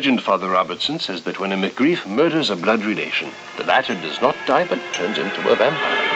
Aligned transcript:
legend, 0.00 0.22
Father 0.22 0.48
Robertson, 0.48 0.98
says 0.98 1.24
that 1.24 1.38
when 1.38 1.52
a 1.52 1.56
McGrief 1.56 2.06
murders 2.06 2.48
a 2.48 2.56
blood 2.56 2.82
relation, 2.86 3.30
the 3.58 3.64
latter 3.64 3.92
does 3.92 4.18
not 4.22 4.34
die 4.46 4.66
but 4.66 4.80
turns 4.94 5.18
into 5.18 5.46
a 5.52 5.54
vampire. 5.54 6.09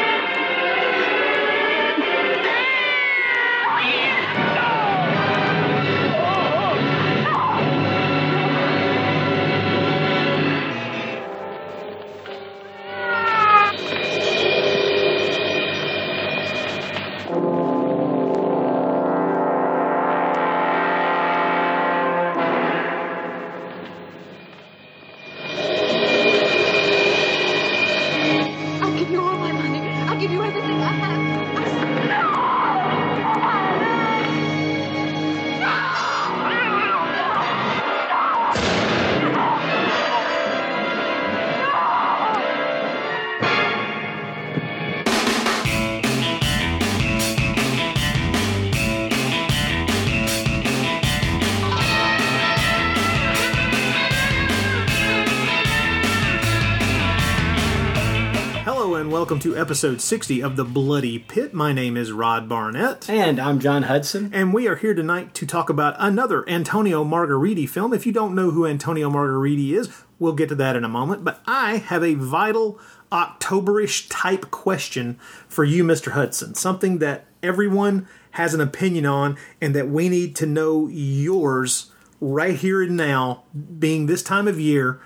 To 59.54 59.60
episode 59.60 60.00
60 60.00 60.42
of 60.42 60.56
The 60.56 60.64
Bloody 60.64 61.16
Pit. 61.16 61.54
My 61.54 61.72
name 61.72 61.96
is 61.96 62.10
Rod 62.10 62.48
Barnett. 62.48 63.08
And 63.08 63.38
I'm 63.38 63.60
John 63.60 63.84
Hudson. 63.84 64.30
And 64.34 64.52
we 64.52 64.66
are 64.66 64.74
here 64.74 64.94
tonight 64.94 65.32
to 65.34 65.46
talk 65.46 65.70
about 65.70 65.94
another 65.96 66.48
Antonio 66.48 67.04
Margheriti 67.04 67.68
film. 67.68 67.94
If 67.94 68.04
you 68.04 68.10
don't 68.10 68.34
know 68.34 68.50
who 68.50 68.66
Antonio 68.66 69.08
Margheriti 69.08 69.70
is, 69.70 69.88
we'll 70.18 70.32
get 70.32 70.48
to 70.48 70.56
that 70.56 70.74
in 70.74 70.82
a 70.82 70.88
moment. 70.88 71.22
But 71.22 71.40
I 71.46 71.76
have 71.76 72.02
a 72.02 72.14
vital 72.14 72.80
Octoberish 73.12 74.08
type 74.10 74.50
question 74.50 75.20
for 75.46 75.62
you, 75.62 75.84
Mr. 75.84 76.12
Hudson. 76.12 76.56
Something 76.56 76.98
that 76.98 77.26
everyone 77.40 78.08
has 78.32 78.54
an 78.54 78.60
opinion 78.60 79.06
on 79.06 79.38
and 79.60 79.72
that 79.76 79.88
we 79.88 80.08
need 80.08 80.34
to 80.34 80.46
know 80.46 80.88
yours 80.88 81.92
right 82.20 82.56
here 82.56 82.82
and 82.82 82.96
now, 82.96 83.44
being 83.78 84.06
this 84.06 84.24
time 84.24 84.48
of 84.48 84.58
year. 84.58 85.00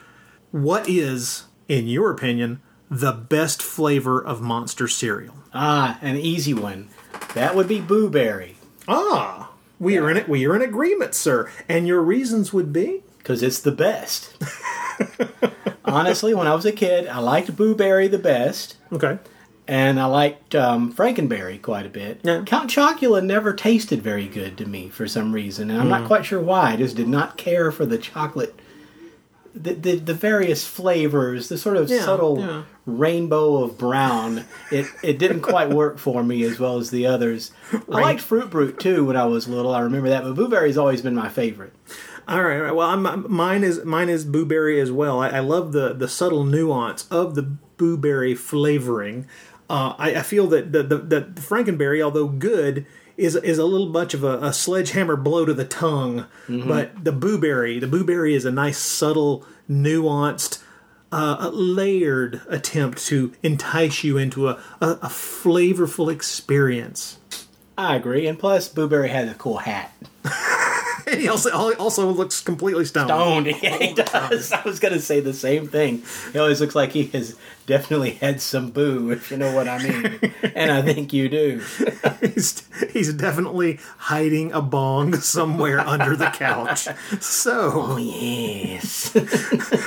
What 0.52 0.88
is, 0.88 1.44
in 1.68 1.86
your 1.86 2.10
opinion, 2.10 2.62
the 2.90 3.12
best 3.12 3.62
flavor 3.62 4.22
of 4.22 4.40
monster 4.40 4.88
cereal? 4.88 5.34
Ah, 5.54 5.98
an 6.02 6.16
easy 6.16 6.54
one. 6.54 6.88
That 7.34 7.54
would 7.54 7.68
be 7.68 7.80
Boo 7.80 8.08
Berry. 8.08 8.56
Ah, 8.86 9.50
we 9.78 9.98
are 9.98 10.10
in 10.10 10.16
it. 10.16 10.28
We 10.28 10.46
are 10.46 10.56
in 10.56 10.62
agreement, 10.62 11.14
sir. 11.14 11.50
And 11.68 11.86
your 11.86 12.00
reasons 12.02 12.52
would 12.52 12.72
be? 12.72 13.02
Because 13.18 13.42
it's 13.42 13.60
the 13.60 13.72
best. 13.72 14.32
Honestly, 15.84 16.34
when 16.34 16.46
I 16.46 16.54
was 16.54 16.64
a 16.66 16.72
kid, 16.72 17.06
I 17.08 17.18
liked 17.18 17.56
Boo 17.56 17.74
Berry 17.74 18.08
the 18.08 18.18
best. 18.18 18.76
Okay. 18.92 19.18
And 19.66 20.00
I 20.00 20.06
liked 20.06 20.54
um, 20.54 20.92
Frankenberry 20.92 21.60
quite 21.60 21.84
a 21.86 21.90
bit. 21.90 22.20
Yeah. 22.22 22.42
Count 22.44 22.70
Chocula 22.70 23.22
never 23.24 23.52
tasted 23.52 24.02
very 24.02 24.26
good 24.26 24.56
to 24.58 24.66
me 24.66 24.88
for 24.88 25.06
some 25.06 25.32
reason. 25.32 25.70
And 25.70 25.78
I'm 25.78 25.86
Hmm. 25.86 25.90
not 25.92 26.06
quite 26.06 26.24
sure 26.24 26.40
why. 26.40 26.72
I 26.72 26.76
just 26.76 26.96
did 26.96 27.08
not 27.08 27.36
care 27.36 27.70
for 27.70 27.84
the 27.86 27.98
chocolate, 27.98 28.58
the, 29.62 29.74
the, 29.74 29.96
the 29.96 30.14
various 30.14 30.66
flavors, 30.66 31.48
the 31.48 31.58
sort 31.58 31.76
of 31.76 31.90
Yeah, 31.90 32.00
subtle 32.04 32.40
yeah. 32.40 32.62
rainbow 32.86 33.62
of 33.62 33.76
brown. 33.78 34.44
It, 34.70 34.86
it 35.02 35.18
didn't 35.18 35.40
quite 35.42 35.70
work 35.70 35.98
for 35.98 36.22
me 36.22 36.42
as 36.44 36.58
well 36.58 36.78
as 36.78 36.90
the 36.90 37.06
others. 37.06 37.52
I 37.72 38.00
liked 38.00 38.20
Fruit 38.20 38.50
Brute 38.50 38.78
too 38.80 39.04
when 39.04 39.16
I 39.16 39.24
was 39.26 39.48
little. 39.48 39.74
I 39.74 39.80
remember 39.80 40.08
that. 40.08 40.22
But 40.22 40.34
blueberry's 40.34 40.78
always 40.78 41.02
been 41.02 41.14
my 41.14 41.28
favorite. 41.28 41.72
All 42.26 42.42
right. 42.42 42.56
all 42.56 42.62
right. 42.62 42.74
Well, 42.74 42.88
I'm, 42.88 43.30
mine 43.32 43.64
is 43.64 43.84
mine 43.84 44.08
is 44.10 44.24
blueberry 44.24 44.80
as 44.80 44.92
well. 44.92 45.20
I, 45.20 45.28
I 45.30 45.38
love 45.40 45.72
the 45.72 45.94
the 45.94 46.08
subtle 46.08 46.44
nuance 46.44 47.06
of 47.10 47.34
the 47.34 47.42
blueberry 47.42 48.34
flavoring. 48.34 49.26
Uh, 49.70 49.94
I, 49.98 50.14
I 50.16 50.22
feel 50.22 50.46
that 50.48 50.72
the, 50.72 50.82
the 50.82 50.98
the 50.98 51.20
Frankenberry, 51.40 52.02
although 52.02 52.28
good, 52.28 52.84
is 53.18 53.36
is 53.36 53.58
a 53.58 53.64
little 53.66 53.88
much 53.88 54.14
of 54.14 54.24
a, 54.24 54.38
a 54.38 54.52
sledgehammer 54.52 55.16
blow 55.16 55.44
to 55.44 55.52
the 55.52 55.64
tongue. 55.66 56.26
But 56.48 57.04
the 57.04 57.12
blueberry, 57.12 57.78
the 57.78 57.86
blueberry 57.88 58.34
is 58.34 58.44
a 58.46 58.52
nice, 58.52 58.78
subtle, 58.78 59.44
nuanced. 59.68 60.62
Uh, 61.10 61.50
layered 61.54 62.42
attempt 62.50 62.98
to 63.06 63.32
entice 63.42 64.04
you 64.04 64.18
into 64.18 64.46
a, 64.46 64.62
a, 64.78 64.90
a 64.90 65.08
flavorful 65.08 66.12
experience. 66.12 67.18
I 67.78 67.96
agree. 67.96 68.26
And 68.26 68.38
plus, 68.38 68.68
Boo 68.68 68.88
Berry 68.88 69.08
has 69.08 69.30
a 69.30 69.34
cool 69.34 69.56
hat. 69.56 69.94
And 71.10 71.20
he 71.20 71.28
also 71.28 71.50
also 71.74 72.10
looks 72.10 72.40
completely 72.40 72.84
stoned. 72.84 73.08
Stoned. 73.08 73.46
Yeah, 73.62 73.76
he 73.78 73.94
does. 73.94 74.52
I 74.52 74.62
was 74.62 74.78
going 74.78 74.94
to 74.94 75.00
say 75.00 75.20
the 75.20 75.32
same 75.34 75.66
thing. 75.66 76.02
He 76.32 76.38
always 76.38 76.60
looks 76.60 76.74
like 76.74 76.92
he 76.92 77.04
has 77.08 77.36
definitely 77.66 78.12
had 78.12 78.40
some 78.40 78.70
boo, 78.70 79.10
if 79.10 79.30
you 79.30 79.36
know 79.36 79.54
what 79.54 79.68
I 79.68 79.78
mean. 79.82 80.18
and 80.54 80.70
I 80.70 80.80
think 80.82 81.12
you 81.12 81.28
do. 81.28 81.62
he's, 82.20 82.62
he's 82.92 83.12
definitely 83.12 83.78
hiding 83.98 84.52
a 84.52 84.62
bong 84.62 85.14
somewhere 85.14 85.80
under 85.80 86.16
the 86.16 86.30
couch. 86.30 86.88
So, 87.20 87.96
Yes. 87.98 89.14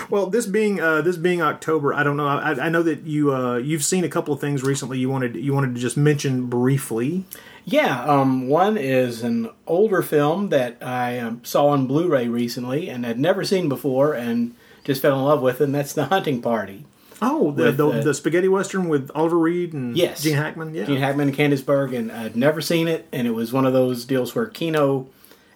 well, 0.09 0.27
this 0.27 0.45
being 0.45 0.79
uh, 0.81 1.01
this 1.01 1.17
being 1.17 1.41
October, 1.41 1.93
I 1.93 2.03
don't 2.03 2.17
know. 2.17 2.27
I, 2.27 2.65
I 2.65 2.69
know 2.69 2.83
that 2.83 3.03
you 3.03 3.33
uh, 3.33 3.57
you've 3.57 3.83
seen 3.85 4.03
a 4.03 4.09
couple 4.09 4.33
of 4.33 4.39
things 4.39 4.63
recently. 4.63 4.99
You 4.99 5.09
wanted 5.09 5.35
you 5.35 5.53
wanted 5.53 5.75
to 5.75 5.81
just 5.81 5.97
mention 5.97 6.47
briefly. 6.47 7.25
Yeah, 7.65 8.03
um, 8.05 8.47
one 8.47 8.77
is 8.77 9.21
an 9.23 9.49
older 9.67 10.01
film 10.01 10.49
that 10.49 10.77
I 10.81 11.19
um, 11.19 11.41
saw 11.43 11.67
on 11.67 11.87
Blu 11.87 12.07
ray 12.07 12.27
recently 12.27 12.89
and 12.89 13.05
had 13.05 13.19
never 13.19 13.43
seen 13.43 13.69
before 13.69 14.13
and 14.13 14.55
just 14.83 15.01
fell 15.01 15.17
in 15.19 15.25
love 15.25 15.41
with, 15.41 15.61
and 15.61 15.73
that's 15.73 15.93
The 15.93 16.05
Hunting 16.05 16.41
Party. 16.41 16.85
Oh, 17.21 17.51
the 17.51 17.65
With, 17.65 17.77
the, 17.77 17.87
uh, 17.87 18.01
the 18.01 18.13
spaghetti 18.15 18.47
western 18.47 18.89
with 18.89 19.11
Oliver 19.13 19.37
Reed 19.37 19.73
and 19.73 19.95
Yes. 19.95 20.23
Gene 20.23 20.37
Hackman. 20.37 20.73
Yeah, 20.73 20.85
Gene 20.85 20.97
Hackman 20.97 21.27
and 21.27 21.37
Candice 21.37 21.63
Berg, 21.63 21.93
and 21.93 22.11
I'd 22.11 22.35
never 22.35 22.61
seen 22.61 22.87
it, 22.87 23.07
and 23.11 23.27
it 23.27 23.31
was 23.31 23.53
one 23.53 23.65
of 23.67 23.73
those 23.73 24.05
deals 24.05 24.33
where 24.33 24.47
Kino 24.47 25.07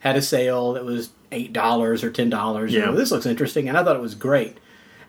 had 0.02 0.16
a 0.16 0.22
sale 0.22 0.74
that 0.74 0.86
was 0.86 1.10
eight 1.32 1.52
dollars 1.54 2.04
or 2.04 2.12
ten 2.12 2.30
dollars. 2.30 2.72
Yeah. 2.72 2.82
You 2.82 2.86
know, 2.88 2.96
this 2.96 3.10
looks 3.12 3.26
interesting, 3.26 3.68
and 3.68 3.76
I 3.76 3.84
thought 3.84 3.96
it 3.96 4.02
was 4.02 4.14
great. 4.14 4.58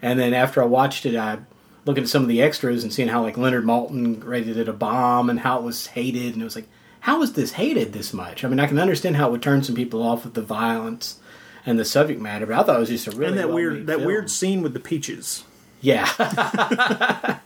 And 0.00 0.18
then 0.18 0.32
after 0.32 0.62
I 0.62 0.66
watched 0.66 1.04
it, 1.04 1.14
I 1.14 1.40
looked 1.84 1.98
at 1.98 2.08
some 2.08 2.22
of 2.22 2.28
the 2.28 2.40
extras 2.40 2.82
and 2.82 2.92
seeing 2.92 3.08
how 3.08 3.20
like 3.22 3.36
Leonard 3.36 3.64
Maltin 3.66 4.24
rated 4.24 4.56
it 4.56 4.66
a 4.68 4.72
bomb 4.72 5.28
and 5.28 5.40
how 5.40 5.58
it 5.58 5.62
was 5.62 5.88
hated, 5.88 6.32
and 6.32 6.40
it 6.40 6.44
was 6.44 6.56
like, 6.56 6.68
how 7.06 7.22
is 7.22 7.32
this 7.34 7.52
hated 7.52 7.92
this 7.92 8.12
much? 8.12 8.44
I 8.44 8.48
mean, 8.48 8.58
I 8.58 8.66
can 8.66 8.78
understand 8.80 9.16
how 9.16 9.28
it 9.28 9.30
would 9.32 9.42
turn 9.42 9.62
some 9.62 9.76
people 9.76 10.02
off 10.02 10.24
with 10.24 10.34
the 10.34 10.42
violence 10.42 11.20
and 11.64 11.78
the 11.78 11.84
subject 11.84 12.20
matter, 12.20 12.46
but 12.46 12.58
I 12.58 12.62
thought 12.64 12.76
it 12.76 12.80
was 12.80 12.88
just 12.88 13.06
a 13.06 13.10
really 13.12 13.32
and 13.32 13.38
that 13.38 13.50
weird 13.52 13.86
that 13.86 13.96
film. 13.98 14.06
weird 14.06 14.30
scene 14.30 14.62
with 14.62 14.72
the 14.74 14.80
peaches. 14.80 15.44
yeah. 15.80 16.06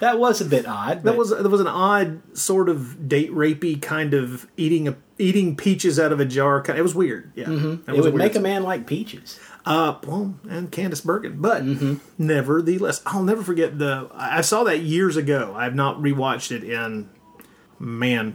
that 0.00 0.18
was 0.18 0.40
a 0.40 0.44
bit 0.44 0.66
odd. 0.66 1.02
That 1.02 1.16
was 1.16 1.30
that 1.30 1.48
was 1.48 1.60
an 1.60 1.66
odd 1.66 2.20
sort 2.36 2.68
of 2.68 3.08
date 3.08 3.30
rapey 3.32 3.80
kind 3.80 4.14
of 4.14 4.46
eating 4.56 4.88
a 4.88 4.96
eating 5.18 5.56
peaches 5.56 5.98
out 5.98 6.12
of 6.12 6.20
a 6.20 6.24
jar. 6.24 6.62
kind- 6.62 6.78
It 6.78 6.82
was 6.82 6.94
weird. 6.94 7.32
Yeah, 7.34 7.46
mm-hmm. 7.46 7.90
it 7.90 8.00
would 8.00 8.14
make 8.14 8.34
a 8.36 8.40
man 8.40 8.62
like 8.62 8.86
peaches. 8.86 9.38
Uh, 9.66 9.98
well, 10.06 10.34
and 10.48 10.70
Candice 10.72 11.04
Bergen, 11.04 11.40
but 11.42 11.62
Mm-hmm. 11.62 11.94
nevertheless, 12.16 13.02
I'll 13.04 13.22
never 13.24 13.42
forget 13.42 13.78
the. 13.78 14.08
I 14.14 14.38
I 14.38 14.40
saw 14.42 14.64
that 14.64 14.80
years 14.80 15.16
ago. 15.16 15.52
I 15.56 15.64
have 15.64 15.74
not 15.74 15.98
rewatched 15.98 16.52
it 16.52 16.64
in, 16.64 17.10
man, 17.78 18.34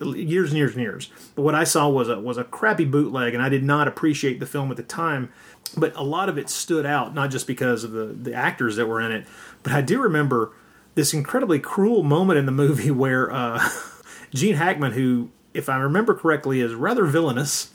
years 0.00 0.50
and 0.50 0.58
years 0.58 0.72
and 0.74 0.82
years. 0.82 1.10
But 1.34 1.42
what 1.42 1.54
I 1.54 1.64
saw 1.64 1.88
was 1.88 2.08
a 2.08 2.18
was 2.18 2.36
a 2.38 2.44
crappy 2.44 2.84
bootleg, 2.84 3.34
and 3.34 3.42
I 3.42 3.48
did 3.48 3.62
not 3.64 3.88
appreciate 3.88 4.40
the 4.40 4.46
film 4.46 4.70
at 4.70 4.76
the 4.76 4.82
time. 4.82 5.30
But 5.76 5.94
a 5.96 6.02
lot 6.02 6.28
of 6.30 6.38
it 6.38 6.48
stood 6.48 6.86
out, 6.86 7.14
not 7.14 7.30
just 7.30 7.46
because 7.46 7.84
of 7.84 7.92
the 7.92 8.06
the 8.06 8.34
actors 8.34 8.76
that 8.76 8.86
were 8.86 9.00
in 9.00 9.12
it, 9.12 9.26
but 9.62 9.72
I 9.72 9.80
do 9.82 10.00
remember 10.00 10.52
this 10.94 11.12
incredibly 11.14 11.60
cruel 11.60 12.02
moment 12.02 12.38
in 12.38 12.46
the 12.46 12.52
movie 12.52 12.90
where 13.02 13.30
uh, 13.32 13.68
Gene 14.34 14.54
Hackman, 14.54 14.92
who, 14.92 15.30
if 15.54 15.68
I 15.68 15.76
remember 15.76 16.14
correctly, 16.14 16.60
is 16.60 16.74
rather 16.74 17.04
villainous 17.04 17.70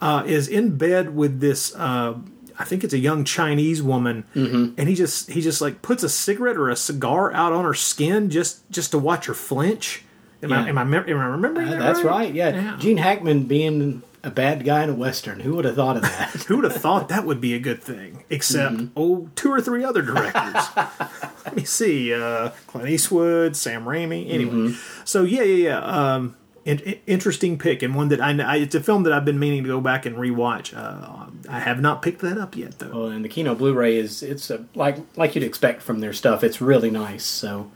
uh, 0.00 0.22
is 0.26 0.46
in 0.48 0.76
bed 0.76 1.14
with 1.16 1.40
this. 1.40 1.74
Uh, 1.74 2.18
I 2.58 2.64
think 2.64 2.84
it's 2.84 2.92
a 2.92 2.98
young 2.98 3.24
Chinese 3.24 3.82
woman, 3.82 4.24
Mm-hmm. 4.34 4.74
and 4.78 4.86
he 4.88 4.94
just 4.94 5.30
he 5.30 5.40
just 5.40 5.62
like 5.62 5.80
puts 5.80 6.02
a 6.02 6.10
cigarette 6.10 6.58
or 6.58 6.68
a 6.68 6.76
cigar 6.76 7.32
out 7.32 7.54
on 7.54 7.64
her 7.64 7.72
skin 7.74 8.28
just 8.28 8.70
just 8.70 8.90
to 8.90 8.98
watch 8.98 9.24
her 9.26 9.34
flinch. 9.34 10.04
Am 10.42 10.52
I 10.52 10.68
am 10.68 10.78
I, 10.78 10.82
am 10.82 11.18
I 11.18 11.24
remembering 11.26 11.68
Uh, 11.68 11.70
that 11.72 11.78
that's 11.80 12.02
right. 12.02 12.32
Yeah. 12.34 12.50
Yeah. 12.50 12.76
Gene 12.78 12.96
Hackman 12.96 13.44
being 13.44 14.02
a 14.22 14.30
bad 14.30 14.64
guy 14.64 14.82
in 14.84 14.90
a 14.90 14.94
western. 14.94 15.40
Who 15.40 15.54
would 15.56 15.64
have 15.64 15.76
thought 15.76 15.96
of 15.96 16.02
that? 16.02 16.30
Who 16.48 16.56
would 16.56 16.64
have 16.64 16.76
thought 16.80 17.08
that 17.08 17.24
would 17.24 17.40
be 17.40 17.54
a 17.54 17.58
good 17.58 17.82
thing? 17.82 18.24
Except 18.30 18.74
Mm-hmm. 18.74 18.86
oh, 18.96 19.28
two 19.34 19.50
or 19.50 19.60
three 19.60 19.82
other 19.84 20.02
directors. 20.02 20.64
Let 21.44 21.56
me 21.56 21.64
see: 21.64 22.12
uh, 22.14 22.50
Clint 22.66 22.88
Eastwood, 22.88 23.56
Sam 23.56 23.84
Raimi. 23.84 24.30
Anyway, 24.30 24.50
Mm-hmm. 24.52 25.02
so 25.04 25.22
yeah, 25.24 25.42
yeah, 25.42 25.68
yeah. 25.68 25.78
Um, 26.14 26.36
in, 26.66 26.78
in- 26.80 26.98
interesting 27.06 27.58
pick 27.58 27.82
and 27.82 27.94
one 27.94 28.08
that 28.08 28.20
I, 28.20 28.36
I 28.42 28.56
it's 28.56 28.74
a 28.74 28.80
film 28.82 29.04
that 29.04 29.12
I've 29.14 29.24
been 29.24 29.38
meaning 29.38 29.62
to 29.62 29.68
go 29.70 29.80
back 29.80 30.04
and 30.04 30.16
rewatch. 30.16 30.76
Uh, 30.76 31.26
I 31.48 31.58
have 31.60 31.80
not 31.80 32.02
picked 32.02 32.20
that 32.20 32.36
up 32.36 32.54
yet 32.56 32.78
though. 32.78 32.90
Well, 32.90 33.06
and 33.06 33.24
the 33.24 33.28
Kino 33.30 33.54
Blu-ray 33.54 33.96
is 33.96 34.22
it's 34.22 34.50
a, 34.50 34.66
like 34.74 34.98
like 35.16 35.34
you'd 35.34 35.44
expect 35.44 35.80
from 35.80 36.00
their 36.00 36.12
stuff. 36.12 36.44
It's 36.44 36.60
really 36.60 36.90
nice. 36.90 37.24
So 37.24 37.70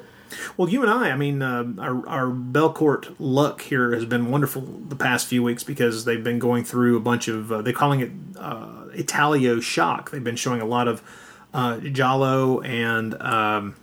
Well, 0.56 0.68
you 0.68 0.82
and 0.82 0.90
I, 0.90 1.10
I 1.10 1.16
mean, 1.16 1.42
uh, 1.42 1.72
our, 1.78 2.08
our 2.08 2.26
Belcourt 2.26 3.14
luck 3.18 3.62
here 3.62 3.92
has 3.92 4.04
been 4.04 4.30
wonderful 4.30 4.62
the 4.62 4.96
past 4.96 5.26
few 5.26 5.42
weeks 5.42 5.64
because 5.64 6.04
they've 6.04 6.22
been 6.22 6.38
going 6.38 6.64
through 6.64 6.96
a 6.96 7.00
bunch 7.00 7.28
of, 7.28 7.52
uh, 7.52 7.62
they're 7.62 7.72
calling 7.72 8.00
it 8.00 8.10
uh, 8.38 8.86
Italio 8.94 9.62
shock. 9.62 10.10
They've 10.10 10.24
been 10.24 10.36
showing 10.36 10.60
a 10.60 10.66
lot 10.66 10.88
of 10.88 11.02
uh, 11.52 11.78
Giallo 11.78 12.60
and 12.60 13.20
um, 13.20 13.76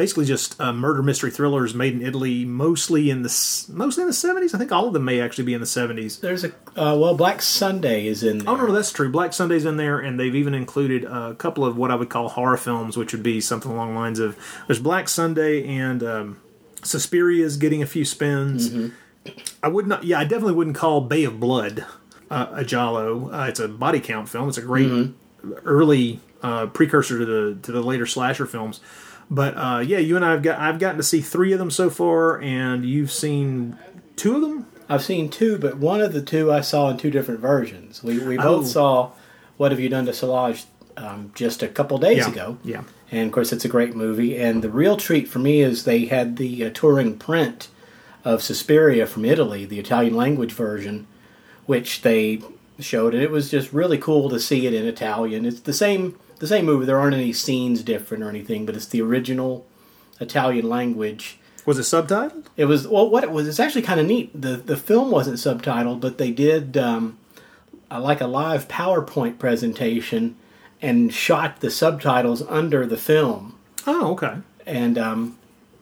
basically 0.00 0.24
just 0.24 0.58
uh, 0.58 0.72
murder 0.72 1.02
mystery 1.02 1.30
thrillers 1.30 1.74
made 1.74 1.92
in 1.92 2.00
Italy, 2.00 2.46
mostly 2.46 3.10
in 3.10 3.20
the 3.20 3.66
mostly 3.68 4.00
in 4.00 4.06
the 4.06 4.14
seventies. 4.14 4.54
I 4.54 4.58
think 4.58 4.72
all 4.72 4.86
of 4.86 4.94
them 4.94 5.04
may 5.04 5.20
actually 5.20 5.44
be 5.44 5.52
in 5.52 5.60
the 5.60 5.66
seventies. 5.66 6.20
there's 6.20 6.42
a 6.42 6.48
uh, 6.74 6.96
well, 6.96 7.14
Black 7.14 7.42
Sunday 7.42 8.06
is 8.06 8.22
in 8.22 8.38
there. 8.38 8.48
Oh 8.48 8.56
no, 8.56 8.72
that's 8.72 8.92
true. 8.92 9.10
Black 9.10 9.34
Sunday's 9.34 9.66
in 9.66 9.76
there, 9.76 9.98
and 9.98 10.18
they've 10.18 10.34
even 10.34 10.54
included 10.54 11.04
a 11.04 11.34
couple 11.34 11.66
of 11.66 11.76
what 11.76 11.90
I 11.90 11.96
would 11.96 12.08
call 12.08 12.30
horror 12.30 12.56
films, 12.56 12.96
which 12.96 13.12
would 13.12 13.22
be 13.22 13.42
something 13.42 13.70
along 13.70 13.92
the 13.92 14.00
lines 14.00 14.18
of 14.18 14.38
there's 14.66 14.78
Black 14.78 15.06
Sunday 15.06 15.66
and 15.66 16.02
um, 16.02 16.40
Suspiria's 16.76 17.58
getting 17.58 17.82
a 17.82 17.86
few 17.86 18.06
spins. 18.06 18.92
I 19.62 19.68
would 19.68 19.86
not, 19.86 20.04
yeah, 20.04 20.18
I 20.18 20.24
definitely 20.24 20.54
wouldn't 20.54 20.76
call 20.76 21.02
Bay 21.02 21.24
of 21.24 21.38
Blood 21.38 21.84
uh, 22.30 22.46
a 22.52 22.64
Giallo. 22.64 23.30
Uh, 23.30 23.48
it's 23.48 23.60
a 23.60 23.68
body 23.68 24.00
count 24.00 24.30
film. 24.30 24.48
It's 24.48 24.56
a 24.56 24.62
great 24.62 25.10
early 25.66 26.20
uh, 26.42 26.68
precursor 26.68 27.18
to 27.18 27.26
the 27.26 27.58
to 27.60 27.70
the 27.70 27.82
later 27.82 28.06
slasher 28.06 28.46
films. 28.46 28.80
But 29.30 29.54
uh, 29.56 29.78
yeah, 29.86 29.98
you 29.98 30.16
and 30.16 30.24
I 30.24 30.32
have 30.32 30.42
got 30.42 30.58
I've 30.58 30.78
gotten 30.78 30.96
to 30.96 31.02
see 31.04 31.20
three 31.20 31.52
of 31.52 31.58
them 31.58 31.70
so 31.70 31.88
far, 31.90 32.40
and 32.40 32.84
you've 32.84 33.12
seen 33.12 33.76
two 34.16 34.34
of 34.36 34.40
them. 34.42 34.66
I've 34.88 35.04
seen 35.04 35.28
two, 35.28 35.56
but 35.56 35.76
one 35.76 36.00
of 36.00 36.12
the 36.12 36.20
two 36.22 36.52
I 36.52 36.62
saw 36.62 36.90
in 36.90 36.96
two 36.96 37.10
different 37.10 37.40
versions. 37.40 38.02
We 38.02 38.18
we 38.18 38.36
both 38.36 38.64
Oh. 38.64 38.68
saw 38.68 39.10
What 39.56 39.70
Have 39.70 39.78
You 39.80 39.88
Done 39.88 40.06
to 40.06 40.12
Solange 40.12 40.64
um, 40.96 41.30
just 41.34 41.62
a 41.62 41.68
couple 41.68 41.96
days 41.98 42.18
Yeah. 42.18 42.28
ago. 42.30 42.58
Yeah. 42.64 42.82
And 43.12 43.26
of 43.26 43.32
course, 43.32 43.52
it's 43.52 43.64
a 43.64 43.68
great 43.68 43.94
movie. 43.94 44.36
And 44.36 44.62
the 44.62 44.68
real 44.70 44.96
treat 44.96 45.28
for 45.28 45.38
me 45.38 45.60
is 45.62 45.84
they 45.84 46.06
had 46.06 46.36
the 46.36 46.64
uh, 46.66 46.70
touring 46.74 47.16
print 47.16 47.68
of 48.24 48.42
Suspiria 48.42 49.06
from 49.06 49.24
Italy, 49.24 49.64
the 49.64 49.78
Italian 49.78 50.14
language 50.14 50.52
version, 50.52 51.06
which 51.66 52.02
they 52.02 52.40
showed, 52.80 53.14
and 53.14 53.22
it 53.22 53.30
was 53.30 53.50
just 53.50 53.72
really 53.72 53.98
cool 53.98 54.28
to 54.30 54.40
see 54.40 54.66
it 54.66 54.74
in 54.74 54.86
Italian. 54.86 55.44
It's 55.46 55.60
the 55.60 55.72
same 55.72 56.16
the 56.40 56.48
same 56.48 56.64
movie. 56.66 56.84
There 56.86 56.98
aren't 56.98 57.14
any 57.14 57.32
scenes 57.32 57.82
different 57.84 58.24
or 58.24 58.28
anything, 58.28 58.66
but 58.66 58.74
it's 58.74 58.86
the 58.86 59.00
original 59.02 59.64
Italian 60.20 60.68
language. 60.68 61.38
Was 61.66 61.78
it 61.78 61.82
subtitled? 61.82 62.46
It 62.56 62.64
was 62.64 62.88
well, 62.88 63.08
what 63.08 63.22
it 63.22 63.30
was. 63.30 63.46
It's 63.46 63.60
actually 63.60 63.82
kind 63.82 64.00
of 64.00 64.06
neat. 64.06 64.30
the 64.38 64.56
The 64.56 64.76
film 64.76 65.10
wasn't 65.10 65.36
subtitled, 65.36 66.00
but 66.00 66.18
they 66.18 66.30
did 66.32 66.76
um, 66.76 67.18
uh, 67.90 68.00
like 68.00 68.20
a 68.20 68.26
live 68.26 68.66
PowerPoint 68.66 69.38
presentation 69.38 70.36
and 70.82 71.12
shot 71.12 71.60
the 71.60 71.70
subtitles 71.70 72.42
under 72.48 72.86
the 72.86 72.96
film 72.96 73.54
Oh, 73.86 74.12
okay. 74.12 74.38
and 74.66 74.96
um, 74.96 75.36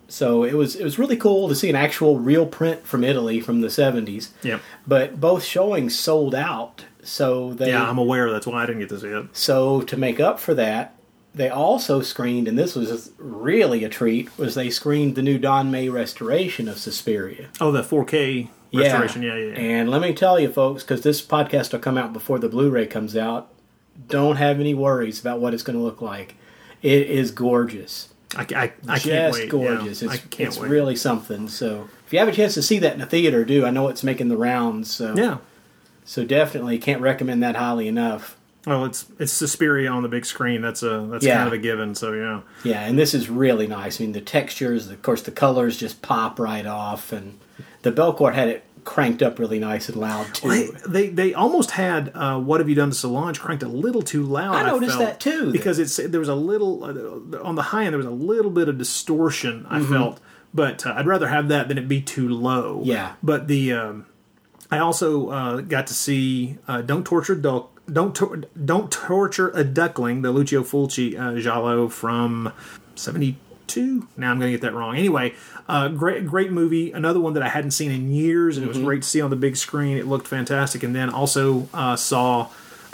so 0.09 0.43
it 0.43 0.55
was 0.55 0.75
it 0.75 0.83
was 0.83 0.99
really 0.99 1.17
cool 1.17 1.49
to 1.49 1.55
see 1.55 1.71
an 1.71 1.77
actual 1.77 2.19
real 2.19 2.47
print 2.47 2.85
from 2.85 3.05
Italy 3.05 3.41
from 3.41 3.61
the 3.61 3.71
seventies. 3.71 4.33
Yep. 4.43 4.61
But 4.87 5.21
both 5.21 5.45
showings 5.45 5.97
sold 5.99 6.35
out, 6.35 6.85
so 7.09 7.55
they 7.55 7.71
Yeah, 7.71 7.89
I'm 7.89 7.99
aware. 7.99 8.31
That's 8.31 8.47
why 8.47 8.63
I 8.63 8.67
didn't 8.67 8.81
get 8.81 8.89
to 8.91 9.01
see 9.01 9.09
it. 9.09 9.27
so 9.33 9.83
to 9.83 9.97
make 9.97 10.21
up 10.21 10.39
for 10.39 10.55
that, 10.55 10.95
they 11.35 11.49
also 11.49 12.01
screened, 12.01 12.49
and 12.49 12.59
this 12.59 12.75
was 12.75 13.13
really 13.19 13.85
a 13.85 13.89
treat, 13.89 14.37
was 14.39 14.55
they 14.55 14.71
screened 14.71 15.15
the 15.15 15.23
new 15.23 15.39
Don 15.39 15.71
May 15.71 15.89
restoration 15.89 16.69
of 16.69 16.79
Suspiria. 16.79 17.49
Oh, 17.61 17.71
the 17.71 17.83
4K 17.83 18.49
restoration. 18.75 19.23
Yeah, 19.23 19.37
yeah. 19.37 19.53
yeah. 19.53 19.59
And 19.59 19.91
let 19.91 20.01
me 20.01 20.13
tell 20.13 20.41
you, 20.41 20.51
folks, 20.51 20.83
because 20.83 21.03
this 21.03 21.25
podcast 21.25 21.73
will 21.73 21.81
come 21.81 21.99
out 21.99 22.13
before 22.13 22.39
the 22.39 22.49
Blu-ray 22.49 22.87
comes 22.87 23.17
out. 23.17 23.53
Don't 24.09 24.37
have 24.37 24.61
any 24.61 24.75
worries 24.75 25.21
about 25.21 25.41
what 25.41 25.55
it's 25.55 25.63
going 25.63 25.79
to 25.79 25.85
look 25.85 26.01
like. 26.01 26.35
It 26.83 27.09
is 27.09 27.31
gorgeous. 27.31 28.09
I, 28.37 28.47
I, 28.55 28.73
I 28.89 28.99
just 28.99 29.49
gorgeous. 29.49 30.03
Yeah, 30.03 30.13
It's, 30.13 30.39
it's 30.39 30.59
really 30.59 30.97
something. 30.97 31.49
So 31.49 31.89
if 32.07 32.13
you 32.13 32.19
have 32.19 32.29
a 32.29 32.33
chance 32.33 32.55
to 32.55 32.63
see 32.63 32.79
that 32.81 32.95
in 32.95 33.01
a 33.01 33.07
theater, 33.07 33.45
do. 33.45 33.65
I 33.65 33.71
know 33.71 33.89
it's 33.89 34.05
making 34.05 34.29
the 34.29 34.37
rounds. 34.37 34.91
So 34.91 35.15
Yeah. 35.17 35.39
So 36.09 36.25
definitely 36.25 36.79
can't 36.79 37.03
recommend 37.03 37.43
that 37.43 37.55
highly 37.57 37.87
enough. 37.87 38.37
Well, 38.67 38.85
it's 38.87 39.07
it's 39.19 39.33
Suspiria 39.33 39.91
on 39.91 40.03
the 40.03 40.09
big 40.09 40.25
screen. 40.27 40.63
That's 40.63 40.83
a 40.83 41.07
that's 41.11 41.25
Yeah. 41.25 41.37
kind 41.37 41.47
of 41.49 41.53
a 41.53 41.59
given. 41.59 41.95
So 41.95 42.13
yeah. 42.13 42.41
Yeah, 42.65 42.81
and 42.85 42.99
this 42.99 43.15
is 43.15 43.29
really 43.31 43.67
nice. 43.67 44.01
I 44.01 44.05
mean, 44.05 44.13
the 44.13 44.21
textures, 44.21 44.89
of 44.89 45.01
course, 45.03 45.23
the 45.23 45.31
colors 45.31 45.77
just 45.77 46.03
pop 46.03 46.39
right 46.41 46.67
off, 46.67 47.13
and 47.13 47.39
the 47.83 47.93
Belcourt 47.93 48.35
had 48.35 48.49
it 48.49 48.65
cranked 48.85 49.23
up 49.23 49.39
really 49.39 49.59
nice 49.59 49.89
and 49.91 49.97
loud 49.99 50.35
too. 50.35 50.49
They, 50.49 50.67
they 50.89 51.09
they 51.09 51.35
almost 51.35 51.73
had 51.73 52.11
uh, 52.15 52.39
what 52.41 52.61
have 52.61 52.69
you 52.69 52.75
done 52.75 52.91
to 52.91 52.97
Solange 52.97 53.39
cranked 53.39 53.63
a 53.63 53.69
little 53.69 54.03
too 54.03 54.23
loud. 54.23 54.55
I 54.55 54.67
noticed 54.67 54.97
felt, 54.97 55.05
that 55.07 55.21
too. 55.21 55.53
because 55.53 55.79
it's 55.79 55.97
there 55.97 56.21
was 56.21 56.29
a 56.31 56.35
little 56.35 56.85
uh, 56.85 57.43
on 57.43 57.55
the 57.55 57.63
high 57.63 57.85
end 57.85 57.93
there 57.93 57.99
was 57.99 58.07
a 58.07 58.11
little 58.11 58.51
bit 58.51 58.69
of 58.69 58.77
distortion. 58.79 59.67
I 59.69 59.79
Mm-hmm. 59.81 59.93
felt, 59.93 60.21
but 60.53 60.85
uh, 60.87 60.95
I'd 60.97 61.07
rather 61.07 61.29
have 61.29 61.49
that 61.49 61.69
than 61.69 61.79
it 61.79 61.87
be 61.89 62.01
too 62.03 62.29
low. 62.29 62.81
Yeah. 62.85 63.13
But 63.23 63.47
the 63.47 63.73
um, 63.73 64.07
I 64.71 64.79
also 64.79 65.31
uh, 65.31 65.61
got 65.61 65.87
to 65.89 65.95
see 65.95 66.59
uh, 66.67 66.83
"Don't 66.83 67.05
Torture 67.05 67.35
Duck." 67.35 67.71
Don't 67.91 68.15
tor- 68.15 68.43
don't 68.63 68.93
torture 68.93 69.51
a 69.55 69.65
duckling, 69.65 70.21
the 70.21 70.31
Lucio 70.31 70.63
Fulci 70.63 71.19
uh, 71.19 71.41
giallo 71.41 71.89
from 71.89 72.53
'72. 72.97 74.09
Now 74.17 74.31
I'm 74.31 74.39
going 74.39 74.53
to 74.53 74.59
get 74.59 74.61
that 74.61 74.75
wrong. 74.75 74.95
Anyway, 74.97 75.35
uh, 75.69 75.89
great 75.89 76.27
great 76.27 76.53
movie. 76.53 76.93
Another 76.93 77.19
one 77.19 77.33
that 77.33 77.43
I 77.43 77.49
hadn't 77.49 77.71
seen 77.71 77.91
in 77.91 78.13
years, 78.13 78.59
and 78.59 78.67
it 78.67 78.69
was 78.69 78.79
great 78.79 79.03
to 79.03 79.09
see 79.09 79.23
on 79.23 79.31
the 79.31 79.37
big 79.37 79.57
screen. 79.57 79.97
It 79.97 80.07
looked 80.07 80.29
fantastic. 80.29 80.83
And 80.83 80.95
then 80.95 81.09
also 81.09 81.67
uh, 81.73 81.97
saw 81.97 82.51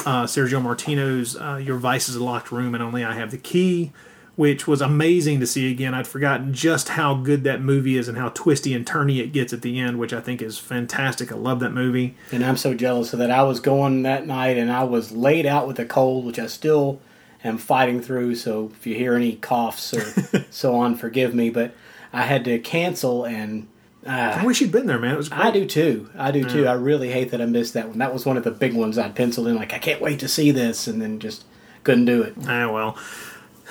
uh, 0.07 0.25
Sergio 0.25 0.63
Martino's 0.63 1.37
uh, 1.37 1.57
"Your 1.57 1.79
Vice 1.79 2.09
is 2.09 2.15
a 2.15 2.23
Locked 2.23 2.53
Room, 2.53 2.75
and 2.75 2.83
Only 2.83 3.03
I 3.05 3.15
Have 3.15 3.33
the 3.33 3.39
Key." 3.39 3.93
Which 4.37 4.67
was 4.67 4.81
amazing 4.81 5.39
to 5.41 5.47
see 5.47 5.71
again. 5.71 5.95
I'd 5.95 6.09
forgotten 6.09 6.53
just 6.53 6.89
how 6.91 7.15
good 7.15 7.45
that 7.45 7.61
movie 7.61 7.97
is 7.97 8.09
and 8.09 8.19
how 8.19 8.31
twisty 8.31 8.75
and 8.75 8.85
turny 8.85 9.21
it 9.21 9.33
gets 9.33 9.53
at 9.53 9.63
the 9.63 9.79
end, 9.79 9.99
which 10.01 10.13
I 10.13 10.21
think 10.21 10.43
is 10.43 10.59
fantastic. 10.59 11.31
I 11.31 11.37
love 11.37 11.61
that 11.61 11.71
movie. 11.73 12.17
and 12.33 12.45
I'm 12.45 12.57
so 12.57 12.75
jealous 12.75 13.13
of 13.13 13.21
that. 13.21 13.31
I 13.31 13.45
was 13.45 13.61
going 13.61 14.03
that 14.03 14.27
night, 14.27 14.57
and 14.59 14.73
I 14.73 14.83
was 14.85 15.13
laid 15.13 15.47
out 15.47 15.69
with 15.69 15.79
a 15.79 15.85
cold, 15.85 16.25
which 16.25 16.41
I 16.41 16.47
still 16.49 17.01
am 17.45 17.59
fighting 17.59 18.01
through. 18.01 18.35
So 18.35 18.73
if 18.75 18.85
you 18.89 18.97
hear 18.97 19.15
any 19.15 19.37
coughs 19.37 19.95
or 19.95 20.45
so 20.51 20.75
on, 20.75 20.97
forgive 20.97 21.33
me. 21.33 21.51
But 21.51 21.73
I 22.13 22.23
had 22.23 22.45
to 22.47 22.59
cancel, 22.59 23.25
and 23.25 23.69
uh, 24.05 24.39
I 24.41 24.45
wish 24.45 24.61
you'd 24.61 24.73
been 24.73 24.87
there, 24.87 24.99
man. 24.99 25.15
It 25.15 25.17
was 25.17 25.29
great. 25.29 25.41
I 25.45 25.51
do 25.53 25.65
too. 25.65 26.11
I 26.19 26.33
do 26.33 26.43
too. 26.43 26.67
I 26.67 26.73
really 26.73 27.11
hate 27.13 27.31
that 27.31 27.41
I 27.41 27.47
missed 27.47 27.75
that 27.75 27.89
one. 27.89 27.99
That 27.99 28.13
was 28.13 28.27
one 28.27 28.37
of 28.37 28.43
the 28.43 28.51
big 28.51 28.75
ones 28.75 28.99
I'd 28.99 29.15
penciled 29.15 29.47
in. 29.47 29.55
Like 29.55 29.73
I 29.73 29.79
can't 29.79 30.01
wait 30.01 30.19
to 30.21 30.29
see 30.29 30.51
this, 30.51 30.89
and 30.89 31.01
then 31.01 31.21
just 31.21 31.45
couldn't 31.85 32.07
do 32.07 32.23
it. 32.23 32.35
Ah, 32.49 32.69
well. 32.73 32.99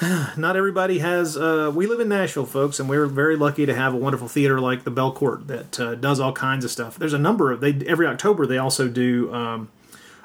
Not 0.38 0.56
everybody 0.56 1.00
has. 1.00 1.38
Uh, 1.38 1.72
we 1.74 1.86
live 1.86 2.00
in 2.00 2.10
Nashville, 2.10 2.46
folks, 2.46 2.80
and 2.80 2.90
we're 2.90 3.06
very 3.06 3.36
lucky 3.36 3.66
to 3.66 3.76
have 3.76 3.94
a 3.94 3.98
wonderful 3.98 4.28
theater 4.28 4.60
like 4.60 4.84
the 4.84 4.92
Belcourt 4.92 5.48
that 5.48 5.80
uh, 5.80 5.96
does 5.96 6.20
all 6.20 6.34
kinds 6.34 6.66
of 6.66 6.72
stuff. 6.72 6.98
There's 6.98 7.14
a 7.14 7.20
number 7.20 7.52
of 7.52 7.62
they 7.62 7.74
every 7.86 8.08
October 8.08 8.48
they 8.48 8.58
also 8.58 8.88
do 8.88 9.32
um, 9.34 9.70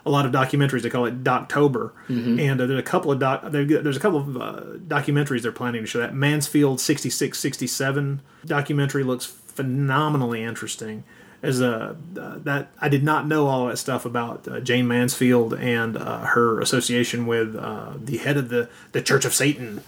a 0.07 0.11
lot 0.11 0.25
of 0.25 0.33
documentaries. 0.33 0.83
They 0.83 0.91
call 0.91 1.05
it 1.05 1.23
Doctober, 1.23 1.93
and 2.41 2.61
uh, 2.61 2.67
there's 2.67 2.81
a 2.81 2.83
couple 2.83 3.13
of 3.13 3.19
doc, 3.19 3.43
there's 3.51 3.97
a 3.97 4.01
couple 4.01 4.21
of 4.21 4.37
uh, 4.37 4.61
documentaries 4.87 5.43
they're 5.43 5.53
planning 5.53 5.83
to 5.83 5.87
show. 5.87 5.99
That 5.99 6.15
Mansfield 6.15 6.81
66 6.81 7.39
67 7.39 8.23
documentary 8.47 9.05
looks 9.05 9.27
phenomenally 9.27 10.43
interesting. 10.43 11.05
As 11.41 11.61
a 11.61 11.97
uh, 12.19 12.39
that 12.39 12.73
I 12.81 12.89
did 12.89 13.05
not 13.05 13.27
know 13.27 13.47
all 13.47 13.67
that 13.69 13.77
stuff 13.79 14.05
about 14.05 14.49
uh, 14.49 14.59
Jayne 14.61 14.89
Mansfield 14.89 15.55
and 15.55 15.97
uh, 15.97 16.21
her 16.27 16.61
association 16.61 17.27
with 17.27 17.55
uh, 17.55 17.93
the 17.97 18.17
head 18.19 18.37
of 18.37 18.49
the 18.49 18.69
the 18.91 19.01
Church 19.01 19.25
of 19.25 19.33
Satan, 19.33 19.83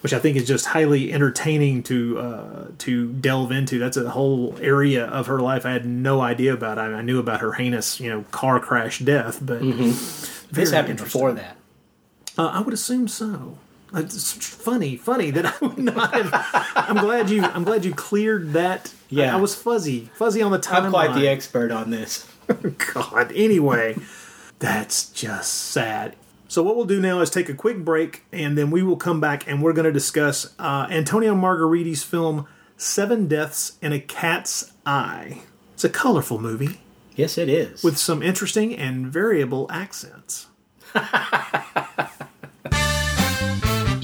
which 0.00 0.12
I 0.12 0.18
think 0.18 0.36
is 0.36 0.48
just 0.48 0.66
highly 0.66 1.12
entertaining 1.12 1.84
to 1.84 2.18
uh, 2.18 2.64
to 2.78 3.12
delve 3.12 3.52
into. 3.52 3.78
That's 3.78 3.96
a 3.96 4.10
whole 4.10 4.56
area 4.60 5.06
of 5.06 5.28
her 5.28 5.38
life 5.38 5.64
I 5.64 5.70
had 5.70 5.86
no 5.86 6.20
idea 6.22 6.52
about. 6.52 6.76
I, 6.76 6.86
I 6.86 7.02
knew 7.02 7.20
about 7.20 7.40
her 7.40 7.52
heinous, 7.52 8.00
you 8.00 8.10
know, 8.10 8.24
car 8.32 8.58
crash 8.58 8.98
death, 8.98 9.38
but 9.40 9.60
This 10.50 10.70
happened 10.72 10.98
before 10.98 11.32
that. 11.34 11.56
Uh, 12.36 12.48
I 12.48 12.60
would 12.62 12.74
assume 12.74 13.06
so. 13.08 13.58
It's 13.96 14.32
funny, 14.32 14.96
funny 14.96 15.30
that 15.30 15.46
I 15.46 15.54
would 15.64 15.78
not 15.78 16.14
have. 16.14 16.30
I'm 16.76 16.96
glad 16.98 17.30
you. 17.30 17.42
I'm 17.42 17.64
glad 17.64 17.84
you 17.84 17.94
cleared 17.94 18.52
that. 18.52 18.92
Yeah. 19.08 19.32
I, 19.34 19.38
I 19.38 19.40
was 19.40 19.54
fuzzy, 19.54 20.10
fuzzy 20.14 20.42
on 20.42 20.52
the 20.52 20.58
timeline. 20.58 20.84
I'm 20.84 20.90
quite 20.90 21.14
the 21.14 21.28
expert 21.28 21.70
on 21.72 21.90
this. 21.90 22.30
God. 22.94 23.32
Anyway, 23.34 23.96
that's 24.58 25.10
just 25.10 25.52
sad. 25.52 26.16
So 26.48 26.62
what 26.62 26.76
we'll 26.76 26.84
do 26.84 27.00
now 27.00 27.20
is 27.20 27.30
take 27.30 27.48
a 27.48 27.54
quick 27.54 27.78
break, 27.84 28.22
and 28.32 28.56
then 28.56 28.70
we 28.70 28.82
will 28.82 28.96
come 28.96 29.20
back 29.20 29.48
and 29.48 29.62
we're 29.62 29.72
going 29.72 29.86
to 29.86 29.92
discuss 29.92 30.54
uh, 30.58 30.86
Antonio 30.90 31.34
Margheriti's 31.34 32.02
film 32.04 32.46
Seven 32.76 33.26
Deaths 33.26 33.78
in 33.82 33.92
a 33.92 33.98
Cat's 33.98 34.72
Eye. 34.84 35.42
It's 35.74 35.84
a 35.84 35.88
colorful 35.88 36.38
movie 36.38 36.80
Yes, 37.16 37.36
it 37.38 37.48
is. 37.48 37.82
with 37.82 37.96
some 37.98 38.22
interesting 38.22 38.74
and 38.76 39.06
variable 39.06 39.66
accents. 39.70 40.46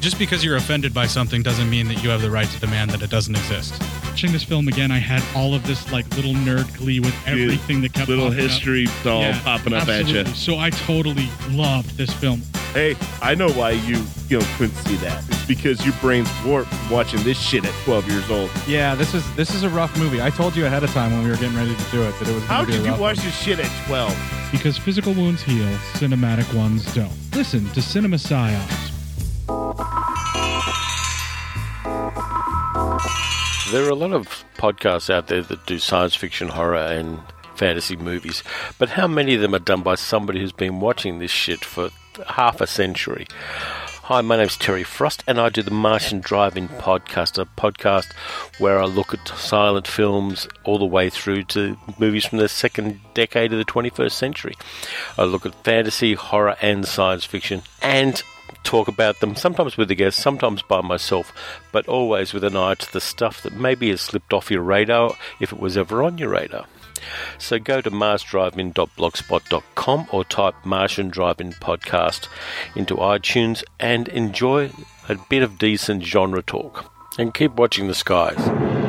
Just 0.00 0.18
because 0.18 0.44
you're 0.44 0.56
offended 0.56 0.94
by 0.94 1.06
something 1.06 1.42
doesn't 1.42 1.68
mean 1.68 1.88
that 1.88 2.02
you 2.02 2.10
have 2.10 2.20
the 2.22 2.30
right 2.30 2.48
to 2.48 2.60
demand 2.60 2.90
that 2.92 3.02
it 3.02 3.10
doesn't 3.10 3.34
exist. 3.34 3.74
Watching 4.04 4.30
this 4.32 4.44
film 4.44 4.68
again, 4.68 4.90
I 4.92 4.98
had 4.98 5.22
all 5.36 5.52
of 5.54 5.66
this 5.66 5.90
like 5.90 6.08
little 6.16 6.32
nerd 6.32 6.74
glee 6.78 7.00
with 7.00 7.14
everything 7.26 7.80
that 7.82 7.92
kept 7.92 8.08
Little 8.08 8.28
popping 8.28 8.44
up. 8.44 8.50
history 8.50 8.86
all 9.04 9.20
Yeah, 9.20 9.40
popping 9.42 9.72
up 9.72 9.82
at 9.82 9.88
absolutely. 9.88 10.30
you. 10.30 10.36
So 10.36 10.58
I 10.58 10.70
totally 10.70 11.28
loved 11.50 11.96
this 11.96 12.12
film. 12.12 12.40
Hey, 12.72 12.94
I 13.20 13.34
know 13.34 13.48
why 13.50 13.70
you 13.72 14.02
you 14.28 14.38
know 14.38 14.46
couldn't 14.58 14.76
see 14.76 14.96
that. 14.96 15.24
It's 15.28 15.44
because 15.46 15.84
your 15.84 15.94
brain's 16.00 16.28
warped 16.44 16.72
from 16.72 16.90
watching 16.90 17.22
this 17.24 17.38
shit 17.40 17.64
at 17.64 17.72
12 17.84 18.08
years 18.10 18.30
old. 18.30 18.50
Yeah, 18.68 18.94
this 18.94 19.12
is 19.12 19.24
this 19.34 19.54
is 19.54 19.64
a 19.64 19.68
rough 19.70 19.96
movie. 19.98 20.22
I 20.22 20.30
told 20.30 20.54
you 20.54 20.66
ahead 20.66 20.84
of 20.84 20.90
time 20.92 21.10
when 21.12 21.24
we 21.24 21.30
were 21.30 21.36
getting 21.36 21.56
ready 21.56 21.74
to 21.74 21.84
do 21.90 22.02
it 22.02 22.12
that 22.20 22.28
it 22.28 22.34
was. 22.34 22.44
gonna 22.44 22.54
How 22.54 22.64
be 22.64 22.72
a 22.72 22.76
did 22.76 22.84
you 22.84 22.90
rough 22.92 23.00
watch 23.00 23.16
one. 23.16 23.26
this 23.26 23.38
shit 23.40 23.58
at 23.58 23.86
12? 23.86 24.48
Because 24.52 24.78
physical 24.78 25.12
wounds 25.14 25.42
heal, 25.42 25.66
cinematic 25.94 26.52
ones 26.54 26.84
don't. 26.94 27.12
Listen 27.34 27.68
to 27.70 27.82
Cinema 27.82 28.16
Psyops. 28.16 28.92
There 33.72 33.84
are 33.84 33.90
a 33.90 33.96
lot 33.96 34.12
of 34.12 34.44
podcasts 34.58 35.10
out 35.10 35.26
there 35.26 35.42
that 35.42 35.66
do 35.66 35.80
science 35.80 36.14
fiction, 36.14 36.46
horror, 36.46 36.76
and 36.76 37.18
fantasy 37.56 37.96
movies, 37.96 38.44
but 38.78 38.90
how 38.90 39.08
many 39.08 39.34
of 39.34 39.40
them 39.40 39.56
are 39.56 39.58
done 39.58 39.82
by 39.82 39.96
somebody 39.96 40.38
who's 40.38 40.52
been 40.52 40.78
watching 40.78 41.18
this 41.18 41.32
shit 41.32 41.64
for 41.64 41.90
half 42.28 42.60
a 42.60 42.66
century? 42.68 43.26
Hi, 44.04 44.20
my 44.20 44.36
name's 44.36 44.56
Terry 44.56 44.84
Frost, 44.84 45.24
and 45.26 45.40
I 45.40 45.48
do 45.48 45.62
the 45.62 45.72
Martian 45.72 46.20
Drive-In 46.20 46.68
podcast, 46.68 47.42
a 47.42 47.44
podcast 47.60 48.12
where 48.60 48.80
I 48.80 48.84
look 48.84 49.12
at 49.12 49.26
silent 49.36 49.88
films 49.88 50.46
all 50.62 50.78
the 50.78 50.86
way 50.86 51.10
through 51.10 51.42
to 51.44 51.76
movies 51.98 52.24
from 52.24 52.38
the 52.38 52.48
second 52.48 53.00
decade 53.14 53.52
of 53.52 53.58
the 53.58 53.64
21st 53.64 54.12
century. 54.12 54.54
I 55.18 55.24
look 55.24 55.44
at 55.44 55.64
fantasy, 55.64 56.14
horror, 56.14 56.56
and 56.62 56.86
science 56.86 57.24
fiction, 57.24 57.62
and 57.82 58.22
talk 58.66 58.88
about 58.88 59.20
them, 59.20 59.36
sometimes 59.36 59.76
with 59.76 59.88
a 59.90 59.94
guest, 59.94 60.18
sometimes 60.18 60.60
by 60.60 60.80
myself, 60.80 61.32
but 61.72 61.86
always 61.86 62.34
with 62.34 62.42
an 62.44 62.56
eye 62.56 62.74
to 62.74 62.92
the 62.92 63.00
stuff 63.00 63.40
that 63.42 63.54
maybe 63.54 63.90
has 63.90 64.00
slipped 64.00 64.32
off 64.32 64.50
your 64.50 64.62
radar 64.62 65.14
if 65.40 65.52
it 65.52 65.60
was 65.60 65.76
ever 65.76 66.02
on 66.02 66.18
your 66.18 66.30
radar. 66.30 66.66
So 67.38 67.60
go 67.60 67.80
to 67.80 67.90
marsdrivein.blogspot.com 67.90 70.08
or 70.10 70.24
type 70.24 70.54
Martian 70.64 71.08
Drive-In 71.08 71.52
Podcast 71.52 72.26
into 72.74 72.96
iTunes 72.96 73.62
and 73.78 74.08
enjoy 74.08 74.72
a 75.08 75.14
bit 75.30 75.44
of 75.44 75.58
decent 75.58 76.02
genre 76.02 76.42
talk. 76.42 76.92
And 77.18 77.32
keep 77.32 77.52
watching 77.52 77.86
the 77.86 77.94
skies. 77.94 78.85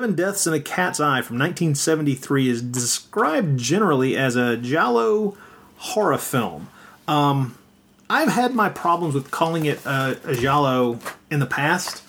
Seven 0.00 0.14
Deaths 0.14 0.46
in 0.46 0.54
a 0.54 0.60
Cat's 0.60 0.98
Eye 0.98 1.20
from 1.20 1.38
1973 1.38 2.48
is 2.48 2.62
described 2.62 3.58
generally 3.58 4.16
as 4.16 4.34
a 4.34 4.56
Giallo 4.56 5.36
horror 5.76 6.16
film. 6.16 6.70
Um, 7.06 7.58
I've 8.08 8.30
had 8.30 8.54
my 8.54 8.70
problems 8.70 9.14
with 9.14 9.30
calling 9.30 9.66
it 9.66 9.84
a, 9.84 10.18
a 10.24 10.34
Giallo 10.36 11.00
in 11.30 11.38
the 11.38 11.44
past 11.44 12.02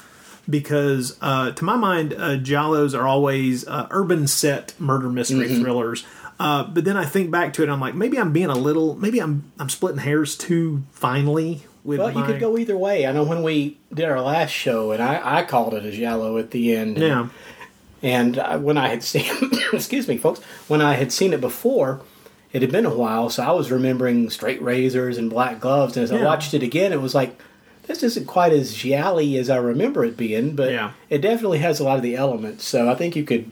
because, 0.49 1.17
uh, 1.21 1.51
to 1.51 1.65
my 1.65 1.75
mind, 1.75 2.13
uh, 2.13 2.37
Giallos 2.37 2.97
are 2.97 3.05
always 3.05 3.67
uh, 3.67 3.87
urban 3.91 4.25
set 4.25 4.73
murder 4.79 5.09
mystery 5.09 5.49
thrillers. 5.49 6.05
Uh, 6.39 6.63
but 6.63 6.85
then 6.85 6.95
I 6.95 7.03
think 7.03 7.29
back 7.29 7.51
to 7.55 7.61
it, 7.61 7.65
and 7.65 7.73
I'm 7.73 7.81
like, 7.81 7.93
maybe 7.93 8.17
I'm 8.17 8.31
being 8.31 8.49
a 8.49 8.55
little, 8.55 8.95
maybe 8.95 9.19
I'm 9.19 9.51
I'm 9.59 9.67
splitting 9.67 9.99
hairs 9.99 10.37
too 10.37 10.83
finely. 10.93 11.63
With 11.83 11.99
Well, 11.99 12.11
you 12.11 12.23
could 12.23 12.39
go 12.39 12.57
either 12.57 12.77
way. 12.77 13.05
I 13.05 13.11
know 13.11 13.23
when 13.23 13.43
we 13.43 13.79
did 13.93 14.05
our 14.05 14.21
last 14.21 14.51
show, 14.51 14.91
and 14.91 15.03
I, 15.03 15.39
I 15.39 15.43
called 15.43 15.73
it 15.73 15.83
a 15.83 15.91
giallo 15.91 16.37
at 16.37 16.51
the 16.51 16.73
end. 16.75 16.97
Yeah. 16.97 17.27
And 18.03 18.37
when 18.63 18.77
I 18.77 18.87
had 18.87 19.03
seen, 19.03 19.25
excuse 19.73 20.07
me, 20.07 20.17
folks, 20.17 20.41
when 20.67 20.81
I 20.81 20.93
had 20.95 21.11
seen 21.11 21.33
it 21.33 21.41
before, 21.41 22.01
it 22.51 22.61
had 22.61 22.71
been 22.71 22.85
a 22.85 22.93
while, 22.95 23.29
so 23.29 23.43
I 23.43 23.51
was 23.51 23.71
remembering 23.71 24.29
straight 24.29 24.61
razors 24.61 25.17
and 25.17 25.29
black 25.29 25.59
gloves. 25.59 25.95
And 25.95 26.03
as 26.03 26.11
I 26.11 26.23
watched 26.23 26.53
it 26.53 26.63
again, 26.63 26.91
it 26.91 27.01
was 27.01 27.15
like, 27.15 27.39
this 27.87 28.03
isn't 28.03 28.25
quite 28.25 28.51
as 28.53 28.73
giallo 28.73 29.19
as 29.21 29.49
I 29.49 29.57
remember 29.57 30.03
it 30.03 30.17
being, 30.17 30.55
but 30.55 30.71
Yeah. 30.71 30.91
it 31.09 31.19
definitely 31.21 31.59
has 31.59 31.79
a 31.79 31.83
lot 31.83 31.97
of 31.97 32.03
the 32.03 32.15
elements. 32.15 32.65
So 32.65 32.89
I 32.89 32.95
think 32.95 33.15
you 33.15 33.23
could, 33.23 33.51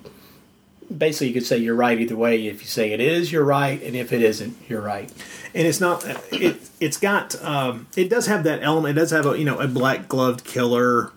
basically, 0.95 1.27
you 1.27 1.33
could 1.33 1.45
say 1.45 1.57
you're 1.57 1.75
right 1.75 1.99
either 1.99 2.15
way. 2.17 2.45
If 2.47 2.61
you 2.61 2.67
say 2.67 2.91
it 2.91 2.99
is, 2.99 3.31
you're 3.31 3.43
right, 3.45 3.81
and 3.81 3.95
if 3.95 4.11
it 4.11 4.21
isn't, 4.21 4.57
you're 4.67 4.81
right. 4.81 5.09
and 5.53 5.65
it's 5.67 5.79
not 5.81 6.05
it 6.31 6.57
it's 6.79 6.97
got 6.97 7.41
um, 7.43 7.87
it 7.95 8.07
does 8.09 8.27
have 8.27 8.43
that 8.43 8.59
element 8.61 8.95
it 8.95 8.99
does 9.01 9.09
have 9.11 9.25
a 9.25 9.37
you 9.37 9.43
know 9.43 9.59
a 9.59 9.67
black 9.67 10.07
gloved 10.07 10.43
killer 10.43 11.11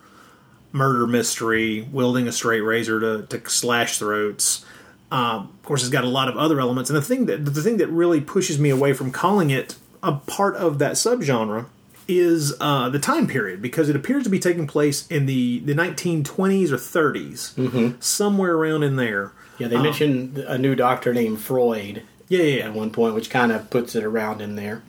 murder 0.73 1.07
mystery 1.07 1.87
wielding 1.91 2.27
a 2.27 2.31
straight 2.33 2.61
razor 2.61 2.99
to, 2.99 3.25
to 3.27 3.49
slash 3.49 3.99
throats. 3.99 4.65
Um, 5.11 5.53
of 5.53 5.63
course 5.63 5.81
it's 5.81 5.91
got 5.91 6.03
a 6.03 6.09
lot 6.09 6.27
of 6.27 6.35
other 6.35 6.59
elements. 6.59 6.89
And 6.89 6.97
the 6.97 7.01
thing 7.01 7.27
that 7.27 7.45
the 7.45 7.61
thing 7.61 7.77
that 7.77 7.87
really 7.87 8.19
pushes 8.19 8.59
me 8.59 8.69
away 8.69 8.91
from 8.91 9.11
calling 9.11 9.49
it 9.49 9.75
a 10.01 10.13
part 10.13 10.55
of 10.57 10.79
that 10.79 10.93
subgenre 10.93 11.67
is 12.07 12.53
uh, 12.59 12.89
the 12.89 12.99
time 12.99 13.27
period 13.27 13.61
because 13.61 13.87
it 13.87 13.95
appears 13.95 14.25
to 14.25 14.29
be 14.29 14.39
taking 14.39 14.67
place 14.67 15.07
in 15.07 15.25
the, 15.25 15.59
the 15.59 15.73
1920s 15.73 16.69
or 16.69 16.75
30s 16.75 18.03
somewhere 18.03 18.55
around 18.55 18.83
in 18.83 18.97
there. 18.97 19.31
Yeah, 19.57 19.69
they 19.69 19.77
mentioned 19.77 20.37
a 20.39 20.57
new 20.57 20.75
doctor 20.75 21.13
named 21.13 21.39
Freud 21.39 22.03
yeah 22.27 22.41
yeah, 22.41 22.57
yeah. 22.57 22.65
at 22.65 22.73
one 22.73 22.91
point, 22.91 23.15
which 23.15 23.29
kind 23.29 23.51
of 23.51 23.69
puts 23.69 23.95
it 23.95 24.03
around 24.03 24.41
in 24.41 24.55
there. 24.55 24.81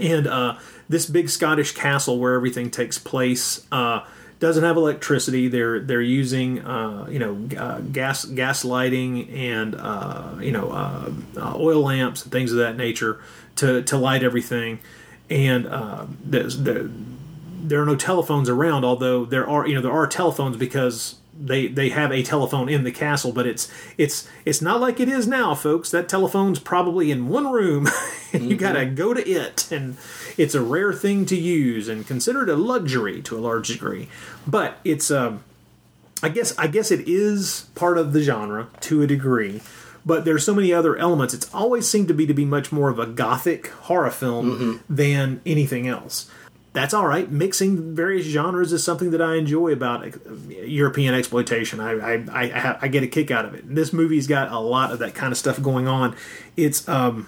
and 0.00 0.26
uh, 0.26 0.58
this 0.88 1.06
big 1.06 1.28
Scottish 1.30 1.72
castle 1.72 2.18
where 2.18 2.34
everything 2.34 2.70
takes 2.70 2.98
place 2.98 3.66
uh, 3.72 4.04
doesn't 4.38 4.64
have 4.64 4.76
electricity. 4.76 5.48
They're 5.48 5.80
they're 5.80 6.00
using 6.00 6.60
uh, 6.64 7.06
you 7.10 7.18
know 7.18 7.48
uh, 7.58 7.80
gas 7.80 8.24
gas 8.24 8.64
lighting 8.64 9.30
and 9.30 9.74
uh, 9.74 10.34
you 10.40 10.52
know 10.52 10.70
uh, 10.70 11.12
uh, 11.36 11.54
oil 11.56 11.82
lamps 11.82 12.22
and 12.22 12.32
things 12.32 12.52
of 12.52 12.58
that 12.58 12.76
nature 12.76 13.20
to 13.56 13.82
to 13.82 13.96
light 13.96 14.22
everything. 14.22 14.80
And 15.28 15.66
uh, 15.66 16.06
there's, 16.24 16.62
there 16.62 16.88
there 16.88 17.82
are 17.82 17.86
no 17.86 17.96
telephones 17.96 18.48
around, 18.48 18.84
although 18.84 19.24
there 19.24 19.48
are 19.48 19.66
you 19.66 19.74
know 19.74 19.80
there 19.80 19.92
are 19.92 20.06
telephones 20.06 20.56
because 20.56 21.16
they 21.38 21.66
they 21.66 21.88
have 21.90 22.12
a 22.12 22.22
telephone 22.22 22.68
in 22.68 22.84
the 22.84 22.92
castle, 22.92 23.32
but 23.32 23.46
it's 23.46 23.70
it's 23.98 24.28
it's 24.44 24.62
not 24.62 24.80
like 24.80 25.00
it 25.00 25.08
is 25.08 25.26
now, 25.26 25.54
folks. 25.54 25.90
That 25.90 26.08
telephone's 26.08 26.58
probably 26.58 27.10
in 27.10 27.28
one 27.28 27.50
room. 27.50 27.88
and 28.32 28.44
You 28.50 28.56
gotta 28.56 28.86
go 28.86 29.14
to 29.14 29.28
it, 29.28 29.70
and 29.72 29.96
it's 30.38 30.54
a 30.54 30.60
rare 30.60 30.92
thing 30.92 31.26
to 31.26 31.36
use 31.36 31.88
and 31.88 32.06
considered 32.06 32.48
a 32.48 32.56
luxury 32.56 33.22
to 33.22 33.36
a 33.36 33.40
large 33.40 33.68
degree. 33.68 34.08
But 34.46 34.78
it's 34.84 35.10
um, 35.10 35.42
I 36.22 36.28
guess 36.28 36.56
I 36.58 36.66
guess 36.66 36.90
it 36.90 37.08
is 37.08 37.68
part 37.74 37.98
of 37.98 38.12
the 38.12 38.22
genre 38.22 38.68
to 38.82 39.02
a 39.02 39.06
degree. 39.06 39.60
But 40.04 40.24
there's 40.24 40.44
so 40.44 40.54
many 40.54 40.72
other 40.72 40.96
elements. 40.96 41.34
It's 41.34 41.52
always 41.52 41.88
seemed 41.90 42.06
to 42.08 42.14
be 42.14 42.26
to 42.26 42.34
be 42.34 42.44
much 42.44 42.70
more 42.70 42.90
of 42.90 42.98
a 43.00 43.06
gothic 43.06 43.68
horror 43.68 44.10
film 44.12 44.80
than 44.88 45.40
anything 45.44 45.88
else. 45.88 46.30
that's 46.72 46.92
all 46.94 47.06
right. 47.06 47.28
Mixing 47.32 47.94
various 47.96 48.26
genres 48.26 48.70
is 48.72 48.84
something 48.84 49.10
that 49.10 49.22
I 49.22 49.34
enjoy 49.36 49.72
about 49.72 50.04
uh, 50.06 50.10
European 50.62 51.14
exploitation. 51.14 51.80
I 51.80 51.92
I, 51.92 52.12
I, 52.30 52.42
I 52.42 52.78
I 52.82 52.88
get 52.88 53.02
a 53.02 53.08
kick 53.08 53.30
out 53.32 53.46
of 53.46 53.54
it. 53.54 53.74
This 53.74 53.92
movie's 53.92 54.26
got 54.28 54.52
a 54.52 54.58
lot 54.60 54.92
of 54.92 54.98
that 55.00 55.14
kind 55.14 55.32
of 55.32 55.38
stuff 55.38 55.60
going 55.60 55.88
on. 55.88 56.14
It's 56.56 56.86
um, 56.88 57.26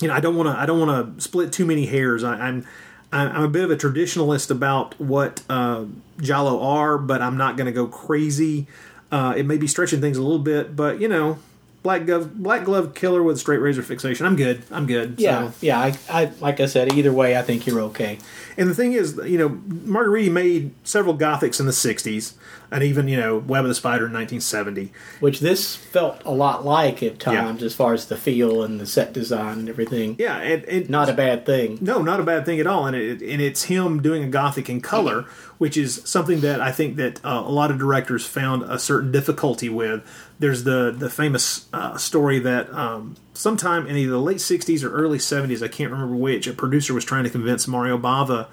you 0.00 0.08
know, 0.08 0.14
I 0.14 0.20
don't 0.20 0.36
want 0.36 0.48
to 0.54 0.58
I 0.60 0.66
don't 0.66 0.78
want 0.80 1.16
to 1.16 1.22
split 1.22 1.52
too 1.52 1.64
many 1.66 1.86
hairs. 1.86 2.22
I, 2.24 2.34
I'm 2.34 2.66
I'm 3.12 3.44
a 3.44 3.48
bit 3.48 3.64
of 3.64 3.70
a 3.70 3.76
traditionalist 3.76 4.50
about 4.50 4.98
what 5.00 5.42
uh, 5.48 5.84
Giallo 6.20 6.60
are, 6.62 6.98
but 6.98 7.22
I'm 7.22 7.36
not 7.36 7.56
going 7.56 7.66
to 7.66 7.72
go 7.72 7.86
crazy. 7.86 8.66
Uh, 9.12 9.32
it 9.36 9.46
may 9.46 9.56
be 9.56 9.66
stretching 9.66 10.00
things 10.00 10.16
a 10.16 10.22
little 10.22 10.40
bit, 10.40 10.74
but 10.76 11.00
you 11.00 11.06
know, 11.08 11.38
black 11.84 12.04
glove 12.04 12.36
black 12.42 12.64
glove 12.64 12.94
killer 12.94 13.22
with 13.22 13.38
straight 13.38 13.58
razor 13.58 13.82
fixation. 13.82 14.26
I'm 14.26 14.34
good. 14.36 14.64
I'm 14.72 14.86
good. 14.86 15.14
Yeah, 15.18 15.48
So- 15.50 15.54
yeah. 15.60 15.78
I, 15.78 15.96
I 16.10 16.24
like 16.40 16.58
I 16.60 16.66
said, 16.66 16.92
either 16.92 17.12
way, 17.12 17.36
I 17.38 17.42
think 17.42 17.66
you're 17.66 17.80
okay. 17.82 18.18
and 18.58 18.68
the 18.68 18.74
thing 18.74 18.92
is, 18.92 19.18
you 19.24 19.38
know, 19.38 19.50
Margheriti 19.50 20.30
made 20.30 20.72
several 20.84 21.16
gothics 21.16 21.60
in 21.60 21.66
the 21.66 21.72
'60s, 21.72 22.34
and 22.70 22.82
even 22.82 23.08
you 23.08 23.16
know, 23.16 23.38
Web 23.38 23.64
of 23.64 23.68
the 23.68 23.74
Spider 23.74 24.06
in 24.06 24.12
1970. 24.12 24.92
Which 25.20 25.40
this 25.40 25.76
felt 25.76 26.22
a 26.24 26.30
lot 26.30 26.64
like 26.64 27.02
at 27.02 27.18
times, 27.18 27.62
as 27.62 27.74
far 27.74 27.92
as 27.92 28.06
the 28.06 28.16
feel 28.16 28.62
and 28.62 28.80
the 28.80 28.86
set 28.86 29.12
design 29.12 29.60
and 29.60 29.68
everything. 29.68 30.16
Yeah, 30.18 30.38
and, 30.38 30.64
and 30.64 30.90
Not 30.90 31.08
a 31.08 31.12
bad 31.12 31.46
thing. 31.46 31.78
No, 31.80 32.02
not 32.02 32.20
a 32.20 32.24
bad 32.24 32.44
thing 32.44 32.60
at 32.60 32.66
all, 32.66 32.86
and 32.86 32.96
it, 32.96 33.22
and 33.22 33.40
it's 33.40 33.64
him 33.64 34.02
doing 34.02 34.24
a 34.24 34.28
gothic 34.28 34.68
in 34.68 34.80
color, 34.80 35.22
which 35.58 35.76
is 35.76 36.02
something 36.04 36.40
that 36.40 36.60
I 36.60 36.72
think 36.72 36.96
that 36.96 37.24
uh, 37.24 37.42
a 37.44 37.50
lot 37.50 37.70
of 37.70 37.78
directors 37.78 38.26
found 38.26 38.62
a 38.64 38.78
certain 38.78 39.12
difficulty 39.12 39.68
with. 39.68 40.02
There's 40.38 40.64
the 40.64 40.94
the 40.96 41.08
famous 41.08 41.66
uh, 41.72 41.96
story 41.96 42.38
that 42.40 42.72
um, 42.72 43.16
sometime 43.34 43.86
in 43.86 43.96
either 43.96 44.12
the 44.12 44.20
late 44.20 44.38
'60s 44.38 44.82
or 44.82 44.92
early 44.92 45.18
'70s, 45.18 45.62
I 45.62 45.68
can't 45.68 45.90
remember 45.90 46.16
which, 46.16 46.46
a 46.46 46.52
producer 46.52 46.94
was 46.94 47.04
trying 47.04 47.24
to 47.24 47.30
convince 47.30 47.66
Mario 47.66 47.96
Bava 47.96 48.48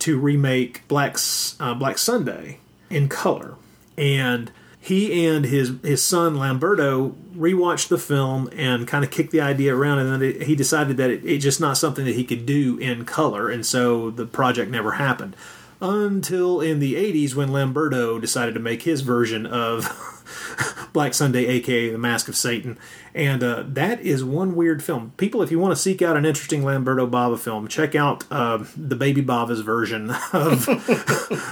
to 0.00 0.18
remake 0.18 0.86
Black 0.88 1.16
uh, 1.60 1.74
Black 1.74 1.98
Sunday 1.98 2.58
in 2.90 3.08
color, 3.08 3.54
and 3.96 4.50
he 4.78 5.26
and 5.26 5.44
his 5.44 5.72
his 5.82 6.04
son 6.04 6.36
Lamberto 6.36 7.14
rewatched 7.36 7.88
the 7.88 7.98
film 7.98 8.48
and 8.52 8.86
kind 8.86 9.04
of 9.04 9.10
kicked 9.10 9.32
the 9.32 9.40
idea 9.40 9.74
around, 9.74 9.98
and 9.98 10.12
then 10.12 10.22
it, 10.22 10.42
he 10.42 10.54
decided 10.54 10.96
that 10.96 11.10
it, 11.10 11.24
it's 11.24 11.42
just 11.42 11.60
not 11.60 11.76
something 11.76 12.04
that 12.04 12.14
he 12.14 12.24
could 12.24 12.46
do 12.46 12.78
in 12.78 13.04
color, 13.04 13.48
and 13.48 13.66
so 13.66 14.10
the 14.10 14.26
project 14.26 14.70
never 14.70 14.92
happened. 14.92 15.34
Until 15.80 16.60
in 16.60 16.78
the 16.78 16.94
80s 16.94 17.34
when 17.34 17.52
Lamberto 17.52 18.18
decided 18.18 18.54
to 18.54 18.60
make 18.60 18.82
his 18.82 19.02
version 19.02 19.44
of 19.44 20.15
Black 20.92 21.14
Sunday, 21.14 21.46
aka 21.46 21.90
The 21.90 21.98
Mask 21.98 22.28
of 22.28 22.36
Satan. 22.36 22.78
And 23.14 23.42
uh, 23.42 23.64
that 23.68 24.00
is 24.00 24.22
one 24.24 24.54
weird 24.54 24.82
film. 24.82 25.12
People, 25.16 25.42
if 25.42 25.50
you 25.50 25.58
want 25.58 25.72
to 25.72 25.76
seek 25.80 26.02
out 26.02 26.16
an 26.16 26.26
interesting 26.26 26.62
Lamberto 26.64 27.06
Bava 27.06 27.38
film, 27.38 27.66
check 27.68 27.94
out 27.94 28.24
uh, 28.30 28.64
the 28.76 28.96
Baby 28.96 29.22
Bava's 29.22 29.60
version 29.60 30.10
of 30.32 30.68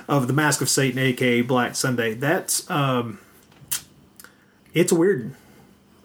of 0.09 0.27
The 0.27 0.33
Mask 0.35 0.61
of 0.61 0.69
Satan, 0.69 0.99
aka 0.99 1.41
Black 1.43 1.75
Sunday. 1.75 2.15
That's 2.15 2.69
um, 2.71 3.19
it's 4.73 4.93
weird. 4.93 5.35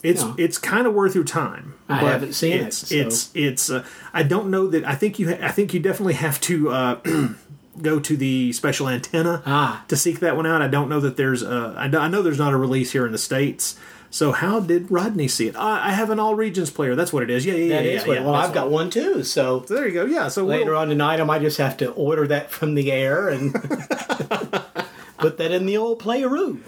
It's 0.01 0.21
Yeah. 0.23 0.35
it's 0.37 0.57
kind 0.57 0.87
of 0.87 0.93
worth 0.93 1.13
your 1.15 1.25
time. 1.25 1.73
I 1.89 2.01
but 2.01 2.11
haven't 2.11 2.33
seen 2.33 2.53
it, 2.53 2.67
it's, 2.67 2.77
so- 2.87 2.95
It's 2.95 3.31
it's. 3.33 3.69
Uh, 3.69 3.83
I 4.13 4.23
don't 4.23 4.49
know 4.49 4.67
that. 4.67 4.87
I 4.87 4.95
think 4.95 5.19
you. 5.19 5.29
Ha- 5.29 5.39
I 5.45 5.51
think 5.51 5.73
you 5.73 5.79
definitely 5.81 6.13
have 6.13 6.39
to. 6.41 6.69
Go 7.81 7.99
to 7.99 8.17
the 8.17 8.51
special 8.53 8.89
antenna 8.89 9.41
Ah. 9.45 9.83
to 9.87 9.95
seek 9.95 10.19
that 10.19 10.35
one 10.35 10.45
out. 10.45 10.61
I 10.61 10.67
don't 10.67 10.89
know 10.89 10.99
that 10.99 11.15
there's 11.17 11.43
a, 11.43 11.73
I 11.77 11.87
know- 11.87 11.99
I 11.99 12.07
know 12.07 12.21
there's 12.21 12.37
not 12.39 12.53
a 12.53 12.57
release 12.57 12.91
here 12.91 13.05
in 13.05 13.11
the 13.11 13.17
states. 13.17 13.77
So 14.11 14.31
how 14.31 14.59
did 14.59 14.89
Rodney 14.89 15.27
see 15.27 15.47
it? 15.47 15.55
I, 15.55 15.89
I 15.89 15.91
have 15.91 16.09
an 16.09 16.19
all 16.19 16.33
regions 16.33 16.71
player. 16.71 16.95
That's 16.95 17.13
what 17.13 17.21
it 17.21 17.29
is. 17.29 17.45
Yeah, 17.45 17.53
yeah, 17.53 17.75
That 17.77 17.85
yeah. 17.85 17.91
is 17.91 18.07
yeah, 18.07 18.13
yeah, 18.15 18.23
well, 18.25 18.33
I've 18.33 18.53
got 18.53 18.71
one 18.71 18.89
too. 18.89 19.23
So 19.23 19.63
So 19.67 19.73
there 19.75 19.87
you 19.87 19.93
go. 19.93 20.05
Yeah. 20.05 20.29
So 20.29 20.45
later 20.45 20.71
we'll- 20.71 20.79
on 20.81 20.89
tonight, 20.89 21.19
I 21.19 21.23
might 21.23 21.41
just 21.41 21.57
have 21.59 21.77
to 21.77 21.91
order 21.91 22.25
that 22.27 22.49
from 22.51 22.73
the 22.75 22.91
air 22.91 23.29
and 23.29 23.53
put 25.17 25.37
that 25.37 25.51
in 25.51 25.65
the 25.65 25.77
old 25.77 26.01
playeroo. 26.01 26.59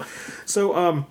So 0.45 0.75
um, 0.75 1.05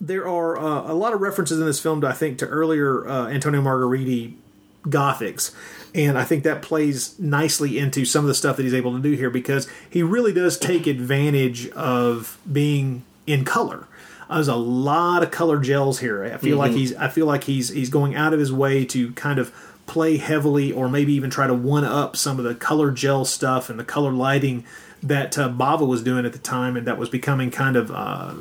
there 0.00 0.26
are 0.28 0.56
uh, 0.56 0.92
a 0.92 0.94
lot 0.94 1.12
of 1.12 1.20
references 1.20 1.58
in 1.58 1.66
this 1.66 1.80
film, 1.80 2.04
I 2.04 2.12
think, 2.12 2.38
to 2.38 2.46
earlier 2.46 3.06
uh, 3.08 3.28
Antonio 3.28 3.60
Margheriti 3.60 4.34
Gothics. 4.84 5.52
And 5.94 6.16
I 6.18 6.24
think 6.24 6.44
that 6.44 6.62
plays 6.62 7.18
nicely 7.18 7.78
into 7.78 8.04
some 8.04 8.24
of 8.24 8.28
the 8.28 8.34
stuff 8.34 8.56
that 8.56 8.62
he's 8.62 8.74
able 8.74 8.92
to 8.92 9.00
do 9.00 9.12
here 9.12 9.30
because 9.30 9.68
he 9.88 10.02
really 10.02 10.32
does 10.32 10.58
take 10.58 10.86
advantage 10.86 11.68
of 11.70 12.38
being 12.50 13.04
in 13.26 13.44
color. 13.44 13.86
Uh, 14.28 14.34
There's 14.36 14.48
a 14.48 14.54
lot 14.54 15.22
of 15.22 15.30
color 15.30 15.58
gels 15.58 15.98
here. 15.98 16.24
I 16.24 16.36
feel 16.36 16.56
like 16.56 16.72
he's 16.72 16.94
I 16.94 17.08
feel 17.08 17.26
like 17.26 17.44
he's 17.44 17.70
he's 17.70 17.90
going 17.90 18.14
out 18.14 18.32
of 18.32 18.38
his 18.38 18.52
way 18.52 18.84
to 18.86 19.12
kind 19.12 19.38
of 19.40 19.52
play 19.86 20.18
heavily 20.18 20.70
or 20.70 20.88
maybe 20.88 21.12
even 21.12 21.30
try 21.30 21.48
to 21.48 21.54
one 21.54 21.84
up 21.84 22.16
some 22.16 22.38
of 22.38 22.44
the 22.44 22.54
color 22.54 22.92
gel 22.92 23.24
stuff 23.24 23.68
and 23.68 23.78
the 23.78 23.84
color 23.84 24.12
lighting 24.12 24.64
that 25.02 25.38
uh, 25.38 25.48
Bava 25.48 25.86
was 25.86 26.02
doing 26.02 26.26
at 26.26 26.32
the 26.32 26.38
time 26.38 26.76
and 26.76 26.86
that 26.86 26.98
was 26.98 27.08
becoming 27.08 27.50
kind 27.50 27.76
of 27.76 27.90
uh, 27.90 28.34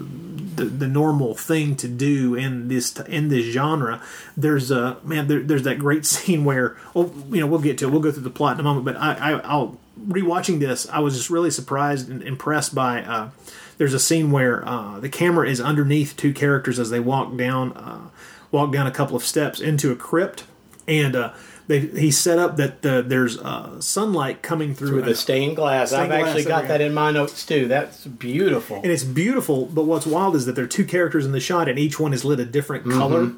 the, 0.59 0.65
the 0.65 0.87
normal 0.87 1.35
thing 1.35 1.75
to 1.77 1.87
do 1.87 2.35
in 2.35 2.67
this 2.67 2.97
in 3.01 3.29
this 3.29 3.45
genre. 3.45 4.01
There's 4.35 4.71
a 4.71 4.97
man. 5.03 5.27
There, 5.27 5.41
there's 5.41 5.63
that 5.63 5.79
great 5.79 6.05
scene 6.05 6.45
where, 6.45 6.77
oh, 6.95 7.13
you 7.29 7.39
know, 7.39 7.47
we'll 7.47 7.59
get 7.59 7.77
to 7.79 7.87
it. 7.87 7.91
We'll 7.91 8.01
go 8.01 8.11
through 8.11 8.23
the 8.23 8.29
plot 8.29 8.55
in 8.55 8.59
a 8.59 8.63
moment. 8.63 8.85
But 8.85 8.97
I, 8.97 9.13
I 9.13 9.31
I'll 9.39 9.77
rewatching 9.99 10.59
this. 10.59 10.87
I 10.89 10.99
was 10.99 11.15
just 11.15 11.29
really 11.29 11.51
surprised 11.51 12.09
and 12.09 12.21
impressed 12.21 12.75
by. 12.75 13.03
Uh, 13.03 13.29
there's 13.77 13.93
a 13.93 13.99
scene 13.99 14.31
where 14.31 14.67
uh, 14.67 14.99
the 14.99 15.07
camera 15.07 15.49
is 15.49 15.61
underneath 15.61 16.17
two 16.17 16.33
characters 16.33 16.79
as 16.79 16.89
they 16.89 16.99
walk 16.99 17.37
down 17.37 17.71
uh, 17.73 18.09
walk 18.51 18.73
down 18.73 18.87
a 18.87 18.91
couple 18.91 19.15
of 19.15 19.23
steps 19.23 19.61
into 19.61 19.91
a 19.91 19.95
crypt, 19.95 20.43
and 20.87 21.15
uh, 21.15 21.33
they 21.69 21.79
he 21.81 22.09
set 22.09 22.39
up 22.39 22.57
that 22.57 22.81
the, 22.81 23.03
there's 23.05 23.37
uh, 23.37 23.79
sunlight 23.79 24.41
coming 24.41 24.73
through 24.73 24.95
With 24.95 25.05
the 25.05 25.13
stained 25.13 25.55
glass. 25.55 25.89
Stained 25.89 26.11
I've 26.11 26.19
glass 26.19 26.27
actually 26.29 26.45
got 26.45 26.67
that 26.67 26.81
in 26.81 26.95
my 26.95 27.11
notes 27.11 27.45
too. 27.45 27.67
That's 27.67 28.05
beautiful. 28.07 28.77
and 28.77 28.87
it's 28.87 29.03
beautiful. 29.03 29.67
But 29.67 29.85
what's 29.85 30.07
wild 30.07 30.35
is 30.35 30.47
that 30.47 30.53
there 30.53 30.65
are 30.65 30.67
two 30.67 30.83
characters 30.83 31.27
in 31.27 31.31
the 31.31 31.39
shot, 31.39 31.69
and 31.69 31.77
each 31.77 31.99
one 31.99 32.11
is 32.11 32.25
lit 32.25 32.39
a 32.39 32.45
different 32.45 32.89
color. 32.89 33.33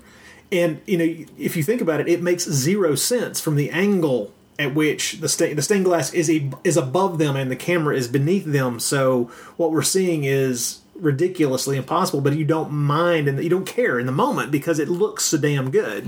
And 0.50 0.80
you 0.86 0.98
know, 0.98 1.26
if 1.38 1.58
you 1.58 1.64
think 1.64 1.82
about 1.82 2.00
it, 2.00 2.08
it 2.08 2.22
makes 2.22 2.46
zero 2.46 2.96
sense 2.96 3.42
from 3.42 3.58
the 3.58 3.70
angle 3.70 4.34
at 4.58 4.74
which 4.74 5.20
the 5.20 5.28
sta- 5.28 5.54
the 5.54 5.62
stained 5.62 5.86
glass 5.86 6.14
is 6.14 6.30
a, 6.30 6.50
is 6.64 6.78
above 6.78 7.18
them 7.18 7.36
and 7.36 7.52
the 7.52 7.56
camera 7.58 7.96
is 7.96 8.08
beneath 8.08 8.46
them. 8.46 8.80
So 8.80 9.30
what 9.58 9.72
we're 9.72 9.82
seeing 9.82 10.24
is 10.24 10.80
ridiculously 11.02 11.76
impossible. 11.78 12.22
But 12.22 12.38
you 12.38 12.46
don't 12.46 12.72
mind 12.72 13.28
and 13.28 13.44
you 13.44 13.50
don't 13.50 13.66
care 13.66 14.00
in 14.00 14.06
the 14.06 14.12
moment 14.12 14.52
because 14.52 14.80
it 14.80 14.88
looks 14.88 15.26
so 15.26 15.38
damn 15.38 15.72
good. 15.72 16.06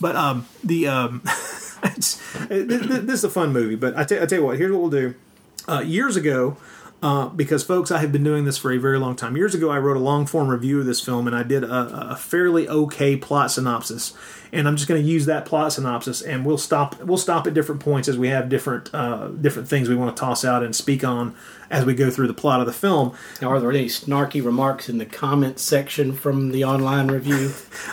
But 0.00 0.16
um, 0.16 0.46
the 0.64 0.88
um, 0.88 1.22
this, 1.84 2.20
this 2.48 3.14
is 3.14 3.24
a 3.24 3.30
fun 3.30 3.52
movie. 3.52 3.76
But 3.76 3.96
I 3.96 4.04
tell 4.04 4.26
tell 4.26 4.38
you 4.38 4.44
what, 4.44 4.58
here's 4.58 4.72
what 4.72 4.80
we'll 4.80 4.90
do. 4.90 5.14
Uh, 5.68 5.80
years 5.80 6.16
ago, 6.16 6.56
uh, 7.02 7.28
because 7.28 7.64
folks, 7.64 7.90
I 7.90 7.98
have 7.98 8.12
been 8.12 8.22
doing 8.24 8.44
this 8.44 8.56
for 8.56 8.72
a 8.72 8.78
very 8.78 8.98
long 8.98 9.16
time. 9.16 9.36
Years 9.36 9.54
ago, 9.54 9.70
I 9.70 9.78
wrote 9.78 9.96
a 9.96 10.00
long 10.00 10.24
form 10.24 10.48
review 10.48 10.80
of 10.80 10.86
this 10.86 11.00
film, 11.00 11.26
and 11.26 11.34
I 11.34 11.42
did 11.42 11.64
a, 11.64 12.10
a 12.10 12.16
fairly 12.16 12.68
okay 12.68 13.16
plot 13.16 13.50
synopsis. 13.50 14.14
And 14.52 14.68
I'm 14.68 14.76
just 14.76 14.86
going 14.86 15.02
to 15.02 15.08
use 15.08 15.24
that 15.26 15.46
plot 15.46 15.72
synopsis, 15.72 16.20
and 16.20 16.44
we'll 16.44 16.58
stop. 16.58 17.00
We'll 17.02 17.16
stop 17.16 17.46
at 17.46 17.54
different 17.54 17.80
points 17.80 18.06
as 18.06 18.18
we 18.18 18.28
have 18.28 18.50
different 18.50 18.94
uh, 18.94 19.28
different 19.28 19.66
things 19.66 19.88
we 19.88 19.96
want 19.96 20.14
to 20.14 20.20
toss 20.20 20.44
out 20.44 20.62
and 20.62 20.76
speak 20.76 21.02
on 21.02 21.34
as 21.70 21.86
we 21.86 21.94
go 21.94 22.10
through 22.10 22.26
the 22.26 22.34
plot 22.34 22.60
of 22.60 22.66
the 22.66 22.72
film. 22.72 23.14
Now, 23.40 23.50
are 23.50 23.58
there 23.58 23.70
any 23.70 23.86
snarky 23.86 24.44
remarks 24.44 24.90
in 24.90 24.98
the 24.98 25.06
comments 25.06 25.62
section 25.62 26.12
from 26.12 26.52
the 26.52 26.64
online 26.64 27.08
review? 27.08 27.52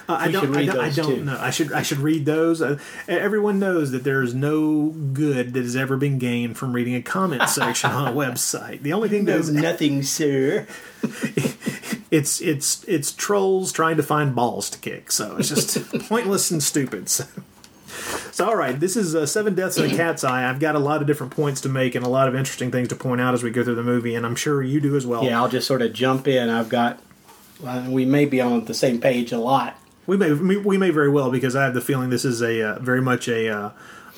Uh, 0.09 0.17
I 0.19 0.31
don't. 0.31 0.55
I 0.55 0.65
don't, 0.65 0.79
I 0.79 0.89
don't 0.89 1.25
know. 1.25 1.37
I 1.39 1.49
should. 1.49 1.71
I 1.71 1.81
should 1.81 1.99
read 1.99 2.25
those. 2.25 2.61
Uh, 2.61 2.77
everyone 3.07 3.57
knows 3.59 3.91
that 3.91 4.03
there 4.03 4.21
is 4.21 4.33
no 4.35 4.89
good 4.89 5.53
that 5.53 5.63
has 5.63 5.77
ever 5.77 5.95
been 5.95 6.17
gained 6.17 6.57
from 6.57 6.73
reading 6.73 6.93
a 6.95 7.01
comment 7.01 7.47
section 7.47 7.89
on 7.89 8.09
a 8.09 8.11
website. 8.15 8.81
The 8.81 8.91
only 8.91 9.07
thing 9.07 9.23
that 9.25 9.31
There's 9.31 9.49
nothing, 9.49 10.03
sir. 10.03 10.67
it's 12.11 12.41
it's 12.41 12.83
it's 12.85 13.11
trolls 13.11 13.71
trying 13.71 13.97
to 13.97 14.03
find 14.03 14.35
balls 14.35 14.69
to 14.71 14.79
kick. 14.79 15.11
So 15.11 15.37
it's 15.37 15.49
just 15.49 15.91
pointless 16.09 16.51
and 16.51 16.61
stupid. 16.61 17.09
So. 17.09 17.25
So, 18.31 18.45
all 18.45 18.55
right, 18.55 18.79
this 18.79 18.95
is 18.95 19.15
uh, 19.15 19.25
Seven 19.25 19.55
Deaths 19.55 19.77
in 19.77 19.91
a 19.91 19.95
Cat's 19.95 20.23
Eye. 20.23 20.47
I've 20.47 20.59
got 20.59 20.75
a 20.75 20.79
lot 20.79 21.01
of 21.01 21.07
different 21.07 21.33
points 21.33 21.59
to 21.61 21.69
make 21.69 21.95
and 21.95 22.05
a 22.05 22.09
lot 22.09 22.27
of 22.27 22.35
interesting 22.35 22.71
things 22.71 22.87
to 22.89 22.95
point 22.95 23.19
out 23.19 23.33
as 23.33 23.43
we 23.43 23.49
go 23.49 23.63
through 23.63 23.75
the 23.75 23.83
movie, 23.83 24.15
and 24.15 24.25
I'm 24.25 24.35
sure 24.35 24.61
you 24.63 24.79
do 24.79 24.95
as 24.95 25.05
well. 25.05 25.23
Yeah, 25.23 25.41
I'll 25.41 25.49
just 25.49 25.67
sort 25.67 25.81
of 25.81 25.91
jump 25.91 26.27
in. 26.27 26.49
I've 26.49 26.69
got. 26.69 26.99
Well, 27.59 27.91
we 27.91 28.05
may 28.05 28.25
be 28.25 28.39
on 28.39 28.65
the 28.65 28.73
same 28.73 29.01
page 29.01 29.31
a 29.31 29.39
lot. 29.39 29.75
We 30.05 30.15
may 30.15 30.31
we 30.31 30.57
we 30.57 30.77
may 30.77 30.91
very 30.91 31.09
well 31.09 31.31
because 31.31 31.55
I 31.55 31.65
have 31.65 31.73
the 31.73 31.81
feeling 31.81 32.09
this 32.09 32.23
is 32.23 32.41
a 32.41 32.61
uh, 32.61 32.79
very 32.79 33.01
much 33.01 33.27
a 33.27 33.49
uh, 33.49 33.69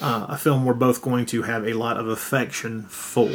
uh, 0.01 0.25
a 0.29 0.37
film 0.37 0.65
we're 0.65 0.73
both 0.73 1.01
going 1.01 1.25
to 1.27 1.43
have 1.43 1.65
a 1.65 1.73
lot 1.73 1.97
of 1.97 2.07
affection 2.07 2.83
for. 2.83 3.31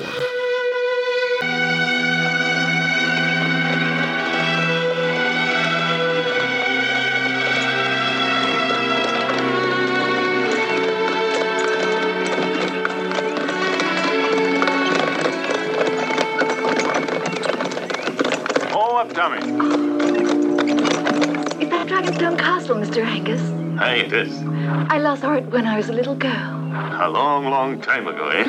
Hey, 24.07 24.21
it 24.21 24.29
is. 24.29 24.41
I 24.89 24.99
last 24.99 25.23
saw 25.23 25.35
it 25.35 25.47
when 25.47 25.67
I 25.67 25.77
was 25.77 25.89
a 25.89 25.93
little 25.93 26.15
girl. 26.15 26.31
A 26.31 27.09
long, 27.11 27.47
long 27.47 27.81
time 27.81 28.07
ago, 28.07 28.29
eh? 28.29 28.45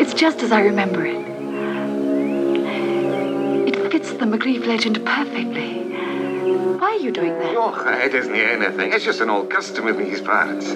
It's 0.00 0.12
just 0.12 0.42
as 0.42 0.50
I 0.50 0.62
remember 0.62 1.06
it. 1.06 1.24
It 3.68 3.92
fits 3.92 4.10
the 4.10 4.24
McGreef 4.24 4.66
legend 4.66 5.04
perfectly. 5.06 5.84
Why 6.80 6.88
are 6.88 6.96
you 6.96 7.12
doing 7.12 7.38
that? 7.38 7.54
Oh, 7.56 8.02
it 8.04 8.12
isn't 8.12 8.34
anything. 8.34 8.92
It's 8.92 9.04
just 9.04 9.20
an 9.20 9.30
old 9.30 9.50
custom 9.50 9.86
of 9.86 9.98
these 9.98 10.20
parts. 10.20 10.74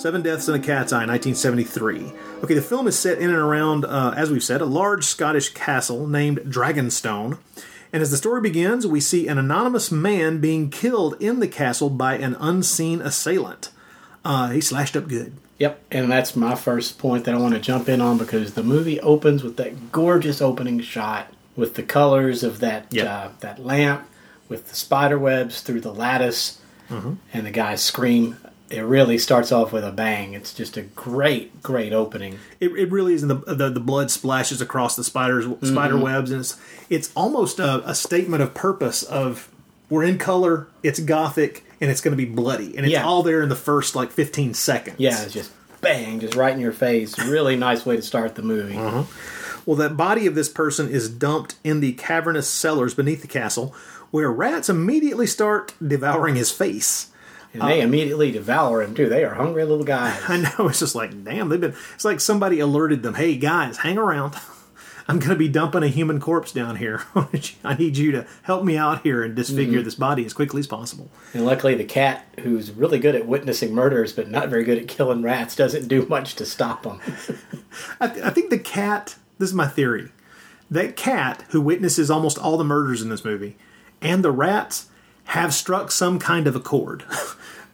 Seven 0.00 0.22
Deaths 0.22 0.48
in 0.48 0.54
a 0.54 0.58
Cat's 0.58 0.92
Eye, 0.94 1.04
1973. 1.04 2.12
Okay, 2.42 2.54
the 2.54 2.62
film 2.62 2.88
is 2.88 2.98
set 2.98 3.18
in 3.18 3.28
and 3.28 3.38
around, 3.38 3.84
uh, 3.84 4.14
as 4.16 4.30
we've 4.30 4.42
said, 4.42 4.62
a 4.62 4.64
large 4.66 5.04
Scottish 5.04 5.50
castle 5.50 6.06
named 6.06 6.38
Dragonstone. 6.38 7.36
And 7.92 8.02
as 8.02 8.10
the 8.10 8.16
story 8.16 8.40
begins, 8.40 8.86
we 8.86 8.98
see 9.00 9.28
an 9.28 9.36
anonymous 9.36 9.92
man 9.92 10.38
being 10.40 10.70
killed 10.70 11.16
in 11.20 11.40
the 11.40 11.48
castle 11.48 11.90
by 11.90 12.14
an 12.16 12.34
unseen 12.40 13.02
assailant. 13.02 13.70
Uh, 14.24 14.48
he 14.50 14.62
slashed 14.62 14.96
up 14.96 15.06
good. 15.06 15.34
Yep, 15.58 15.82
and 15.90 16.10
that's 16.10 16.34
my 16.34 16.54
first 16.54 16.98
point 16.98 17.26
that 17.26 17.34
I 17.34 17.38
want 17.38 17.52
to 17.52 17.60
jump 17.60 17.86
in 17.86 18.00
on 18.00 18.16
because 18.16 18.54
the 18.54 18.62
movie 18.62 18.98
opens 19.00 19.42
with 19.42 19.58
that 19.58 19.92
gorgeous 19.92 20.40
opening 20.40 20.80
shot 20.80 21.26
with 21.56 21.74
the 21.74 21.82
colors 21.82 22.42
of 22.42 22.60
that 22.60 22.86
Yep. 22.90 23.06
uh, 23.06 23.28
that 23.40 23.62
lamp, 23.62 24.06
with 24.48 24.70
the 24.70 24.74
spider 24.76 25.18
webs 25.18 25.60
through 25.60 25.82
the 25.82 25.92
lattice, 25.92 26.58
Mhm. 26.90 27.18
and 27.34 27.44
the 27.44 27.50
guys 27.50 27.82
scream. 27.82 28.36
It 28.70 28.82
really 28.82 29.18
starts 29.18 29.50
off 29.50 29.72
with 29.72 29.82
a 29.84 29.90
bang. 29.90 30.32
It's 30.34 30.54
just 30.54 30.76
a 30.76 30.82
great, 30.82 31.60
great 31.62 31.92
opening. 31.92 32.38
It, 32.60 32.68
it 32.70 32.90
really 32.92 33.14
is. 33.14 33.22
The, 33.26 33.34
the 33.34 33.68
the 33.68 33.80
blood 33.80 34.10
splashes 34.12 34.60
across 34.60 34.94
the 34.94 35.02
spiders 35.04 35.44
spider 35.68 35.94
Mhm. 35.96 36.02
webs, 36.02 36.30
and 36.30 36.40
it's 36.40 36.56
it's 36.88 37.10
almost 37.16 37.58
a, 37.58 37.82
a 37.88 37.94
statement 37.96 38.42
of 38.44 38.54
purpose. 38.54 39.02
Of 39.02 39.48
we're 39.88 40.04
in 40.04 40.18
color, 40.18 40.68
it's 40.84 41.00
gothic, 41.00 41.64
and 41.80 41.90
it's 41.90 42.00
going 42.00 42.12
to 42.12 42.16
be 42.16 42.30
bloody, 42.30 42.76
and 42.76 42.86
it's 42.86 42.92
Yeah. 42.92 43.04
all 43.04 43.24
there 43.24 43.42
in 43.42 43.48
the 43.48 43.56
first 43.56 43.96
like 43.96 44.12
15 44.12 44.54
seconds. 44.54 44.96
Yeah, 45.00 45.20
it's 45.20 45.34
just 45.34 45.50
bang, 45.80 46.20
just 46.20 46.36
right 46.36 46.54
in 46.54 46.60
your 46.60 46.72
face. 46.72 47.18
Really 47.18 47.56
nice 47.56 47.84
way 47.84 47.96
to 47.96 48.02
start 48.02 48.36
the 48.36 48.42
movie. 48.42 48.76
Uh-huh. 48.76 49.02
Well, 49.66 49.76
that 49.76 49.96
body 49.96 50.26
of 50.28 50.34
this 50.36 50.48
person 50.48 50.88
is 50.88 51.08
dumped 51.08 51.56
in 51.64 51.80
the 51.80 51.92
cavernous 51.94 52.46
cellars 52.48 52.94
beneath 52.94 53.20
the 53.22 53.26
castle, 53.28 53.74
where 54.12 54.30
rats 54.30 54.68
immediately 54.68 55.26
start 55.26 55.74
devouring 55.84 56.36
his 56.36 56.52
face. 56.52 57.08
And 57.52 57.62
they 57.62 57.80
Uh, 57.80 57.84
immediately 57.84 58.30
devour 58.30 58.82
him 58.82 58.94
too. 58.94 59.08
They 59.08 59.24
are 59.24 59.34
hungry 59.34 59.64
little 59.64 59.84
guys. 59.84 60.20
I 60.28 60.36
know. 60.58 60.68
It's 60.68 60.78
just 60.80 60.94
like, 60.94 61.24
damn, 61.24 61.48
they've 61.48 61.60
been. 61.60 61.74
It's 61.94 62.04
like 62.04 62.20
somebody 62.20 62.60
alerted 62.60 63.02
them. 63.02 63.14
Hey 63.14 63.36
guys, 63.36 63.78
hang 63.78 63.98
around. 63.98 64.34
I'm 65.08 65.18
going 65.18 65.30
to 65.30 65.36
be 65.36 65.48
dumping 65.48 65.82
a 65.82 65.88
human 65.88 66.20
corpse 66.20 66.52
down 66.52 66.76
here. 66.76 67.02
I 67.64 67.74
need 67.76 67.96
you 67.96 68.12
to 68.12 68.26
help 68.42 68.62
me 68.62 68.76
out 68.76 69.02
here 69.02 69.24
and 69.24 69.34
disfigure 69.34 69.80
Mhm. 69.80 69.84
this 69.84 69.96
body 69.96 70.24
as 70.24 70.32
quickly 70.32 70.60
as 70.60 70.68
possible. 70.68 71.10
And 71.34 71.44
luckily, 71.44 71.74
the 71.74 71.82
cat, 71.82 72.26
who's 72.40 72.70
really 72.70 73.00
good 73.00 73.16
at 73.16 73.26
witnessing 73.26 73.74
murders 73.74 74.12
but 74.12 74.30
not 74.30 74.48
very 74.50 74.62
good 74.62 74.78
at 74.78 74.86
killing 74.86 75.22
rats, 75.22 75.56
doesn't 75.56 75.88
do 75.88 76.06
much 76.06 76.36
to 76.36 76.46
stop 76.46 76.84
them. 76.84 77.00
I, 78.00 78.06
th- 78.06 78.24
I 78.24 78.30
think 78.30 78.50
the 78.50 78.58
cat. 78.58 79.16
This 79.38 79.48
is 79.48 79.54
my 79.54 79.66
theory. 79.66 80.10
That 80.70 80.94
cat 80.94 81.42
who 81.48 81.60
witnesses 81.60 82.08
almost 82.08 82.38
all 82.38 82.56
the 82.56 82.62
murders 82.62 83.02
in 83.02 83.08
this 83.08 83.24
movie, 83.24 83.56
and 84.00 84.22
the 84.24 84.30
rats 84.30 84.86
have 85.24 85.52
struck 85.52 85.90
some 85.90 86.20
kind 86.20 86.46
of 86.46 86.54
accord. 86.54 87.02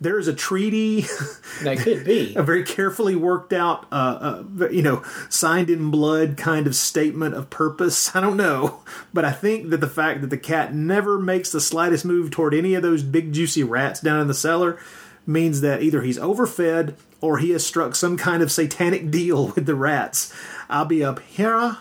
There 0.00 0.18
is 0.18 0.28
a 0.28 0.34
treaty. 0.34 1.04
That 1.62 1.78
could 1.78 2.04
be 2.04 2.34
a 2.34 2.42
very 2.42 2.64
carefully 2.64 3.16
worked 3.16 3.54
out, 3.54 3.86
uh, 3.90 4.42
uh, 4.60 4.68
you 4.68 4.82
know, 4.82 5.02
signed 5.30 5.70
in 5.70 5.90
blood 5.90 6.36
kind 6.36 6.66
of 6.66 6.76
statement 6.76 7.34
of 7.34 7.48
purpose. 7.48 8.14
I 8.16 8.20
don't 8.20 8.36
know, 8.36 8.80
but 9.14 9.24
I 9.24 9.32
think 9.32 9.70
that 9.70 9.80
the 9.80 9.88
fact 9.88 10.20
that 10.20 10.28
the 10.28 10.36
cat 10.36 10.74
never 10.74 11.18
makes 11.18 11.50
the 11.50 11.60
slightest 11.62 12.04
move 12.04 12.30
toward 12.30 12.52
any 12.52 12.74
of 12.74 12.82
those 12.82 13.02
big 13.02 13.32
juicy 13.32 13.64
rats 13.64 14.00
down 14.00 14.20
in 14.20 14.28
the 14.28 14.34
cellar 14.34 14.78
means 15.26 15.62
that 15.62 15.82
either 15.82 16.02
he's 16.02 16.18
overfed 16.18 16.94
or 17.22 17.38
he 17.38 17.50
has 17.50 17.64
struck 17.64 17.94
some 17.94 18.18
kind 18.18 18.42
of 18.42 18.52
satanic 18.52 19.10
deal 19.10 19.48
with 19.48 19.64
the 19.64 19.74
rats. 19.74 20.32
I'll 20.68 20.84
be 20.84 21.02
up 21.02 21.20
here. 21.20 21.78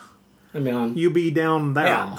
I 0.53 0.59
mean, 0.59 0.95
you 0.95 1.09
be 1.09 1.31
down 1.31 1.73
there. 1.73 2.13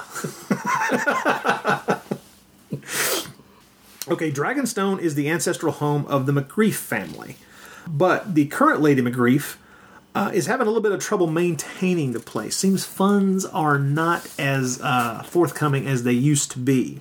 Okay, 4.09 4.31
Dragonstone 4.31 5.01
is 5.01 5.15
the 5.17 5.29
ancestral 5.29 5.73
home 5.73 6.07
of 6.07 6.27
the 6.27 6.33
McGreef 6.33 6.75
family, 6.75 7.37
but 7.89 8.35
the 8.35 8.47
current 8.47 8.81
Lady 8.81 9.03
McGreef 9.03 9.57
uh, 10.15 10.31
is 10.33 10.47
having 10.47 10.67
a 10.67 10.71
little 10.71 10.83
bit 10.83 10.93
of 10.93 11.01
trouble 11.01 11.27
maintaining 11.27 12.13
the 12.13 12.21
place. 12.21 12.57
Seems 12.57 12.85
funds 12.85 13.45
are 13.45 13.79
not 13.79 14.27
as 14.39 14.81
uh, 14.81 15.23
forthcoming 15.25 15.87
as 15.87 16.05
they 16.05 16.13
used 16.13 16.53
to 16.53 16.59
be. 16.59 17.01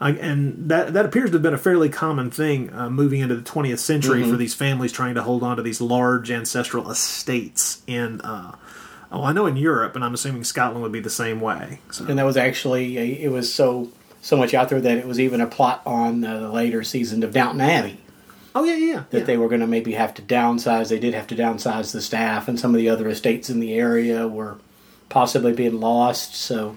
Uh, 0.00 0.14
and 0.20 0.68
that 0.68 0.94
that 0.94 1.04
appears 1.04 1.30
to 1.30 1.34
have 1.34 1.42
been 1.42 1.54
a 1.54 1.58
fairly 1.58 1.88
common 1.88 2.28
thing 2.30 2.72
uh, 2.74 2.90
moving 2.90 3.20
into 3.20 3.36
the 3.36 3.42
20th 3.42 3.78
century 3.78 4.22
Mhm. 4.24 4.30
for 4.30 4.36
these 4.36 4.52
families 4.54 4.90
trying 4.90 5.14
to 5.14 5.22
hold 5.22 5.44
on 5.44 5.56
to 5.58 5.62
these 5.62 5.80
large 5.80 6.28
ancestral 6.30 6.90
estates 6.90 7.82
in 7.86 8.20
uh, 8.22 8.50
oh 9.12 9.22
I 9.22 9.32
know 9.32 9.46
in 9.46 9.56
Europe 9.56 9.94
and 9.94 10.04
I'm 10.04 10.12
assuming 10.14 10.42
Scotland 10.42 10.82
would 10.82 10.90
be 10.90 10.98
the 10.98 11.08
same 11.10 11.40
way. 11.40 11.78
So 11.92 12.04
and 12.06 12.18
that 12.18 12.24
was 12.26 12.36
actually 12.36 12.96
it 13.22 13.30
was 13.30 13.54
so 13.54 13.90
so 14.22 14.36
much 14.38 14.54
out 14.54 14.70
there 14.70 14.80
that 14.80 14.96
it 14.98 15.06
was 15.06 15.20
even 15.20 15.40
a 15.42 15.46
plot 15.46 15.82
on 15.84 16.24
uh, 16.24 16.40
the 16.40 16.48
later 16.48 16.82
season 16.82 17.22
of 17.22 17.32
Downton 17.32 17.60
Abbey. 17.60 17.98
Oh 18.54 18.64
yeah, 18.64 18.76
yeah. 18.76 19.04
That 19.10 19.26
they 19.26 19.36
were 19.36 19.48
going 19.48 19.60
to 19.62 19.66
maybe 19.66 19.92
have 19.92 20.14
to 20.14 20.22
downsize. 20.22 20.88
They 20.88 20.98
did 20.98 21.12
have 21.14 21.26
to 21.28 21.34
downsize 21.36 21.92
the 21.92 22.00
staff, 22.00 22.48
and 22.48 22.58
some 22.58 22.74
of 22.74 22.78
the 22.78 22.88
other 22.88 23.08
estates 23.08 23.50
in 23.50 23.60
the 23.60 23.74
area 23.74 24.26
were 24.28 24.56
possibly 25.08 25.52
being 25.52 25.80
lost. 25.80 26.34
So, 26.36 26.76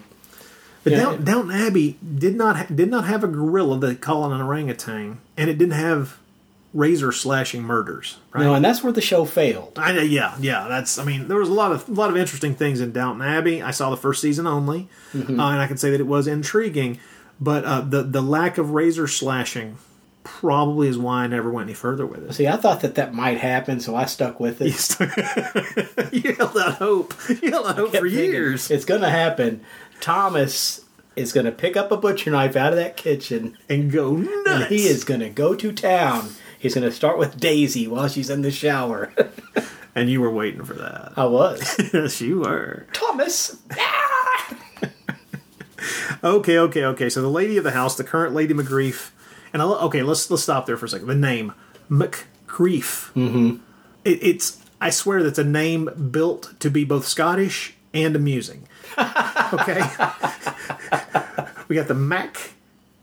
But 0.84 0.92
Yeah. 0.92 0.98
Down, 1.00 1.24
Downton 1.24 1.50
Abbey 1.52 1.98
did 2.18 2.34
not 2.36 2.56
ha- 2.56 2.66
did 2.74 2.90
not 2.90 3.04
have 3.04 3.22
a 3.24 3.28
gorilla 3.28 3.78
they 3.78 3.94
call 3.94 4.30
an 4.30 4.40
orangutan, 4.40 5.18
and 5.36 5.50
it 5.50 5.58
didn't 5.58 5.74
have 5.74 6.16
razor 6.74 7.12
slashing 7.12 7.62
murders. 7.62 8.18
Right? 8.32 8.44
no, 8.44 8.54
and 8.54 8.64
that's 8.64 8.82
where 8.82 8.92
the 8.92 9.00
show 9.02 9.24
failed. 9.24 9.78
I 9.78 9.92
know, 9.92 10.02
yeah, 10.02 10.34
yeah. 10.40 10.66
That's. 10.68 10.98
I 10.98 11.04
mean, 11.04 11.28
there 11.28 11.36
was 11.38 11.48
a 11.50 11.52
lot 11.54 11.72
of 11.72 11.88
a 11.88 11.92
lot 11.92 12.08
of 12.10 12.16
interesting 12.16 12.54
things 12.54 12.80
in 12.80 12.92
Downton 12.92 13.20
Abbey. 13.26 13.62
I 13.62 13.70
saw 13.70 13.90
the 13.90 13.96
first 13.98 14.22
season 14.22 14.46
only, 14.46 14.88
Mhm. 15.14 15.38
uh, 15.38 15.50
and 15.50 15.60
I 15.60 15.66
can 15.66 15.76
say 15.76 15.90
that 15.90 16.00
it 16.00 16.06
was 16.06 16.26
intriguing. 16.26 16.98
But 17.40 17.64
uh, 17.64 17.80
the 17.82 18.02
the 18.02 18.22
lack 18.22 18.58
of 18.58 18.70
razor 18.70 19.06
slashing 19.06 19.76
probably 20.24 20.88
is 20.88 20.98
why 20.98 21.22
I 21.22 21.26
never 21.28 21.50
went 21.50 21.68
any 21.68 21.74
further 21.74 22.04
with 22.06 22.28
it. 22.28 22.32
See, 22.32 22.48
I 22.48 22.56
thought 22.56 22.80
that 22.80 22.96
that 22.96 23.14
might 23.14 23.38
happen, 23.38 23.78
so 23.78 23.94
I 23.94 24.06
stuck 24.06 24.40
with 24.40 24.60
it. 24.60 26.12
you 26.12 26.32
held 26.38 26.56
out 26.58 26.74
hope. 26.74 27.14
You 27.28 27.50
held 27.50 27.66
out 27.66 27.76
hope 27.76 27.94
for 27.96 28.06
years. 28.06 28.70
It's 28.70 28.84
going 28.84 29.02
to 29.02 29.10
happen. 29.10 29.60
Thomas 30.00 30.84
is 31.14 31.32
going 31.32 31.46
to 31.46 31.52
pick 31.52 31.76
up 31.76 31.92
a 31.92 31.96
butcher 31.96 32.30
knife 32.30 32.56
out 32.56 32.72
of 32.72 32.76
that 32.78 32.96
kitchen 32.96 33.56
and 33.68 33.90
go 33.92 34.16
And 34.16 34.44
nuts. 34.44 34.68
he 34.68 34.86
is 34.86 35.04
going 35.04 35.20
to 35.20 35.30
go 35.30 35.54
to 35.54 35.72
town. 35.72 36.30
He's 36.58 36.74
going 36.74 36.84
to 36.84 36.92
start 36.92 37.18
with 37.18 37.38
Daisy 37.38 37.86
while 37.86 38.08
she's 38.08 38.28
in 38.28 38.42
the 38.42 38.50
shower. 38.50 39.12
and 39.94 40.10
you 40.10 40.20
were 40.20 40.30
waiting 40.30 40.64
for 40.64 40.74
that. 40.74 41.12
I 41.16 41.26
was. 41.26 41.76
yes, 41.94 42.20
you 42.20 42.40
were. 42.40 42.86
Thomas. 42.92 43.56
Okay, 46.24 46.58
okay, 46.58 46.84
okay. 46.84 47.08
So 47.08 47.22
the 47.22 47.28
lady 47.30 47.56
of 47.56 47.64
the 47.64 47.70
house, 47.72 47.96
the 47.96 48.04
current 48.04 48.34
Lady 48.34 48.54
McGreef, 48.54 49.10
and 49.52 49.60
I, 49.62 49.64
okay, 49.64 50.02
let's 50.02 50.30
let's 50.30 50.42
stop 50.42 50.66
there 50.66 50.76
for 50.76 50.86
a 50.86 50.88
second. 50.88 51.06
The 51.08 51.14
name 51.14 51.52
McGreef. 51.90 53.12
Mm-hmm. 53.14 53.56
It, 54.04 54.18
it's 54.22 54.58
I 54.80 54.90
swear 54.90 55.22
that's 55.22 55.38
a 55.38 55.44
name 55.44 55.90
built 56.10 56.54
to 56.60 56.70
be 56.70 56.84
both 56.84 57.06
Scottish 57.06 57.74
and 57.94 58.14
amusing. 58.16 58.66
Okay, 59.52 59.80
we 61.68 61.76
got 61.76 61.86
the 61.86 61.94
Mac 61.94 62.54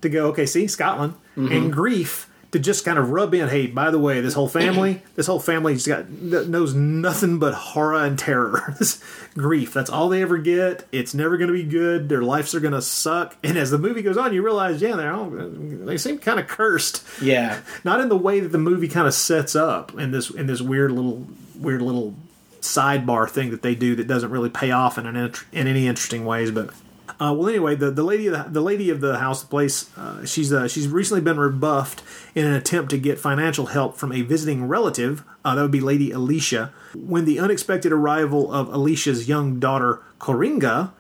to 0.02 0.10
go. 0.10 0.28
Okay, 0.28 0.46
see 0.46 0.68
Scotland 0.68 1.14
Mhm. 1.38 1.56
and 1.56 1.72
grief 1.74 2.28
to 2.54 2.60
just 2.60 2.86
kind 2.86 3.00
of 3.00 3.10
rub 3.10 3.34
in. 3.34 3.50
Hey, 3.50 3.66
by 3.66 3.90
the 3.90 3.98
way, 4.00 4.22
this 4.22 4.36
whole 4.36 4.48
family, 4.48 5.02
this 5.16 5.26
whole 5.26 5.40
family's 5.40 5.86
got 5.86 6.10
knows 6.10 6.74
nothing 6.74 7.40
but 7.40 7.54
horror 7.54 8.06
and 8.06 8.18
terror. 8.18 8.76
This 8.84 9.04
grief. 9.36 9.74
That's 9.74 9.90
all 9.90 10.10
they 10.10 10.22
ever 10.22 10.38
get. 10.38 10.86
It's 10.92 11.14
never 11.14 11.38
going 11.38 11.48
to 11.48 11.54
be 11.54 11.64
good. 11.64 12.10
Their 12.10 12.22
lives 12.22 12.54
are 12.54 12.60
going 12.60 12.74
to 12.74 12.82
suck. 12.82 13.36
And 13.44 13.58
as 13.58 13.72
the 13.72 13.78
movie 13.78 14.02
goes 14.02 14.18
on, 14.18 14.34
you 14.34 14.44
realize, 14.44 14.82
yeah, 14.82 14.96
they're 14.96 15.14
all 15.14 15.30
they 15.30 15.98
seem 15.98 16.20
kind 16.20 16.40
of 16.40 16.48
cursed. 16.48 17.04
Yeah. 17.22 17.62
Not 17.84 18.02
in 18.02 18.10
the 18.10 18.18
way 18.18 18.40
that 18.40 18.50
the 18.50 18.58
movie 18.58 18.88
kind 18.88 19.08
of 19.08 19.14
sets 19.14 19.56
up 19.56 19.98
in 19.98 20.12
this 20.12 20.30
in 20.30 20.48
this 20.48 20.62
weird 20.62 20.92
little 20.92 21.28
weird 21.56 21.82
little 21.82 22.16
sidebar 22.62 23.30
thing 23.30 23.52
that 23.52 23.62
they 23.62 23.76
do 23.76 23.96
that 23.96 24.08
doesn't 24.08 24.32
really 24.32 24.50
pay 24.50 24.72
off 24.72 24.98
in 24.98 25.06
an 25.06 25.34
in 25.52 25.68
any 25.68 25.88
interesting 25.88 26.26
ways, 26.26 26.52
but. 26.52 26.72
Uh, 27.10 27.34
well, 27.38 27.50
anyway, 27.50 27.76
the, 27.76 27.92
the 27.92 28.04
lady 28.04 28.28
of 28.28 28.34
the, 28.34 28.50
the 28.50 28.62
lady 28.62 28.90
of 28.90 29.02
the 29.02 29.18
house, 29.20 29.42
the 29.42 29.48
place, 29.48 29.96
uh, 29.98 30.26
she's 30.26 30.54
uh, 30.54 30.68
she's 30.68 30.88
recently 30.88 31.22
been 31.22 31.38
rebuffed 31.38 32.02
in 32.34 32.46
an 32.46 32.54
attempt 32.54 32.92
to 32.92 32.98
get 32.98 33.20
financial 33.20 33.68
help 33.68 33.98
from 33.98 34.12
a 34.12 34.22
visiting 34.22 34.68
relative. 34.68 35.24
Uh, 35.44 35.56
that 35.56 35.62
would 35.62 35.72
be 35.72 35.82
Lady 35.82 36.12
Alicia. 36.12 36.72
When 36.96 37.26
the 37.26 37.40
unexpected 37.40 37.92
arrival 37.92 38.52
of 38.52 38.74
Alicia's 38.74 39.28
young 39.28 39.60
daughter 39.60 40.02
Corringa 40.20 40.92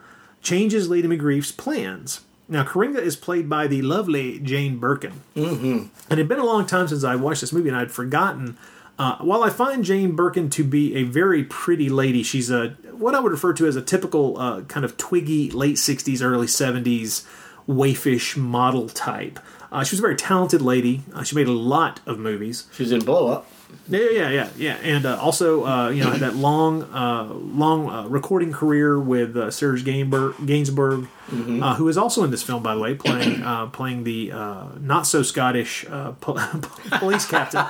changes 0.41 0.89
Lady 0.89 1.07
McGreef's 1.07 1.51
plans. 1.51 2.21
Now, 2.49 2.65
Corringa 2.65 2.99
is 2.99 3.15
played 3.15 3.49
by 3.49 3.67
the 3.67 3.81
lovely 3.81 4.39
Jane 4.39 4.77
Birkin. 4.77 5.21
Mm-hmm. 5.35 5.65
And 5.65 5.89
it 6.11 6.17
had 6.17 6.27
been 6.27 6.39
a 6.39 6.45
long 6.45 6.65
time 6.65 6.89
since 6.89 7.03
I 7.05 7.15
watched 7.15 7.41
this 7.41 7.53
movie, 7.53 7.69
and 7.69 7.77
I'd 7.77 7.91
forgotten 7.91 8.57
Uh, 8.97 9.17
while 9.17 9.43
I 9.43 9.49
find 9.49 9.83
Jane 9.83 10.15
Birkin 10.15 10.49
to 10.51 10.63
be 10.63 10.95
a 10.95 11.03
very 11.03 11.43
pretty 11.43 11.89
lady, 11.89 12.21
she's 12.21 12.51
a 12.51 12.69
what 12.91 13.15
I 13.15 13.19
would 13.19 13.31
refer 13.31 13.53
to 13.53 13.65
as 13.65 13.75
a 13.75 13.81
typical 13.81 14.37
uh, 14.37 14.61
kind 14.61 14.85
of 14.85 14.97
twiggy 14.97 15.49
late 15.49 15.77
'60s, 15.77 16.21
early 16.21 16.47
'70s 16.47 17.25
waifish 17.67 18.37
model 18.37 18.89
type. 18.89 19.39
Uh, 19.71 19.83
she 19.83 19.95
was 19.95 19.99
a 19.99 20.03
very 20.03 20.15
talented 20.15 20.61
lady. 20.61 21.01
Uh, 21.13 21.23
she 21.23 21.35
made 21.35 21.47
a 21.47 21.51
lot 21.51 21.99
of 22.05 22.19
movies. 22.19 22.67
She 22.73 22.83
was 22.83 22.91
in 22.91 23.03
Blow 23.03 23.29
Up. 23.29 23.47
Yeah, 23.87 24.09
yeah, 24.11 24.29
yeah, 24.29 24.49
yeah, 24.57 24.73
and 24.83 25.05
uh, 25.05 25.17
also 25.19 25.65
uh, 25.65 25.89
you 25.89 26.03
know 26.03 26.11
had 26.11 26.21
that 26.21 26.35
long, 26.35 26.83
uh, 26.83 27.25
long 27.33 27.89
uh, 27.89 28.07
recording 28.07 28.51
career 28.51 28.99
with 28.99 29.35
uh, 29.35 29.51
Serge 29.51 29.83
Gainsbourg, 29.83 30.33
Gainsbourg 30.45 31.07
uh, 31.31 31.75
who 31.75 31.87
is 31.87 31.97
also 31.97 32.23
in 32.23 32.31
this 32.31 32.43
film, 32.43 32.61
by 32.61 32.75
the 32.75 32.81
way, 32.81 32.95
playing 32.95 33.41
uh, 33.43 33.67
playing 33.67 34.03
the 34.03 34.31
uh, 34.31 34.65
not 34.79 35.07
so 35.07 35.23
Scottish 35.23 35.85
uh, 35.89 36.11
po- 36.13 36.37
police 36.99 37.25
captain. 37.25 37.65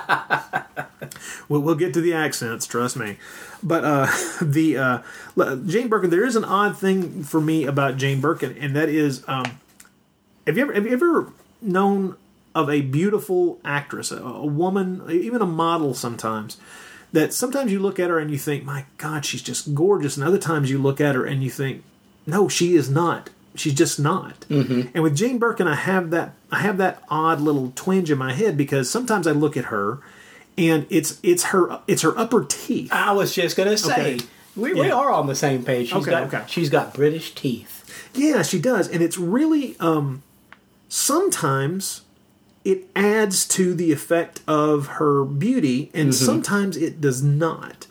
we'll, 1.48 1.60
we'll 1.60 1.74
get 1.74 1.94
to 1.94 2.00
the 2.00 2.12
accents, 2.12 2.66
trust 2.66 2.96
me. 2.96 3.16
But 3.62 3.84
uh, 3.84 4.06
the 4.42 4.76
uh, 4.76 5.56
Jane 5.66 5.88
Birkin, 5.88 6.10
there 6.10 6.24
is 6.24 6.36
an 6.36 6.44
odd 6.44 6.76
thing 6.76 7.22
for 7.22 7.40
me 7.40 7.64
about 7.64 7.96
Jane 7.96 8.20
Birkin, 8.20 8.56
and 8.58 8.74
that 8.76 8.88
is, 8.88 9.22
um, 9.28 9.44
have 10.46 10.56
you 10.56 10.62
ever 10.64 10.72
have 10.74 10.86
you 10.86 10.92
ever 10.92 11.32
known 11.62 12.16
of 12.54 12.70
a 12.70 12.80
beautiful 12.82 13.58
actress, 13.64 14.12
a, 14.12 14.18
a 14.22 14.46
woman, 14.46 15.02
even 15.10 15.42
a 15.42 15.46
model 15.46 15.94
sometimes, 15.94 16.56
that 17.12 17.32
sometimes 17.32 17.70
you 17.72 17.78
look 17.78 17.98
at 17.98 18.10
her 18.10 18.18
and 18.18 18.30
you 18.30 18.38
think, 18.38 18.64
my 18.64 18.84
God, 18.98 19.24
she's 19.24 19.42
just 19.42 19.74
gorgeous. 19.74 20.16
And 20.16 20.26
other 20.26 20.38
times 20.38 20.70
you 20.70 20.78
look 20.78 21.00
at 21.00 21.14
her 21.14 21.24
and 21.24 21.42
you 21.42 21.50
think, 21.50 21.82
no, 22.26 22.48
she 22.48 22.74
is 22.74 22.88
not. 22.90 23.30
She's 23.56 23.74
just 23.74 24.00
not. 24.00 24.40
Mm-hmm. 24.48 24.88
And 24.94 25.02
with 25.02 25.16
Jane 25.16 25.38
Birkin, 25.38 25.68
I 25.68 25.76
have 25.76 26.10
that 26.10 26.32
I 26.50 26.60
have 26.60 26.76
that 26.78 27.02
odd 27.08 27.40
little 27.40 27.72
twinge 27.76 28.10
in 28.10 28.18
my 28.18 28.32
head 28.32 28.56
because 28.56 28.90
sometimes 28.90 29.26
I 29.28 29.30
look 29.32 29.56
at 29.56 29.66
her 29.66 29.98
and 30.58 30.86
it's 30.90 31.20
it's 31.22 31.44
her 31.44 31.80
it's 31.86 32.02
her 32.02 32.18
upper 32.18 32.44
teeth. 32.44 32.92
I 32.92 33.12
was 33.12 33.32
just 33.32 33.56
gonna 33.56 33.76
say 33.76 34.14
Okay. 34.14 34.24
we, 34.56 34.74
we 34.74 34.90
are 34.90 35.12
on 35.12 35.28
the 35.28 35.36
same 35.36 35.64
page. 35.64 35.88
She's 35.88 35.96
Okay, 35.98 36.10
got 36.10 36.22
okay. 36.34 36.42
she's 36.48 36.68
got 36.68 36.94
British 36.94 37.32
teeth. 37.36 38.10
Yeah, 38.14 38.42
she 38.42 38.58
does, 38.60 38.88
and 38.88 39.00
it's 39.02 39.18
really 39.18 39.76
um, 39.78 40.22
sometimes 40.88 42.02
it 42.64 42.88
adds 42.96 43.46
to 43.48 43.74
the 43.74 43.92
effect 43.92 44.40
of 44.48 44.86
her 44.86 45.24
beauty, 45.24 45.90
and 45.92 46.10
mm-hmm. 46.10 46.24
sometimes 46.24 46.76
it 46.76 47.00
does 47.00 47.22
not. 47.22 47.86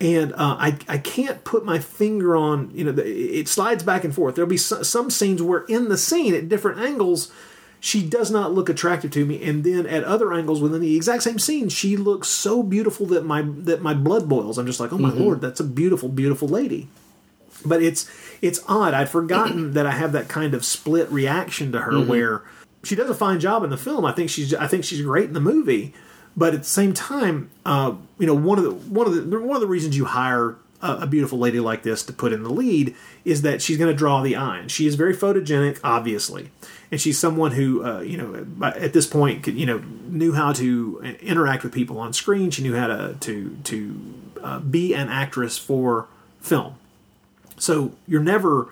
And 0.00 0.32
uh, 0.34 0.56
I 0.60 0.78
I 0.86 0.98
can't 0.98 1.42
put 1.44 1.64
my 1.64 1.78
finger 1.78 2.36
on 2.36 2.70
you 2.72 2.84
know 2.84 2.92
the, 2.92 3.06
it 3.06 3.48
slides 3.48 3.82
back 3.82 4.04
and 4.04 4.14
forth. 4.14 4.34
There'll 4.34 4.48
be 4.48 4.56
so, 4.56 4.82
some 4.82 5.10
scenes 5.10 5.42
where 5.42 5.60
in 5.60 5.88
the 5.88 5.98
scene 5.98 6.34
at 6.34 6.48
different 6.48 6.78
angles. 6.80 7.32
She 7.80 8.04
does 8.04 8.28
not 8.28 8.52
look 8.52 8.68
attractive 8.68 9.12
to 9.12 9.24
me, 9.24 9.40
and 9.40 9.62
then 9.62 9.86
at 9.86 10.02
other 10.02 10.32
angles 10.32 10.60
within 10.60 10.80
the 10.80 10.96
exact 10.96 11.22
same 11.22 11.38
scene, 11.38 11.68
she 11.68 11.96
looks 11.96 12.26
so 12.26 12.60
beautiful 12.64 13.06
that 13.06 13.24
my 13.24 13.42
that 13.42 13.80
my 13.80 13.94
blood 13.94 14.28
boils. 14.28 14.58
I'm 14.58 14.66
just 14.66 14.80
like, 14.80 14.92
oh 14.92 14.98
my 14.98 15.10
mm-hmm. 15.10 15.20
lord, 15.20 15.40
that's 15.40 15.60
a 15.60 15.64
beautiful, 15.64 16.08
beautiful 16.08 16.48
lady 16.48 16.88
but 17.64 17.82
it's 17.82 18.10
it's 18.42 18.60
odd. 18.68 18.94
I'd 18.94 19.08
forgotten 19.08 19.72
that 19.74 19.86
I 19.86 19.92
have 19.92 20.10
that 20.12 20.28
kind 20.28 20.54
of 20.54 20.64
split 20.64 21.08
reaction 21.10 21.70
to 21.72 21.80
her 21.80 21.92
mm-hmm. 21.92 22.10
where 22.10 22.42
she 22.88 22.96
does 22.96 23.10
a 23.10 23.14
fine 23.14 23.38
job 23.38 23.62
in 23.62 23.70
the 23.70 23.76
film. 23.76 24.04
I 24.04 24.12
think 24.12 24.30
she's 24.30 24.54
I 24.54 24.66
think 24.66 24.84
she's 24.84 25.02
great 25.02 25.26
in 25.26 25.34
the 25.34 25.40
movie, 25.40 25.92
but 26.36 26.54
at 26.54 26.60
the 26.60 26.68
same 26.68 26.94
time, 26.94 27.50
uh, 27.66 27.94
you 28.18 28.26
know, 28.26 28.34
one 28.34 28.58
of 28.58 28.64
the 28.64 28.70
one 28.70 29.06
of 29.06 29.14
the 29.14 29.40
one 29.40 29.56
of 29.56 29.60
the 29.60 29.66
reasons 29.66 29.96
you 29.96 30.06
hire 30.06 30.56
a, 30.80 30.92
a 30.92 31.06
beautiful 31.06 31.38
lady 31.38 31.60
like 31.60 31.82
this 31.82 32.02
to 32.04 32.12
put 32.12 32.32
in 32.32 32.42
the 32.42 32.50
lead 32.50 32.94
is 33.24 33.42
that 33.42 33.60
she's 33.60 33.76
going 33.76 33.90
to 33.90 33.96
draw 33.96 34.22
the 34.22 34.36
eye. 34.36 34.58
And 34.58 34.70
she 34.70 34.86
is 34.86 34.94
very 34.94 35.14
photogenic, 35.14 35.80
obviously, 35.84 36.50
and 36.90 37.00
she's 37.00 37.18
someone 37.18 37.52
who 37.52 37.84
uh, 37.84 38.00
you 38.00 38.16
know 38.16 38.46
at 38.62 38.92
this 38.92 39.06
point 39.06 39.42
could, 39.42 39.54
you 39.54 39.66
know 39.66 39.78
knew 40.08 40.32
how 40.32 40.52
to 40.54 41.16
interact 41.20 41.62
with 41.62 41.72
people 41.72 41.98
on 41.98 42.12
screen. 42.12 42.50
She 42.50 42.62
knew 42.62 42.74
how 42.74 42.86
to 42.86 43.16
to 43.20 43.56
to 43.64 44.14
uh, 44.42 44.58
be 44.60 44.94
an 44.94 45.08
actress 45.08 45.58
for 45.58 46.06
film. 46.40 46.76
So 47.58 47.92
you're 48.06 48.22
never 48.22 48.68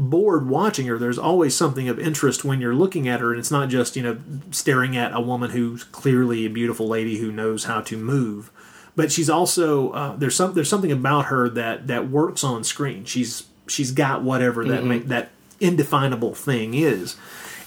bored 0.00 0.48
watching 0.48 0.86
her. 0.86 0.98
There's 0.98 1.18
always 1.18 1.54
something 1.54 1.88
of 1.88 1.98
interest 1.98 2.42
when 2.42 2.60
you're 2.60 2.74
looking 2.74 3.06
at 3.06 3.20
her, 3.20 3.30
and 3.30 3.38
it's 3.38 3.50
not 3.50 3.68
just 3.68 3.94
you 3.96 4.02
know 4.02 4.18
staring 4.50 4.96
at 4.96 5.14
a 5.14 5.20
woman 5.20 5.50
who's 5.50 5.84
clearly 5.84 6.46
a 6.46 6.50
beautiful 6.50 6.88
lady 6.88 7.18
who 7.18 7.30
knows 7.30 7.64
how 7.64 7.82
to 7.82 7.96
move, 7.96 8.50
but 8.96 9.12
she's 9.12 9.28
also 9.28 9.90
uh, 9.92 10.16
there's 10.16 10.34
some 10.34 10.54
there's 10.54 10.70
something 10.70 10.90
about 10.90 11.26
her 11.26 11.48
that 11.50 11.86
that 11.86 12.08
works 12.08 12.42
on 12.42 12.64
screen. 12.64 13.04
She's 13.04 13.46
she's 13.68 13.92
got 13.92 14.22
whatever 14.22 14.64
that 14.64 14.84
ma- 14.84 15.00
that 15.04 15.30
indefinable 15.60 16.34
thing 16.34 16.74
is, 16.74 17.16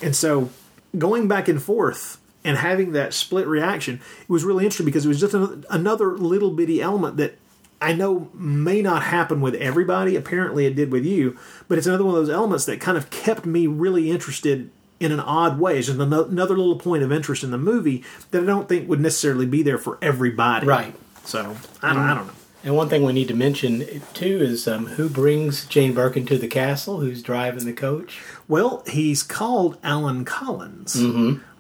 and 0.01 0.15
so 0.15 0.49
going 0.97 1.27
back 1.27 1.47
and 1.47 1.61
forth 1.61 2.19
and 2.43 2.57
having 2.57 2.91
that 2.91 3.13
split 3.13 3.47
reaction 3.47 3.99
it 4.21 4.29
was 4.29 4.43
really 4.43 4.63
interesting 4.63 4.85
because 4.85 5.05
it 5.05 5.07
was 5.07 5.19
just 5.19 5.33
another 5.71 6.11
little 6.11 6.51
bitty 6.51 6.81
element 6.81 7.17
that 7.17 7.35
I 7.83 7.93
know 7.93 8.29
may 8.33 8.81
not 8.81 9.03
happen 9.03 9.41
with 9.41 9.55
everybody. 9.55 10.15
Apparently, 10.15 10.65
it 10.65 10.75
did 10.75 10.91
with 10.91 11.05
you, 11.05 11.37
but 11.67 11.77
it's 11.77 11.85
another 11.85 12.05
one 12.05 12.15
of 12.15 12.25
those 12.25 12.33
elements 12.33 12.65
that 12.65 12.79
kind 12.79 12.97
of 12.97 13.09
kept 13.09 13.45
me 13.45 13.67
really 13.67 14.09
interested 14.09 14.69
in 14.99 15.11
an 15.11 15.19
odd 15.19 15.59
way. 15.59 15.77
It's 15.77 15.87
just 15.87 15.99
another 15.99 16.57
little 16.57 16.79
point 16.79 17.03
of 17.03 17.11
interest 17.11 17.43
in 17.43 17.51
the 17.51 17.57
movie 17.57 18.03
that 18.31 18.41
I 18.41 18.45
don't 18.45 18.69
think 18.69 18.87
would 18.87 19.01
necessarily 19.01 19.45
be 19.45 19.61
there 19.61 19.77
for 19.77 19.97
everybody. 20.01 20.65
Right. 20.65 20.95
So 21.25 21.57
I 21.81 21.93
don't, 21.93 22.03
I 22.03 22.15
don't 22.15 22.27
know. 22.27 22.33
And 22.63 22.77
one 22.77 22.87
thing 22.87 23.03
we 23.03 23.11
need 23.11 23.27
to 23.27 23.33
mention 23.33 24.01
too 24.13 24.37
is 24.41 24.67
um, 24.67 24.85
who 24.85 25.09
brings 25.09 25.65
Jane 25.65 25.93
Birkin 25.93 26.25
to 26.27 26.37
the 26.37 26.47
castle? 26.47 27.01
Who's 27.01 27.21
driving 27.21 27.65
the 27.65 27.73
coach? 27.73 28.21
Well, 28.47 28.83
he's 28.87 29.21
called 29.23 29.77
Alan 29.83 30.23
Collins. 30.23 30.95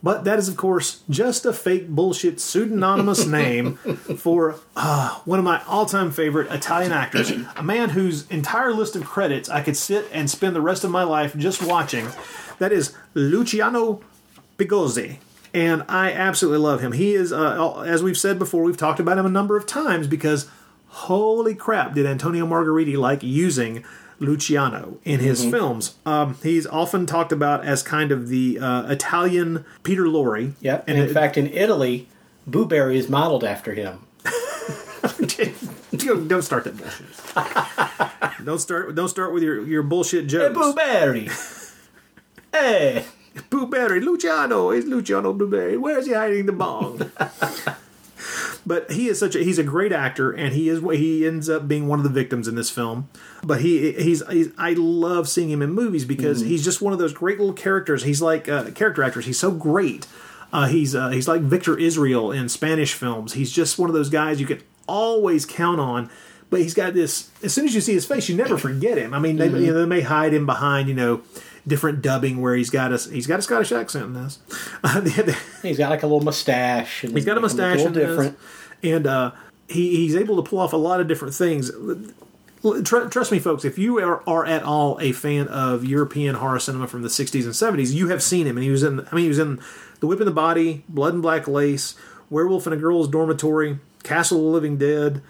But 0.03 0.25
that 0.25 0.37
is, 0.37 0.49
of 0.49 0.57
course, 0.57 1.01
just 1.09 1.45
a 1.45 1.53
fake 1.53 1.87
bullshit 1.87 2.41
pseudonymous 2.41 3.25
name 3.27 3.75
for 4.17 4.59
uh, 4.75 5.21
one 5.23 5.39
of 5.39 5.45
my 5.45 5.63
all 5.65 5.85
time 5.85 6.11
favorite 6.11 6.51
Italian 6.51 6.91
actors, 6.91 7.31
a 7.55 7.63
man 7.63 7.89
whose 7.89 8.27
entire 8.29 8.73
list 8.73 8.97
of 8.97 9.05
credits 9.05 9.47
I 9.47 9.61
could 9.61 9.77
sit 9.77 10.05
and 10.11 10.29
spend 10.29 10.57
the 10.57 10.61
rest 10.61 10.83
of 10.83 10.91
my 10.91 11.03
life 11.03 11.35
just 11.37 11.63
watching. 11.63 12.07
That 12.59 12.73
is 12.73 12.93
Luciano 13.13 14.01
Pigozzi. 14.57 15.17
And 15.53 15.83
I 15.87 16.11
absolutely 16.11 16.59
love 16.59 16.81
him. 16.81 16.93
He 16.93 17.13
is, 17.13 17.31
uh, 17.31 17.81
as 17.81 18.01
we've 18.01 18.17
said 18.17 18.39
before, 18.39 18.63
we've 18.63 18.75
talked 18.75 18.99
about 18.99 19.19
him 19.19 19.25
a 19.25 19.29
number 19.29 19.55
of 19.55 19.67
times 19.67 20.07
because 20.07 20.49
holy 20.87 21.55
crap, 21.55 21.93
did 21.93 22.05
Antonio 22.05 22.45
Margheriti 22.45 22.97
like 22.97 23.23
using 23.23 23.83
Luciano 24.23 24.97
in 25.03 25.19
his 25.19 25.43
films. 25.45 25.95
Um, 26.05 26.37
he's 26.41 26.65
often 26.65 27.05
talked 27.05 27.31
about 27.31 27.63
as 27.65 27.83
kind 27.83 28.11
of 28.11 28.27
the 28.29 28.59
uh, 28.59 28.89
Italian 28.91 29.65
Peter 29.83 30.03
Lorre. 30.03 30.53
Yep. 30.61 30.85
And 30.87 30.97
in 30.97 31.05
it- 31.05 31.13
fact, 31.13 31.37
in 31.37 31.47
Italy, 31.47 32.07
Boo 32.47 32.65
Berry 32.65 32.97
is 32.97 33.09
modeled 33.09 33.43
after 33.43 33.73
him. 33.73 33.99
don't 36.27 36.41
start 36.41 36.63
that 36.63 36.77
bullshit. 36.77 37.05
don't 38.45 38.59
start. 38.59 38.95
Don't 38.95 39.09
start 39.09 39.33
with 39.33 39.43
your, 39.43 39.65
your 39.65 39.83
bullshit 39.83 40.23
Hey, 40.23 40.27
jokes. 40.27 40.53
Boo 40.57 40.73
Berry. 40.73 41.29
hey. 42.51 43.05
Blueberry, 43.49 43.99
Luciano, 43.99 44.69
is 44.69 44.85
Luciano 44.85 45.33
Blueberry. 45.33 45.75
Where 45.75 45.97
is 45.97 46.05
he 46.05 46.13
hiding 46.13 46.45
the 46.45 46.51
bong? 46.51 47.09
But 48.65 48.91
he 48.91 49.07
is 49.07 49.19
such 49.19 49.35
a 49.35 49.39
he's 49.39 49.59
a 49.59 49.63
great 49.63 49.91
actor, 49.91 50.31
and 50.31 50.53
he 50.53 50.69
is 50.69 50.81
he 50.81 51.25
ends 51.25 51.49
up 51.49 51.67
being 51.67 51.87
one 51.87 51.99
of 51.99 52.03
the 52.03 52.09
victims 52.09 52.47
in 52.47 52.55
this 52.55 52.69
film. 52.69 53.09
But 53.43 53.61
he 53.61 53.91
he's, 53.93 54.25
he's 54.29 54.49
I 54.57 54.73
love 54.73 55.27
seeing 55.27 55.49
him 55.49 55.61
in 55.61 55.71
movies 55.71 56.05
because 56.05 56.41
he's 56.41 56.63
just 56.63 56.81
one 56.81 56.93
of 56.93 56.99
those 56.99 57.13
great 57.13 57.39
little 57.39 57.53
characters. 57.53 58.03
He's 58.03 58.21
like 58.21 58.47
uh, 58.47 58.71
character 58.71 59.03
actors. 59.03 59.25
He's 59.25 59.39
so 59.39 59.51
great. 59.51 60.07
Uh, 60.51 60.67
he's 60.67 60.95
uh, 60.95 61.09
he's 61.09 61.27
like 61.27 61.41
Victor 61.41 61.77
Israel 61.77 62.31
in 62.31 62.47
Spanish 62.47 62.93
films. 62.93 63.33
He's 63.33 63.51
just 63.51 63.79
one 63.79 63.89
of 63.89 63.95
those 63.95 64.09
guys 64.09 64.39
you 64.39 64.45
can 64.45 64.61
always 64.87 65.45
count 65.45 65.79
on. 65.79 66.09
But 66.49 66.61
he's 66.61 66.75
got 66.75 66.93
this. 66.93 67.31
As 67.41 67.51
soon 67.51 67.65
as 67.65 67.73
you 67.73 67.81
see 67.81 67.93
his 67.93 68.05
face, 68.05 68.29
you 68.29 68.35
never 68.35 68.59
forget 68.59 68.99
him. 68.99 69.15
I 69.15 69.17
mean, 69.17 69.37
they, 69.37 69.47
you 69.47 69.73
know, 69.73 69.79
they 69.79 69.85
may 69.87 70.01
hide 70.01 70.35
him 70.35 70.45
behind 70.45 70.87
you 70.87 70.93
know 70.93 71.23
different 71.65 72.01
dubbing 72.01 72.41
where 72.41 72.55
he's 72.55 72.69
got 72.69 72.91
a 72.91 72.97
he's 72.97 73.27
got 73.27 73.39
a 73.39 73.41
Scottish 73.41 73.71
accent 73.71 74.05
in 74.05 74.13
this. 74.13 74.39
Uh, 74.83 75.01
He's 75.61 75.77
got 75.77 75.89
like 75.91 76.03
a 76.03 76.07
little 76.07 76.19
mustache. 76.21 77.03
And 77.05 77.15
he's 77.15 77.23
got 77.25 77.37
a 77.37 77.41
make 77.41 77.51
him 77.51 77.57
look 77.57 77.75
mustache 77.75 77.79
A 77.83 77.87
in 77.87 77.93
little 77.93 77.93
this. 77.93 78.25
different. 78.33 78.37
and 78.83 79.07
uh, 79.07 79.31
he 79.69 79.95
he's 79.95 80.15
able 80.15 80.41
to 80.43 80.49
pull 80.49 80.59
off 80.59 80.73
a 80.73 80.77
lot 80.77 80.99
of 80.99 81.07
different 81.07 81.33
things. 81.33 81.71
Tr- 82.85 83.07
trust 83.09 83.31
me, 83.31 83.39
folks. 83.39 83.65
If 83.65 83.77
you 83.77 83.99
are, 83.99 84.23
are 84.27 84.45
at 84.45 84.63
all 84.63 84.97
a 85.01 85.11
fan 85.11 85.47
of 85.49 85.83
European 85.83 86.35
horror 86.35 86.59
cinema 86.59 86.87
from 86.87 87.01
the 87.01 87.09
'60s 87.09 87.43
and 87.43 87.53
'70s, 87.53 87.93
you 87.93 88.07
have 88.07 88.23
seen 88.23 88.45
him, 88.47 88.55
and 88.57 88.63
he 88.63 88.69
was 88.71 88.83
in. 88.83 89.01
I 89.11 89.15
mean, 89.15 89.23
he 89.23 89.29
was 89.29 89.39
in 89.39 89.59
The 89.99 90.07
Whip 90.07 90.19
in 90.21 90.25
the 90.25 90.31
Body, 90.31 90.83
Blood 90.87 91.13
and 91.13 91.21
Black 91.21 91.45
Lace, 91.47 91.95
Werewolf 92.29 92.65
in 92.67 92.71
a 92.73 92.77
Girl's 92.77 93.09
Dormitory, 93.09 93.79
Castle 94.03 94.37
of 94.37 94.43
the 94.45 94.49
Living 94.49 94.77
Dead. 94.77 95.21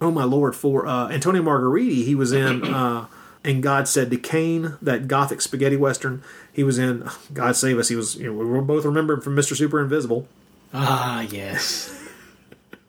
Oh 0.00 0.10
my 0.10 0.24
lord! 0.24 0.56
For 0.56 0.86
uh, 0.86 1.08
Antonio 1.10 1.42
Margheriti, 1.42 2.04
he 2.04 2.14
was 2.14 2.32
in. 2.32 2.62
Uh, 2.74 3.06
and 3.44 3.62
God 3.62 3.88
said 3.88 4.10
to 4.10 4.16
Cain, 4.16 4.76
that 4.82 5.08
gothic 5.08 5.40
spaghetti 5.40 5.76
western. 5.76 6.22
He 6.52 6.64
was 6.64 6.78
in. 6.78 7.08
God 7.32 7.56
save 7.56 7.78
us. 7.78 7.88
He 7.88 7.96
was. 7.96 8.16
You 8.16 8.32
know, 8.32 8.44
we 8.44 8.60
both 8.60 8.84
remember 8.84 9.14
him 9.14 9.20
from 9.20 9.34
Mister 9.34 9.54
Super 9.54 9.80
Invisible. 9.80 10.26
Ah, 10.72 11.22
yes. 11.22 11.94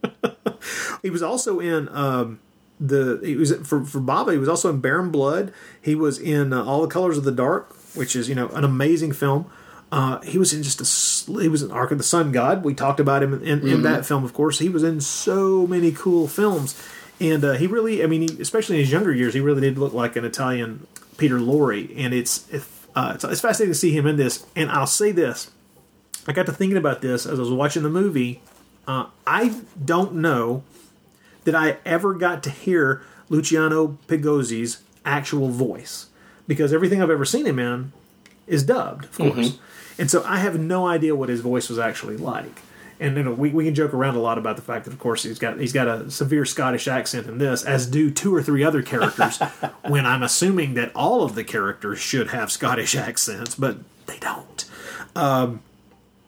He 1.01 1.09
was 1.09 1.23
also 1.23 1.59
in 1.59 1.87
um, 1.89 2.39
the. 2.79 3.21
He 3.23 3.35
was 3.35 3.53
for 3.65 3.85
for 3.85 3.99
Bava. 3.99 4.33
He 4.33 4.37
was 4.37 4.49
also 4.49 4.69
in 4.69 4.81
Baron 4.81 5.11
Blood. 5.11 5.53
He 5.81 5.95
was 5.95 6.19
in 6.19 6.51
uh, 6.51 6.63
All 6.63 6.81
the 6.81 6.87
Colors 6.87 7.17
of 7.17 7.23
the 7.23 7.31
Dark, 7.31 7.73
which 7.95 8.15
is 8.15 8.27
you 8.27 8.35
know 8.35 8.49
an 8.49 8.63
amazing 8.63 9.13
film. 9.13 9.49
Uh, 9.91 10.19
he 10.21 10.37
was 10.37 10.53
in 10.53 10.61
just 10.61 10.81
a 10.81 10.85
sl- 10.85 11.39
he 11.39 11.47
was 11.47 11.63
in 11.63 11.71
Ark 11.71 11.91
of 11.91 11.97
the 11.97 12.03
Sun 12.03 12.31
God. 12.31 12.63
We 12.63 12.73
talked 12.73 12.99
about 12.99 13.23
him 13.23 13.33
in, 13.33 13.43
in, 13.43 13.67
in 13.67 13.81
that 13.83 14.05
film, 14.05 14.23
of 14.23 14.33
course. 14.33 14.59
He 14.59 14.69
was 14.69 14.83
in 14.83 15.01
so 15.01 15.65
many 15.65 15.91
cool 15.91 16.27
films, 16.27 16.79
and 17.19 17.43
uh, 17.43 17.53
he 17.53 17.67
really, 17.67 18.03
I 18.03 18.07
mean, 18.07 18.21
he, 18.21 18.41
especially 18.41 18.77
in 18.77 18.81
his 18.81 18.91
younger 18.91 19.13
years, 19.13 19.33
he 19.33 19.39
really 19.39 19.61
did 19.61 19.77
look 19.77 19.93
like 19.93 20.15
an 20.15 20.25
Italian 20.25 20.87
Peter 21.17 21.37
Lorre. 21.37 21.91
And 21.97 22.13
it's 22.13 22.51
if, 22.51 22.87
uh, 22.95 23.13
it's, 23.15 23.23
it's 23.23 23.41
fascinating 23.41 23.73
to 23.73 23.79
see 23.79 23.91
him 23.91 24.07
in 24.07 24.15
this. 24.15 24.45
And 24.55 24.71
I'll 24.71 24.87
say 24.87 25.11
this: 25.11 25.51
I 26.27 26.31
got 26.31 26.45
to 26.45 26.51
thinking 26.51 26.77
about 26.77 27.01
this 27.01 27.25
as 27.25 27.39
I 27.39 27.41
was 27.41 27.51
watching 27.51 27.83
the 27.83 27.89
movie. 27.89 28.41
Uh, 28.87 29.07
I 29.27 29.61
don't 29.83 30.15
know 30.15 30.63
that 31.43 31.55
I 31.55 31.77
ever 31.85 32.13
got 32.13 32.41
to 32.43 32.49
hear 32.49 33.03
Luciano 33.29 33.97
Pigozzi's 34.07 34.81
actual 35.05 35.49
voice 35.49 36.07
because 36.47 36.73
everything 36.73 37.01
I've 37.01 37.09
ever 37.09 37.25
seen 37.25 37.45
him 37.45 37.59
in 37.59 37.91
is 38.47 38.63
dubbed, 38.63 39.05
of 39.05 39.17
course. 39.17 39.59
And 39.99 40.09
so 40.09 40.23
I 40.23 40.37
have 40.37 40.59
no 40.59 40.87
idea 40.87 41.15
what 41.15 41.29
his 41.29 41.41
voice 41.41 41.69
was 41.69 41.77
actually 41.77 42.17
like. 42.17 42.61
And 42.99 43.15
you 43.15 43.23
know, 43.23 43.31
we, 43.31 43.49
we 43.49 43.63
can 43.65 43.73
joke 43.73 43.93
around 43.93 44.15
a 44.15 44.19
lot 44.19 44.37
about 44.37 44.57
the 44.57 44.61
fact 44.61 44.85
that, 44.85 44.93
of 44.93 44.99
course, 44.99 45.23
he's 45.23 45.39
got 45.39 45.59
he's 45.59 45.71
got 45.71 45.87
a 45.87 46.11
severe 46.11 46.43
Scottish 46.43 46.87
accent 46.87 47.27
in 47.27 47.37
this, 47.37 47.63
as 47.63 47.87
do 47.87 48.11
two 48.11 48.35
or 48.35 48.43
three 48.43 48.63
other 48.63 48.81
characters. 48.81 49.39
when 49.87 50.05
I'm 50.05 50.21
assuming 50.21 50.73
that 50.73 50.91
all 50.95 51.23
of 51.23 51.35
the 51.35 51.43
characters 51.43 51.99
should 51.99 52.29
have 52.29 52.51
Scottish 52.51 52.95
accents, 52.95 53.55
but 53.55 53.77
they 54.05 54.17
don't. 54.19 54.65
Um, 55.15 55.61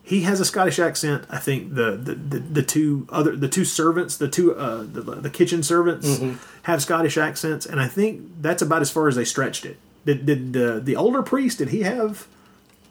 he 0.03 0.21
has 0.21 0.39
a 0.39 0.45
Scottish 0.45 0.79
accent. 0.79 1.25
I 1.29 1.39
think 1.39 1.75
the 1.75 1.91
the, 1.91 2.15
the, 2.15 2.39
the 2.39 2.63
two 2.63 3.07
other 3.10 3.36
the 3.36 3.49
two 3.49 3.65
servants, 3.65 4.17
the 4.17 4.27
two 4.29 4.55
uh, 4.55 4.84
the, 4.84 5.01
the 5.01 5.29
kitchen 5.29 5.63
servants, 5.63 6.19
have 6.63 6.81
Scottish 6.81 7.17
accents, 7.17 7.65
and 7.65 7.81
I 7.81 7.88
think 7.88 8.41
that's 8.41 8.62
about 8.62 8.81
as 8.81 8.89
far 8.89 9.07
as 9.07 9.15
they 9.15 9.25
stretched 9.25 9.65
it. 9.65 9.77
Did 10.05 10.25
did 10.25 10.57
uh, 10.57 10.79
the 10.79 10.95
older 10.95 11.21
priest? 11.21 11.60
Did 11.60 11.69
he 11.69 11.84
have? 11.84 12.27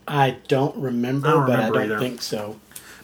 I 0.07 0.39
don't 0.49 0.77
remember, 0.77 1.29
I 1.29 1.31
don't 1.33 1.47
but 1.47 1.61
I 1.61 1.69
don't 1.69 1.83
either. 1.83 1.99
think 1.99 2.23
so. 2.23 2.59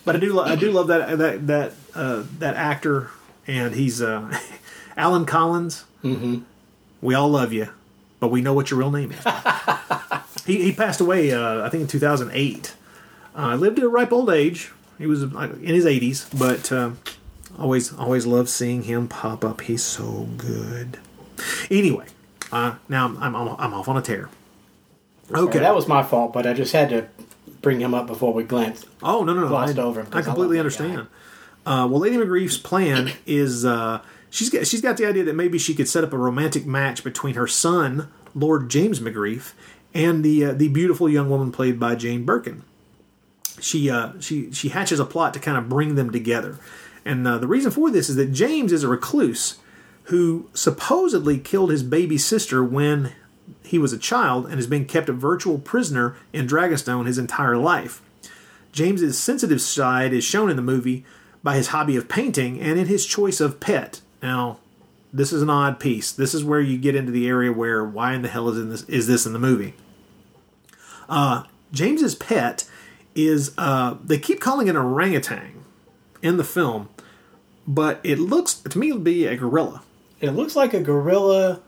But 0.06 0.14
I 0.14 0.18
do 0.20 0.32
lo- 0.32 0.44
I 0.44 0.54
do 0.54 0.70
love 0.70 0.86
that 0.86 1.18
that 1.18 1.46
that 1.48 1.72
uh, 1.92 2.22
that 2.38 2.54
actor, 2.54 3.10
and 3.48 3.74
he's 3.74 4.00
uh, 4.00 4.38
Alan 4.96 5.26
Collins. 5.26 5.84
Mm-hmm. 6.04 6.44
We 7.02 7.14
all 7.14 7.28
love 7.28 7.52
you, 7.52 7.70
but 8.20 8.28
we 8.28 8.40
know 8.40 8.54
what 8.54 8.70
your 8.70 8.78
real 8.78 8.92
name 8.92 9.10
is. 9.10 9.24
he 10.46 10.62
he 10.62 10.72
passed 10.72 11.00
away, 11.00 11.32
uh, 11.32 11.66
I 11.66 11.68
think, 11.70 11.82
in 11.82 11.88
two 11.88 11.98
thousand 11.98 12.30
eight. 12.32 12.76
Uh, 13.36 13.56
lived 13.56 13.80
at 13.80 13.84
a 13.84 13.88
ripe 13.88 14.12
old 14.12 14.30
age. 14.30 14.70
He 14.96 15.08
was 15.08 15.24
in 15.24 15.58
his 15.58 15.84
eighties, 15.84 16.30
but 16.32 16.70
uh, 16.70 16.92
always 17.58 17.92
always 17.92 18.26
loved 18.26 18.48
seeing 18.48 18.84
him 18.84 19.08
pop 19.08 19.44
up. 19.44 19.62
He's 19.62 19.82
so 19.82 20.28
good. 20.36 20.98
Anyway, 21.68 22.06
uh, 22.52 22.76
now 22.88 23.06
I'm, 23.06 23.34
I'm 23.34 23.34
I'm 23.34 23.74
off 23.74 23.88
on 23.88 23.96
a 23.96 24.02
tear. 24.02 24.30
Okay, 25.32 25.58
that 25.58 25.74
was 25.74 25.88
my 25.88 26.04
fault, 26.04 26.32
but 26.32 26.46
I 26.46 26.52
just 26.52 26.72
had 26.72 26.90
to 26.90 27.08
bring 27.62 27.80
him 27.80 27.94
up 27.94 28.06
before 28.06 28.32
we 28.32 28.44
glanced. 28.44 28.86
Oh 29.02 29.24
no 29.24 29.34
no 29.34 29.42
no! 29.42 29.48
glossed 29.48 29.78
I, 29.78 29.82
over 29.82 30.00
him. 30.00 30.08
I 30.12 30.22
completely 30.22 30.56
that 30.56 30.60
understand. 30.60 31.06
Uh, 31.64 31.86
well, 31.90 31.98
Lady 31.98 32.16
McGrief's 32.16 32.58
plan 32.58 33.10
is 33.26 33.64
uh, 33.64 34.00
she's 34.30 34.50
got 34.50 34.66
she's 34.66 34.80
got 34.80 34.96
the 34.96 35.06
idea 35.06 35.24
that 35.24 35.34
maybe 35.34 35.58
she 35.58 35.74
could 35.74 35.88
set 35.88 36.04
up 36.04 36.12
a 36.12 36.18
romantic 36.18 36.64
match 36.66 37.02
between 37.02 37.34
her 37.34 37.46
son, 37.46 38.08
Lord 38.34 38.68
James 38.68 39.00
McGrief, 39.00 39.52
and 39.92 40.24
the 40.24 40.44
uh, 40.44 40.52
the 40.52 40.68
beautiful 40.68 41.08
young 41.08 41.28
woman 41.28 41.50
played 41.50 41.80
by 41.80 41.94
Jane 41.94 42.24
Birkin. 42.24 42.62
She 43.60 43.90
uh, 43.90 44.12
she 44.20 44.52
she 44.52 44.68
hatches 44.68 45.00
a 45.00 45.04
plot 45.04 45.34
to 45.34 45.40
kind 45.40 45.58
of 45.58 45.68
bring 45.68 45.96
them 45.96 46.10
together, 46.10 46.58
and 47.04 47.26
uh, 47.26 47.38
the 47.38 47.48
reason 47.48 47.70
for 47.70 47.90
this 47.90 48.08
is 48.08 48.16
that 48.16 48.32
James 48.32 48.72
is 48.72 48.84
a 48.84 48.88
recluse 48.88 49.58
who 50.04 50.48
supposedly 50.54 51.38
killed 51.38 51.70
his 51.70 51.82
baby 51.82 52.16
sister 52.16 52.62
when 52.62 53.12
he 53.62 53.78
was 53.78 53.92
a 53.92 53.98
child 53.98 54.46
and 54.46 54.54
has 54.54 54.66
been 54.66 54.84
kept 54.84 55.08
a 55.08 55.12
virtual 55.12 55.58
prisoner 55.58 56.16
in 56.32 56.46
Dragonstone 56.46 57.06
his 57.06 57.18
entire 57.18 57.56
life. 57.56 58.02
James's 58.72 59.18
sensitive 59.18 59.60
side 59.60 60.12
is 60.12 60.24
shown 60.24 60.50
in 60.50 60.56
the 60.56 60.62
movie 60.62 61.04
by 61.42 61.56
his 61.56 61.68
hobby 61.68 61.96
of 61.96 62.08
painting 62.08 62.60
and 62.60 62.78
in 62.78 62.86
his 62.86 63.06
choice 63.06 63.40
of 63.40 63.60
pet. 63.60 64.00
Now, 64.22 64.58
this 65.12 65.32
is 65.32 65.42
an 65.42 65.50
odd 65.50 65.80
piece. 65.80 66.12
This 66.12 66.34
is 66.34 66.44
where 66.44 66.60
you 66.60 66.76
get 66.76 66.94
into 66.94 67.12
the 67.12 67.26
area 67.28 67.52
where 67.52 67.84
why 67.84 68.14
in 68.14 68.22
the 68.22 68.28
hell 68.28 68.48
is 68.48 68.58
in 68.58 68.68
this 68.68 68.82
is 68.82 69.06
this 69.06 69.26
in 69.26 69.32
the 69.32 69.38
movie? 69.38 69.74
Uh, 71.08 71.44
James's 71.72 72.14
pet 72.14 72.68
is 73.14 73.52
uh, 73.56 73.96
they 74.04 74.18
keep 74.18 74.40
calling 74.40 74.66
it 74.66 74.70
an 74.70 74.76
orangutan 74.76 75.64
in 76.22 76.36
the 76.36 76.44
film, 76.44 76.88
but 77.66 78.00
it 78.02 78.18
looks 78.18 78.54
to 78.54 78.78
me 78.78 78.92
to 78.92 78.98
be 78.98 79.26
a 79.26 79.36
gorilla. 79.36 79.82
It 80.20 80.32
looks 80.32 80.56
like 80.56 80.74
a 80.74 80.80
gorilla 80.80 81.60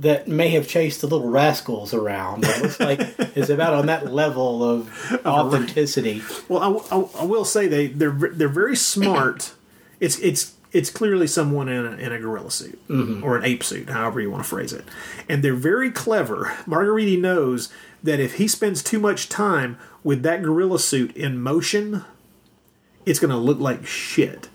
that 0.00 0.28
may 0.28 0.50
have 0.50 0.68
chased 0.68 1.00
the 1.00 1.06
little 1.06 1.28
rascals 1.28 1.94
around. 1.94 2.44
It 2.44 2.62
looks 2.62 2.80
like 2.80 3.00
it's 3.36 3.50
about 3.50 3.74
on 3.74 3.86
that 3.86 4.12
level 4.12 4.62
of 4.62 5.26
authenticity. 5.26 6.22
Well, 6.48 6.86
I, 6.90 6.96
I, 6.96 7.22
I 7.22 7.24
will 7.24 7.44
say 7.44 7.66
they 7.66 7.88
they're 7.88 8.10
they're 8.10 8.48
very 8.48 8.76
smart. 8.76 9.52
It's 9.98 10.18
it's 10.18 10.52
it's 10.72 10.90
clearly 10.90 11.26
someone 11.26 11.70
in 11.70 11.86
a, 11.86 11.92
in 11.92 12.12
a 12.12 12.18
gorilla 12.18 12.50
suit 12.50 12.78
mm-hmm. 12.86 13.24
or 13.24 13.38
an 13.38 13.46
ape 13.46 13.64
suit, 13.64 13.88
however 13.88 14.20
you 14.20 14.30
want 14.30 14.44
to 14.44 14.48
phrase 14.50 14.74
it, 14.74 14.84
and 15.26 15.42
they're 15.42 15.54
very 15.54 15.90
clever. 15.90 16.54
Margheriti 16.66 17.18
knows 17.18 17.72
that 18.02 18.20
if 18.20 18.34
he 18.34 18.46
spends 18.46 18.82
too 18.82 18.98
much 19.00 19.30
time 19.30 19.78
with 20.04 20.22
that 20.22 20.42
gorilla 20.42 20.78
suit 20.78 21.16
in 21.16 21.40
motion, 21.40 22.04
it's 23.06 23.18
going 23.18 23.30
to 23.30 23.38
look 23.38 23.58
like 23.58 23.86
shit. 23.86 24.50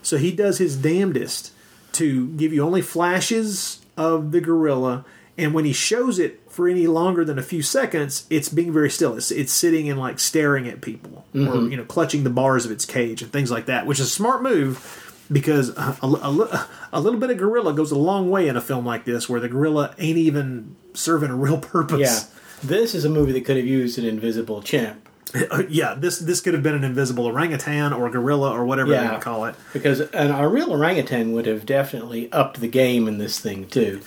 So 0.00 0.16
he 0.16 0.32
does 0.32 0.56
his 0.56 0.78
damnedest 0.78 1.52
to 1.92 2.28
give 2.28 2.54
you 2.54 2.62
only 2.62 2.80
flashes 2.80 3.84
of 3.96 4.32
the 4.32 4.40
gorilla, 4.40 5.04
and 5.38 5.52
when 5.54 5.64
he 5.64 5.72
shows 5.72 6.18
it 6.18 6.40
for 6.50 6.68
any 6.68 6.86
longer 6.86 7.24
than 7.24 7.38
a 7.38 7.42
few 7.42 7.62
seconds, 7.62 8.26
it's 8.30 8.48
being 8.48 8.72
very 8.72 8.88
still. 8.90 9.16
It's, 9.16 9.30
it's 9.30 9.52
sitting 9.52 9.88
and 9.90 9.98
like 10.00 10.18
staring 10.18 10.66
at 10.68 10.80
people, 10.80 11.24
or 11.34 11.38
Mhm. 11.40 11.70
you 11.70 11.76
know, 11.76 11.84
clutching 11.84 12.24
the 12.24 12.30
bars 12.30 12.64
of 12.64 12.70
its 12.70 12.84
cage 12.86 13.20
and 13.22 13.30
things 13.32 13.50
like 13.50 13.66
that, 13.66 13.86
which 13.86 14.00
is 14.00 14.06
a 14.06 14.10
smart 14.10 14.42
move 14.42 15.02
because 15.30 15.70
a, 15.76 15.96
a, 16.02 16.06
a, 16.06 16.68
a 16.94 17.00
little 17.00 17.18
bit 17.20 17.30
of 17.30 17.36
gorilla 17.36 17.72
goes 17.74 17.90
a 17.90 17.98
long 17.98 18.30
way 18.30 18.48
in 18.48 18.56
a 18.56 18.60
film 18.60 18.86
like 18.86 19.04
this, 19.04 19.28
where 19.28 19.40
the 19.40 19.48
gorilla 19.48 19.94
ain't 19.98 20.16
even 20.18 20.76
serving 20.94 21.30
a 21.30 21.34
real 21.36 21.58
purpose. 21.58 22.00
Yeah, 22.00 22.20
this 22.62 22.94
is 22.94 23.04
a 23.04 23.10
movie 23.10 23.32
that 23.32 23.44
could 23.44 23.56
have 23.56 23.66
used 23.66 23.98
an 23.98 24.04
invisible 24.06 24.62
chimp. 24.62 25.05
Uh, 25.34 25.64
yeah, 25.68 25.94
this 25.94 26.18
this 26.20 26.40
could 26.40 26.54
have 26.54 26.62
been 26.62 26.74
an 26.74 26.84
invisible 26.84 27.26
orangutan 27.26 27.92
or 27.92 28.08
gorilla 28.08 28.50
or 28.52 28.64
whatever 28.64 28.90
they 28.90 28.96
Yeah. 28.96 29.10
want 29.10 29.20
to 29.20 29.24
call 29.24 29.44
it. 29.46 29.54
Because 29.72 30.00
an, 30.00 30.30
a 30.30 30.48
real 30.48 30.70
orangutan 30.70 31.32
would 31.32 31.46
have 31.46 31.66
definitely 31.66 32.30
upped 32.32 32.60
the 32.60 32.68
game 32.68 33.08
in 33.08 33.18
this 33.18 33.38
thing 33.40 33.66
too. 33.66 34.00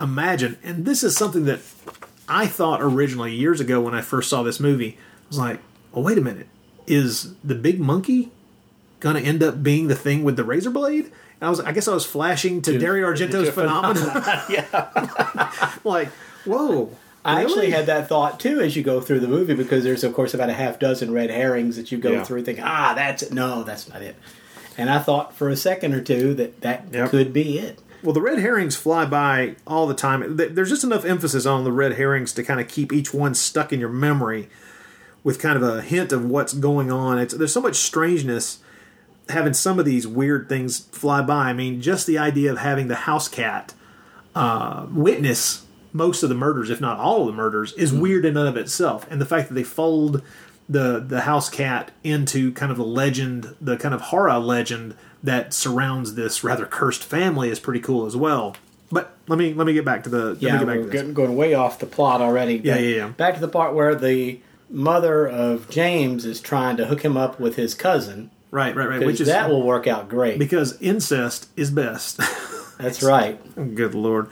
Imagine, 0.00 0.56
and 0.64 0.84
this 0.86 1.04
is 1.04 1.16
something 1.16 1.44
that 1.44 1.60
I 2.28 2.46
thought 2.46 2.80
originally 2.82 3.34
years 3.34 3.60
ago 3.60 3.80
when 3.80 3.94
I 3.94 4.00
first 4.00 4.30
saw 4.30 4.42
this 4.42 4.58
movie. 4.58 4.96
I 4.98 5.28
was 5.28 5.38
like, 5.38 5.60
"Oh, 5.92 6.00
wait 6.00 6.18
a 6.18 6.22
minute, 6.22 6.48
is 6.86 7.34
the 7.44 7.54
big 7.54 7.78
monkey 7.78 8.32
going 9.00 9.16
to 9.16 9.22
end 9.22 9.42
up 9.42 9.62
being 9.62 9.88
the 9.88 9.94
thing 9.94 10.24
with 10.24 10.36
the 10.36 10.44
razor 10.44 10.70
blade?" 10.70 11.04
And 11.40 11.46
I 11.46 11.50
was, 11.50 11.60
I 11.60 11.72
guess, 11.72 11.86
I 11.88 11.94
was 11.94 12.06
flashing 12.06 12.62
to 12.62 12.78
Dario 12.78 13.06
Argento's 13.06 13.46
to 13.48 13.52
Phenomena. 13.52 14.44
yeah, 14.50 15.70
like, 15.84 16.08
whoa. 16.46 16.96
I 17.24 17.42
actually 17.42 17.70
had 17.70 17.86
that 17.86 18.08
thought 18.08 18.38
too 18.38 18.60
as 18.60 18.76
you 18.76 18.82
go 18.82 19.00
through 19.00 19.20
the 19.20 19.28
movie 19.28 19.54
because 19.54 19.82
there's 19.84 20.04
of 20.04 20.12
course 20.12 20.34
about 20.34 20.50
a 20.50 20.54
half 20.54 20.78
dozen 20.78 21.12
red 21.12 21.30
herrings 21.30 21.76
that 21.76 21.90
you 21.90 21.98
go 21.98 22.12
Yeah. 22.12 22.24
through 22.24 22.38
and 22.38 22.46
think, 22.46 22.60
ah, 22.62 22.92
that's 22.94 23.22
it. 23.22 23.32
No, 23.32 23.62
that's 23.64 23.88
not 23.88 24.02
it. 24.02 24.16
And 24.76 24.90
I 24.90 24.98
thought 24.98 25.34
for 25.34 25.48
a 25.48 25.56
second 25.56 25.94
or 25.94 26.00
two 26.00 26.34
that 26.34 26.60
that 26.60 26.86
Yep. 26.92 27.10
could 27.10 27.32
be 27.32 27.58
it. 27.58 27.78
Well, 28.02 28.12
the 28.12 28.20
red 28.20 28.38
herrings 28.40 28.76
fly 28.76 29.06
by 29.06 29.54
all 29.66 29.86
the 29.86 29.94
time. 29.94 30.36
There's 30.36 30.68
just 30.68 30.84
enough 30.84 31.06
emphasis 31.06 31.46
on 31.46 31.64
the 31.64 31.72
red 31.72 31.94
herrings 31.94 32.32
to 32.34 32.42
kind 32.42 32.60
of 32.60 32.68
keep 32.68 32.92
each 32.92 33.14
one 33.14 33.34
stuck 33.34 33.72
in 33.72 33.80
your 33.80 33.88
memory 33.88 34.50
with 35.22 35.38
kind 35.40 35.56
of 35.56 35.62
a 35.62 35.80
hint 35.80 36.12
of 36.12 36.26
what's 36.26 36.52
going 36.52 36.92
on. 36.92 37.18
It's, 37.18 37.32
there's 37.32 37.52
so 37.54 37.62
much 37.62 37.76
strangeness 37.76 38.58
having 39.30 39.54
some 39.54 39.78
of 39.78 39.86
these 39.86 40.06
weird 40.06 40.50
things 40.50 40.80
fly 40.92 41.22
by. 41.22 41.46
I 41.48 41.52
mean, 41.54 41.80
just 41.80 42.06
the 42.06 42.18
idea 42.18 42.52
of 42.52 42.58
having 42.58 42.88
the 42.88 42.94
house 42.94 43.26
cat 43.26 43.72
uh, 44.34 44.84
witness 44.92 45.63
most 45.94 46.22
of 46.22 46.28
the 46.28 46.34
murders, 46.34 46.68
if 46.68 46.80
not 46.80 46.98
all 46.98 47.22
of 47.22 47.26
the 47.28 47.32
murders, 47.32 47.72
is 47.74 47.92
mm-hmm. 47.92 48.00
weird 48.02 48.24
in 48.26 48.36
and 48.36 48.48
of 48.48 48.56
itself. 48.58 49.06
And 49.10 49.20
the 49.20 49.24
fact 49.24 49.48
that 49.48 49.54
they 49.54 49.62
fold 49.62 50.20
the 50.68 50.98
the 50.98 51.22
house 51.22 51.48
cat 51.48 51.92
into 52.02 52.52
kind 52.52 52.70
of 52.70 52.76
the 52.76 52.84
legend, 52.84 53.54
the 53.60 53.78
kind 53.78 53.94
of 53.94 54.00
horror 54.02 54.38
legend 54.38 54.96
that 55.22 55.54
surrounds 55.54 56.14
this 56.14 56.44
rather 56.44 56.66
cursed 56.66 57.04
family 57.04 57.48
is 57.48 57.58
pretty 57.60 57.80
cool 57.80 58.04
as 58.04 58.16
well. 58.16 58.56
But 58.90 59.16
let 59.28 59.38
me 59.38 59.54
let 59.54 59.66
me 59.66 59.72
get 59.72 59.84
back 59.84 60.02
to 60.04 60.10
the 60.10 60.24
let 60.26 60.42
me 60.42 60.48
Yeah, 60.48 60.58
get 60.58 60.66
back 60.66 60.76
we're 60.76 60.84
to 60.84 60.90
getting, 60.90 61.14
going 61.14 61.36
way 61.36 61.54
off 61.54 61.78
the 61.78 61.86
plot 61.86 62.20
already. 62.20 62.56
Yeah, 62.56 62.76
yeah, 62.76 62.96
yeah. 62.96 63.08
Back 63.08 63.34
to 63.34 63.40
the 63.40 63.48
part 63.48 63.74
where 63.74 63.94
the 63.94 64.40
mother 64.68 65.26
of 65.26 65.70
James 65.70 66.24
is 66.24 66.40
trying 66.40 66.76
to 66.78 66.86
hook 66.86 67.04
him 67.04 67.16
up 67.16 67.38
with 67.38 67.56
his 67.56 67.74
cousin. 67.74 68.30
Right, 68.50 68.74
right, 68.74 68.88
right. 68.88 69.04
Which 69.04 69.20
is 69.20 69.28
that 69.28 69.48
will 69.50 69.64
work 69.64 69.86
out 69.86 70.08
great. 70.08 70.38
because 70.38 70.80
incest 70.80 71.48
is 71.56 71.70
best. 71.70 72.20
That's 72.78 73.02
right. 73.02 73.38
Good 73.74 73.94
lord. 73.94 74.28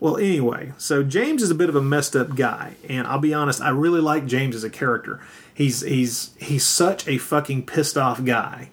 Well, 0.00 0.16
anyway, 0.16 0.72
so 0.78 1.02
James 1.02 1.42
is 1.42 1.50
a 1.50 1.54
bit 1.54 1.68
of 1.68 1.76
a 1.76 1.82
messed 1.82 2.14
up 2.14 2.34
guy, 2.36 2.74
and 2.88 3.06
I'll 3.06 3.18
be 3.18 3.32
honest, 3.34 3.60
I 3.60 3.70
really 3.70 4.00
like 4.00 4.26
James 4.26 4.54
as 4.54 4.64
a 4.64 4.70
character. 4.70 5.20
He's 5.54 5.80
he's 5.80 6.30
he's 6.38 6.64
such 6.64 7.08
a 7.08 7.18
fucking 7.18 7.66
pissed 7.66 7.96
off 7.96 8.22
guy. 8.24 8.70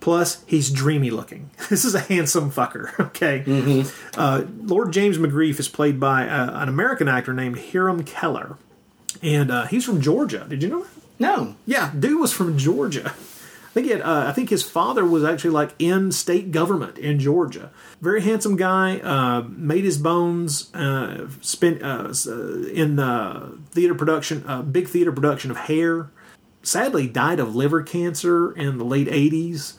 Plus, 0.00 0.42
he's 0.46 0.70
dreamy 0.70 1.10
looking. 1.10 1.50
This 1.68 1.84
is 1.84 1.94
a 1.94 2.00
handsome 2.00 2.50
fucker. 2.50 2.92
Okay. 3.08 3.84
Uh, 4.16 4.44
Lord 4.62 4.92
James 4.92 5.18
McGrief 5.18 5.58
is 5.60 5.68
played 5.68 5.98
by 6.00 6.26
uh, 6.28 6.62
an 6.62 6.68
American 6.68 7.08
actor 7.08 7.34
named 7.34 7.58
Hiram 7.58 8.04
Keller, 8.04 8.56
and 9.22 9.50
uh, 9.50 9.66
he's 9.66 9.84
from 9.84 10.00
Georgia. 10.00 10.46
Did 10.48 10.62
you 10.62 10.68
know 10.68 10.82
that? 10.82 10.90
No. 11.18 11.56
Yeah, 11.66 11.92
dude 11.98 12.20
was 12.20 12.32
from 12.32 12.56
Georgia. 12.56 13.12
I 13.78 13.80
think 13.80 13.92
he 13.92 13.92
had, 13.92 14.02
uh, 14.02 14.24
I 14.26 14.32
think 14.32 14.50
his 14.50 14.64
father 14.64 15.04
was 15.04 15.22
actually 15.22 15.50
like 15.50 15.70
in 15.78 16.10
state 16.10 16.50
government 16.50 16.98
in 16.98 17.20
Georgia. 17.20 17.70
Very 18.00 18.22
handsome 18.22 18.56
guy. 18.56 18.98
Uh, 18.98 19.42
made 19.42 19.84
his 19.84 19.98
bones. 19.98 20.74
Uh, 20.74 21.28
spent 21.42 21.80
uh, 21.80 22.12
uh, 22.26 22.32
in 22.72 22.98
uh, 22.98 23.50
theater 23.70 23.94
production, 23.94 24.42
uh, 24.48 24.62
big 24.62 24.88
theater 24.88 25.12
production 25.12 25.52
of 25.52 25.58
Hair. 25.58 26.10
Sadly, 26.64 27.06
died 27.06 27.38
of 27.38 27.54
liver 27.54 27.84
cancer 27.84 28.50
in 28.50 28.78
the 28.78 28.84
late 28.84 29.06
'80s. 29.06 29.74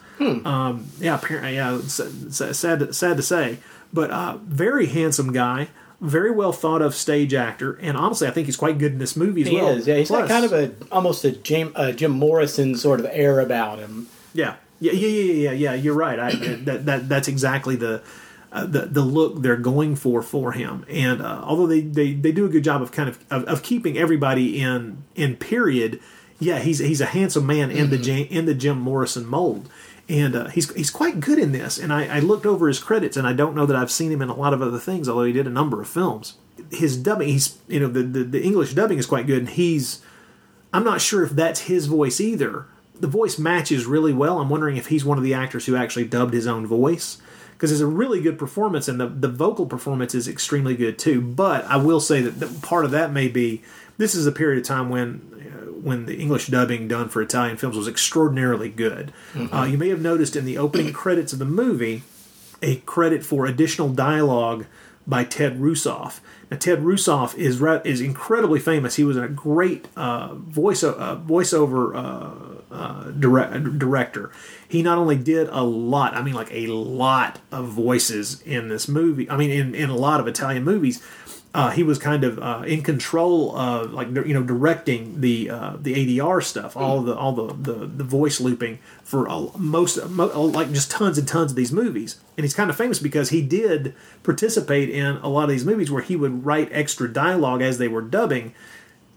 Um, 0.46 0.86
yeah, 0.98 1.16
apparently, 1.16 1.56
yeah. 1.56 1.80
Sad, 1.80 2.78
to, 2.78 2.92
sad 2.94 3.16
to 3.18 3.22
say, 3.22 3.58
but 3.92 4.10
uh, 4.10 4.38
very 4.42 4.86
handsome 4.86 5.32
guy. 5.32 5.68
Very 6.00 6.30
well 6.30 6.52
thought 6.52 6.80
of 6.80 6.94
stage 6.94 7.34
actor, 7.34 7.78
and 7.82 7.94
honestly, 7.94 8.26
I 8.26 8.30
think 8.30 8.46
he's 8.46 8.56
quite 8.56 8.78
good 8.78 8.92
in 8.92 8.98
this 8.98 9.16
movie 9.16 9.42
as 9.42 9.48
He 9.48 9.56
well. 9.56 9.68
is. 9.68 9.86
Yeah, 9.86 9.96
he's 9.98 10.10
got 10.10 10.28
kind 10.30 10.46
of 10.46 10.52
a 10.54 10.72
almost 10.90 11.22
a 11.26 11.32
Jim, 11.32 11.72
uh, 11.74 11.92
Jim 11.92 12.12
Morrison 12.12 12.74
sort 12.74 13.00
of 13.00 13.06
air 13.10 13.38
about 13.38 13.80
him. 13.80 14.08
Yeah, 14.32 14.54
yeah, 14.80 14.92
yeah, 14.92 15.08
yeah, 15.08 15.32
yeah. 15.32 15.52
yeah. 15.52 15.74
You're 15.74 15.94
right. 15.94 16.18
I, 16.18 16.30
that, 16.32 16.86
that 16.86 17.08
that's 17.10 17.28
exactly 17.28 17.76
the, 17.76 18.02
uh, 18.50 18.64
the 18.64 18.86
the 18.86 19.02
look 19.02 19.42
they're 19.42 19.56
going 19.58 19.94
for 19.94 20.22
for 20.22 20.52
him. 20.52 20.86
And 20.88 21.20
uh, 21.20 21.42
although 21.44 21.66
they, 21.66 21.82
they, 21.82 22.14
they 22.14 22.32
do 22.32 22.46
a 22.46 22.48
good 22.48 22.64
job 22.64 22.80
of 22.80 22.92
kind 22.92 23.10
of, 23.10 23.22
of 23.30 23.44
of 23.44 23.62
keeping 23.62 23.98
everybody 23.98 24.58
in 24.58 25.04
in 25.16 25.36
period, 25.36 26.00
yeah, 26.38 26.60
he's 26.60 26.78
he's 26.78 27.02
a 27.02 27.06
handsome 27.06 27.44
man 27.46 27.70
in 27.70 27.90
the 27.90 27.98
Ja- 27.98 28.24
in 28.30 28.46
the 28.46 28.54
Jim 28.54 28.80
Morrison 28.80 29.26
mold. 29.26 29.68
And 30.10 30.34
uh, 30.34 30.48
he's 30.48 30.74
he's 30.74 30.90
quite 30.90 31.20
good 31.20 31.38
in 31.38 31.52
this. 31.52 31.78
And 31.78 31.92
I, 31.92 32.16
I 32.16 32.18
looked 32.18 32.44
over 32.44 32.66
his 32.66 32.80
credits, 32.80 33.16
and 33.16 33.28
I 33.28 33.32
don't 33.32 33.54
know 33.54 33.64
that 33.64 33.76
I've 33.76 33.92
seen 33.92 34.10
him 34.10 34.20
in 34.20 34.28
a 34.28 34.34
lot 34.34 34.52
of 34.52 34.60
other 34.60 34.80
things, 34.80 35.08
although 35.08 35.24
he 35.24 35.32
did 35.32 35.46
a 35.46 35.50
number 35.50 35.80
of 35.80 35.88
films. 35.88 36.34
His 36.72 36.96
dubbing, 36.96 37.28
he's 37.28 37.58
you 37.68 37.78
know 37.78 37.86
the, 37.86 38.02
the, 38.02 38.24
the 38.24 38.42
English 38.42 38.74
dubbing 38.74 38.98
is 38.98 39.06
quite 39.06 39.28
good, 39.28 39.38
and 39.38 39.48
he's 39.50 40.02
I'm 40.72 40.82
not 40.82 41.00
sure 41.00 41.22
if 41.22 41.30
that's 41.30 41.62
his 41.62 41.86
voice 41.86 42.20
either. 42.20 42.66
The 42.98 43.06
voice 43.06 43.38
matches 43.38 43.86
really 43.86 44.12
well. 44.12 44.40
I'm 44.40 44.50
wondering 44.50 44.76
if 44.76 44.88
he's 44.88 45.04
one 45.04 45.16
of 45.16 45.24
the 45.24 45.32
actors 45.32 45.66
who 45.66 45.76
actually 45.76 46.06
dubbed 46.06 46.34
his 46.34 46.46
own 46.46 46.66
voice 46.66 47.18
because 47.52 47.72
it's 47.72 47.80
a 47.80 47.86
really 47.86 48.20
good 48.20 48.38
performance 48.38 48.88
and 48.88 49.00
the, 49.00 49.06
the 49.06 49.28
vocal 49.28 49.66
performance 49.66 50.14
is 50.14 50.26
extremely 50.26 50.76
good 50.76 50.98
too. 50.98 51.20
But 51.20 51.64
I 51.66 51.76
will 51.76 52.00
say 52.00 52.20
that, 52.20 52.40
that 52.40 52.62
part 52.62 52.84
of 52.84 52.90
that 52.90 53.12
may 53.12 53.28
be 53.28 53.62
this 53.96 54.14
is 54.14 54.26
a 54.26 54.32
period 54.32 54.58
of 54.58 54.66
time 54.66 54.90
when 54.90 55.39
when 55.82 56.06
the 56.06 56.16
English 56.16 56.46
dubbing 56.48 56.88
done 56.88 57.08
for 57.08 57.22
Italian 57.22 57.56
films 57.56 57.76
was 57.76 57.88
extraordinarily 57.88 58.68
good. 58.68 59.12
Uh, 59.52 59.64
you 59.64 59.78
may 59.78 59.88
have 59.88 60.00
noticed 60.00 60.36
in 60.36 60.44
the 60.44 60.58
opening 60.58 60.92
credits 60.92 61.32
of 61.32 61.38
the 61.38 61.44
movie 61.44 62.02
a 62.62 62.76
credit 62.76 63.24
for 63.24 63.46
additional 63.46 63.88
dialogue 63.88 64.66
by 65.06 65.24
Ted 65.24 65.58
Rusoff. 65.58 66.20
Now, 66.50 66.56
Ted 66.58 66.80
Rusoff 66.80 67.36
is 67.36 67.62
is 67.84 68.00
incredibly 68.00 68.60
famous. 68.60 68.96
He 68.96 69.04
was 69.04 69.16
a 69.16 69.28
great 69.28 69.88
uh, 69.96 70.34
voice 70.34 70.82
uh, 70.82 71.20
voiceover 71.24 71.94
uh, 71.94 72.74
uh, 72.74 73.10
direct, 73.10 73.78
director. 73.78 74.30
He 74.68 74.82
not 74.82 74.98
only 74.98 75.16
did 75.16 75.48
a 75.48 75.62
lot, 75.62 76.14
I 76.14 76.22
mean, 76.22 76.34
like 76.34 76.52
a 76.52 76.66
lot 76.68 77.40
of 77.50 77.66
voices 77.68 78.42
in 78.42 78.68
this 78.68 78.88
movie. 78.88 79.28
I 79.30 79.36
mean, 79.36 79.50
in, 79.50 79.74
in 79.74 79.90
a 79.90 79.96
lot 79.96 80.20
of 80.20 80.26
Italian 80.26 80.64
movies. 80.64 81.02
Uh, 81.52 81.70
he 81.70 81.82
was 81.82 81.98
kind 81.98 82.22
of 82.22 82.38
uh, 82.38 82.62
in 82.64 82.80
control 82.80 83.56
of 83.56 83.92
like 83.92 84.08
you 84.08 84.32
know 84.32 84.42
directing 84.42 85.20
the 85.20 85.50
uh, 85.50 85.76
the 85.80 85.94
ADR 85.94 86.42
stuff, 86.44 86.76
all 86.76 87.02
the 87.02 87.16
all 87.16 87.32
the, 87.32 87.52
the, 87.54 87.86
the 87.86 88.04
voice 88.04 88.40
looping 88.40 88.78
for 89.02 89.28
most 89.58 90.08
mo- 90.08 90.26
like 90.42 90.70
just 90.72 90.92
tons 90.92 91.18
and 91.18 91.26
tons 91.26 91.50
of 91.50 91.56
these 91.56 91.72
movies. 91.72 92.20
And 92.36 92.44
he's 92.44 92.54
kind 92.54 92.70
of 92.70 92.76
famous 92.76 93.00
because 93.00 93.30
he 93.30 93.42
did 93.42 93.94
participate 94.22 94.90
in 94.90 95.16
a 95.16 95.28
lot 95.28 95.44
of 95.44 95.50
these 95.50 95.64
movies 95.64 95.90
where 95.90 96.02
he 96.02 96.14
would 96.14 96.46
write 96.46 96.68
extra 96.70 97.12
dialogue 97.12 97.62
as 97.62 97.78
they 97.78 97.88
were 97.88 98.02
dubbing 98.02 98.54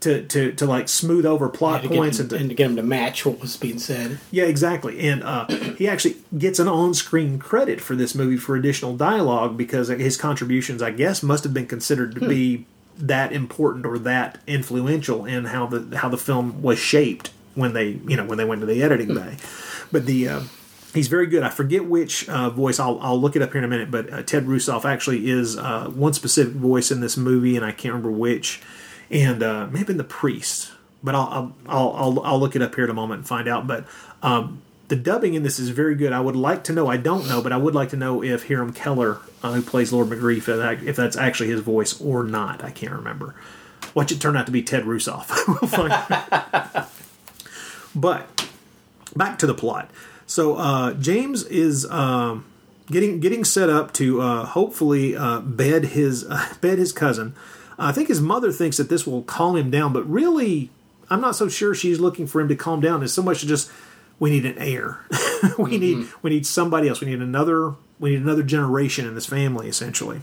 to 0.04 0.22
to, 0.26 0.52
to 0.52 0.66
like 0.66 0.88
smooth 0.88 1.26
over 1.26 1.48
plot 1.48 1.82
get 1.82 1.90
points 1.92 2.18
him- 2.18 2.24
and 2.24 2.30
to, 2.30 2.36
and 2.36 2.48
to 2.50 2.54
get 2.54 2.68
them 2.68 2.76
to 2.76 2.82
match 2.82 3.26
what 3.26 3.40
was 3.40 3.56
being 3.56 3.78
said. 3.78 4.18
yeah, 4.30 4.44
exactly. 4.44 5.00
And 5.08 5.22
uh, 5.22 5.46
he 5.78 5.88
actually 5.88 6.16
gets 6.38 6.58
an 6.58 6.68
on-screen 6.68 7.38
credit 7.38 7.80
for 7.80 7.94
this 7.96 8.14
movie 8.14 8.36
for 8.36 8.56
additional 8.56 8.96
dialogue 8.96 9.56
because 9.56 9.88
his 9.88 10.16
contributions, 10.16 10.80
I 10.82 10.90
guess, 10.90 11.22
must 11.22 11.44
have 11.44 11.52
been 11.52 11.66
considered 11.66 12.14
to 12.14 12.28
be 12.28 12.66
that 12.96 13.32
important 13.32 13.84
or 13.84 13.98
that 13.98 14.38
influential 14.46 15.24
in 15.24 15.46
how 15.46 15.66
the 15.66 15.96
how 15.98 16.08
the 16.08 16.16
film 16.16 16.62
was 16.62 16.78
shaped 16.78 17.30
when 17.56 17.72
they 17.72 17.98
you 18.06 18.16
know 18.16 18.24
when 18.24 18.38
they 18.38 18.44
went 18.44 18.60
to 18.60 18.66
the 18.66 18.82
editing 18.82 19.14
bay. 19.14 19.36
But 19.90 20.06
the 20.06 20.28
uh, 20.28 20.40
he's 20.92 21.08
very 21.08 21.26
good. 21.26 21.42
I 21.42 21.50
forget 21.50 21.84
which 21.86 22.28
uh, 22.28 22.50
voice. 22.50 22.78
I'll 22.78 22.98
I'll 23.00 23.20
look 23.20 23.34
it 23.36 23.42
up 23.42 23.50
here 23.52 23.58
in 23.58 23.64
a 23.64 23.68
minute. 23.68 23.90
But 23.90 24.12
uh, 24.12 24.22
Ted 24.22 24.46
Rusoff 24.46 24.84
actually 24.84 25.28
is 25.28 25.56
uh, 25.58 25.86
one 25.94 26.12
specific 26.12 26.54
voice 26.54 26.90
in 26.90 27.00
this 27.00 27.16
movie, 27.16 27.56
and 27.56 27.64
I 27.64 27.72
can't 27.72 27.94
remember 27.94 28.10
which. 28.12 28.62
And 29.14 29.42
uh, 29.44 29.68
the 29.70 30.04
priest, 30.04 30.72
but 31.02 31.14
I'll 31.14 31.54
I'll, 31.66 31.92
I'll 31.92 32.20
I'll 32.20 32.40
look 32.40 32.56
it 32.56 32.62
up 32.62 32.74
here 32.74 32.84
in 32.84 32.90
a 32.90 32.94
moment 32.94 33.20
and 33.20 33.28
find 33.28 33.46
out. 33.46 33.66
But 33.66 33.86
um, 34.22 34.60
the 34.88 34.96
dubbing 34.96 35.34
in 35.34 35.44
this 35.44 35.60
is 35.60 35.68
very 35.68 35.94
good. 35.94 36.12
I 36.12 36.20
would 36.20 36.34
like 36.34 36.64
to 36.64 36.72
know. 36.72 36.88
I 36.88 36.96
don't 36.96 37.28
know, 37.28 37.40
but 37.40 37.52
I 37.52 37.56
would 37.56 37.76
like 37.76 37.90
to 37.90 37.96
know 37.96 38.24
if 38.24 38.48
Hiram 38.48 38.72
Keller, 38.72 39.18
uh, 39.42 39.52
who 39.52 39.62
plays 39.62 39.92
Lord 39.92 40.08
McGrief, 40.08 40.82
if 40.84 40.96
that's 40.96 41.16
actually 41.16 41.50
his 41.50 41.60
voice 41.60 42.00
or 42.00 42.24
not. 42.24 42.64
I 42.64 42.72
can't 42.72 42.92
remember. 42.92 43.36
Watch 43.94 44.10
it 44.10 44.20
turn 44.20 44.36
out 44.36 44.46
to 44.46 44.52
be 44.52 44.62
Ted 44.62 44.82
Rusoff. 44.82 45.30
but 47.94 48.48
back 49.14 49.38
to 49.38 49.46
the 49.46 49.54
plot. 49.54 49.90
So 50.26 50.56
uh, 50.56 50.94
James 50.94 51.44
is 51.44 51.88
um, 51.88 52.44
getting 52.90 53.20
getting 53.20 53.44
set 53.44 53.70
up 53.70 53.92
to 53.94 54.20
uh, 54.20 54.44
hopefully 54.46 55.14
uh, 55.14 55.38
bed 55.40 55.84
his 55.84 56.24
bed 56.60 56.78
his 56.78 56.92
cousin. 56.92 57.36
I 57.78 57.92
think 57.92 58.08
his 58.08 58.20
mother 58.20 58.52
thinks 58.52 58.76
that 58.76 58.88
this 58.88 59.06
will 59.06 59.22
calm 59.22 59.56
him 59.56 59.70
down, 59.70 59.92
but 59.92 60.08
really, 60.08 60.70
I'm 61.10 61.20
not 61.20 61.36
so 61.36 61.48
sure 61.48 61.74
she's 61.74 62.00
looking 62.00 62.26
for 62.26 62.40
him 62.40 62.48
to 62.48 62.56
calm 62.56 62.80
down. 62.80 63.02
It's 63.02 63.12
so 63.12 63.22
much 63.22 63.44
just 63.44 63.70
we 64.18 64.30
need 64.30 64.46
an 64.46 64.58
heir. 64.58 65.00
we 65.58 65.78
need 65.78 65.98
mm-hmm. 65.98 66.18
we 66.22 66.30
need 66.30 66.46
somebody 66.46 66.88
else. 66.88 67.00
We 67.00 67.08
need 67.08 67.20
another 67.20 67.74
we 67.98 68.10
need 68.10 68.22
another 68.22 68.42
generation 68.42 69.06
in 69.06 69.14
this 69.14 69.26
family, 69.26 69.68
essentially. 69.68 70.20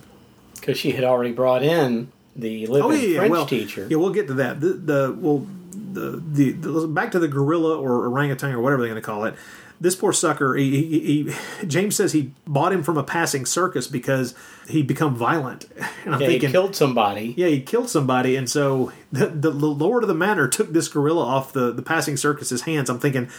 Because 0.56 0.78
she 0.78 0.92
had 0.92 1.04
already 1.04 1.32
brought 1.32 1.64
in 1.64 2.12
the 2.36 2.68
living 2.68 2.86
oh, 2.86 2.90
French 2.90 3.18
Oh, 3.18 3.30
well, 3.30 3.46
teacher. 3.46 3.88
Yeah, 3.90 3.98
we'll 3.98 4.14
get 4.14 4.28
to 4.28 4.36
that. 4.36 4.62
The, 4.62 4.74
the 4.74 5.18
well, 5.20 5.48
the, 5.72 6.22
the 6.32 6.52
the 6.52 6.88
back 6.88 7.12
to 7.12 7.20
the 7.20 7.28
gorilla 7.28 7.78
or 7.78 8.08
orangutan 8.08 8.54
or 8.54 8.62
whatever 8.62 8.82
they're 8.82 8.92
going 8.92 9.02
to 9.02 9.06
call 9.06 9.26
it. 9.26 9.36
This 9.82 9.96
poor 9.96 10.14
sucker. 10.14 10.54
He, 10.54 10.84
he, 10.84 11.24
he, 11.24 11.66
James 11.66 11.96
says 11.96 12.14
he 12.14 12.32
bought 12.46 12.72
him 12.72 12.84
from 12.84 13.00
a 13.00 13.04
passing 13.04 13.48
circus 13.48 13.88
because 13.88 14.36
he'd 14.70 14.86
become 14.88 15.16
violent. 15.16 15.66
And 16.04 16.16
I'm 16.16 16.22
yeah, 16.22 16.28
thinking, 16.30 16.50
he 16.50 16.52
killed 16.52 16.76
somebody. 16.76 17.36
yeah, 17.38 17.48
he 17.48 17.62
killed 17.62 17.88
somebody, 17.88 18.36
and 18.36 18.50
so 18.50 18.92
the, 19.12 19.28
the, 19.28 19.52
the 19.52 19.68
lord 19.68 20.04
of 20.04 20.08
the 20.08 20.16
manor 20.16 20.48
took 20.48 20.74
this 20.74 20.88
gorilla 20.88 21.24
off 21.24 21.54
the, 21.54 21.72
the 21.72 21.84
passing 21.84 22.18
circus's 22.18 22.64
hands. 22.64 22.90
I'm 22.90 22.98
thinking, 22.98 23.30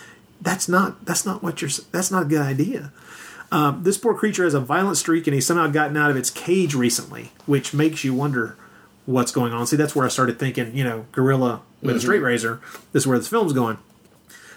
that's 0.40 0.68
not 0.68 1.04
that's 1.04 1.26
not 1.26 1.42
what 1.42 1.60
you're 1.60 1.70
that's 1.90 2.12
not 2.12 2.22
a 2.22 2.26
good 2.26 2.40
idea. 2.40 2.92
Um, 3.50 3.82
this 3.82 3.98
poor 3.98 4.14
creature 4.14 4.44
has 4.44 4.54
a 4.54 4.60
violent 4.60 4.96
streak, 4.96 5.26
and 5.26 5.34
he's 5.34 5.44
somehow 5.46 5.66
gotten 5.66 5.96
out 5.96 6.10
of 6.10 6.16
its 6.16 6.30
cage 6.30 6.74
recently, 6.74 7.32
which 7.46 7.74
makes 7.74 8.04
you 8.04 8.14
wonder 8.14 8.56
what's 9.04 9.32
going 9.32 9.52
on. 9.52 9.66
See, 9.66 9.76
that's 9.76 9.96
where 9.96 10.06
I 10.06 10.08
started 10.08 10.38
thinking, 10.38 10.74
you 10.76 10.84
know, 10.84 11.06
gorilla 11.10 11.62
with 11.82 11.96
a 11.96 12.00
straight 12.00 12.22
razor. 12.22 12.60
This 12.92 13.02
is 13.02 13.06
where 13.08 13.18
this 13.18 13.28
film's 13.28 13.52
going. 13.52 13.78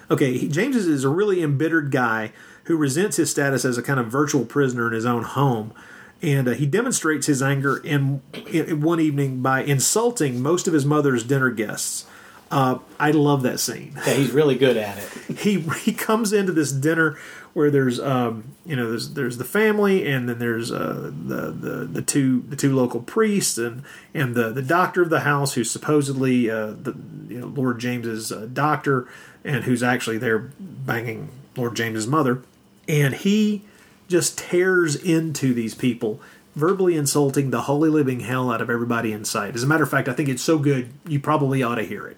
Okay, 0.09 0.37
he, 0.37 0.47
James 0.47 0.75
is, 0.75 0.87
is 0.87 1.03
a 1.03 1.09
really 1.09 1.41
embittered 1.41 1.91
guy 1.91 2.31
who 2.65 2.77
resents 2.77 3.17
his 3.17 3.29
status 3.29 3.65
as 3.65 3.77
a 3.77 3.83
kind 3.83 3.99
of 3.99 4.07
virtual 4.07 4.45
prisoner 4.45 4.87
in 4.87 4.93
his 4.93 5.05
own 5.05 5.23
home. 5.23 5.73
And 6.21 6.47
uh, 6.47 6.51
he 6.51 6.65
demonstrates 6.65 7.27
his 7.27 7.41
anger 7.41 7.77
in, 7.77 8.21
in 8.47 8.81
one 8.81 8.99
evening 8.99 9.41
by 9.41 9.63
insulting 9.63 10.41
most 10.41 10.67
of 10.67 10.73
his 10.73 10.85
mother's 10.85 11.23
dinner 11.23 11.49
guests. 11.49 12.05
Uh, 12.51 12.79
I 12.99 13.11
love 13.11 13.41
that 13.43 13.59
scene. 13.59 13.93
Yeah, 14.07 14.13
he's 14.13 14.31
really 14.31 14.55
good 14.55 14.77
at 14.77 14.97
it. 14.97 15.09
He 15.35 15.59
he 15.59 15.91
comes 15.91 16.31
into 16.31 16.51
this 16.51 16.71
dinner 16.71 17.17
where 17.53 17.71
there's 17.71 17.99
um, 17.99 18.55
you 18.65 18.75
know 18.75 18.91
there's 18.91 19.13
there's 19.13 19.37
the 19.37 19.43
family 19.43 20.07
and 20.07 20.29
then 20.29 20.39
there's 20.39 20.71
uh, 20.71 21.11
the, 21.11 21.51
the 21.51 21.85
the 21.85 22.01
two 22.01 22.41
the 22.47 22.55
two 22.55 22.75
local 22.75 23.01
priests 23.01 23.57
and 23.57 23.83
and 24.13 24.35
the 24.35 24.51
the 24.51 24.61
doctor 24.61 25.01
of 25.01 25.09
the 25.09 25.21
house 25.21 25.53
who's 25.53 25.71
supposedly 25.71 26.49
uh, 26.49 26.67
the 26.67 26.95
you 27.27 27.39
know 27.39 27.47
Lord 27.47 27.79
James's 27.79 28.31
uh, 28.31 28.47
doctor 28.53 29.07
and 29.45 29.63
who's 29.63 29.81
actually 29.81 30.17
there 30.17 30.39
banging 30.59 31.29
Lord 31.55 31.75
James's 31.75 32.07
mother 32.07 32.41
and 32.87 33.13
he 33.13 33.63
just 34.07 34.37
tears 34.37 34.95
into 34.95 35.53
these 35.53 35.73
people 35.73 36.19
verbally 36.55 36.95
insulting 36.95 37.51
the 37.51 37.61
holy 37.61 37.89
living 37.89 38.21
hell 38.21 38.51
out 38.51 38.61
of 38.61 38.69
everybody 38.69 39.11
in 39.11 39.25
sight. 39.25 39.55
As 39.55 39.63
a 39.63 39.67
matter 39.67 39.83
of 39.83 39.89
fact, 39.89 40.07
I 40.07 40.13
think 40.13 40.29
it's 40.29 40.41
so 40.41 40.57
good 40.57 40.89
you 41.07 41.19
probably 41.19 41.61
ought 41.63 41.75
to 41.75 41.83
hear 41.83 42.07
it. 42.07 42.17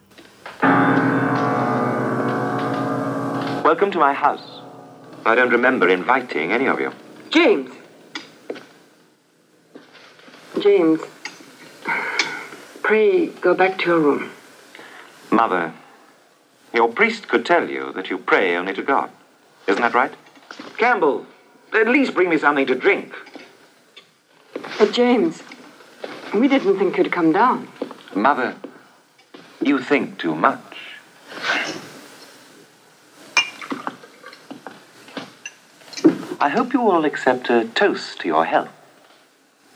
Welcome 3.63 3.91
to 3.91 3.99
my 3.99 4.13
house. 4.13 4.61
I 5.25 5.36
don't 5.36 5.49
remember 5.49 5.89
inviting 5.89 6.51
any 6.51 6.67
of 6.67 6.80
you. 6.80 6.93
James. 7.30 7.71
James. 10.59 11.01
Pray 12.84 13.28
go 13.28 13.53
back 13.53 13.78
to 13.80 13.86
your 13.88 13.99
room. 13.99 14.32
Mother, 15.32 15.73
your 16.74 16.89
priest 16.89 17.28
could 17.28 17.45
tell 17.45 17.70
you 17.70 17.91
that 17.93 18.09
you 18.09 18.18
pray 18.18 18.55
only 18.55 18.74
to 18.74 18.84
God. 18.84 19.09
Isn't 19.68 19.82
that 19.82 19.93
right? 19.93 20.13
Campbell, 20.78 21.26
at 21.74 21.88
least 21.88 22.13
bring 22.13 22.30
me 22.30 22.38
something 22.38 22.65
to 22.68 22.76
drink. 22.76 23.13
But, 24.78 24.91
James, 24.93 25.43
we 26.34 26.47
didn't 26.47 26.78
think 26.78 26.97
you'd 26.97 27.11
come 27.11 27.32
down. 27.32 27.68
Mother, 28.13 28.55
you 29.61 29.80
think 29.80 30.18
too 30.20 30.36
much. 30.36 30.78
I 36.39 36.49
hope 36.49 36.74
you 36.74 36.89
all 36.89 37.03
accept 37.05 37.49
a 37.49 37.65
toast 37.65 38.20
to 38.20 38.28
your 38.28 38.45
health, 38.45 38.70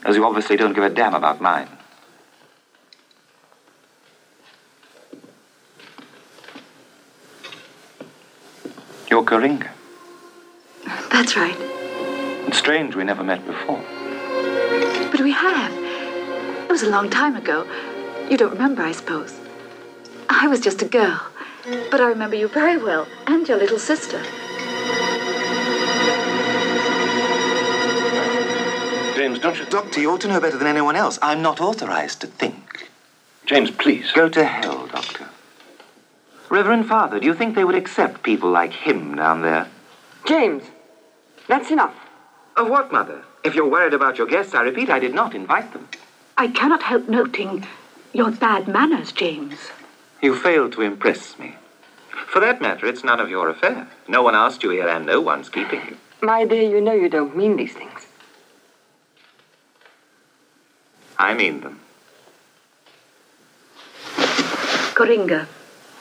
as 0.06 0.16
you 0.16 0.24
obviously 0.26 0.58
don't 0.58 0.74
give 0.74 0.84
a 0.84 0.90
damn 0.90 1.16
about 1.16 1.42
mine. 1.42 1.68
You're 9.12 9.26
Corringa. 9.26 9.70
That's 11.12 11.36
right. 11.36 11.58
It's 12.48 12.58
strange 12.58 12.96
we 12.96 13.04
never 13.04 13.26
met 13.26 13.46
before. 13.46 13.84
But 15.12 15.20
we 15.20 15.34
have. 15.34 15.74
It 16.64 16.72
was 16.72 16.84
a 16.84 16.90
long 16.90 17.10
time 17.10 17.36
ago. 17.36 17.68
You 18.30 18.38
don't 18.38 18.54
remember, 18.54 18.84
I 18.84 18.94
suppose. 18.94 19.38
I 20.30 20.48
was 20.48 20.62
just 20.62 20.82
a 20.82 20.86
girl. 20.86 21.22
But 21.92 22.00
I 22.00 22.08
remember 22.08 22.38
you 22.38 22.48
very 22.48 22.78
well, 22.78 23.06
and 23.28 23.46
your 23.50 23.58
little 23.58 23.80
sister. 23.80 24.24
James, 29.18 29.40
don't 29.40 29.60
you... 29.60 29.66
Doctor, 29.66 30.00
you 30.00 30.10
ought 30.12 30.22
to 30.22 30.30
know 30.30 30.40
better 30.40 30.58
than 30.58 30.68
anyone 30.68 30.96
else. 30.96 31.20
I'm 31.22 31.42
not 31.42 31.60
authorized 31.60 32.22
to 32.22 32.28
think. 32.28 32.90
James, 33.46 33.72
please. 33.72 34.10
Go 34.14 34.30
to 34.30 34.46
hell, 34.46 34.88
Doctor. 34.88 35.28
Reverend 36.52 36.86
Father, 36.86 37.18
do 37.18 37.26
you 37.26 37.34
think 37.34 37.56
they 37.56 37.64
would 37.64 37.76
accept 37.76 38.24
people 38.24 38.50
like 38.52 38.74
him 38.74 39.16
down 39.16 39.42
there? 39.42 39.70
James, 40.26 40.64
that's 41.48 41.72
enough. 41.72 41.96
Of 42.58 42.68
what, 42.70 42.92
Mother? 42.92 43.24
If 43.46 43.56
you're 43.56 43.70
worried 43.70 43.94
about 43.94 44.18
your 44.18 44.28
guests, 44.28 44.54
I 44.54 44.64
repeat, 44.64 44.90
I 44.90 45.00
did 45.00 45.14
not 45.14 45.34
invite 45.34 45.72
them. 45.72 45.88
I 46.38 46.50
cannot 46.50 46.84
help 46.84 47.08
noting 47.08 47.66
your 48.12 48.32
bad 48.32 48.68
manners, 48.68 49.14
James. 49.14 49.72
You 50.22 50.36
failed 50.36 50.74
to 50.74 50.82
impress 50.82 51.40
me. 51.40 51.56
For 52.28 52.42
that 52.42 52.60
matter, 52.62 52.86
it's 52.86 53.06
none 53.06 53.22
of 53.22 53.30
your 53.30 53.48
affair. 53.48 53.88
No 54.10 54.22
one 54.22 54.36
asked 54.36 54.62
you 54.62 54.72
here, 54.72 54.90
and 54.90 55.06
no 55.06 55.22
one's 55.22 55.48
keeping 55.48 55.80
you. 55.88 55.96
My 56.22 56.44
dear, 56.44 56.70
you 56.70 56.82
know 56.82 56.92
you 56.92 57.08
don't 57.08 57.34
mean 57.34 57.56
these 57.56 57.74
things. 57.74 58.08
I 61.18 61.34
mean 61.34 61.62
them. 61.62 61.80
Corringa, 64.94 65.48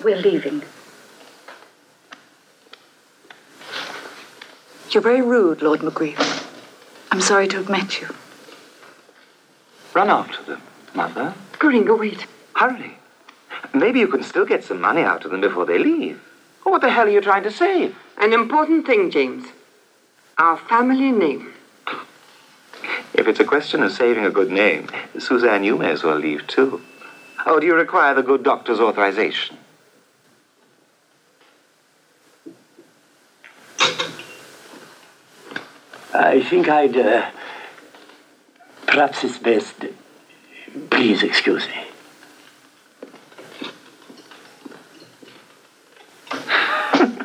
we're 0.02 0.16
leaving. 0.16 0.62
You're 4.90 5.02
very 5.02 5.22
rude, 5.22 5.62
Lord 5.62 5.80
McGrief. 5.80 6.46
I'm 7.12 7.20
sorry 7.20 7.46
to 7.48 7.58
have 7.58 7.68
met 7.68 8.00
you. 8.00 8.08
Run 9.94 10.10
after 10.10 10.42
them, 10.42 10.62
Mother. 10.94 11.34
Corringa, 11.52 11.98
wait. 11.98 12.26
Hurry. 12.54 12.96
Maybe 13.72 14.00
you 14.00 14.08
can 14.08 14.22
still 14.22 14.44
get 14.44 14.64
some 14.64 14.80
money 14.80 15.02
out 15.02 15.24
of 15.24 15.30
them 15.30 15.40
before 15.40 15.64
they 15.64 15.78
leave. 15.78 16.20
What 16.64 16.80
the 16.80 16.90
hell 16.90 17.06
are 17.06 17.10
you 17.10 17.20
trying 17.20 17.42
to 17.44 17.50
save? 17.50 17.96
An 18.18 18.32
important 18.32 18.86
thing, 18.86 19.10
James. 19.10 19.46
Our 20.38 20.56
family 20.56 21.12
name. 21.12 21.52
If 23.14 23.28
it's 23.28 23.40
a 23.40 23.44
question 23.44 23.82
of 23.82 23.92
saving 23.92 24.24
a 24.24 24.30
good 24.30 24.50
name, 24.50 24.88
Suzanne, 25.18 25.64
you 25.64 25.76
may 25.76 25.90
as 25.90 26.02
well 26.02 26.16
leave 26.16 26.46
too. 26.46 26.80
Oh, 27.46 27.60
do 27.60 27.66
you 27.66 27.74
require 27.74 28.14
the 28.14 28.22
good 28.22 28.42
doctor's 28.42 28.80
authorization? 28.80 29.56
I 36.12 36.42
think 36.42 36.68
I'd. 36.68 36.96
Uh, 36.96 37.30
perhaps 38.86 39.24
it's 39.24 39.38
best. 39.38 39.84
Please 40.90 41.22
excuse 41.22 41.66
me. 41.68 41.84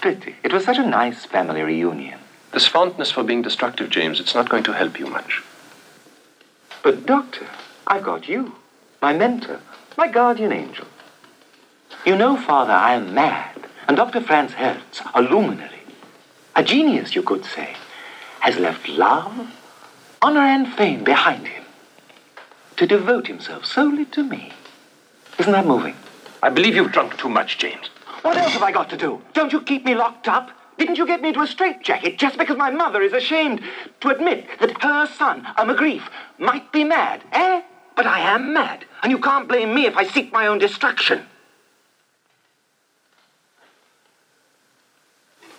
Pity. 0.00 0.36
It 0.42 0.52
was 0.52 0.64
such 0.64 0.78
a 0.78 0.86
nice 0.86 1.24
family 1.24 1.62
reunion. 1.62 2.18
This 2.52 2.66
fondness 2.66 3.10
for 3.10 3.22
being 3.22 3.42
destructive, 3.42 3.90
James, 3.90 4.20
it's 4.20 4.34
not 4.34 4.48
going 4.48 4.64
to 4.64 4.72
help 4.72 4.98
you 4.98 5.06
much. 5.06 5.42
But, 6.82 7.04
Doctor, 7.04 7.46
I've 7.86 8.04
got 8.04 8.28
you, 8.28 8.54
my 9.02 9.12
mentor, 9.12 9.60
my 9.96 10.08
guardian 10.08 10.52
angel. 10.52 10.86
You 12.06 12.16
know, 12.16 12.36
Father, 12.36 12.72
I 12.72 12.94
am 12.94 13.12
mad, 13.12 13.57
and 13.88 13.96
Dr. 13.96 14.20
Franz 14.20 14.52
Hertz, 14.52 15.00
a 15.14 15.22
luminary, 15.22 15.80
a 16.54 16.62
genius, 16.62 17.14
you 17.14 17.22
could 17.22 17.44
say, 17.46 17.74
has 18.40 18.56
left 18.58 18.86
love, 18.86 19.50
honor, 20.20 20.40
and 20.40 20.68
fame 20.74 21.02
behind 21.02 21.48
him 21.48 21.64
to 22.76 22.86
devote 22.86 23.26
himself 23.26 23.64
solely 23.64 24.04
to 24.04 24.22
me. 24.22 24.52
Isn't 25.38 25.52
that 25.52 25.66
moving? 25.66 25.96
I 26.42 26.50
believe 26.50 26.76
you've 26.76 26.92
drunk 26.92 27.16
too 27.16 27.30
much, 27.30 27.56
James. 27.58 27.88
What 28.22 28.36
else 28.36 28.52
have 28.52 28.62
I 28.62 28.72
got 28.72 28.90
to 28.90 28.96
do? 28.96 29.22
Don't 29.32 29.52
you 29.52 29.62
keep 29.62 29.84
me 29.86 29.94
locked 29.94 30.28
up? 30.28 30.50
Didn't 30.76 30.98
you 30.98 31.06
get 31.06 31.22
me 31.22 31.28
into 31.28 31.40
a 31.40 31.46
straitjacket 31.46 32.18
just 32.18 32.38
because 32.38 32.56
my 32.56 32.70
mother 32.70 33.00
is 33.02 33.12
ashamed 33.12 33.62
to 34.00 34.10
admit 34.10 34.46
that 34.60 34.80
her 34.82 35.06
son, 35.06 35.46
a 35.56 35.64
McGrief, 35.64 36.02
might 36.38 36.70
be 36.72 36.84
mad, 36.84 37.22
eh? 37.32 37.62
But 37.96 38.06
I 38.06 38.20
am 38.20 38.52
mad, 38.52 38.84
and 39.02 39.10
you 39.10 39.18
can't 39.18 39.48
blame 39.48 39.74
me 39.74 39.86
if 39.86 39.96
I 39.96 40.04
seek 40.04 40.30
my 40.32 40.46
own 40.46 40.58
destruction. 40.58 41.24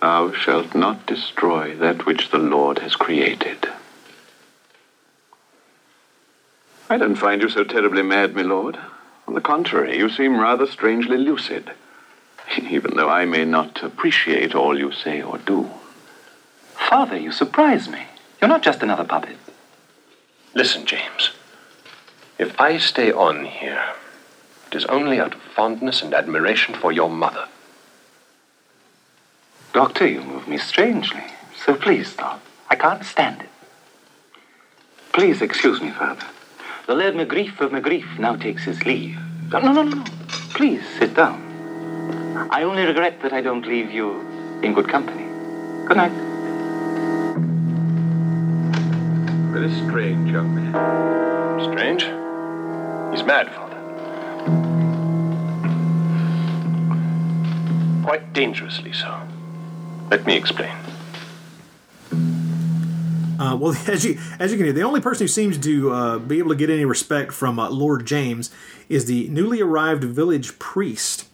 Thou 0.00 0.32
shalt 0.32 0.74
not 0.74 1.06
destroy 1.06 1.76
that 1.76 2.06
which 2.06 2.30
the 2.30 2.38
Lord 2.38 2.78
has 2.78 2.96
created. 2.96 3.68
I 6.88 6.96
don't 6.96 7.16
find 7.16 7.42
you 7.42 7.48
so 7.48 7.64
terribly 7.64 8.02
mad, 8.02 8.34
my 8.34 8.42
lord. 8.42 8.78
On 9.28 9.34
the 9.34 9.40
contrary, 9.40 9.96
you 9.98 10.08
seem 10.08 10.40
rather 10.40 10.66
strangely 10.66 11.18
lucid, 11.18 11.70
even 12.58 12.96
though 12.96 13.10
I 13.10 13.26
may 13.26 13.44
not 13.44 13.82
appreciate 13.82 14.54
all 14.54 14.78
you 14.78 14.90
say 14.90 15.22
or 15.22 15.38
do. 15.38 15.70
Father, 16.74 17.16
you 17.16 17.30
surprise 17.30 17.88
me. 17.88 18.06
You're 18.40 18.48
not 18.48 18.62
just 18.62 18.82
another 18.82 19.04
puppet. 19.04 19.36
Listen, 20.54 20.86
James. 20.86 21.30
If 22.38 22.58
I 22.58 22.78
stay 22.78 23.12
on 23.12 23.44
here, 23.44 23.84
it 24.72 24.74
is 24.74 24.86
only 24.86 25.20
out 25.20 25.34
of 25.34 25.42
fondness 25.42 26.02
and 26.02 26.14
admiration 26.14 26.74
for 26.74 26.90
your 26.90 27.10
mother. 27.10 27.46
Doctor, 29.72 30.04
you 30.04 30.20
move 30.22 30.48
me 30.48 30.58
strangely, 30.58 31.22
so 31.64 31.76
please 31.76 32.10
stop. 32.10 32.42
I 32.68 32.74
can't 32.74 33.04
stand 33.04 33.42
it. 33.42 33.48
Please 35.12 35.40
excuse 35.40 35.80
me, 35.80 35.90
Father. 35.90 36.26
The 36.88 36.94
Laird 36.96 37.14
McGrief 37.14 37.60
of 37.60 37.70
McGrief 37.70 38.18
now 38.18 38.34
takes 38.34 38.64
his 38.64 38.84
leave. 38.84 39.16
No, 39.52 39.60
no, 39.60 39.72
no, 39.72 39.82
no. 39.84 40.04
Please 40.54 40.82
sit 40.98 41.14
down. 41.14 41.38
I 42.50 42.64
only 42.64 42.82
regret 42.84 43.22
that 43.22 43.32
I 43.32 43.40
don't 43.42 43.64
leave 43.64 43.92
you 43.92 44.18
in 44.62 44.74
good 44.74 44.88
company. 44.88 45.24
Good 45.86 45.96
night. 45.96 46.12
Very 49.52 49.72
strange, 49.86 50.32
young 50.32 50.52
man. 50.52 51.70
Strange? 51.70 52.02
He's 53.12 53.24
mad, 53.24 53.52
Father. 53.54 53.76
Quite 58.04 58.32
dangerously 58.32 58.92
so. 58.92 59.29
Let 60.10 60.26
me 60.26 60.36
explain. 60.36 60.74
Uh, 63.40 63.56
well, 63.56 63.74
as 63.86 64.04
you 64.04 64.18
as 64.38 64.50
you 64.52 64.58
can 64.58 64.66
hear, 64.66 64.72
the 64.72 64.82
only 64.82 65.00
person 65.00 65.24
who 65.24 65.28
seems 65.28 65.56
to 65.58 65.92
uh, 65.92 66.18
be 66.18 66.38
able 66.38 66.50
to 66.50 66.56
get 66.56 66.68
any 66.68 66.84
respect 66.84 67.32
from 67.32 67.58
uh, 67.58 67.70
Lord 67.70 68.06
James 68.06 68.50
is 68.88 69.06
the 69.06 69.28
newly 69.28 69.60
arrived 69.60 70.04
village 70.04 70.58
priest. 70.58 71.26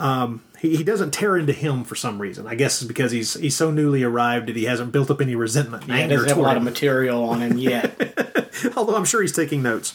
Um, 0.00 0.42
he, 0.58 0.76
he 0.76 0.84
doesn't 0.84 1.12
tear 1.12 1.36
into 1.36 1.52
him 1.52 1.84
for 1.84 1.94
some 1.94 2.20
reason. 2.20 2.46
I 2.46 2.54
guess 2.54 2.80
it's 2.80 2.88
because 2.88 3.12
he's 3.12 3.34
he's 3.34 3.56
so 3.56 3.70
newly 3.70 4.02
arrived 4.02 4.46
that 4.48 4.56
he 4.56 4.64
hasn't 4.64 4.92
built 4.92 5.10
up 5.10 5.20
any 5.20 5.34
resentment. 5.34 5.84
Yeah, 5.86 5.96
he 5.96 6.08
doesn't 6.08 6.28
have 6.28 6.38
a 6.38 6.40
toward 6.40 6.46
lot 6.46 6.56
of 6.56 6.62
material 6.62 7.24
on 7.24 7.42
him 7.42 7.58
yet. 7.58 8.48
Although 8.76 8.96
I'm 8.96 9.04
sure 9.04 9.20
he's 9.20 9.32
taking 9.32 9.62
notes. 9.62 9.94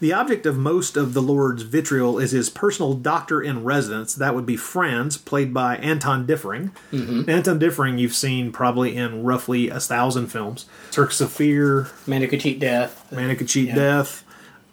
The 0.00 0.12
object 0.14 0.46
of 0.46 0.56
most 0.56 0.96
of 0.96 1.12
the 1.12 1.20
Lord's 1.20 1.62
vitriol 1.62 2.18
is 2.18 2.30
his 2.30 2.48
personal 2.48 2.94
doctor 2.94 3.42
in 3.42 3.64
residence. 3.64 4.14
That 4.14 4.34
would 4.34 4.46
be 4.46 4.56
Franz, 4.56 5.18
played 5.18 5.52
by 5.52 5.76
Anton 5.76 6.26
Diffring. 6.26 6.70
Mhm. 6.90 7.28
Anton 7.28 7.60
Diffring, 7.60 7.98
you've 7.98 8.14
seen 8.14 8.50
probably 8.50 8.96
in 8.96 9.22
roughly 9.24 9.68
a 9.68 9.78
thousand 9.78 10.28
films. 10.28 10.64
Circus 10.90 11.20
of 11.20 11.30
Fear, 11.30 11.88
Man 12.06 12.26
Cheat 12.38 12.58
Death, 12.58 13.06
Man 13.12 13.36
Cheat 13.46 13.68
Yeah. 13.68 13.74
Death. 13.74 14.24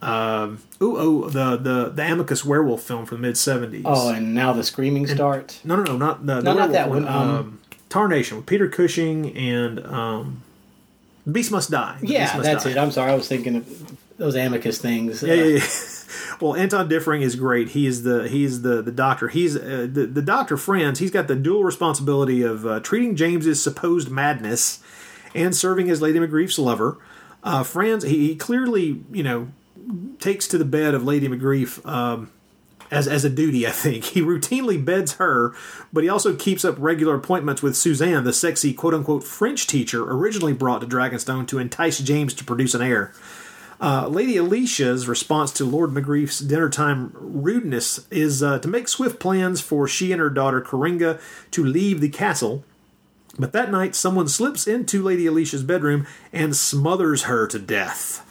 Um, 0.01 0.59
ooh, 0.81 0.95
oh, 0.97 1.29
the 1.29 1.57
the 1.57 1.89
the 1.93 2.03
Amicus 2.11 2.45
werewolf 2.45 2.83
film 2.83 3.05
from 3.05 3.17
the 3.21 3.27
mid 3.27 3.35
'70s. 3.35 3.81
Oh, 3.83 4.09
and 4.09 4.33
now 4.33 4.53
the 4.53 4.63
screaming 4.63 5.07
starts. 5.07 5.59
No, 5.65 5.75
no, 5.75 5.83
no, 5.83 5.97
not 5.97 6.25
the, 6.25 6.35
the 6.35 6.41
No, 6.43 6.53
not 6.53 6.71
that 6.71 6.89
one. 6.89 7.07
Um, 7.07 7.29
Um, 7.29 7.59
Tarnation 7.89 8.37
with 8.37 8.45
Peter 8.45 8.67
Cushing 8.69 9.35
and 9.35 9.83
um, 9.87 10.43
Beast 11.29 11.51
Must 11.51 11.69
Die. 11.71 11.97
The 12.01 12.07
Yeah, 12.07 12.23
Must 12.33 12.43
that's 12.43 12.63
Die. 12.65 12.69
it. 12.71 12.77
I'm 12.77 12.91
sorry, 12.91 13.11
I 13.11 13.15
was 13.15 13.27
thinking 13.27 13.55
of 13.55 13.97
those 14.17 14.35
Amicus 14.35 14.79
things. 14.79 15.23
Yeah, 15.23 15.33
yeah, 15.33 15.43
yeah. 15.57 15.67
Well, 16.39 16.55
Anton 16.55 16.87
Diffring 16.87 17.21
is 17.21 17.35
great. 17.35 17.69
He 17.69 17.87
is 17.87 18.03
the 18.03 18.27
he's 18.27 18.61
the 18.61 18.81
the 18.81 18.91
doctor. 18.91 19.27
He's 19.27 19.55
uh, 19.57 19.87
the 19.91 20.05
the 20.05 20.21
doctor 20.21 20.55
Franz. 20.55 20.99
He's 20.99 21.09
got 21.09 21.27
the 21.27 21.35
dual 21.35 21.63
responsibility 21.63 22.43
of 22.43 22.65
uh, 22.65 22.79
treating 22.79 23.15
James's 23.15 23.61
supposed 23.61 24.09
madness 24.09 24.79
and 25.33 25.55
serving 25.55 25.89
as 25.89 26.01
Lady 26.01 26.19
McGrief's 26.19 26.59
lover. 26.59 26.99
Uh, 27.43 27.63
Franz 27.63 28.03
he, 28.03 28.27
he 28.27 28.35
clearly 28.35 29.03
you 29.11 29.23
know 29.23 29.47
takes 30.19 30.47
to 30.49 30.57
the 30.57 30.65
bed 30.65 30.93
of 30.93 31.03
Lady 31.03 31.27
McGrief 31.27 31.83
um, 31.87 32.31
as 32.91 33.07
as 33.07 33.25
a 33.25 33.29
duty. 33.31 33.65
I 33.65 33.71
think 33.71 34.03
he 34.03 34.21
routinely 34.21 34.83
beds 34.83 35.13
her, 35.13 35.55
but 35.91 36.03
he 36.03 36.09
also 36.09 36.35
keeps 36.35 36.63
up 36.63 36.75
regular 36.77 37.15
appointments 37.15 37.63
with 37.63 37.75
Suzanne, 37.75 38.23
the 38.23 38.33
sexy 38.33 38.73
quote 38.73 38.93
unquote 38.93 39.23
French 39.23 39.65
teacher 39.65 40.03
originally 40.03 40.53
brought 40.53 40.81
to 40.81 40.87
Dragonstone 40.87 41.47
to 41.47 41.57
entice 41.57 41.97
James 41.99 42.35
to 42.35 42.43
produce 42.43 42.75
an 42.75 42.83
heir. 42.83 43.11
Uh, 43.79 44.07
Lady 44.07 44.37
Alicia's 44.37 45.07
response 45.07 45.51
to 45.51 45.65
Lord 45.65 45.91
McGrief's 45.91 46.39
dinner 46.39 46.69
time 46.69 47.11
rudeness 47.13 48.07
is 48.09 48.41
uh, 48.41 48.57
to 48.59 48.67
make 48.67 48.87
swift 48.87 49.19
plans 49.19 49.61
for 49.61 49.87
she 49.87 50.11
and 50.11 50.19
her 50.19 50.31
daughter 50.31 50.61
Corringa 50.61 51.21
to 51.51 51.63
leave 51.63 52.01
the 52.01 52.09
castle. 52.09 52.63
But 53.37 53.53
that 53.53 53.69
night, 53.69 53.93
someone 53.93 54.27
slips 54.27 54.65
into 54.65 55.03
Lady 55.03 55.27
Alicia's 55.27 55.61
bedroom 55.61 56.07
and 56.33 56.55
smothers 56.55 57.23
her 57.23 57.45
to 57.47 57.59
death. 57.59 58.23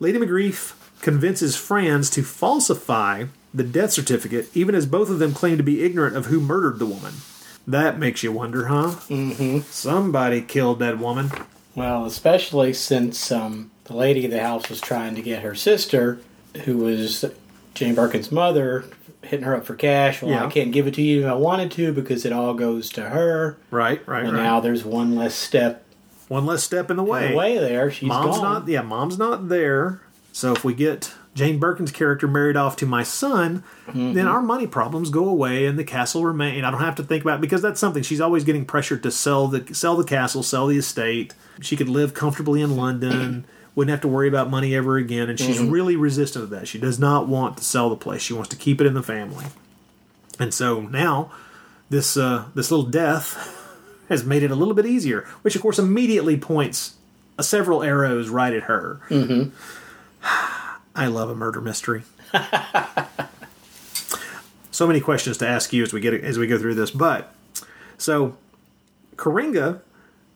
Lady 0.00 0.18
McGrief 0.18 0.74
convinces 1.00 1.56
Franz 1.56 2.10
to 2.10 2.22
falsify 2.22 3.24
the 3.54 3.64
death 3.64 3.92
certificate, 3.92 4.48
even 4.54 4.74
as 4.74 4.84
both 4.84 5.08
of 5.08 5.18
them 5.18 5.32
claim 5.32 5.56
to 5.56 5.62
be 5.62 5.82
ignorant 5.82 6.14
of 6.14 6.26
who 6.26 6.40
murdered 6.40 6.78
the 6.78 6.86
woman. 6.86 7.14
That 7.66 7.98
makes 7.98 8.22
you 8.22 8.32
wonder, 8.32 8.66
huh? 8.66 8.96
Mm-hmm. 9.08 9.60
Somebody 9.70 10.42
killed 10.42 10.78
that 10.80 10.98
woman. 10.98 11.30
Well, 11.74 12.04
especially 12.04 12.74
since 12.74 13.30
um, 13.32 13.70
the 13.88 13.96
lady 13.96 14.24
of 14.24 14.30
the 14.30 14.40
house 14.40 14.68
was 14.70 14.80
trying 14.80 15.14
to 15.16 15.22
get 15.22 15.42
her 15.42 15.54
sister, 15.54 16.18
who 16.64 16.76
was 16.78 17.24
Jane 17.74 17.94
Birkin's 17.94 18.30
mother, 18.30 18.84
hitting 19.22 19.44
her 19.44 19.56
up 19.56 19.64
for 19.64 19.74
cash. 19.74 20.22
Well, 20.22 20.30
Yeah. 20.30 20.46
I 20.46 20.50
can't 20.50 20.72
give 20.72 20.86
it 20.86 20.94
to 20.94 21.02
you 21.02 21.22
if 21.22 21.26
I 21.26 21.34
wanted 21.34 21.70
to 21.72 21.92
because 21.92 22.24
it 22.24 22.32
all 22.32 22.54
goes 22.54 22.88
to 22.90 23.10
her. 23.10 23.56
Right, 23.70 24.06
right, 24.06 24.24
And 24.24 24.34
right. 24.36 24.42
now 24.42 24.60
there's 24.60 24.84
one 24.84 25.14
less 25.16 25.34
step. 25.34 25.84
One 26.28 26.44
less 26.46 26.62
step 26.62 26.90
in 26.90 26.96
the 26.96 27.02
way. 27.02 27.26
In 27.26 27.32
the 27.32 27.38
way 27.38 27.58
there. 27.58 27.90
She's 27.90 28.08
mom's 28.08 28.36
gone. 28.36 28.44
not. 28.60 28.68
Yeah, 28.68 28.82
mom's 28.82 29.18
not 29.18 29.48
there. 29.48 30.02
So 30.32 30.52
if 30.52 30.62
we 30.62 30.74
get 30.74 31.12
Jane 31.34 31.58
Birkin's 31.58 31.90
character 31.90 32.28
married 32.28 32.56
off 32.56 32.76
to 32.76 32.86
my 32.86 33.02
son, 33.02 33.62
Mm-hmm. 33.88 34.12
then 34.12 34.28
our 34.28 34.42
money 34.42 34.66
problems 34.66 35.08
go 35.08 35.26
away 35.26 35.64
and 35.64 35.78
the 35.78 35.84
castle 35.84 36.22
remain. 36.26 36.62
I 36.64 36.70
don't 36.70 36.80
have 36.82 36.96
to 36.96 37.02
think 37.02 37.24
about 37.24 37.38
it 37.38 37.40
because 37.40 37.62
that's 37.62 37.80
something 37.80 38.02
she's 38.02 38.20
always 38.20 38.44
getting 38.44 38.66
pressured 38.66 39.02
to 39.04 39.10
sell 39.10 39.48
the 39.48 39.74
sell 39.74 39.96
the 39.96 40.04
castle, 40.04 40.42
sell 40.42 40.66
the 40.66 40.76
estate. 40.76 41.32
She 41.62 41.74
could 41.74 41.88
live 41.88 42.12
comfortably 42.12 42.60
in 42.60 42.76
London. 42.76 43.46
Wouldn't 43.78 43.92
have 43.92 44.00
to 44.00 44.08
worry 44.08 44.26
about 44.26 44.50
money 44.50 44.74
ever 44.74 44.96
again, 44.96 45.30
and 45.30 45.38
she's 45.38 45.60
Mhm. 45.60 45.70
really 45.70 45.94
resistant 45.94 46.42
of 46.42 46.50
that. 46.50 46.66
She 46.66 46.78
does 46.80 46.98
not 46.98 47.28
want 47.28 47.58
to 47.58 47.64
sell 47.64 47.88
the 47.88 47.94
place. 47.94 48.20
She 48.22 48.32
wants 48.32 48.48
to 48.48 48.56
keep 48.56 48.80
it 48.80 48.88
in 48.88 48.94
the 48.94 49.04
family. 49.04 49.44
And 50.36 50.52
so 50.52 50.80
now, 50.80 51.30
this 51.88 52.16
uh, 52.16 52.46
this 52.56 52.72
little 52.72 52.86
death 52.86 53.54
has 54.08 54.24
made 54.24 54.42
it 54.42 54.50
a 54.50 54.56
little 54.56 54.74
bit 54.74 54.84
easier, 54.84 55.24
which 55.42 55.54
of 55.54 55.62
course 55.62 55.78
immediately 55.78 56.36
points 56.36 56.94
uh, 57.38 57.42
several 57.44 57.84
arrows 57.84 58.28
right 58.30 58.52
at 58.52 58.64
her. 58.64 58.98
Mm-hmm. 59.10 59.50
I 60.96 61.06
love 61.06 61.30
a 61.30 61.36
murder 61.36 61.60
mystery. 61.60 62.02
so 64.72 64.88
many 64.88 64.98
questions 65.00 65.38
to 65.38 65.46
ask 65.46 65.72
you 65.72 65.84
as 65.84 65.92
we 65.92 66.00
get 66.00 66.14
as 66.14 66.36
we 66.36 66.48
go 66.48 66.58
through 66.58 66.74
this, 66.74 66.90
but 66.90 67.32
so 67.96 68.36
Corringa, 69.14 69.82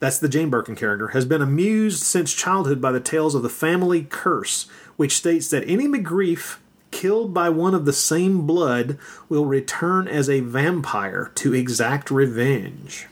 that's 0.03 0.19
the 0.19 0.29
Jane 0.29 0.51
Birkin 0.51 0.75
character, 0.75 1.09
has 1.09 1.25
been 1.25 1.41
amused 1.41 2.03
since 2.03 2.35
childhood 2.35 2.81
by 2.81 2.91
the 2.91 2.99
tales 2.99 3.37
of 3.37 3.45
the 3.45 3.49
family 3.49 4.03
curse, 4.03 4.65
which 4.97 5.17
states 5.17 5.47
that 5.51 5.63
any 5.65 5.87
McGrief 5.87 6.57
killed 6.91 7.33
by 7.33 7.49
one 7.49 7.73
of 7.73 7.85
the 7.85 7.93
same 7.93 8.45
blood 8.45 8.99
will 9.29 9.47
return 9.47 10.09
as 10.09 10.29
a 10.29 10.41
vampire 10.41 11.31
to 11.37 11.55
exact 11.55 12.11
revenge. 12.11 13.07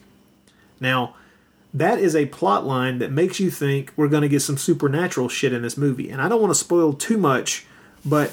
Now, 0.80 1.14
that 1.72 2.00
is 2.00 2.16
a 2.16 2.26
plot 2.26 2.66
line 2.66 2.98
that 2.98 3.12
makes 3.12 3.38
you 3.38 3.52
think 3.52 3.92
we're 3.94 4.08
going 4.08 4.22
to 4.22 4.28
get 4.28 4.42
some 4.42 4.58
supernatural 4.58 5.28
shit 5.28 5.52
in 5.52 5.62
this 5.62 5.76
movie. 5.76 6.10
And 6.10 6.20
I 6.20 6.28
don't 6.28 6.40
want 6.40 6.50
to 6.50 6.58
spoil 6.58 6.92
too 6.92 7.18
much, 7.18 7.66
but 8.04 8.32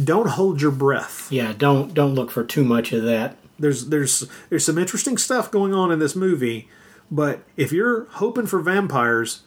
don't 0.00 0.28
hold 0.28 0.62
your 0.62 0.70
breath. 0.70 1.26
Yeah, 1.32 1.54
don't 1.58 1.92
don't 1.92 2.14
look 2.14 2.30
for 2.30 2.44
too 2.44 2.62
much 2.62 2.92
of 2.92 3.02
that. 3.02 3.36
There's 3.58 3.86
there's 3.86 4.28
there's 4.48 4.64
some 4.64 4.78
interesting 4.78 5.18
stuff 5.18 5.50
going 5.50 5.74
on 5.74 5.90
in 5.90 5.98
this 5.98 6.14
movie, 6.14 6.68
but 7.10 7.40
if 7.56 7.72
you're 7.72 8.04
hoping 8.12 8.46
for 8.46 8.60
vampires, 8.60 9.42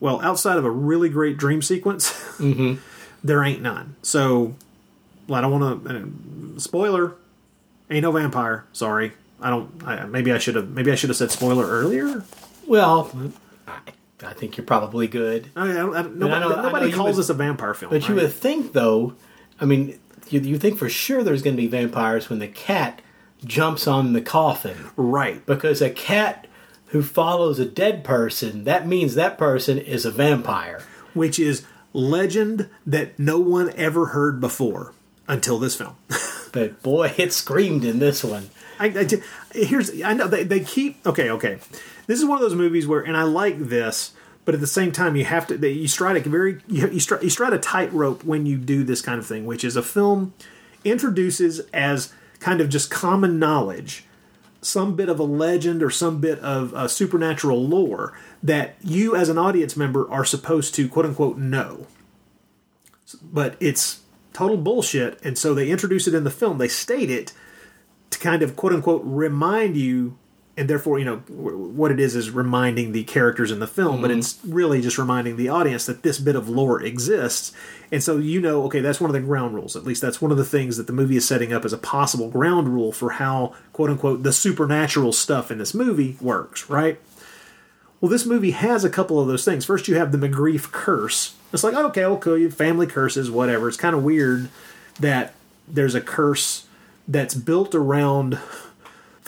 well, 0.00 0.20
outside 0.20 0.56
of 0.58 0.64
a 0.64 0.70
really 0.70 1.08
great 1.08 1.36
dream 1.36 1.62
sequence, 1.62 2.10
Mm-hmm. 2.38 2.74
there 3.24 3.42
ain't 3.42 3.62
none. 3.62 3.96
So, 4.02 4.54
well, 5.26 5.38
I 5.38 5.40
don't 5.42 5.60
want 5.60 5.84
to 5.84 6.54
uh, 6.56 6.58
spoiler. 6.60 7.14
Ain't 7.90 8.02
no 8.02 8.12
vampire. 8.12 8.64
Sorry, 8.72 9.12
I 9.40 9.50
don't. 9.50 9.82
I, 9.86 10.04
maybe 10.04 10.30
I 10.32 10.38
should 10.38 10.54
have. 10.56 10.68
Maybe 10.70 10.92
I 10.92 10.94
should 10.94 11.08
have 11.10 11.16
said 11.16 11.30
spoiler 11.30 11.66
earlier. 11.66 12.22
Well, 12.66 13.10
I, 13.66 13.78
I 14.22 14.32
think 14.34 14.56
you're 14.58 14.66
probably 14.66 15.06
good. 15.08 15.48
I, 15.56 15.68
I, 15.70 15.70
I, 15.70 16.02
nobody, 16.02 16.18
know- 16.18 16.62
nobody 16.62 16.92
calls 16.92 17.16
would- 17.16 17.22
this 17.22 17.30
a 17.30 17.34
vampire 17.34 17.72
film. 17.74 17.90
But 17.90 18.08
you 18.08 18.14
would 18.16 18.32
think, 18.32 18.72
though, 18.74 19.14
I 19.60 19.64
mean, 19.64 19.98
you, 20.28 20.40
you 20.40 20.58
think 20.58 20.76
for 20.78 20.88
sure 20.90 21.22
there's 21.22 21.40
going 21.42 21.56
to 21.56 21.62
be 21.62 21.66
vampires 21.68 22.28
when 22.28 22.40
the 22.40 22.48
cat 22.48 23.00
jumps 23.44 23.86
on 23.86 24.12
the 24.12 24.20
coffin. 24.20 24.90
Right. 24.96 25.44
Because 25.46 25.80
a 25.80 25.88
cat 25.90 26.46
who 26.88 27.02
follows 27.02 27.58
a 27.58 27.64
dead 27.64 28.04
person, 28.04 28.64
that 28.64 28.86
means 28.86 29.14
that 29.14 29.38
person 29.38 29.78
is 29.78 30.04
a 30.04 30.10
vampire. 30.10 30.82
which 31.14 31.38
is 31.38 31.64
legend 31.92 32.68
that 32.86 33.18
no 33.18 33.38
one 33.38 33.72
ever 33.76 34.06
heard 34.06 34.40
before 34.40 34.92
until 35.26 35.58
this 35.58 35.74
film. 35.74 35.96
but 36.52 36.82
boy, 36.82 37.12
it 37.16 37.32
screamed 37.32 37.84
in 37.84 37.98
this 37.98 38.22
one. 38.22 38.50
I, 38.78 38.86
I 38.86 39.08
here's 39.56 40.02
I 40.02 40.12
know 40.12 40.28
they, 40.28 40.44
they 40.44 40.60
keep 40.60 41.04
okay 41.06 41.30
okay. 41.30 41.58
This 42.06 42.18
is 42.18 42.24
one 42.24 42.36
of 42.36 42.42
those 42.42 42.54
movies 42.54 42.86
where 42.86 43.00
and 43.00 43.16
I 43.16 43.24
like 43.24 43.58
this, 43.58 44.12
but 44.44 44.54
at 44.54 44.60
the 44.60 44.66
same 44.66 44.92
time 44.92 45.16
you 45.16 45.24
have 45.24 45.46
to 45.48 45.56
they, 45.56 45.72
you 45.72 45.88
stride 45.88 46.16
a 46.16 46.28
very 46.28 46.60
you, 46.68 46.88
you 46.88 47.00
stride 47.00 47.22
you 47.22 47.30
stride 47.30 47.52
a 47.52 47.58
tightrope 47.58 48.22
when 48.24 48.46
you 48.46 48.56
do 48.56 48.84
this 48.84 49.02
kind 49.02 49.18
of 49.18 49.26
thing, 49.26 49.46
which 49.46 49.64
is 49.64 49.76
a 49.76 49.82
film 49.82 50.34
introduces 50.84 51.60
as 51.72 52.12
kind 52.38 52.60
of 52.60 52.68
just 52.68 52.90
common 52.90 53.38
knowledge 53.38 54.04
some 54.60 54.96
bit 54.96 55.08
of 55.08 55.18
a 55.18 55.24
legend 55.24 55.82
or 55.82 55.90
some 55.90 56.20
bit 56.20 56.38
of 56.40 56.74
uh, 56.74 56.88
supernatural 56.88 57.66
lore 57.66 58.18
that 58.42 58.76
you 58.82 59.14
as 59.14 59.28
an 59.28 59.38
audience 59.38 59.76
member 59.76 60.10
are 60.10 60.24
supposed 60.24 60.74
to 60.74 60.88
quote 60.88 61.06
unquote 61.06 61.38
know. 61.38 61.86
But 63.22 63.56
it's 63.60 64.00
total 64.32 64.56
bullshit 64.56 65.24
and 65.24 65.38
so 65.38 65.54
they 65.54 65.70
introduce 65.70 66.06
it 66.06 66.14
in 66.14 66.24
the 66.24 66.30
film. 66.30 66.58
They 66.58 66.68
state 66.68 67.10
it 67.10 67.32
to 68.10 68.18
kind 68.18 68.42
of 68.42 68.56
quote 68.56 68.72
unquote 68.72 69.02
remind 69.04 69.76
you 69.76 70.18
and 70.58 70.68
therefore 70.68 70.98
you 70.98 71.04
know 71.04 71.16
what 71.28 71.90
it 71.90 72.00
is 72.00 72.14
is 72.16 72.30
reminding 72.30 72.92
the 72.92 73.04
characters 73.04 73.50
in 73.50 73.60
the 73.60 73.66
film 73.66 74.02
but 74.02 74.10
Mhm. 74.10 74.18
it's 74.18 74.38
really 74.44 74.80
just 74.80 74.98
reminding 74.98 75.36
the 75.36 75.48
audience 75.48 75.86
that 75.86 76.02
this 76.02 76.18
bit 76.18 76.34
of 76.36 76.48
lore 76.48 76.82
exists 76.82 77.52
and 77.92 78.02
so 78.02 78.16
you 78.18 78.40
know 78.40 78.64
okay 78.64 78.80
that's 78.80 79.00
one 79.00 79.08
of 79.08 79.14
the 79.14 79.20
ground 79.20 79.54
rules 79.54 79.76
at 79.76 79.84
least 79.84 80.02
that's 80.02 80.20
one 80.20 80.30
of 80.30 80.36
the 80.36 80.44
things 80.44 80.76
that 80.76 80.86
the 80.86 80.92
movie 80.92 81.16
is 81.16 81.26
setting 81.26 81.52
up 81.52 81.64
as 81.64 81.72
a 81.72 81.78
possible 81.78 82.28
ground 82.28 82.68
rule 82.68 82.92
for 82.92 83.10
how 83.12 83.54
quote 83.72 83.88
unquote 83.90 84.22
the 84.24 84.32
supernatural 84.32 85.12
stuff 85.12 85.50
in 85.50 85.58
this 85.58 85.72
movie 85.74 86.16
works 86.20 86.68
right 86.68 86.98
well, 88.00 88.08
this 88.08 88.24
movie 88.26 88.52
has 88.52 88.84
a 88.84 88.90
couple 88.90 89.18
of 89.18 89.26
those 89.26 89.44
things. 89.44 89.64
First, 89.64 89.88
you 89.88 89.96
have 89.96 90.12
the 90.12 90.18
McGrief 90.18 90.70
curse. 90.70 91.34
It's 91.52 91.64
like, 91.64 91.74
okay, 91.74 92.02
well, 92.02 92.16
cool, 92.16 92.38
you 92.38 92.48
family 92.48 92.86
curses, 92.86 93.28
whatever. 93.28 93.66
It's 93.66 93.76
kind 93.76 93.96
of 93.96 94.04
weird 94.04 94.50
that 95.00 95.34
there's 95.66 95.96
a 95.96 96.00
curse 96.00 96.66
that's 97.08 97.34
built 97.34 97.74
around 97.74 98.38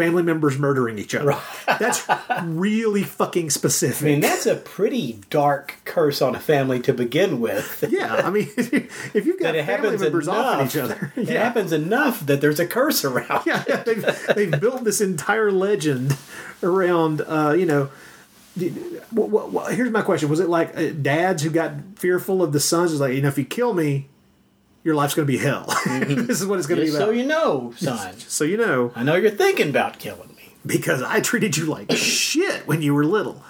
family 0.00 0.22
members 0.22 0.58
murdering 0.58 0.98
each 0.98 1.14
other. 1.14 1.36
That's 1.66 2.06
really 2.44 3.02
fucking 3.02 3.50
specific. 3.50 4.02
I 4.02 4.10
mean, 4.10 4.20
that's 4.20 4.46
a 4.46 4.56
pretty 4.56 5.20
dark 5.30 5.76
curse 5.84 6.22
on 6.22 6.34
a 6.34 6.40
family 6.40 6.80
to 6.80 6.92
begin 6.92 7.40
with. 7.40 7.84
yeah, 7.90 8.16
I 8.16 8.30
mean, 8.30 8.48
if 8.56 9.26
you've 9.26 9.40
got 9.40 9.54
it 9.54 9.66
family 9.66 9.96
members 9.96 10.26
enough, 10.28 10.66
each 10.66 10.76
other, 10.76 11.12
it 11.16 11.28
yeah. 11.28 11.42
happens 11.42 11.72
enough 11.72 12.24
that 12.26 12.40
there's 12.40 12.60
a 12.60 12.66
curse 12.66 13.04
around. 13.04 13.46
yeah, 13.46 13.64
yeah, 13.68 13.82
they've, 13.82 14.34
they've 14.34 14.60
built 14.60 14.84
this 14.84 15.00
entire 15.00 15.50
legend 15.50 16.16
around, 16.62 17.22
uh, 17.22 17.52
you 17.52 17.66
know. 17.66 17.90
here's 18.56 19.90
my 19.90 20.02
question: 20.02 20.28
Was 20.28 20.40
it 20.40 20.48
like 20.48 20.76
uh, 20.76 20.90
dads 20.90 21.42
who 21.42 21.50
got 21.50 21.72
fearful 21.96 22.42
of 22.42 22.52
the 22.52 22.60
sons? 22.60 22.92
Is 22.92 23.00
like, 23.00 23.14
you 23.14 23.22
know, 23.22 23.28
if 23.28 23.38
you 23.38 23.44
kill 23.44 23.74
me, 23.74 24.08
your 24.84 24.94
life's 24.94 25.14
going 25.14 25.26
to 25.26 25.32
be 25.32 25.38
hell. 25.38 25.66
Mm-hmm. 25.90 26.26
this 26.26 26.40
is 26.40 26.46
what 26.46 26.58
it's 26.58 26.66
going 26.68 26.78
to 26.80 26.86
be 26.86 26.90
about. 26.90 27.00
so 27.06 27.10
you 27.10 27.24
know, 27.26 27.72
son. 27.76 28.16
so 28.18 28.44
you 28.44 28.56
know, 28.56 28.92
I 28.94 29.02
know 29.02 29.14
you're 29.16 29.30
thinking 29.30 29.68
about 29.70 29.98
killing 29.98 30.28
me 30.36 30.54
because 30.64 31.02
I 31.02 31.20
treated 31.20 31.56
you 31.56 31.66
like 31.66 31.90
shit 31.96 32.66
when 32.66 32.80
you 32.82 32.94
were 32.94 33.04
little. 33.04 33.42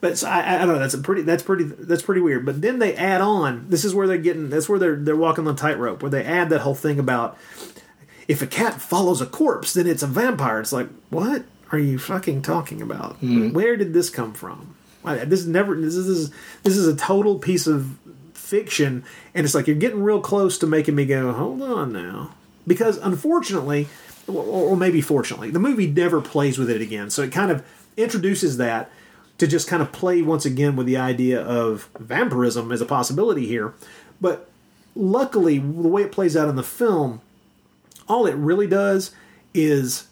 But 0.00 0.18
so 0.18 0.28
I, 0.28 0.56
I 0.56 0.58
don't 0.58 0.68
know. 0.68 0.78
That's 0.80 0.94
a 0.94 0.98
pretty. 0.98 1.22
That's 1.22 1.42
pretty. 1.44 1.64
That's 1.64 2.02
pretty 2.02 2.20
weird. 2.20 2.44
But 2.44 2.60
then 2.60 2.78
they 2.80 2.94
add 2.96 3.20
on. 3.20 3.66
This 3.68 3.84
is 3.84 3.94
where 3.94 4.06
they're 4.08 4.18
getting. 4.18 4.50
That's 4.50 4.68
where 4.68 4.78
they're 4.78 4.96
they're 4.96 5.14
walking 5.16 5.44
the 5.44 5.54
tightrope. 5.54 6.02
Where 6.02 6.10
they 6.10 6.24
add 6.24 6.50
that 6.50 6.60
whole 6.62 6.74
thing 6.74 6.98
about 6.98 7.38
if 8.26 8.42
a 8.42 8.46
cat 8.48 8.80
follows 8.80 9.20
a 9.20 9.26
corpse, 9.26 9.74
then 9.74 9.86
it's 9.86 10.02
a 10.02 10.06
vampire. 10.08 10.58
It's 10.60 10.72
like 10.72 10.88
what 11.10 11.44
are 11.70 11.78
you 11.78 11.98
fucking 12.00 12.42
talking 12.42 12.82
about? 12.82 13.14
Mm-hmm. 13.20 13.52
Where 13.52 13.76
did 13.76 13.92
this 13.94 14.10
come 14.10 14.32
from? 14.32 14.74
I- 15.04 15.24
This 15.24 15.40
is 15.40 15.46
never. 15.46 15.80
This 15.80 15.94
is 15.94 16.30
this 16.64 16.76
is 16.76 16.88
a 16.88 16.96
total 16.96 17.38
piece 17.38 17.68
of 17.68 17.96
fiction, 18.52 19.02
and 19.34 19.46
it's 19.46 19.54
like 19.54 19.66
you're 19.66 19.74
getting 19.74 20.02
real 20.02 20.20
close 20.20 20.58
to 20.58 20.66
making 20.66 20.94
me 20.94 21.06
go, 21.06 21.32
hold 21.32 21.62
on 21.62 21.90
now, 21.90 22.34
because 22.66 22.98
unfortunately, 22.98 23.88
or, 24.28 24.44
or 24.44 24.76
maybe 24.76 25.00
fortunately, 25.00 25.50
the 25.50 25.58
movie 25.58 25.86
never 25.86 26.20
plays 26.20 26.58
with 26.58 26.68
it 26.68 26.82
again. 26.82 27.08
So 27.08 27.22
it 27.22 27.32
kind 27.32 27.50
of 27.50 27.64
introduces 27.96 28.58
that 28.58 28.90
to 29.38 29.46
just 29.46 29.68
kind 29.68 29.80
of 29.82 29.90
play 29.90 30.20
once 30.20 30.44
again 30.44 30.76
with 30.76 30.86
the 30.86 30.98
idea 30.98 31.40
of 31.40 31.88
vampirism 31.98 32.70
as 32.70 32.82
a 32.82 32.84
possibility 32.84 33.46
here. 33.46 33.72
But 34.20 34.50
luckily, 34.94 35.56
the 35.56 35.88
way 35.88 36.02
it 36.02 36.12
plays 36.12 36.36
out 36.36 36.50
in 36.50 36.56
the 36.56 36.62
film, 36.62 37.22
all 38.06 38.26
it 38.26 38.34
really 38.34 38.66
does 38.66 39.12
is 39.54 40.08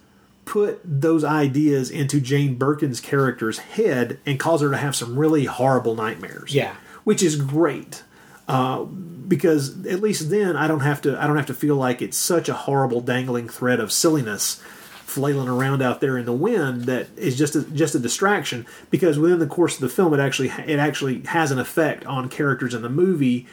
put 0.46 0.80
those 0.82 1.24
ideas 1.24 1.90
into 1.90 2.22
Jane 2.22 2.54
Birkin's 2.54 3.00
character's 3.02 3.58
head 3.58 4.18
and 4.24 4.40
cause 4.40 4.62
her 4.62 4.70
to 4.70 4.78
have 4.78 4.96
some 4.96 5.18
really 5.18 5.44
horrible 5.44 5.94
nightmares. 5.94 6.54
Yeah. 6.54 6.74
which 7.04 7.22
is 7.22 7.36
great. 7.36 8.02
Uh, 8.50 8.82
because 8.82 9.86
at 9.86 10.00
least 10.00 10.28
then 10.28 10.56
I 10.56 10.66
don't 10.66 10.80
have 10.80 11.00
to 11.02 11.16
I 11.16 11.28
don't 11.28 11.36
have 11.36 11.46
to 11.46 11.54
feel 11.54 11.76
like 11.76 12.02
it's 12.02 12.16
such 12.16 12.48
a 12.48 12.52
horrible 12.52 13.00
dangling 13.00 13.48
thread 13.48 13.78
of 13.78 13.92
silliness 13.92 14.60
flailing 15.04 15.48
around 15.48 15.82
out 15.82 16.00
there 16.00 16.18
in 16.18 16.24
the 16.24 16.32
wind 16.32 16.86
that 16.86 17.06
is 17.16 17.38
just 17.38 17.54
a, 17.54 17.62
just 17.62 17.94
a 17.94 18.00
distraction. 18.00 18.66
Because 18.90 19.20
within 19.20 19.38
the 19.38 19.46
course 19.46 19.76
of 19.76 19.82
the 19.82 19.88
film 19.88 20.12
it 20.12 20.18
actually 20.18 20.48
it 20.48 20.80
actually 20.80 21.20
has 21.26 21.52
an 21.52 21.60
effect 21.60 22.04
on 22.06 22.28
characters 22.28 22.74
in 22.74 22.82
the 22.82 22.88
movie. 22.88 23.46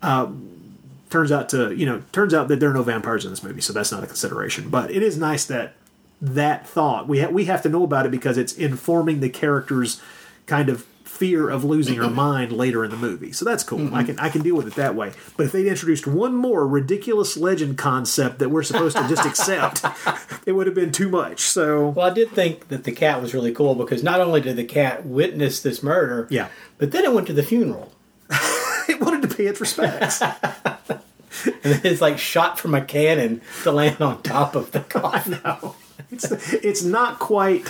Uh, 0.00 0.30
turns 1.10 1.32
out 1.32 1.48
to 1.48 1.74
you 1.74 1.84
know 1.84 2.04
turns 2.12 2.32
out 2.32 2.46
that 2.46 2.60
there 2.60 2.70
are 2.70 2.74
no 2.74 2.84
vampires 2.84 3.24
in 3.24 3.32
this 3.32 3.42
movie 3.42 3.60
so 3.60 3.72
that's 3.72 3.90
not 3.90 4.04
a 4.04 4.06
consideration. 4.06 4.68
But 4.68 4.92
it 4.92 5.02
is 5.02 5.18
nice 5.18 5.44
that 5.46 5.74
that 6.22 6.64
thought 6.64 7.08
we 7.08 7.18
ha- 7.18 7.30
we 7.30 7.46
have 7.46 7.62
to 7.62 7.68
know 7.68 7.82
about 7.82 8.06
it 8.06 8.12
because 8.12 8.38
it's 8.38 8.52
informing 8.52 9.18
the 9.18 9.30
characters 9.30 10.00
kind 10.46 10.68
of 10.68 10.86
fear 11.14 11.48
of 11.48 11.64
losing 11.64 11.96
her 11.96 12.10
mind 12.26 12.52
later 12.52 12.84
in 12.84 12.90
the 12.90 12.96
movie. 12.96 13.32
So 13.32 13.44
that's 13.44 13.62
cool. 13.62 13.80
I 13.94 14.02
mm-hmm. 14.02 14.06
can 14.06 14.18
i 14.18 14.28
can 14.28 14.42
deal 14.42 14.56
with 14.56 14.66
it 14.66 14.74
that 14.74 14.94
way. 14.94 15.12
But 15.36 15.46
if 15.46 15.52
they'd 15.52 15.66
introduced 15.66 16.06
one 16.06 16.34
more 16.34 16.66
ridiculous 16.66 17.36
legend 17.36 17.78
concept 17.78 18.38
that 18.40 18.50
we're 18.50 18.62
supposed 18.62 18.96
to 18.96 19.08
just 19.08 19.24
accept 19.24 19.84
it 20.46 20.52
would 20.52 20.66
have 20.66 20.74
been 20.74 20.92
too 20.92 21.08
much. 21.08 21.40
So 21.40 21.90
Well, 21.90 22.06
I 22.06 22.14
did 22.14 22.30
think 22.30 22.68
that 22.68 22.84
the 22.84 22.92
cat 22.92 23.22
was 23.22 23.34
really 23.34 23.52
cool 23.52 23.74
because 23.74 24.02
not 24.02 24.20
only 24.20 24.40
did 24.40 24.56
the 24.56 24.64
cat 24.64 25.06
witness 25.06 25.60
this 25.62 25.82
murder, 25.82 26.26
Yeah. 26.30 26.48
but 26.78 26.92
then 26.92 27.04
it 27.04 27.12
went 27.12 27.26
to 27.28 27.32
the 27.32 27.42
funeral. 27.42 27.92
it 28.88 29.00
wanted 29.00 29.28
to 29.28 29.34
pay 29.34 29.46
its 29.46 29.60
respects. 29.60 30.20
And 31.46 31.84
it's 31.84 32.00
like 32.00 32.18
shot 32.18 32.58
from 32.58 32.74
a 32.74 32.80
cannon 32.80 33.40
to 33.62 33.72
land 33.72 34.00
on 34.00 34.22
top 34.22 34.54
of 34.54 34.72
the 34.72 34.80
coffin. 34.80 35.40
It's, 36.10 36.52
it's 36.52 36.82
not 36.82 37.18
quite 37.18 37.68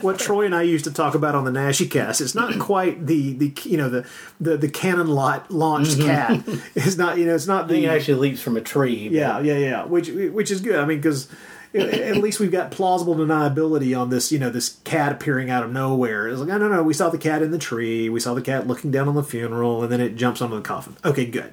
what 0.00 0.18
Troy 0.18 0.46
and 0.46 0.54
I 0.54 0.62
used 0.62 0.84
to 0.84 0.92
talk 0.92 1.14
about 1.14 1.34
on 1.34 1.44
the 1.44 1.50
Naschy 1.50 1.90
cast. 1.90 2.20
It's 2.20 2.34
not 2.34 2.58
quite 2.58 3.06
the 3.06 3.32
the 3.34 3.52
you 3.64 3.76
know 3.76 3.88
the 3.88 4.06
the, 4.40 4.56
the 4.56 4.68
cannon 4.68 5.08
lot 5.08 5.50
launched 5.50 5.98
mm-hmm. 5.98 6.06
cat. 6.06 6.60
It's 6.74 6.96
not 6.96 7.18
you 7.18 7.26
know 7.26 7.34
it's 7.34 7.46
not 7.46 7.64
I 7.64 7.68
the 7.68 7.84
it 7.84 7.88
actually 7.88 8.20
leaps 8.20 8.40
from 8.40 8.56
a 8.56 8.60
tree. 8.60 9.08
but- 9.08 9.14
yeah 9.14 9.40
yeah 9.40 9.58
yeah 9.58 9.84
which 9.84 10.08
which 10.08 10.50
is 10.50 10.60
good. 10.60 10.76
I 10.76 10.84
mean 10.84 10.98
because 10.98 11.28
at 11.74 12.16
least 12.16 12.40
we've 12.40 12.52
got 12.52 12.70
plausible 12.70 13.14
deniability 13.14 13.98
on 13.98 14.10
this 14.10 14.32
you 14.32 14.38
know 14.38 14.50
this 14.50 14.78
cat 14.84 15.12
appearing 15.12 15.50
out 15.50 15.64
of 15.64 15.72
nowhere. 15.72 16.28
It's 16.28 16.40
like 16.40 16.48
no 16.48 16.58
no 16.58 16.68
no 16.68 16.82
we 16.82 16.94
saw 16.94 17.08
the 17.08 17.18
cat 17.18 17.42
in 17.42 17.50
the 17.50 17.58
tree. 17.58 18.08
We 18.08 18.20
saw 18.20 18.34
the 18.34 18.42
cat 18.42 18.66
looking 18.66 18.90
down 18.90 19.08
on 19.08 19.14
the 19.14 19.22
funeral 19.22 19.82
and 19.82 19.92
then 19.92 20.00
it 20.00 20.16
jumps 20.16 20.40
onto 20.40 20.56
the 20.56 20.62
coffin. 20.62 20.96
Okay 21.04 21.26
good. 21.26 21.52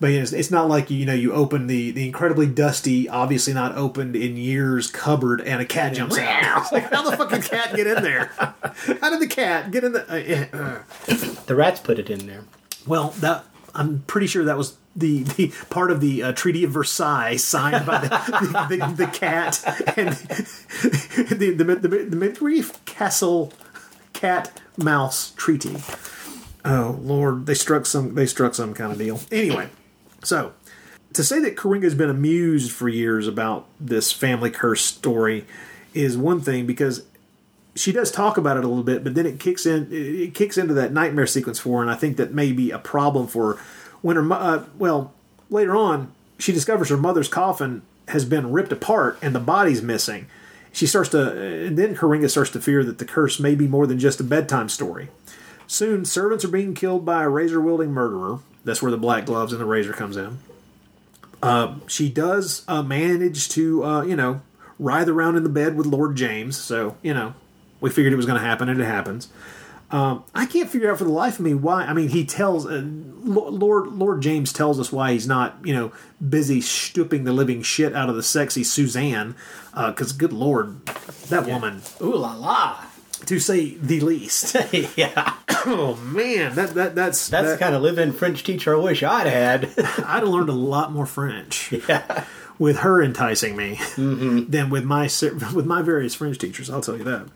But 0.00 0.08
you 0.08 0.16
know, 0.16 0.22
it's, 0.22 0.32
it's 0.32 0.50
not 0.50 0.68
like 0.68 0.90
you 0.90 1.04
know 1.04 1.12
you 1.12 1.32
open 1.32 1.66
the 1.66 1.90
the 1.90 2.06
incredibly 2.06 2.46
dusty, 2.46 3.08
obviously 3.08 3.52
not 3.52 3.76
opened 3.76 4.16
in 4.16 4.36
years 4.36 4.90
cupboard, 4.90 5.42
and 5.42 5.60
a 5.60 5.66
cat 5.66 5.92
jumps 5.92 6.16
out. 6.16 6.62
It's 6.62 6.72
like 6.72 6.90
how 6.90 7.08
the 7.08 7.16
fuck 7.16 7.28
did 7.28 7.42
the 7.42 7.48
cat 7.48 7.76
get 7.76 7.86
in 7.86 8.02
there? 8.02 8.26
How 9.00 9.10
did 9.10 9.20
the 9.20 9.28
cat 9.28 9.70
get 9.70 9.84
in 9.84 9.92
the? 9.92 10.02
Uh, 10.08 10.56
uh. 10.56 11.44
The 11.44 11.54
rats 11.54 11.80
put 11.80 11.98
it 11.98 12.08
in 12.08 12.26
there. 12.26 12.44
Well, 12.86 13.10
that 13.20 13.44
I'm 13.74 14.02
pretty 14.06 14.26
sure 14.26 14.44
that 14.44 14.56
was 14.56 14.76
the, 14.96 15.22
the 15.22 15.52
part 15.68 15.90
of 15.90 16.00
the 16.00 16.22
uh, 16.22 16.32
Treaty 16.32 16.64
of 16.64 16.70
Versailles 16.70 17.36
signed 17.36 17.86
by 17.86 17.98
the 17.98 18.08
the, 18.08 18.76
the, 18.76 18.94
the 19.04 19.06
cat 19.06 19.62
and 19.96 20.10
the 21.38 21.52
the 21.52 21.64
the, 21.64 21.88
the 21.88 22.16
McGrief 22.16 22.84
Castle 22.86 23.52
Cat 24.12 24.60
Mouse 24.76 25.32
Treaty. 25.36 25.76
Oh 26.64 26.98
Lord, 27.00 27.46
they 27.46 27.54
struck 27.54 27.86
some 27.86 28.14
they 28.14 28.26
struck 28.26 28.54
some 28.54 28.74
kind 28.74 28.92
of 28.92 28.98
deal. 28.98 29.20
Anyway, 29.30 29.68
so 30.22 30.52
to 31.12 31.24
say 31.24 31.40
that 31.40 31.56
Corringa's 31.56 31.94
been 31.94 32.10
amused 32.10 32.70
for 32.70 32.88
years 32.88 33.26
about 33.26 33.66
this 33.78 34.12
family 34.12 34.50
curse 34.50 34.84
story 34.84 35.44
is 35.92 36.16
one 36.16 36.40
thing 36.40 36.66
because 36.66 37.04
she 37.74 37.92
does 37.92 38.10
talk 38.10 38.36
about 38.36 38.56
it 38.56 38.64
a 38.64 38.68
little 38.68 38.84
bit, 38.84 39.02
but 39.04 39.14
then 39.14 39.26
it 39.26 39.40
kicks 39.40 39.66
in. 39.66 39.88
It 39.90 40.34
kicks 40.34 40.58
into 40.58 40.74
that 40.74 40.92
nightmare 40.92 41.26
sequence 41.26 41.58
for 41.58 41.78
her, 41.78 41.82
and 41.82 41.90
I 41.90 41.94
think 41.94 42.16
that 42.16 42.32
may 42.32 42.52
be 42.52 42.70
a 42.70 42.78
problem 42.78 43.26
for 43.26 43.54
her 43.54 43.62
when 44.02 44.16
her. 44.16 44.32
Uh, 44.32 44.64
well, 44.76 45.12
later 45.50 45.76
on, 45.76 46.12
she 46.38 46.52
discovers 46.52 46.88
her 46.88 46.96
mother's 46.96 47.28
coffin 47.28 47.82
has 48.08 48.24
been 48.24 48.52
ripped 48.52 48.72
apart 48.72 49.18
and 49.22 49.34
the 49.34 49.40
body's 49.40 49.82
missing. 49.82 50.26
She 50.72 50.86
starts 50.86 51.10
to, 51.10 51.66
and 51.66 51.76
then 51.76 51.96
Corringa 51.96 52.30
starts 52.30 52.50
to 52.50 52.60
fear 52.60 52.84
that 52.84 52.98
the 52.98 53.04
curse 53.04 53.40
may 53.40 53.54
be 53.54 53.66
more 53.66 53.86
than 53.86 53.98
just 53.98 54.20
a 54.20 54.24
bedtime 54.24 54.68
story. 54.68 55.08
Soon, 55.66 56.04
servants 56.04 56.44
are 56.44 56.48
being 56.48 56.74
killed 56.74 57.04
by 57.04 57.22
a 57.22 57.28
razor 57.28 57.60
wielding 57.60 57.92
murderer. 57.92 58.40
That's 58.64 58.82
where 58.82 58.90
the 58.90 58.98
black 58.98 59.26
gloves 59.26 59.52
and 59.52 59.60
the 59.60 59.64
razor 59.66 59.92
comes 59.92 60.16
in. 60.16 60.38
Uh, 61.42 61.76
she 61.86 62.10
does 62.10 62.64
uh, 62.68 62.82
manage 62.82 63.48
to, 63.50 63.82
uh, 63.84 64.02
you 64.02 64.14
know, 64.14 64.42
writhe 64.78 65.08
around 65.08 65.36
in 65.36 65.42
the 65.42 65.48
bed 65.48 65.76
with 65.76 65.86
Lord 65.86 66.16
James. 66.16 66.58
So, 66.58 66.96
you 67.02 67.14
know, 67.14 67.34
we 67.80 67.88
figured 67.90 68.12
it 68.12 68.16
was 68.16 68.26
going 68.26 68.38
to 68.38 68.46
happen, 68.46 68.68
and 68.68 68.80
it 68.80 68.84
happens. 68.84 69.28
Um, 69.90 70.22
I 70.34 70.46
can't 70.46 70.70
figure 70.70 70.90
out 70.90 70.98
for 70.98 71.04
the 71.04 71.10
life 71.10 71.38
of 71.38 71.44
me 71.44 71.54
why. 71.54 71.84
I 71.84 71.94
mean, 71.94 72.10
he 72.10 72.24
tells 72.24 72.64
uh, 72.64 72.82
Lord 72.84 73.88
Lord 73.88 74.22
James 74.22 74.52
tells 74.52 74.78
us 74.78 74.92
why 74.92 75.12
he's 75.12 75.26
not, 75.26 75.56
you 75.64 75.74
know, 75.74 75.92
busy 76.26 76.60
stooping 76.60 77.24
the 77.24 77.32
living 77.32 77.62
shit 77.62 77.94
out 77.94 78.08
of 78.08 78.14
the 78.14 78.22
sexy 78.22 78.62
Suzanne. 78.62 79.34
Because, 79.74 80.12
good 80.12 80.32
lord, 80.32 80.84
that 81.28 81.46
woman, 81.46 81.82
Ooh 82.00 82.14
la 82.14 82.34
la. 82.34 82.84
To 83.26 83.38
say 83.38 83.74
the 83.74 84.00
least. 84.00 84.56
yeah. 84.96 85.34
oh 85.66 85.96
man, 85.96 86.54
that 86.54 86.74
that 86.74 86.94
that's 86.94 87.28
That's 87.28 87.46
that, 87.46 87.52
the 87.52 87.58
kind 87.58 87.74
of 87.74 87.82
live-in 87.82 88.12
French 88.12 88.44
teacher 88.44 88.74
I 88.74 88.78
wish 88.78 89.02
I'd 89.02 89.26
had. 89.26 89.64
I'd 89.78 90.20
have 90.20 90.28
learned 90.28 90.48
a 90.48 90.54
lot 90.54 90.92
more 90.92 91.06
French 91.06 91.72
yeah. 91.88 92.24
with 92.58 92.78
her 92.78 93.02
enticing 93.02 93.56
me 93.56 93.80
than 93.96 94.70
with 94.70 94.84
my 94.84 95.08
with 95.54 95.66
my 95.66 95.82
various 95.82 96.14
French 96.14 96.38
teachers. 96.38 96.70
I'll 96.70 96.80
tell 96.80 96.96
you 96.96 97.04
that. 97.04 97.28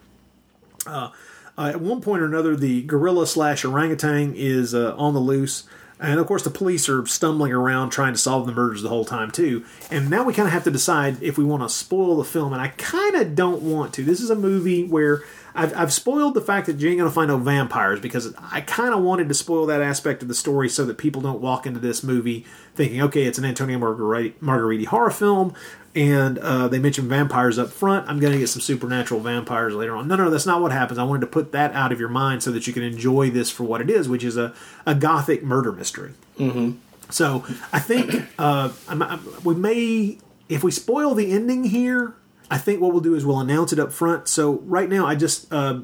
Uh, 0.87 1.11
uh, 1.57 1.69
at 1.69 1.81
one 1.81 2.01
point 2.01 2.23
or 2.23 2.27
another, 2.27 2.57
the 2.57 2.83
gorilla 2.83 3.27
slash 3.27 3.65
orangutan 3.65 4.35
is 4.35 4.75
uh, 4.75 4.95
on 4.97 5.15
the 5.15 5.21
loose, 5.21 5.65
and 6.01 6.19
of 6.19 6.27
course 6.27 6.43
the 6.43 6.51
police 6.51 6.89
are 6.89 7.07
stumbling 7.07 7.53
around 7.53 7.91
trying 7.91 8.13
to 8.13 8.19
solve 8.19 8.47
the 8.47 8.53
murders 8.53 8.83
the 8.83 8.89
whole 8.89 9.05
time 9.05 9.31
too. 9.31 9.65
And 9.91 10.11
now 10.11 10.25
we 10.25 10.35
kind 10.35 10.49
of 10.49 10.53
have 10.53 10.65
to 10.65 10.71
decide 10.71 11.23
if 11.23 11.39
we 11.39 11.45
want 11.45 11.63
to 11.63 11.69
spoil 11.69 12.17
the 12.17 12.25
film, 12.25 12.53
and 12.53 12.61
I 12.61 12.69
kind 12.69 13.15
of 13.15 13.35
don't 13.37 13.63
want 13.63 13.95
to. 13.95 14.03
This 14.03 14.21
is 14.21 14.31
a 14.31 14.37
movie 14.37 14.85
where 14.85 15.23
I've, 15.55 15.77
I've 15.77 15.93
spoiled 15.93 16.35
the 16.35 16.41
fact 16.41 16.67
that 16.67 16.81
you 16.81 16.89
ain't 16.89 16.99
gonna 16.99 17.11
find 17.11 17.29
no 17.29 17.37
vampires 17.39 18.01
because 18.01 18.35
I 18.51 18.61
kind 18.61 18.93
of 18.93 19.03
wanted 19.03 19.29
to 19.29 19.35
spoil 19.35 19.67
that 19.67 19.81
aspect 19.81 20.23
of 20.23 20.29
the 20.29 20.35
story 20.35 20.69
so 20.69 20.85
that 20.85 20.99
people 20.99 21.23
don't 21.23 21.41
walk 21.41 21.67
into 21.67 21.79
this 21.81 22.03
movie 22.03 22.45
thinking, 22.75 23.01
okay, 23.03 23.25
it's 23.25 23.39
an 23.39 23.45
Antonio 23.45 23.79
Margariti, 23.79 24.33
Margheriti 24.43 24.87
horror 24.87 25.11
film, 25.11 25.55
and 25.95 26.39
uh, 26.39 26.67
they 26.67 26.81
mention 26.81 27.09
vampires 27.09 27.57
up 27.59 27.71
front. 27.71 28.09
I'm 28.09 28.19
gonna 28.19 28.39
get 28.39 28.49
some 28.49 28.61
supernatural 28.63 29.21
vampires 29.21 29.75
later 29.75 29.95
on. 29.95 30.09
No, 30.09 30.17
no, 30.17 30.29
that's 30.29 30.47
not 30.47 30.61
what 30.61 30.73
happens. 30.73 30.99
I 30.99 31.05
wanted 31.05 31.21
to 31.21 31.29
put 31.29 31.53
that 31.53 31.73
out 31.73 31.93
of 31.93 32.01
your 32.01 32.09
mind 32.09 32.43
so 32.43 32.51
that 32.51 32.67
you 32.67 32.73
can 32.73 32.83
enjoy 32.83 33.31
this 33.31 33.49
for 33.51 33.63
what 33.63 33.81
it 33.81 33.89
is, 33.89 34.09
which 34.09 34.25
is 34.25 34.37
a, 34.37 34.53
a 34.87 34.95
gothic 34.95 35.45
murder 35.45 35.71
mystery. 35.71 36.13
Mm-hmm. 36.39 36.73
So 37.11 37.45
I 37.73 37.79
think 37.79 38.27
uh, 38.39 38.73
I'm, 38.89 39.03
I'm- 39.03 39.25
we 39.45 39.55
may, 39.55 40.19
if 40.49 40.65
we 40.65 40.73
spoil 40.73 41.15
the 41.15 41.31
ending 41.31 41.63
here, 41.65 42.15
I 42.51 42.59
think 42.59 42.81
what 42.81 42.93
we'll 42.93 43.01
do 43.01 43.15
is 43.15 43.25
we'll 43.25 43.41
announce 43.41 43.73
it 43.73 43.79
up 43.79 43.93
front. 43.93 44.29
So 44.29 44.61
right 44.61 44.89
now, 44.89 45.07
I 45.07 45.15
just 45.15 45.53
uh, 45.53 45.81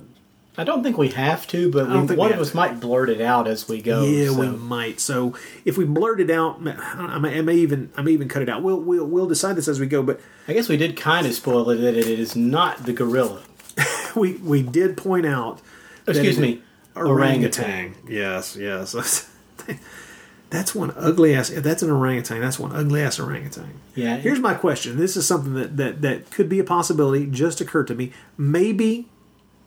I 0.59 0.65
don't 0.65 0.83
think 0.83 0.99
we 0.99 1.09
have 1.09 1.47
to, 1.49 1.71
but 1.71 1.89
we, 1.89 2.17
one 2.17 2.33
of 2.33 2.41
us 2.41 2.53
might 2.55 2.81
blurt 2.81 3.09
it 3.09 3.21
out 3.21 3.47
as 3.49 3.69
we 3.69 3.81
go. 3.81 4.05
yeah, 4.05 4.29
so. 4.29 4.41
we 4.41 4.49
might. 4.49 5.01
So 5.01 5.35
if 5.65 5.79
we 5.79 5.85
blurt 5.85 6.21
it 6.21 6.31
out, 6.31 6.61
I 6.67 7.19
may, 7.19 7.39
I 7.39 7.41
may 7.41 7.55
even 7.55 7.91
I 7.97 8.03
may 8.03 8.11
even 8.11 8.29
cut 8.29 8.43
it 8.43 8.49
out. 8.49 8.63
We'll 8.63 8.81
we'll 8.81 9.07
we'll 9.07 9.27
decide 9.27 9.57
this 9.57 9.69
as 9.69 9.81
we 9.81 9.87
go. 9.87 10.03
But 10.03 10.21
I 10.49 10.53
guess 10.53 10.69
we 10.69 10.77
did 10.77 10.97
kind 10.97 11.27
of 11.27 11.35
spoil 11.35 11.71
it 11.71 11.77
that 11.77 11.97
it 11.97 12.07
is 12.07 12.37
not 12.37 12.85
the 12.85 12.93
gorilla. 12.93 13.43
we 14.17 14.35
we 14.35 14.63
did 14.63 14.97
point 14.97 15.25
out. 15.25 15.61
Excuse 16.07 16.39
me, 16.39 16.63
orangutan. 16.97 17.95
Yes, 18.09 18.57
yes. 18.57 18.95
That's 20.51 20.75
one 20.75 20.93
ugly 20.97 21.35
ass. 21.35 21.49
If 21.49 21.63
that's 21.63 21.83
an 21.83 21.91
orangutan, 21.91 22.41
that's 22.41 22.59
one 22.59 22.75
ugly 22.75 23.03
ass 23.03 23.21
orangutan. 23.21 23.81
Yeah. 23.95 24.17
Here's 24.17 24.41
my 24.41 24.55
question. 24.55 24.97
This 24.97 25.17
is 25.17 25.27
something 25.27 25.55
that, 25.55 25.77
that, 25.77 26.03
that 26.03 26.31
could 26.33 26.49
be 26.49 26.59
a 26.59 26.65
possibility, 26.65 27.27
just 27.27 27.61
occurred 27.61 27.87
to 27.87 27.95
me. 27.95 28.13
Maybe, 28.37 29.09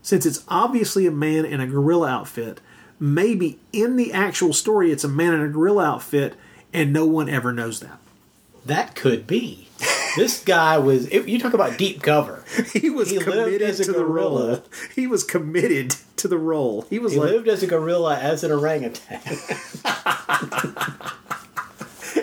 since 0.01 0.25
it's 0.25 0.43
obviously 0.49 1.07
a 1.07 1.11
man 1.11 1.45
in 1.45 1.61
a 1.61 1.67
gorilla 1.67 2.09
outfit, 2.09 2.59
maybe 2.99 3.59
in 3.71 3.95
the 3.95 4.11
actual 4.11 4.51
story 4.51 4.91
it's 4.91 5.05
a 5.05 5.09
man 5.09 5.33
in 5.33 5.41
a 5.41 5.47
gorilla 5.47 5.85
outfit 5.85 6.35
and 6.73 6.91
no 6.91 7.05
one 7.05 7.29
ever 7.29 7.53
knows 7.53 7.79
that. 7.79 7.99
That 8.65 8.93
could 8.93 9.25
be. 9.25 9.69
This 10.15 10.43
guy 10.43 10.77
was. 10.77 11.07
It, 11.07 11.27
you 11.27 11.39
talk 11.39 11.53
about 11.53 11.77
deep 11.77 12.01
cover. 12.01 12.43
He 12.73 12.89
was 12.89 13.09
He 13.09 13.17
lived 13.19 13.29
committed 13.31 13.61
as 13.61 13.79
a 13.79 13.85
to 13.85 13.91
the 13.93 14.05
role. 14.05 14.37
gorilla. 14.37 14.63
He 14.95 15.07
was 15.07 15.23
committed 15.23 15.95
to 16.17 16.27
the 16.27 16.37
role. 16.37 16.85
He 16.89 16.99
was 16.99 17.13
He 17.13 17.19
like, 17.19 17.29
lived 17.31 17.47
as 17.47 17.63
a 17.63 17.67
gorilla 17.67 18.17
as 18.17 18.43
an 18.43 18.51
orangutan. 18.51 19.21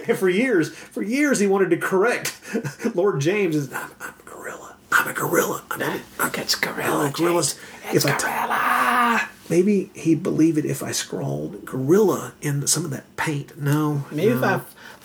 And 0.09 0.18
for 0.18 0.28
years, 0.28 0.70
for 0.74 1.03
years, 1.03 1.38
he 1.41 1.47
wanted 1.47 1.70
to 1.70 1.76
correct 1.76 2.36
Lord 2.95 3.20
James. 3.20 3.55
Is 3.57 3.72
I'm, 3.72 3.91
I'm 4.01 4.14
a 4.20 4.22
gorilla. 4.30 4.76
I'm 4.93 5.09
a 5.09 5.12
gorilla. 5.12 5.62
I'm 5.70 5.82
a, 5.82 6.01
Look, 6.18 6.38
it's 6.38 6.55
gorilla. 6.55 7.11
gorillas. 7.14 7.59
It's, 7.93 8.05
like 8.05 8.18
gorilla. 8.20 9.28
maybe 9.49 9.91
he'd 9.95 10.22
believe 10.22 10.59
it 10.59 10.64
if 10.64 10.82
I 10.82 10.91
scrawled 10.93 11.64
gorilla 11.64 12.32
in 12.41 12.66
some 12.66 12.84
of 12.84 12.91
that 12.93 13.05
paint. 13.16 13.61
No, 13.61 14.05
Maybe 14.11 14.32
if. 14.32 14.43
I 14.43 14.61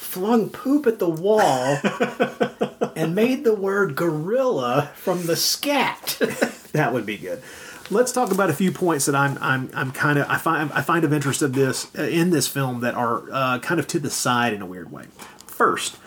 flung 0.06 0.50
poop 0.50 0.88
at 0.88 1.00
the 1.00 1.10
wall 1.10 1.80
and 2.96 3.16
made 3.16 3.44
the 3.44 3.56
word 3.56 3.96
gorilla 3.96 4.92
from 4.96 5.26
the 5.26 5.36
scat. 5.36 6.18
that 6.72 6.94
would 6.94 7.06
be 7.06 7.18
good. 7.18 7.42
Let's 7.92 8.12
talk 8.12 8.32
about 8.32 8.50
a 8.50 8.54
few 8.54 8.72
points 8.72 9.06
that 9.06 9.16
I'm 9.16 9.38
I'm 9.42 9.70
I'm 9.74 9.92
kind 9.92 10.18
of 10.18 10.28
I 10.30 10.38
find 10.38 10.72
I 10.72 10.82
find 10.82 11.04
of 11.04 11.14
interest 11.14 11.42
of 11.42 11.54
this 11.54 11.94
uh, 11.98 12.04
in 12.04 12.30
this 12.30 12.48
film 12.48 12.80
that 12.82 12.96
are 12.96 13.24
uh, 13.32 13.60
kind 13.60 13.80
of 13.80 13.88
to 13.88 14.00
the 14.00 14.10
side 14.10 14.54
in 14.54 14.62
a 14.62 14.66
weird 14.66 14.92
way. 14.92 15.06
First, 15.46 15.98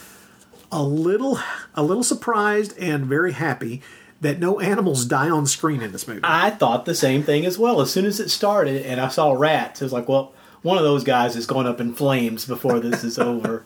a 0.73 0.83
little 0.83 1.39
a 1.75 1.83
little 1.83 2.03
surprised 2.03 2.77
and 2.79 3.07
very 3.07 3.33
happy 3.33 3.83
that 4.21 4.41
no 4.41 4.59
animals 4.59 5.05
die 5.05 5.31
on 5.31 5.47
screen 5.47 5.81
in 5.81 5.93
this 5.93 6.09
movie. 6.09 6.21
I 6.25 6.51
thought 6.51 6.85
the 6.85 6.95
same 6.95 7.23
thing 7.23 7.47
as 7.47 7.59
well. 7.59 7.81
As 7.81 7.93
soon 7.93 8.05
as 8.05 8.19
it 8.19 8.31
started 8.31 8.85
and 8.85 9.01
I 9.01 9.09
saw 9.09 9.33
rats, 9.33 9.81
it 9.81 9.85
was 9.85 9.93
like, 9.93 10.09
well, 10.09 10.33
one 10.63 10.77
of 10.79 10.85
those 10.85 11.05
guys 11.05 11.37
is 11.37 11.47
going 11.47 11.67
up 11.67 11.81
in 11.81 11.95
flames 11.95 12.45
before 12.45 12.81
this 12.81 13.05
is 13.05 13.19
over. 13.19 13.65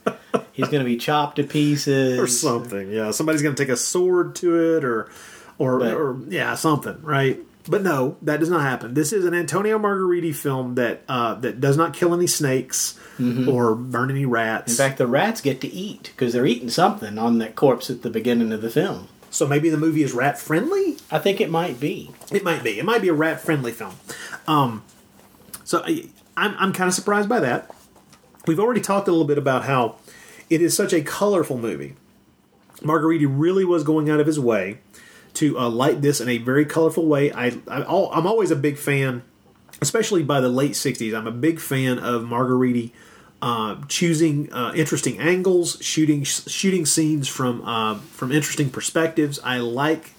He's 0.51 0.67
going 0.67 0.83
to 0.83 0.89
be 0.89 0.97
chopped 0.97 1.37
to 1.37 1.43
pieces 1.43 2.19
or 2.19 2.27
something. 2.27 2.91
Yeah, 2.91 3.11
somebody's 3.11 3.41
going 3.41 3.55
to 3.55 3.63
take 3.63 3.71
a 3.71 3.77
sword 3.77 4.35
to 4.37 4.75
it, 4.77 4.83
or, 4.85 5.09
or, 5.57 5.79
But- 5.79 5.93
or 5.93 6.17
yeah, 6.29 6.55
something, 6.55 7.01
right? 7.01 7.39
But 7.67 7.81
no, 7.81 8.17
that 8.23 8.41
does 8.41 8.49
not 8.49 8.61
happen. 8.61 8.93
This 8.93 9.13
is 9.13 9.23
an 9.23 9.33
Antonio 9.33 9.79
Margheriti 9.79 10.35
film 10.35 10.75
that 10.75 11.03
uh, 11.07 11.35
that 11.35 11.61
does 11.61 11.77
not 11.77 11.93
kill 11.93 12.13
any 12.13 12.27
snakes 12.27 12.99
or 13.47 13.73
burn 13.73 14.11
any 14.11 14.25
rats. 14.25 14.69
In 14.73 14.77
fact, 14.77 14.97
the 14.97 15.07
rats 15.07 15.39
get 15.39 15.61
to 15.61 15.67
eat 15.73 16.11
because 16.13 16.33
they're 16.33 16.45
eating 16.45 16.69
something 16.69 17.17
on 17.17 17.37
that 17.37 17.55
corpse 17.55 17.89
at 17.89 18.01
the 18.01 18.09
beginning 18.09 18.51
of 18.51 18.61
the 18.61 18.69
film. 18.69 19.07
So 19.29 19.47
maybe 19.47 19.69
the 19.69 19.77
movie 19.77 20.03
is 20.03 20.11
rat 20.11 20.37
friendly. 20.37 20.97
I 21.09 21.19
think 21.19 21.39
it 21.39 21.49
might 21.49 21.79
be. 21.79 22.11
It 22.33 22.43
might 22.43 22.63
be. 22.65 22.79
It 22.79 22.83
might 22.85 23.01
be 23.01 23.07
a 23.07 23.13
rat 23.13 23.39
friendly 23.39 23.71
film. 23.71 23.95
Um, 24.45 24.83
so 25.63 25.83
I, 25.85 26.09
I'm 26.35 26.55
I'm 26.57 26.73
kind 26.73 26.87
of 26.87 26.93
surprised 26.93 27.29
by 27.29 27.39
that. 27.39 27.73
We've 28.45 28.59
already 28.59 28.81
talked 28.81 29.07
a 29.07 29.11
little 29.11 29.27
bit 29.27 29.37
about 29.37 29.65
how 29.65 29.97
it 30.49 30.61
is 30.61 30.75
such 30.75 30.93
a 30.93 31.01
colorful 31.01 31.57
movie. 31.57 31.95
Margheriti 32.81 33.25
really 33.29 33.63
was 33.63 33.83
going 33.83 34.09
out 34.09 34.19
of 34.19 34.27
his 34.27 34.39
way 34.39 34.79
to 35.35 35.57
uh, 35.57 35.69
light 35.69 36.01
this 36.01 36.19
in 36.19 36.29
a 36.29 36.37
very 36.37 36.65
colorful 36.65 37.05
way. 37.05 37.31
I, 37.31 37.47
I 37.67 37.83
I'm 37.83 38.27
always 38.27 38.51
a 38.51 38.55
big 38.55 38.77
fan, 38.77 39.23
especially 39.81 40.23
by 40.23 40.41
the 40.41 40.49
late 40.49 40.73
'60s. 40.73 41.15
I'm 41.15 41.27
a 41.27 41.31
big 41.31 41.59
fan 41.59 41.99
of 41.99 42.23
Margheriti 42.23 42.91
uh, 43.43 43.75
choosing 43.89 44.51
uh, 44.53 44.71
interesting 44.73 45.19
angles, 45.19 45.77
shooting 45.81 46.23
shooting 46.23 46.85
scenes 46.85 47.27
from 47.27 47.61
uh, 47.65 47.95
from 47.95 48.31
interesting 48.31 48.69
perspectives. 48.69 49.37
I 49.43 49.57
like 49.57 50.11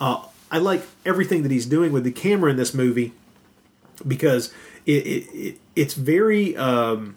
uh, 0.00 0.24
I 0.50 0.58
like 0.58 0.82
everything 1.04 1.42
that 1.42 1.52
he's 1.52 1.66
doing 1.66 1.92
with 1.92 2.04
the 2.04 2.10
camera 2.10 2.50
in 2.50 2.56
this 2.56 2.72
movie 2.72 3.12
because 4.08 4.52
it, 4.86 5.06
it, 5.06 5.34
it 5.34 5.58
it's 5.76 5.94
very 5.94 6.56
um, 6.56 7.16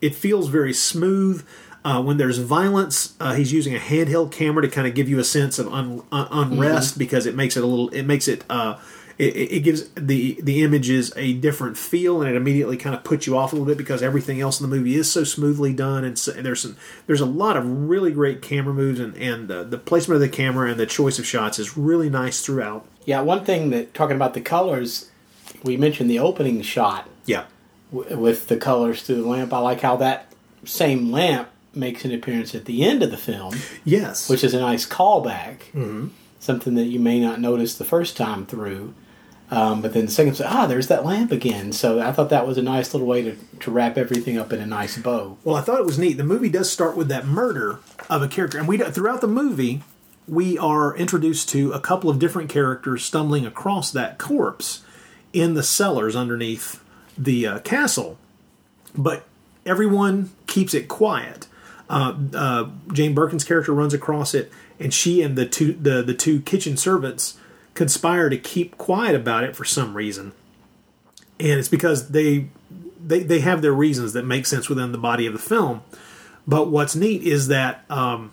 it 0.00 0.14
feels 0.14 0.48
very 0.48 0.72
smooth. 0.72 1.46
Uh, 1.84 2.00
when 2.00 2.16
there's 2.16 2.38
violence, 2.38 3.16
uh, 3.18 3.34
he's 3.34 3.52
using 3.52 3.74
a 3.74 3.78
handheld 3.78 4.30
camera 4.30 4.62
to 4.62 4.68
kind 4.68 4.86
of 4.86 4.94
give 4.94 5.08
you 5.08 5.18
a 5.18 5.24
sense 5.24 5.58
of 5.58 5.66
un, 5.72 6.00
un, 6.12 6.28
unrest 6.30 6.96
because 6.96 7.26
it 7.26 7.34
makes 7.34 7.56
it 7.56 7.64
a 7.64 7.66
little. 7.66 7.88
It 7.88 8.04
makes 8.04 8.28
it. 8.28 8.44
Uh, 8.48 8.78
it, 9.18 9.36
it 9.36 9.60
gives 9.60 9.88
the 9.90 10.38
the 10.40 10.62
images 10.62 11.12
a 11.16 11.34
different 11.34 11.76
feel, 11.76 12.20
and 12.20 12.30
it 12.30 12.36
immediately 12.36 12.76
kind 12.76 12.94
of 12.94 13.04
puts 13.04 13.26
you 13.26 13.36
off 13.36 13.52
a 13.52 13.56
little 13.56 13.66
bit 13.66 13.78
because 13.78 14.02
everything 14.02 14.40
else 14.40 14.60
in 14.60 14.68
the 14.68 14.74
movie 14.74 14.94
is 14.94 15.10
so 15.10 15.24
smoothly 15.24 15.72
done, 15.72 16.04
and, 16.04 16.18
so, 16.18 16.32
and 16.32 16.46
there's 16.46 16.60
some 16.60 16.76
there's 17.06 17.20
a 17.20 17.26
lot 17.26 17.56
of 17.56 17.88
really 17.88 18.12
great 18.12 18.42
camera 18.42 18.74
moves, 18.74 19.00
and 19.00 19.16
and 19.16 19.50
uh, 19.50 19.62
the 19.64 19.78
placement 19.78 20.16
of 20.16 20.20
the 20.20 20.34
camera 20.34 20.70
and 20.70 20.78
the 20.78 20.86
choice 20.86 21.18
of 21.18 21.26
shots 21.26 21.58
is 21.58 21.76
really 21.76 22.10
nice 22.10 22.44
throughout. 22.44 22.86
Yeah, 23.04 23.20
one 23.20 23.44
thing 23.44 23.70
that 23.70 23.94
talking 23.94 24.16
about 24.16 24.34
the 24.34 24.40
colors, 24.40 25.10
we 25.64 25.76
mentioned 25.76 26.10
the 26.10 26.18
opening 26.18 26.60
shot 26.62 27.08
Yeah, 27.26 27.44
w- 27.92 28.16
with 28.16 28.48
the 28.48 28.56
colors 28.56 29.02
through 29.02 29.22
the 29.22 29.28
lamp. 29.28 29.52
I 29.52 29.58
like 29.58 29.80
how 29.80 29.96
that 29.96 30.32
same 30.64 31.10
lamp 31.10 31.48
makes 31.74 32.04
an 32.04 32.12
appearance 32.12 32.54
at 32.54 32.64
the 32.66 32.84
end 32.84 33.02
of 33.02 33.10
the 33.10 33.16
film. 33.16 33.54
Yes, 33.84 34.28
which 34.28 34.44
is 34.44 34.54
a 34.54 34.60
nice 34.60 34.86
callback. 34.86 35.58
Mhm. 35.74 36.10
Something 36.38 36.74
that 36.74 36.84
you 36.86 36.98
may 37.00 37.20
not 37.20 37.40
notice 37.40 37.74
the 37.74 37.84
first 37.84 38.16
time 38.16 38.46
through. 38.46 38.94
Um, 39.50 39.82
but 39.82 39.92
then 39.92 40.06
the 40.06 40.10
second, 40.12 40.34
say, 40.34 40.46
ah, 40.48 40.66
there's 40.66 40.86
that 40.86 41.04
lamp 41.04 41.30
again. 41.30 41.72
So 41.72 42.00
I 42.00 42.10
thought 42.12 42.30
that 42.30 42.46
was 42.46 42.56
a 42.56 42.62
nice 42.62 42.94
little 42.94 43.06
way 43.06 43.20
to, 43.22 43.36
to 43.60 43.70
wrap 43.70 43.98
everything 43.98 44.38
up 44.38 44.50
in 44.52 44.60
a 44.60 44.66
nice 44.66 44.96
bow. 44.96 45.36
Well, 45.44 45.56
I 45.56 45.60
thought 45.60 45.78
it 45.78 45.84
was 45.84 45.98
neat. 45.98 46.14
The 46.16 46.24
movie 46.24 46.48
does 46.48 46.70
start 46.70 46.96
with 46.96 47.08
that 47.08 47.26
murder 47.26 47.78
of 48.08 48.22
a 48.22 48.28
character, 48.28 48.58
and 48.58 48.66
we 48.66 48.78
throughout 48.78 49.20
the 49.20 49.26
movie 49.28 49.82
we 50.26 50.56
are 50.56 50.96
introduced 50.96 51.48
to 51.50 51.72
a 51.72 51.80
couple 51.80 52.08
of 52.08 52.18
different 52.18 52.48
characters 52.48 53.04
stumbling 53.04 53.44
across 53.44 53.90
that 53.90 54.18
corpse 54.18 54.80
in 55.32 55.54
the 55.54 55.62
cellars 55.62 56.14
underneath 56.16 56.82
the 57.16 57.46
uh, 57.46 57.58
castle, 57.60 58.18
but 58.96 59.26
everyone 59.64 60.30
keeps 60.46 60.74
it 60.74 60.88
quiet. 60.88 61.46
Uh, 61.88 62.14
uh, 62.34 62.68
Jane 62.92 63.14
Birkin's 63.14 63.44
character 63.44 63.72
runs 63.72 63.94
across 63.94 64.34
it, 64.34 64.50
and 64.80 64.92
she 64.92 65.22
and 65.22 65.36
the 65.36 65.46
two 65.46 65.72
the, 65.72 66.02
the 66.02 66.14
two 66.14 66.40
kitchen 66.40 66.76
servants 66.76 67.38
conspire 67.74 68.28
to 68.28 68.36
keep 68.36 68.76
quiet 68.78 69.14
about 69.14 69.44
it 69.44 69.56
for 69.56 69.64
some 69.64 69.96
reason 69.96 70.32
and 71.42 71.58
it's 71.58 71.68
because 71.68 72.10
they 72.10 72.48
they 73.04 73.22
they 73.22 73.40
have 73.40 73.62
their 73.62 73.72
reasons 73.72 74.12
that 74.12 74.24
make 74.24 74.46
sense 74.46 74.68
within 74.68 74.92
the 74.92 74.98
body 74.98 75.26
of 75.26 75.32
the 75.32 75.38
film. 75.38 75.82
But 76.46 76.70
what's 76.70 76.94
neat 76.94 77.22
is 77.22 77.48
that 77.48 77.84
um, 77.90 78.32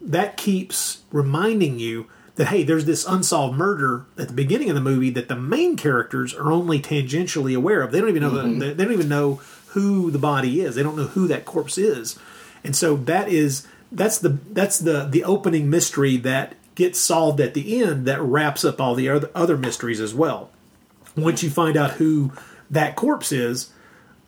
that 0.00 0.36
keeps 0.36 1.02
reminding 1.10 1.78
you 1.78 2.06
that 2.36 2.48
hey, 2.48 2.62
there's 2.62 2.84
this 2.84 3.04
unsolved 3.06 3.56
murder 3.56 4.04
at 4.18 4.28
the 4.28 4.34
beginning 4.34 4.68
of 4.70 4.74
the 4.74 4.80
movie 4.80 5.10
that 5.10 5.28
the 5.28 5.36
main 5.36 5.76
characters 5.76 6.34
are 6.34 6.52
only 6.52 6.78
tangentially 6.80 7.56
aware 7.56 7.82
of. 7.82 7.92
They 7.92 8.00
don't 8.00 8.08
even 8.10 8.22
know 8.22 8.30
Mhm. 8.30 8.60
the, 8.60 8.74
they 8.74 8.84
don't 8.84 8.92
even 8.92 9.08
know 9.08 9.40
who 9.68 10.10
the 10.10 10.18
body 10.18 10.60
is. 10.60 10.74
They 10.74 10.82
don't 10.82 10.96
know 10.96 11.04
who 11.08 11.26
that 11.28 11.44
corpse 11.44 11.76
is, 11.78 12.18
and 12.64 12.74
so 12.76 12.96
that 12.96 13.28
is 13.28 13.66
that's 13.92 14.18
the 14.18 14.38
that's 14.52 14.78
the 14.78 15.04
the 15.10 15.24
opening 15.24 15.68
mystery 15.70 16.16
that 16.18 16.54
gets 16.74 16.98
solved 17.00 17.40
at 17.40 17.54
the 17.54 17.82
end 17.82 18.04
that 18.06 18.20
wraps 18.20 18.64
up 18.64 18.80
all 18.80 18.94
the 18.94 19.08
other 19.08 19.30
other 19.34 19.56
mysteries 19.56 20.00
as 20.00 20.14
well 20.14 20.50
once 21.16 21.42
you 21.42 21.48
find 21.48 21.76
out 21.78 21.92
who 21.92 22.30
that 22.70 22.94
corpse 22.96 23.32
is, 23.32 23.70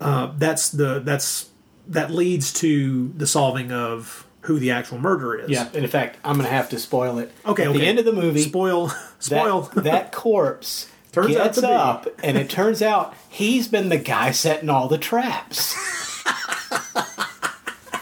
uh, 0.01 0.33
that's 0.39 0.71
the 0.71 1.01
that's 1.01 1.51
that 1.87 2.11
leads 2.11 2.53
to 2.53 3.13
the 3.17 3.27
solving 3.27 3.71
of 3.73 4.25
who 4.43 4.59
the 4.59 4.71
actual 4.71 4.99
murderer 4.99 5.37
is. 5.39 5.51
Yeah, 5.51 5.67
and 5.67 5.85
in 5.85 5.89
fact, 5.89 6.19
I'm 6.25 6.35
going 6.37 6.47
to 6.47 6.53
have 6.53 6.69
to 6.71 6.79
spoil 6.79 7.19
it. 7.19 7.33
Okay, 7.45 7.65
At 7.65 7.69
okay. 7.71 7.79
the 7.79 7.87
end 7.87 7.99
of 7.99 8.05
the 8.05 8.13
movie, 8.13 8.43
spoil, 8.43 8.89
spoil. 9.19 9.63
That, 9.63 9.85
that 9.85 10.13
corpse 10.13 10.91
Turns 11.13 11.37
out 11.37 11.45
gets 11.45 11.63
up, 11.63 12.07
and 12.23 12.37
it 12.37 12.51
turns 12.51 12.83
out 12.83 13.15
he's 13.29 13.67
been 13.67 13.89
the 13.89 13.97
guy 13.97 14.31
setting 14.31 14.69
all 14.69 14.89
the 14.89 14.99
traps. 14.99 15.75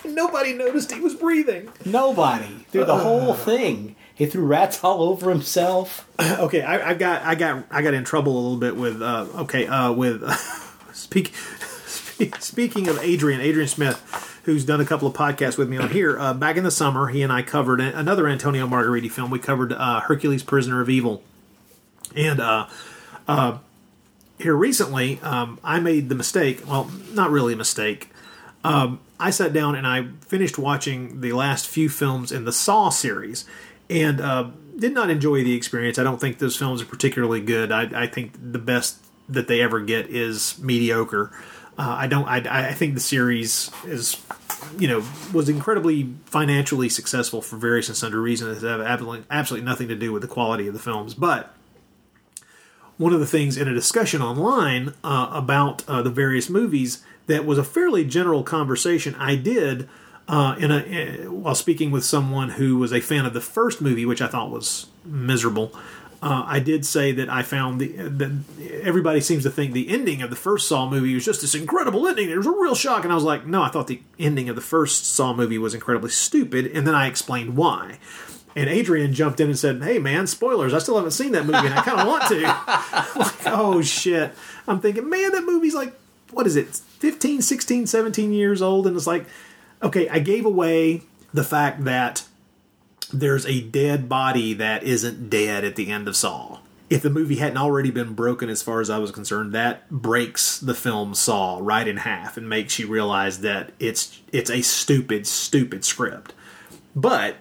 Nobody 0.04 0.52
noticed 0.54 0.90
he 0.92 1.00
was 1.00 1.14
breathing. 1.14 1.70
Nobody 1.84 2.66
through 2.70 2.86
the 2.86 2.98
whole 2.98 3.32
thing. 3.34 3.94
He 4.12 4.26
threw 4.26 4.44
rats 4.44 4.82
all 4.82 5.02
over 5.02 5.30
himself. 5.30 6.08
okay, 6.20 6.62
I, 6.62 6.90
I 6.90 6.94
got 6.94 7.22
I 7.22 7.34
got 7.36 7.64
I 7.70 7.82
got 7.82 7.94
in 7.94 8.02
trouble 8.02 8.32
a 8.32 8.40
little 8.40 8.58
bit 8.58 8.76
with 8.76 9.00
uh, 9.00 9.26
okay 9.36 9.66
uh, 9.66 9.92
with 9.92 10.28
speak, 10.92 11.32
speak, 11.86 12.36
speaking 12.36 12.88
of 12.88 12.98
Adrian 12.98 13.40
Adrian 13.40 13.68
Smith, 13.68 14.35
who's 14.46 14.64
done 14.64 14.80
a 14.80 14.84
couple 14.84 15.08
of 15.08 15.14
podcasts 15.14 15.58
with 15.58 15.68
me 15.68 15.76
on 15.76 15.90
here. 15.90 16.18
Uh, 16.18 16.32
back 16.32 16.56
in 16.56 16.62
the 16.62 16.70
summer, 16.70 17.08
he 17.08 17.20
and 17.22 17.32
I 17.32 17.42
covered 17.42 17.80
another 17.80 18.28
Antonio 18.28 18.66
Margheriti 18.66 19.10
film. 19.10 19.28
We 19.28 19.40
covered 19.40 19.72
uh, 19.72 20.00
Hercules, 20.00 20.44
Prisoner 20.44 20.80
of 20.80 20.88
Evil, 20.88 21.22
and 22.14 22.40
uh, 22.40 22.68
uh, 23.26 23.58
here 24.38 24.54
recently, 24.54 25.20
um, 25.22 25.58
I 25.64 25.80
made 25.80 26.08
the 26.08 26.14
mistake. 26.14 26.62
Well, 26.66 26.90
not 27.12 27.30
really 27.30 27.54
a 27.54 27.56
mistake. 27.56 28.10
Um, 28.62 29.00
I 29.18 29.30
sat 29.30 29.52
down 29.52 29.74
and 29.74 29.86
I 29.86 30.08
finished 30.26 30.58
watching 30.58 31.20
the 31.22 31.32
last 31.32 31.66
few 31.66 31.88
films 31.88 32.30
in 32.30 32.44
the 32.44 32.52
Saw 32.52 32.90
series, 32.90 33.46
and 33.90 34.20
uh, 34.20 34.50
did 34.78 34.94
not 34.94 35.10
enjoy 35.10 35.42
the 35.42 35.54
experience. 35.54 35.98
I 35.98 36.04
don't 36.04 36.20
think 36.20 36.38
those 36.38 36.56
films 36.56 36.80
are 36.80 36.86
particularly 36.86 37.40
good. 37.40 37.72
I, 37.72 38.04
I 38.04 38.06
think 38.06 38.34
the 38.40 38.58
best 38.60 38.98
that 39.28 39.48
they 39.48 39.60
ever 39.60 39.80
get 39.80 40.06
is 40.08 40.56
mediocre. 40.60 41.32
Uh, 41.78 41.96
I 41.98 42.06
don't. 42.06 42.26
I, 42.26 42.68
I 42.68 42.72
think 42.72 42.94
the 42.94 43.00
series 43.00 43.70
is, 43.84 44.16
you 44.78 44.88
know, 44.88 45.04
was 45.32 45.48
incredibly 45.48 46.14
financially 46.24 46.88
successful 46.88 47.42
for 47.42 47.56
various 47.56 47.88
and 47.88 47.96
sundry 47.96 48.20
reasons 48.20 48.62
that 48.62 48.80
have 48.80 48.80
absolutely, 49.30 49.64
nothing 49.64 49.88
to 49.88 49.94
do 49.94 50.12
with 50.12 50.22
the 50.22 50.28
quality 50.28 50.68
of 50.68 50.72
the 50.72 50.80
films. 50.80 51.12
But 51.12 51.54
one 52.96 53.12
of 53.12 53.20
the 53.20 53.26
things 53.26 53.58
in 53.58 53.68
a 53.68 53.74
discussion 53.74 54.22
online 54.22 54.94
uh, 55.04 55.28
about 55.32 55.86
uh, 55.86 56.00
the 56.00 56.10
various 56.10 56.48
movies 56.48 57.04
that 57.26 57.44
was 57.44 57.58
a 57.58 57.64
fairly 57.64 58.04
general 58.04 58.42
conversation 58.42 59.14
I 59.16 59.36
did 59.36 59.86
uh, 60.28 60.56
in 60.58 60.70
a 60.70 61.26
uh, 61.26 61.30
while 61.30 61.54
speaking 61.54 61.90
with 61.90 62.04
someone 62.04 62.50
who 62.50 62.78
was 62.78 62.92
a 62.92 63.00
fan 63.00 63.26
of 63.26 63.34
the 63.34 63.40
first 63.40 63.80
movie, 63.80 64.06
which 64.06 64.22
I 64.22 64.28
thought 64.28 64.50
was 64.50 64.86
miserable. 65.04 65.72
Uh, 66.22 66.44
I 66.46 66.60
did 66.60 66.86
say 66.86 67.12
that 67.12 67.28
I 67.28 67.42
found 67.42 67.80
the 67.80 67.88
that 67.88 68.32
everybody 68.82 69.20
seems 69.20 69.42
to 69.42 69.50
think 69.50 69.72
the 69.72 69.88
ending 69.88 70.22
of 70.22 70.30
the 70.30 70.36
first 70.36 70.66
Saw 70.66 70.88
movie 70.88 71.14
was 71.14 71.24
just 71.24 71.42
this 71.42 71.54
incredible 71.54 72.08
ending. 72.08 72.30
It 72.30 72.36
was 72.36 72.46
a 72.46 72.50
real 72.50 72.74
shock, 72.74 73.04
and 73.04 73.12
I 73.12 73.14
was 73.14 73.24
like, 73.24 73.46
no, 73.46 73.62
I 73.62 73.68
thought 73.68 73.86
the 73.86 74.00
ending 74.18 74.48
of 74.48 74.56
the 74.56 74.62
first 74.62 75.04
Saw 75.06 75.34
movie 75.34 75.58
was 75.58 75.74
incredibly 75.74 76.10
stupid, 76.10 76.66
and 76.66 76.86
then 76.86 76.94
I 76.94 77.06
explained 77.06 77.56
why. 77.56 77.98
And 78.54 78.70
Adrian 78.70 79.12
jumped 79.12 79.40
in 79.40 79.48
and 79.48 79.58
said, 79.58 79.82
"Hey, 79.82 79.98
man, 79.98 80.26
spoilers! 80.26 80.72
I 80.72 80.78
still 80.78 80.96
haven't 80.96 81.10
seen 81.10 81.32
that 81.32 81.44
movie, 81.44 81.58
and 81.58 81.74
I 81.74 81.82
kind 81.82 82.00
of 82.00 82.06
want 82.06 82.24
to." 82.28 82.40
like, 83.18 83.46
oh 83.46 83.82
shit! 83.82 84.32
I'm 84.66 84.80
thinking, 84.80 85.10
man, 85.10 85.32
that 85.32 85.44
movie's 85.44 85.74
like, 85.74 85.92
what 86.30 86.46
is 86.46 86.56
it, 86.56 86.68
15, 86.74 87.42
16, 87.42 87.86
17 87.86 88.32
years 88.32 88.62
old, 88.62 88.86
and 88.86 88.96
it's 88.96 89.06
like, 89.06 89.26
okay, 89.82 90.08
I 90.08 90.18
gave 90.18 90.46
away 90.46 91.02
the 91.34 91.44
fact 91.44 91.84
that 91.84 92.24
there's 93.12 93.46
a 93.46 93.60
dead 93.60 94.08
body 94.08 94.54
that 94.54 94.82
isn't 94.82 95.30
dead 95.30 95.64
at 95.64 95.76
the 95.76 95.90
end 95.90 96.08
of 96.08 96.16
Saw. 96.16 96.58
If 96.88 97.02
the 97.02 97.10
movie 97.10 97.36
hadn't 97.36 97.58
already 97.58 97.90
been 97.90 98.14
broken, 98.14 98.48
as 98.48 98.62
far 98.62 98.80
as 98.80 98.90
I 98.90 98.98
was 98.98 99.10
concerned, 99.10 99.52
that 99.52 99.90
breaks 99.90 100.58
the 100.58 100.74
film 100.74 101.14
Saw 101.14 101.58
right 101.60 101.86
in 101.86 101.98
half 101.98 102.36
and 102.36 102.48
makes 102.48 102.78
you 102.78 102.86
realize 102.86 103.40
that 103.40 103.72
it's 103.80 104.20
it's 104.32 104.50
a 104.50 104.62
stupid, 104.62 105.26
stupid 105.26 105.84
script. 105.84 106.32
But 106.94 107.36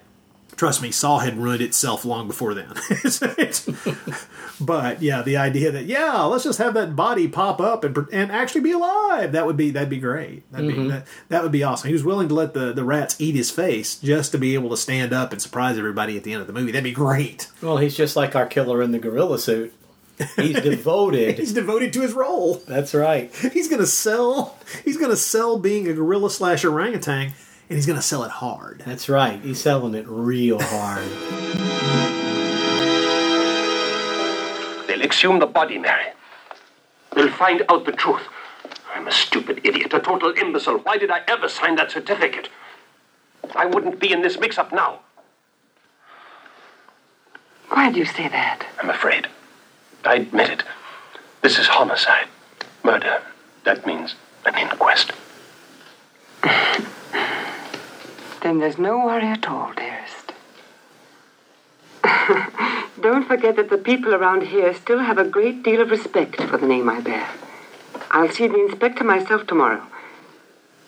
trust 0.58 0.82
me, 0.82 0.92
Saw 0.92 1.20
had 1.20 1.38
ruined 1.38 1.62
itself 1.62 2.06
long 2.06 2.28
before 2.28 2.54
then. 2.54 2.68
It's- 2.90 3.22
it's- 3.22 3.70
but 4.60 5.02
yeah, 5.02 5.22
the 5.22 5.36
idea 5.38 5.72
that 5.72 5.86
yeah, 5.86 6.22
let's 6.24 6.44
just 6.46 6.60
have 6.60 6.74
that 6.76 6.96
body 6.96 7.28
pop 7.28 7.60
up 7.60 7.84
and 7.84 7.98
and 8.12 8.32
actually 8.32 8.62
be 8.62 8.72
alive. 8.72 9.34
That 9.34 9.46
would 9.46 9.58
be 9.58 9.72
that'd 9.72 9.90
be 9.90 9.98
great. 10.00 10.50
That'd 10.52 10.68
be 10.68 10.74
Mhm. 10.76 10.90
that, 10.90 11.08
that 11.30 11.44
would 11.44 11.52
be 11.52 11.64
awesome. 11.64 11.88
He 11.88 11.94
was 11.94 12.04
willing 12.06 12.30
to 12.30 12.34
let 12.34 12.54
the 12.54 12.72
the 12.72 12.84
rats 12.86 13.16
eat 13.20 13.36
his 13.36 13.52
face 13.52 13.96
just 13.96 14.32
to 14.32 14.38
be 14.38 14.54
able 14.54 14.70
to 14.70 14.78
stand 14.78 15.12
up 15.14 15.32
and 15.34 15.42
surprise 15.42 15.78
everybody 15.78 16.16
at 16.16 16.24
the 16.24 16.32
end 16.32 16.42
of 16.42 16.48
the 16.48 16.54
movie. 16.54 16.72
That'd 16.72 16.84
be 16.86 16.92
great. 16.94 17.48
Well, 17.62 17.78
he's 17.78 17.96
just 17.98 18.16
like 18.16 18.36
our 18.36 18.46
killer 18.46 18.82
in 18.82 18.92
the 18.92 19.00
gorilla 19.00 19.40
suit. 19.40 19.74
He's 20.38 20.62
devoted. 20.62 21.38
He's 21.40 21.52
devoted 21.52 21.92
to 21.92 22.02
his 22.02 22.14
role. 22.14 22.62
That's 22.66 22.94
right. 22.94 23.36
He's 23.36 23.68
gonna 23.68 23.86
sell. 23.86 24.58
He's 24.86 24.96
gonna 24.96 25.18
sell 25.18 25.60
being 25.60 25.90
a 25.90 25.94
gorilla 25.94 26.30
slash 26.30 26.64
orangutan, 26.64 27.34
and 27.70 27.76
he's 27.78 27.86
gonna 27.86 28.02
sell 28.02 28.24
it 28.24 28.32
hard. 28.32 28.84
That's 28.86 29.10
right. 29.10 29.40
He's 29.42 29.60
selling 29.60 29.96
it 29.96 30.06
real 30.08 30.60
hard. 30.62 31.08
They'll 34.88 35.02
exhume 35.02 35.40
the 35.40 35.48
body, 35.48 35.78
Mary. 35.78 36.06
They'll 37.16 37.32
find 37.32 37.64
out 37.70 37.86
the 37.86 37.92
truth. 37.92 38.22
I'm 38.94 39.08
a 39.08 39.12
stupid 39.12 39.62
idiot, 39.64 39.94
a 39.94 40.00
total 40.00 40.32
imbecile. 40.38 40.78
Why 40.80 40.98
did 40.98 41.10
I 41.12 41.22
ever 41.28 41.50
sign 41.50 41.76
that 41.76 41.92
certificate? 41.92 42.50
I 43.56 43.66
wouldn't 43.66 44.00
be 44.00 44.12
in 44.12 44.22
this 44.22 44.40
mix 44.40 44.58
up 44.58 44.72
now. 44.72 45.00
Why 47.70 47.92
do 47.92 48.00
you 48.00 48.06
say 48.06 48.28
that? 48.28 48.66
I'm 48.82 48.90
afraid. 48.90 49.28
I 50.04 50.16
admit 50.16 50.50
it. 50.50 50.64
This 51.42 51.58
is 51.58 51.68
homicide. 51.68 52.28
Murder. 52.84 53.22
That 53.64 53.86
means 53.86 54.16
an 54.46 54.56
inquest. 54.58 55.12
Then 58.46 58.60
there's 58.60 58.78
no 58.78 59.00
worry 59.00 59.26
at 59.26 59.50
all, 59.50 59.74
dearest. 59.74 60.32
Don't 63.02 63.28
forget 63.28 63.56
that 63.56 63.72
the 63.72 63.80
people 63.80 64.14
around 64.14 64.44
here 64.44 64.72
still 64.76 65.00
have 65.00 65.18
a 65.18 65.28
great 65.28 65.64
deal 65.64 65.82
of 65.82 65.90
respect 65.90 66.40
for 66.40 66.58
the 66.58 66.68
name 66.68 66.88
I 66.88 67.02
bear. 67.02 67.28
I'll 68.12 68.30
see 68.30 68.46
the 68.46 68.64
inspector 68.64 69.04
myself 69.04 69.48
tomorrow. 69.48 69.84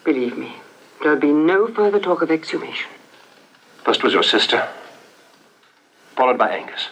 Believe 0.04 0.38
me, 0.38 0.58
there'll 1.02 1.20
be 1.20 1.32
no 1.32 1.68
further 1.68 2.00
talk 2.00 2.22
of 2.22 2.30
exhumation. 2.30 2.92
First 3.84 4.04
was 4.04 4.14
your 4.14 4.22
sister, 4.22 4.70
followed 6.16 6.38
by 6.38 6.50
Angus. 6.50 6.90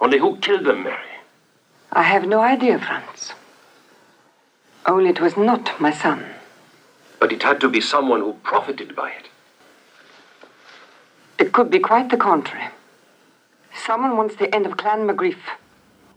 Only 0.00 0.18
who 0.18 0.36
killed 0.36 0.64
them, 0.64 0.84
Mary? 0.84 1.18
I 1.90 2.04
have 2.04 2.24
no 2.24 2.38
idea, 2.38 2.78
Franz. 2.78 3.32
Only 4.86 5.10
it 5.10 5.20
was 5.20 5.36
not 5.36 5.80
my 5.80 5.90
son. 5.90 6.24
But 7.18 7.32
it 7.32 7.42
had 7.42 7.60
to 7.62 7.68
be 7.68 7.80
someone 7.80 8.20
who 8.20 8.34
profited 8.44 8.94
by 8.94 9.10
it. 9.10 9.27
It 11.38 11.52
could 11.52 11.70
be 11.70 11.78
quite 11.78 12.10
the 12.10 12.16
contrary. 12.16 12.68
Someone 13.86 14.16
wants 14.16 14.36
the 14.36 14.52
end 14.54 14.66
of 14.66 14.76
Clan 14.76 15.06
McGrief. 15.06 15.38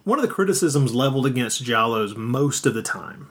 One 0.03 0.17
of 0.17 0.27
the 0.27 0.33
criticisms 0.33 0.95
leveled 0.95 1.27
against 1.27 1.63
Giallos 1.63 2.17
most 2.17 2.65
of 2.65 2.73
the 2.73 2.81
time, 2.81 3.29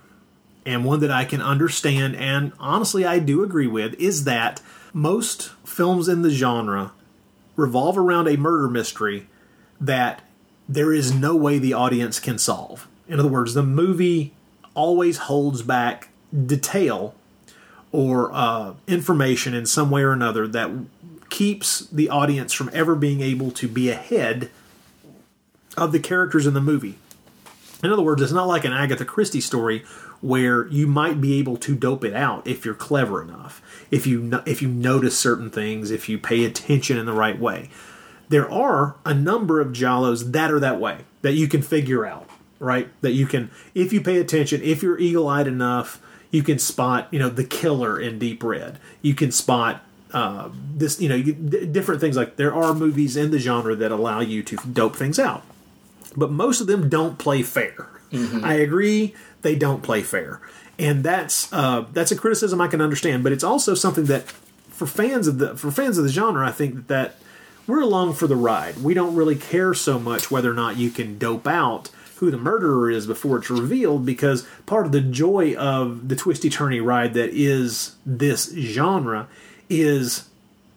and 0.64 0.84
one 0.84 1.01
that 1.01 1.11
I 1.11 1.24
can 1.24 1.43
understand 1.43 2.14
and 2.14 2.53
honestly 2.61 3.05
I 3.05 3.18
do 3.18 3.43
agree 3.43 3.66
with, 3.66 3.95
is 3.95 4.24
that 4.24 4.62
most 4.93 5.51
films 5.64 6.09
in 6.09 6.22
the 6.22 6.30
genre 6.30 6.93
revolve 7.57 7.99
around 7.99 8.28
a 8.28 8.36
murder 8.36 8.68
mystery 8.68 9.26
that 9.80 10.22
there 10.68 10.93
is 10.93 11.12
no 11.12 11.34
way 11.34 11.59
the 11.59 11.72
audience 11.72 12.20
can 12.20 12.38
solve. 12.38 12.86
In 13.09 13.18
other 13.18 13.28
words, 13.28 13.55
the 13.55 13.64
movie 13.64 14.32
always 14.74 15.18
holds 15.18 15.62
back 15.62 16.11
detail 16.47 17.14
or 17.91 18.30
uh, 18.32 18.74
information 18.86 19.53
in 19.55 19.66
some 19.66 19.91
way 19.91 20.03
or 20.03 20.12
another 20.12 20.47
that 20.47 20.70
keeps 21.31 21.87
the 21.87 22.09
audience 22.09 22.53
from 22.53 22.70
ever 22.72 22.95
being 22.95 23.20
able 23.20 23.51
to 23.53 23.68
be 23.68 23.89
ahead 23.89 24.51
of 25.76 25.93
the 25.93 26.01
characters 26.01 26.47
in 26.47 26.55
the 26.55 26.61
movie. 26.61 26.99
In 27.83 27.91
other 27.91 28.03
words, 28.03 28.20
it's 28.20 28.33
not 28.33 28.49
like 28.49 28.64
an 28.64 28.72
Agatha 28.72 29.05
Christie 29.05 29.41
story 29.41 29.85
where 30.20 30.66
you 30.66 30.87
might 30.87 31.20
be 31.20 31.39
able 31.39 31.57
to 31.57 31.74
dope 31.74 32.05
it 32.05 32.12
out 32.12 32.47
if 32.47 32.64
you're 32.64 32.74
clever 32.74 33.22
enough, 33.22 33.62
if 33.91 34.07
you 34.07 34.43
if 34.45 34.61
you 34.61 34.68
notice 34.68 35.18
certain 35.18 35.51
things, 35.51 35.91
if 35.91 36.09
you 36.09 36.18
pay 36.18 36.45
attention 36.45 36.99
in 36.99 37.07
the 37.07 37.12
right 37.12 37.39
way. 37.39 37.70
There 38.28 38.51
are 38.51 38.97
a 39.05 39.14
number 39.14 39.61
of 39.61 39.68
giallos 39.68 40.33
that 40.33 40.53
are 40.53 40.61
that 40.61 40.78
way 40.78 40.99
that 41.22 41.33
you 41.33 41.49
can 41.49 41.62
figure 41.62 42.05
out, 42.05 42.28
right? 42.59 42.89
That 43.01 43.12
you 43.12 43.26
can, 43.26 43.51
if 43.74 43.93
you 43.93 44.01
pay 44.01 44.18
attention, 44.18 44.62
if 44.62 44.83
you're 44.83 44.99
eagle-eyed 44.99 45.47
enough, 45.47 46.01
you 46.31 46.43
can 46.43 46.59
spot, 46.59 47.09
you 47.11 47.18
know, 47.18 47.28
the 47.28 47.45
killer 47.45 47.99
in 47.99 48.18
Deep 48.18 48.45
Red. 48.45 48.78
You 49.03 49.14
can 49.14 49.33
spot 49.33 49.83
uh, 50.13 50.49
this, 50.75 51.01
you 51.01 51.09
know, 51.09 51.15
you, 51.15 51.33
d- 51.33 51.67
different 51.67 52.01
things 52.01 52.17
like 52.17 52.37
there 52.37 52.55
are 52.55 52.75
movies 52.75 53.17
in 53.17 53.31
the 53.31 53.39
genre 53.39 53.75
that 53.77 53.91
allow 53.91 54.21
you 54.21 54.43
to 54.43 54.57
dope 54.73 54.97
things 54.97 55.19
out 55.19 55.45
but 56.17 56.31
most 56.31 56.61
of 56.61 56.67
them 56.67 56.89
don't 56.89 57.19
play 57.19 57.43
fair. 57.43 57.89
I 58.43 58.55
agree, 58.55 59.15
they 59.43 59.55
don't 59.55 59.83
play 59.85 60.03
fair, 60.03 60.41
and 60.81 61.05
that's 61.05 61.53
uh, 61.53 61.85
that's 61.93 62.11
a 62.11 62.17
criticism 62.17 62.61
I 62.61 62.67
can 62.67 62.81
understand. 62.81 63.23
But 63.23 63.31
it's 63.31 63.45
also 63.45 63.75
something 63.75 64.07
that 64.07 64.29
for 64.69 64.87
fans 64.87 65.29
of 65.29 65.39
the 65.39 65.57
for 65.57 65.71
fans 65.71 65.97
of 65.97 66.03
the 66.03 66.11
genre, 66.11 66.45
I 66.47 66.51
think 66.51 66.75
that, 66.75 66.89
that 66.89 67.17
we're 67.69 67.81
along 67.81 68.15
for 68.15 68.27
the 68.27 68.35
ride. 68.35 68.79
We 68.79 68.95
don't 68.95 69.15
really 69.15 69.37
care 69.37 69.75
so 69.75 70.01
much 70.01 70.29
whether 70.29 70.51
or 70.51 70.55
not 70.55 70.77
you 70.77 70.91
can 70.91 71.19
dope 71.19 71.47
out 71.47 71.91
who 72.17 72.33
the 72.33 72.37
murderer 72.37 72.91
is 72.91 73.07
before 73.07 73.39
it's 73.39 73.49
revealed 73.49 74.05
because 74.05 74.47
part 74.67 74.87
of 74.87 74.93
the 74.93 75.01
joy 75.01 75.55
of 75.55 76.09
the 76.09 76.17
twisty 76.17 76.51
turny 76.51 76.85
ride 76.85 77.15
that 77.15 77.31
is 77.33 77.95
this 78.05 78.53
genre 78.53 79.29
is 79.71 80.29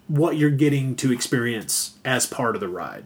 what 0.08 0.38
you're 0.38 0.50
getting 0.50 0.96
to 0.96 1.12
experience 1.12 1.98
as 2.06 2.26
part 2.26 2.56
of 2.56 2.62
the 2.62 2.70
ride 2.70 3.06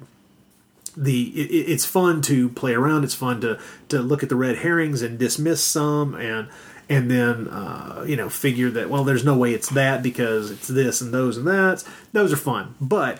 the 0.97 1.29
it, 1.29 1.69
it's 1.69 1.85
fun 1.85 2.21
to 2.23 2.49
play 2.49 2.73
around. 2.73 3.03
It's 3.03 3.13
fun 3.13 3.39
to 3.41 3.59
to 3.89 4.01
look 4.01 4.23
at 4.23 4.29
the 4.29 4.35
red 4.35 4.57
herrings 4.57 5.01
and 5.01 5.17
dismiss 5.17 5.63
some, 5.63 6.15
and 6.15 6.49
and 6.89 7.09
then 7.09 7.47
uh, 7.47 8.03
you 8.07 8.15
know 8.15 8.29
figure 8.29 8.69
that 8.71 8.89
well, 8.89 9.03
there's 9.03 9.23
no 9.23 9.37
way 9.37 9.53
it's 9.53 9.69
that 9.69 10.01
because 10.01 10.49
it's 10.49 10.67
this 10.67 10.99
and 10.99 11.13
those 11.13 11.37
and 11.37 11.47
that. 11.47 11.83
Those 12.11 12.33
are 12.33 12.37
fun, 12.37 12.75
but 12.81 13.19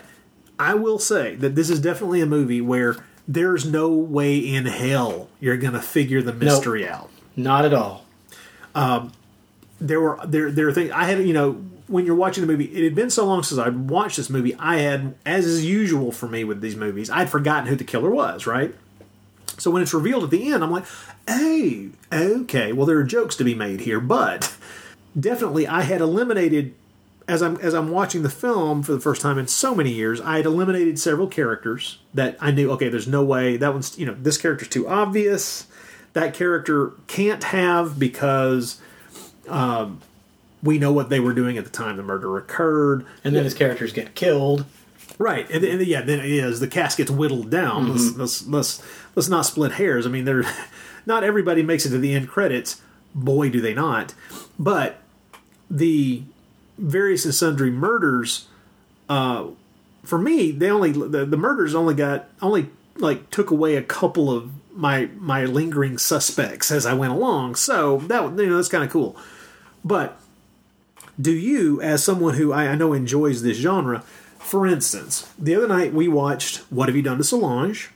I 0.58 0.74
will 0.74 0.98
say 0.98 1.36
that 1.36 1.54
this 1.54 1.70
is 1.70 1.80
definitely 1.80 2.20
a 2.20 2.26
movie 2.26 2.60
where 2.60 2.96
there's 3.28 3.64
no 3.64 3.90
way 3.90 4.38
in 4.38 4.66
hell 4.66 5.28
you're 5.38 5.56
gonna 5.56 5.80
figure 5.80 6.20
the 6.20 6.32
mystery 6.32 6.86
out. 6.88 7.10
Not 7.36 7.64
at 7.64 7.72
all. 7.72 8.04
Um, 8.74 9.12
there 9.80 10.00
were 10.00 10.18
there 10.26 10.50
there 10.50 10.66
are 10.66 10.72
things 10.72 10.90
I 10.90 11.04
had 11.04 11.24
you 11.24 11.32
know 11.32 11.64
when 11.88 12.06
you're 12.06 12.14
watching 12.14 12.42
the 12.42 12.46
movie. 12.46 12.66
It 12.66 12.84
had 12.84 12.94
been 12.94 13.10
so 13.10 13.26
long 13.26 13.42
since 13.42 13.58
I'd 13.58 13.90
watched 13.90 14.16
this 14.16 14.30
movie. 14.30 14.54
I 14.56 14.76
had, 14.78 15.14
as 15.26 15.44
is 15.44 15.64
usual 15.64 16.12
for 16.12 16.28
me 16.28 16.44
with 16.44 16.60
these 16.60 16.76
movies, 16.76 17.10
I'd 17.10 17.30
forgotten 17.30 17.66
who 17.66 17.76
the 17.76 17.84
killer 17.84 18.10
was. 18.10 18.46
Right. 18.46 18.74
So 19.58 19.70
when 19.70 19.82
it's 19.82 19.92
revealed 19.92 20.24
at 20.24 20.30
the 20.30 20.52
end, 20.52 20.62
I'm 20.62 20.70
like, 20.70 20.84
hey, 21.26 21.88
okay, 22.12 22.72
well 22.72 22.86
there 22.86 22.98
are 22.98 23.04
jokes 23.04 23.34
to 23.36 23.44
be 23.44 23.54
made 23.54 23.80
here, 23.80 23.98
but 23.98 24.54
definitely 25.18 25.66
I 25.66 25.82
had 25.82 26.00
eliminated 26.00 26.74
as 27.28 27.42
I'm 27.42 27.56
as 27.58 27.74
I'm 27.74 27.90
watching 27.90 28.22
the 28.22 28.30
film 28.30 28.82
for 28.82 28.92
the 28.92 29.00
first 29.00 29.20
time 29.20 29.38
in 29.38 29.46
so 29.46 29.74
many 29.74 29.92
years, 29.92 30.20
I 30.20 30.38
had 30.38 30.46
eliminated 30.46 30.98
several 30.98 31.26
characters 31.28 31.98
that 32.14 32.38
I 32.40 32.50
knew. 32.50 32.70
Okay, 32.72 32.88
there's 32.88 33.06
no 33.06 33.22
way 33.22 33.58
that 33.58 33.72
one's 33.72 33.98
you 33.98 34.06
know 34.06 34.16
this 34.18 34.38
character's 34.38 34.68
too 34.68 34.88
obvious. 34.88 35.66
That 36.14 36.32
character 36.32 36.92
can't 37.06 37.44
have 37.44 37.98
because 37.98 38.80
um, 39.46 40.00
we 40.62 40.78
know 40.78 40.92
what 40.92 41.08
they 41.08 41.20
were 41.20 41.32
doing 41.32 41.56
at 41.58 41.64
the 41.64 41.70
time 41.70 41.96
the 41.96 42.02
murder 42.02 42.36
occurred, 42.36 43.04
And 43.24 43.34
then 43.34 43.44
his 43.44 43.54
characters 43.54 43.92
get 43.92 44.14
killed. 44.14 44.64
Right, 45.18 45.50
and, 45.50 45.64
and 45.64 45.84
yeah, 45.86 46.02
then 46.02 46.20
it 46.20 46.26
is 46.30 46.60
the 46.60 46.68
cast 46.68 46.96
gets 46.98 47.10
whittled 47.10 47.50
down. 47.50 47.88
Let's, 47.90 48.10
Mhm. 48.10 48.18
let's 48.18 48.46
let's 48.46 48.82
let's 49.16 49.28
not 49.28 49.46
split 49.46 49.72
hairs. 49.72 50.06
I 50.06 50.10
mean, 50.10 50.24
there, 50.24 50.44
not 51.06 51.24
everybody 51.24 51.62
makes 51.62 51.84
it 51.86 51.90
to 51.90 51.98
the 51.98 52.14
end 52.14 52.28
credits. 52.28 52.80
Boy, 53.14 53.50
do 53.50 53.60
they 53.60 53.74
not! 53.74 54.14
But 54.58 55.00
the 55.70 56.22
various 56.78 57.24
and 57.24 57.34
sundry 57.34 57.70
murders, 57.70 58.46
uh, 59.08 59.46
for 60.04 60.18
me, 60.18 60.52
they 60.52 60.70
only 60.70 60.92
the, 60.92 61.24
the 61.24 61.36
murders 61.36 61.74
only 61.74 61.94
got 61.94 62.28
only 62.40 62.68
like 62.96 63.28
took 63.30 63.50
away 63.50 63.74
a 63.74 63.82
couple 63.82 64.30
of 64.30 64.50
my 64.76 65.08
my 65.18 65.44
lingering 65.46 65.98
suspects 65.98 66.70
as 66.70 66.86
I 66.86 66.94
went 66.94 67.12
along. 67.12 67.56
So 67.56 67.98
that 68.06 68.22
you 68.38 68.46
know 68.46 68.56
that's 68.56 68.68
kind 68.68 68.84
of 68.84 68.90
cool. 68.90 69.16
But 69.84 70.20
do 71.20 71.32
you, 71.32 71.80
as 71.80 72.02
someone 72.04 72.34
who 72.34 72.52
I, 72.52 72.68
I 72.68 72.74
know 72.74 72.92
enjoys 72.92 73.42
this 73.42 73.56
genre, 73.58 74.02
For 74.38 74.66
instance, 74.66 75.30
the 75.38 75.54
other 75.56 75.68
night 75.68 75.92
we 75.92 76.08
watched 76.08 76.58
What 76.70 76.88
Have 76.88 76.96
You 76.96 77.02
Done 77.02 77.18
to 77.18 77.24
Solange? 77.24 77.90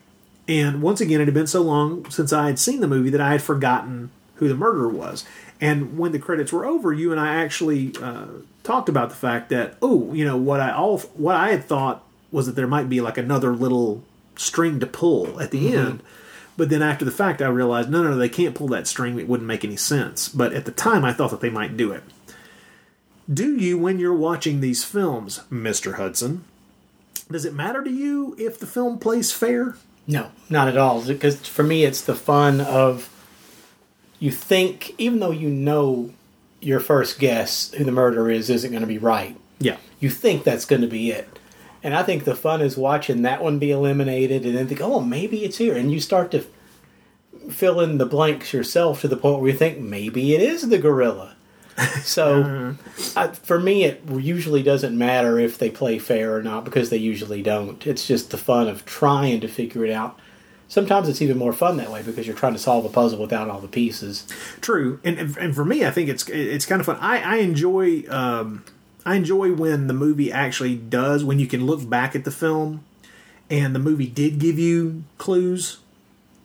And 0.49 0.83
once 0.83 1.01
again, 1.01 1.21
it 1.21 1.27
had 1.27 1.35
been 1.35 1.47
so 1.47 1.63
long 1.63 2.09
since 2.11 2.33
I 2.33 2.47
had 2.47 2.59
seen 2.59 2.81
the 2.81 2.89
movie 2.89 3.11
that 3.11 3.21
I 3.21 3.31
had 3.31 3.43
forgotten 3.43 4.11
who 4.37 4.49
the 4.49 4.55
murderer 4.57 4.89
was. 4.89 5.25
And 5.61 5.97
when 5.97 6.11
the 6.13 6.19
credits 6.19 6.53
were 6.53 6.67
over, 6.67 6.93
you 6.93 7.13
and 7.13 7.21
I 7.21 7.37
actually 7.37 7.95
uh, 8.03 8.27
talked 8.65 8.89
about 8.89 9.11
the 9.11 9.15
fact 9.17 9.51
that 9.51 9.77
oh, 9.81 10.13
you 10.13 10.25
know 10.25 10.37
what 10.37 10.59
I 10.61 10.73
all 10.73 10.99
what 11.15 11.37
I 11.37 11.51
had 11.51 11.65
thought 11.65 12.03
was 12.33 12.47
that 12.47 12.57
there 12.57 12.67
might 12.67 12.89
be 12.89 13.01
like 13.01 13.17
another 13.19 13.55
little 13.55 14.03
string 14.35 14.81
to 14.81 14.87
pull 14.87 15.41
at 15.41 15.53
the 15.53 15.67
Mhm. 15.71 15.75
end. 15.87 16.03
But 16.57 16.69
then 16.71 16.83
after 16.83 17.05
the 17.05 17.11
fact, 17.13 17.41
I 17.41 17.47
realized 17.47 17.89
no, 17.89 18.03
no, 18.03 18.11
no, 18.11 18.17
they 18.17 18.29
can't 18.29 18.55
pull 18.57 18.69
that 18.69 18.89
string. 18.89 19.19
It 19.21 19.29
wouldn't 19.29 19.47
make 19.47 19.65
any 19.65 19.77
sense. 19.77 20.29
But 20.29 20.53
at 20.53 20.65
the 20.65 20.73
time, 20.73 21.05
I 21.05 21.13
thought 21.13 21.31
that 21.31 21.41
they 21.41 21.51
might 21.51 21.77
do 21.77 21.93
it. 21.93 22.03
Do 23.33 23.57
you, 23.57 23.79
when 23.79 23.99
you're 23.99 24.15
watching 24.15 24.61
these 24.61 24.85
films, 24.85 25.43
Mister 25.51 25.95
Hudson, 25.95 26.45
does 27.31 27.45
it 27.45 27.55
matter 27.55 27.83
to 27.83 27.91
you 27.91 28.35
if 28.39 28.59
the 28.59 28.67
film 28.67 28.99
plays 28.99 29.33
fair? 29.33 29.77
No, 30.07 30.31
not 30.51 30.69
at 30.69 30.77
all. 30.77 31.03
Because 31.03 31.47
for 31.47 31.63
me, 31.63 31.85
it's 31.85 32.03
the 32.03 32.15
fun 32.15 32.61
of 32.61 33.09
you 34.19 34.31
think, 34.31 34.95
even 34.99 35.21
though 35.21 35.31
you 35.31 35.49
know 35.49 36.13
your 36.61 36.81
first 36.81 37.19
guess 37.19 37.73
who 37.73 37.85
the 37.85 37.93
murderer 37.93 38.31
is 38.31 38.51
isn't 38.51 38.71
going 38.71 38.83
to 38.83 38.87
be 38.87 38.99
right. 38.99 39.37
Yeah. 39.59 39.77
You 40.01 40.11
think 40.11 40.45
that's 40.45 40.65
going 40.65 40.83
to 40.83 40.89
be 40.89 41.11
it. 41.11 41.29
And 41.83 41.95
I 41.95 42.03
think 42.03 42.25
the 42.25 42.37
fun 42.37 42.61
is 42.61 42.77
watching 42.77 43.23
that 43.23 43.43
one 43.43 43.59
be 43.59 43.71
eliminated 43.71 44.45
and 44.45 44.57
then 44.57 44.69
think, 44.69 44.81
oh, 44.81 45.01
maybe 45.01 45.45
it's 45.45 45.59
here. 45.59 45.77
And 45.77 45.91
you 45.91 45.99
start 46.01 46.31
to 46.33 46.45
fill 47.51 47.81
in 47.81 47.99
the 47.99 48.07
blanks 48.07 48.53
yourself 48.53 49.01
to 49.01 49.09
the 49.09 49.17
point 49.17 49.41
where 49.41 49.51
you 49.51 49.57
think 49.57 49.79
maybe 49.79 50.35
it 50.35 50.41
is 50.41 50.69
the 50.69 50.79
gorilla. 50.79 51.35
So 52.03 52.75
I, 53.17 53.29
for 53.29 53.61
me, 53.61 53.85
it 53.85 54.03
usually 54.11 54.63
doesn't 54.63 54.97
matter 54.97 55.39
if 55.39 55.57
they 55.59 55.71
play 55.71 55.99
fair 55.99 56.35
or 56.35 56.43
not 56.43 56.65
because 56.65 56.91
they 56.91 56.97
usually 56.97 57.43
don't. 57.43 57.87
It's 57.87 58.07
just 58.07 58.31
the 58.31 58.39
fun 58.39 58.69
of 58.69 58.85
trying 58.85 59.41
to 59.41 59.49
figure 59.49 59.85
it 59.85 59.91
out. 59.91 60.19
Sometimes 60.69 61.09
it's 61.09 61.23
even 61.23 61.39
more 61.39 61.53
fun 61.53 61.77
that 61.77 61.91
way 61.91 62.03
because 62.03 62.27
you're 62.27 62.35
trying 62.37 62.55
to 62.55 62.59
solve 62.59 62.85
a 62.85 62.89
puzzle 62.89 63.21
without 63.21 63.49
all 63.49 63.61
the 63.61 63.69
pieces. 63.69 64.27
True, 64.61 65.01
and 65.05 65.19
and, 65.19 65.37
and 65.37 65.55
for 65.55 65.65
me, 65.65 65.85
I 65.85 65.91
think 65.91 66.09
it's 66.09 66.29
it's 66.29 66.67
kind 66.67 66.81
of 66.81 66.87
fun. 66.87 66.97
I 66.97 67.21
I 67.21 67.37
enjoy 67.37 68.05
um, 68.09 68.65
I 69.05 69.17
enjoy 69.17 69.53
when 69.53 69.87
the 69.87 69.95
movie 69.95 70.33
actually 70.33 70.75
does 70.77 71.25
when 71.25 71.39
you 71.39 71.47
can 71.47 71.67
look 71.67 71.89
back 71.89 72.17
at 72.17 72.25
the 72.25 72.31
film, 72.31 72.85
and 73.51 73.75
the 73.75 73.79
movie 73.79 74.07
did 74.07 74.39
give 74.39 74.59
you 74.59 75.05
clues, 75.19 75.79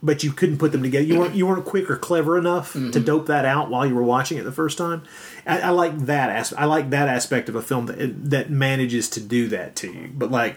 but 0.02 0.22
you 0.22 0.30
couldn't 0.32 0.58
put 0.58 0.72
them 0.72 0.82
together. 0.82 1.04
You 1.04 1.18
weren't 1.18 1.34
you 1.34 1.46
weren't 1.46 1.64
quick 1.64 1.90
or 1.90 1.96
clever 1.96 2.38
enough 2.38 2.72
to 2.74 3.00
dope 3.00 3.26
that 3.26 3.44
out 3.44 3.68
while 3.70 3.86
you 3.86 3.94
were 3.94 4.02
watching 4.02 4.38
it 4.38 4.44
the 4.44 4.52
first 4.52 4.78
time. 4.78 5.02
I, 5.46 5.60
I 5.60 5.70
like 5.70 5.98
that 6.06 6.30
as 6.30 6.52
I 6.52 6.64
like 6.66 6.90
that 6.90 7.08
aspect 7.08 7.48
of 7.48 7.54
a 7.56 7.62
film 7.62 7.86
that 7.86 8.30
that 8.30 8.50
manages 8.50 9.08
to 9.10 9.20
do 9.20 9.48
that 9.48 9.74
to 9.76 9.92
you. 9.92 10.10
But 10.14 10.30
like, 10.30 10.56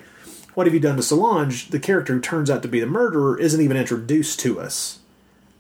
what 0.54 0.68
have 0.68 0.74
you 0.74 0.80
done 0.80 0.96
to 0.98 1.04
Solange? 1.04 1.70
The 1.70 1.80
character 1.80 2.14
who 2.14 2.20
turns 2.20 2.50
out 2.52 2.62
to 2.62 2.68
be 2.68 2.80
the 2.80 2.86
murderer 2.86 3.40
isn't 3.40 3.60
even 3.62 3.78
introduced 3.78 4.40
to 4.42 4.60
us 4.60 5.00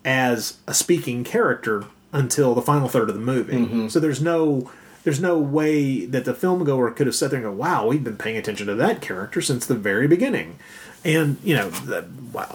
as 0.03 0.57
a 0.67 0.73
speaking 0.73 1.23
character 1.23 1.86
until 2.11 2.53
the 2.53 2.61
final 2.61 2.88
third 2.89 3.07
of 3.09 3.15
the 3.15 3.21
movie. 3.21 3.53
Mhm. 3.53 3.89
So 3.91 3.99
there's 3.99 4.21
no 4.21 4.69
there's 5.03 5.19
no 5.19 5.39
way 5.39 6.05
that 6.05 6.25
the 6.25 6.34
film 6.36 6.63
goer 6.63 6.91
could 6.91 7.07
have 7.07 7.15
sat 7.15 7.32
there 7.32 7.39
and 7.39 7.45
go, 7.47 7.51
"Wow, 7.51 7.88
we've 7.88 8.03
been 8.03 8.17
paying 8.17 8.38
attention 8.38 8.67
to 8.67 8.75
that 8.75 9.01
character 9.01 9.41
since 9.41 9.65
the 9.65 9.73
very 9.73 10.07
beginning," 10.07 10.57
and 11.04 11.38
you 11.43 11.56
know, 11.56 11.70
the, 11.70 12.06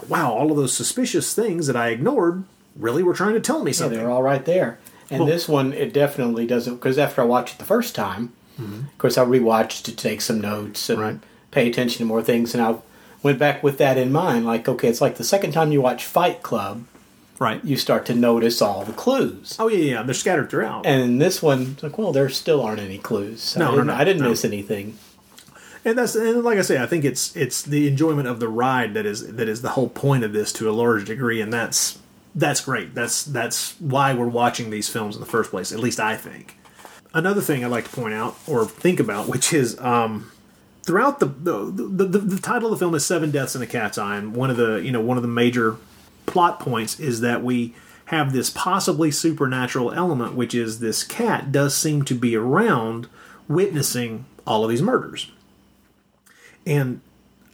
wow, 0.07 0.31
all 0.33 0.51
of 0.51 0.57
those 0.57 0.73
suspicious 0.73 1.33
things 1.33 1.67
that 1.67 1.75
I 1.75 1.89
ignored 1.89 2.43
really 2.75 3.03
were 3.03 3.13
trying 3.13 3.33
to 3.33 3.39
tell 3.39 3.63
me 3.63 3.71
Yeah, 3.71 3.77
something. 3.77 3.97
they're 3.99 4.09
all 4.09 4.23
right 4.23 4.43
there. 4.45 4.77
And 5.09 5.21
Well- 5.21 5.27
this 5.29 5.47
one, 5.47 5.73
it 5.73 5.93
definitely 5.93 6.45
doesn't. 6.45 6.75
Because 6.75 6.97
after 6.97 7.21
I 7.21 7.25
watched 7.25 7.55
it 7.55 7.59
the 7.59 7.65
first 7.65 7.95
time, 7.95 8.33
mm-hmm. 8.59 8.79
of 8.87 8.97
course, 8.97 9.17
I 9.17 9.25
rewatched 9.25 9.83
to 9.83 9.95
take 9.95 10.21
some 10.21 10.39
notes 10.41 10.89
and 10.89 11.21
pay 11.51 11.69
attention 11.69 11.99
to 11.99 12.05
more 12.05 12.21
things. 12.21 12.53
And 12.53 12.61
I 12.63 12.75
went 13.23 13.39
back 13.39 13.63
with 13.63 13.77
that 13.79 13.97
in 13.97 14.11
mind. 14.11 14.45
Like, 14.45 14.67
okay, 14.67 14.87
it's 14.89 15.01
like 15.01 15.15
the 15.17 15.23
second 15.23 15.51
time 15.53 15.71
you 15.71 15.81
watch 15.81 16.05
Fight 16.05 16.43
Club, 16.43 16.83
right? 17.39 17.63
You 17.63 17.77
start 17.77 18.05
to 18.07 18.15
notice 18.15 18.61
all 18.61 18.83
the 18.83 18.93
clues. 18.93 19.55
Oh 19.59 19.67
yeah, 19.69 19.77
yeah, 19.93 20.03
they're 20.03 20.13
scattered 20.13 20.49
throughout. 20.49 20.85
And 20.85 21.21
this 21.21 21.41
one, 21.41 21.71
it's 21.73 21.83
like, 21.83 21.97
well, 21.97 22.11
there 22.11 22.29
still 22.29 22.61
aren't 22.61 22.79
any 22.81 22.97
clues. 22.97 23.55
No, 23.55 23.65
I 23.65 23.69
no, 23.69 23.75
didn't, 23.75 23.87
no, 23.87 23.93
I 23.95 24.03
didn't 24.03 24.21
no. 24.23 24.29
miss 24.29 24.45
anything. 24.45 24.97
And 25.87 25.97
that's 25.97 26.15
and 26.15 26.43
like 26.43 26.59
I 26.59 26.63
say, 26.63 26.81
I 26.81 26.85
think 26.85 27.05
it's 27.05 27.33
it's 27.35 27.61
the 27.61 27.87
enjoyment 27.87 28.27
of 28.27 28.41
the 28.41 28.49
ride 28.49 28.93
that 28.93 29.05
is 29.05 29.35
that 29.35 29.47
is 29.47 29.61
the 29.61 29.69
whole 29.69 29.87
point 29.87 30.25
of 30.25 30.33
this 30.33 30.51
to 30.53 30.69
a 30.69 30.71
large 30.71 31.05
degree, 31.05 31.39
and 31.39 31.51
that's 31.51 31.99
that's 32.35 32.59
great. 32.59 32.93
That's 32.93 33.23
that's 33.23 33.79
why 33.79 34.13
we're 34.13 34.27
watching 34.27 34.69
these 34.69 34.89
films 34.89 35.15
in 35.15 35.21
the 35.21 35.27
first 35.27 35.49
place. 35.49 35.71
At 35.71 35.79
least 35.79 35.99
I 35.99 36.17
think. 36.17 36.57
Another 37.13 37.39
thing 37.39 37.63
I'd 37.63 37.71
like 37.71 37.85
to 37.85 37.95
point 37.95 38.13
out 38.13 38.35
or 38.45 38.65
think 38.65 38.99
about, 38.99 39.29
which 39.29 39.53
is 39.53 39.79
um, 39.79 40.29
throughout 40.83 41.21
the 41.21 41.27
the, 41.27 41.71
the 41.71 42.19
the 42.19 42.39
title 42.41 42.71
of 42.71 42.77
the 42.77 42.83
film 42.83 42.93
is 42.93 43.05
Seven 43.05 43.31
Deaths 43.31 43.55
in 43.55 43.61
a 43.61 43.67
Cat's 43.67 43.97
Eye, 43.97 44.17
and 44.17 44.35
one 44.35 44.49
of 44.49 44.57
the 44.57 44.75
you 44.77 44.91
know 44.91 45.01
one 45.01 45.17
of 45.17 45.23
the 45.23 45.29
major 45.29 45.77
plot 46.25 46.59
points 46.59 46.99
is 46.99 47.21
that 47.21 47.45
we 47.45 47.73
have 48.07 48.33
this 48.33 48.49
possibly 48.49 49.09
supernatural 49.09 49.93
element, 49.93 50.33
which 50.33 50.53
is 50.53 50.79
this 50.79 51.05
cat 51.05 51.53
does 51.53 51.77
seem 51.77 52.03
to 52.03 52.13
be 52.13 52.35
around 52.35 53.07
witnessing 53.47 54.25
all 54.45 54.65
of 54.65 54.69
these 54.69 54.81
murders. 54.81 55.31
And 56.67 57.01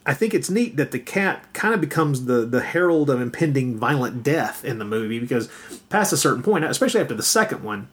I 0.05 0.13
think 0.13 0.33
it's 0.33 0.49
neat 0.49 0.75
that 0.75 0.91
the 0.91 0.99
cat 0.99 1.53
kind 1.53 1.73
of 1.73 1.79
becomes 1.79 2.25
the 2.25 2.45
the 2.45 2.61
herald 2.61 3.09
of 3.09 3.21
impending 3.21 3.77
violent 3.77 4.23
death 4.23 4.65
in 4.65 4.79
the 4.79 4.85
movie 4.85 5.19
because 5.19 5.49
past 5.89 6.11
a 6.11 6.17
certain 6.17 6.43
point, 6.43 6.65
especially 6.65 6.99
after 6.99 7.13
the 7.13 7.23
second 7.23 7.63
one, 7.63 7.87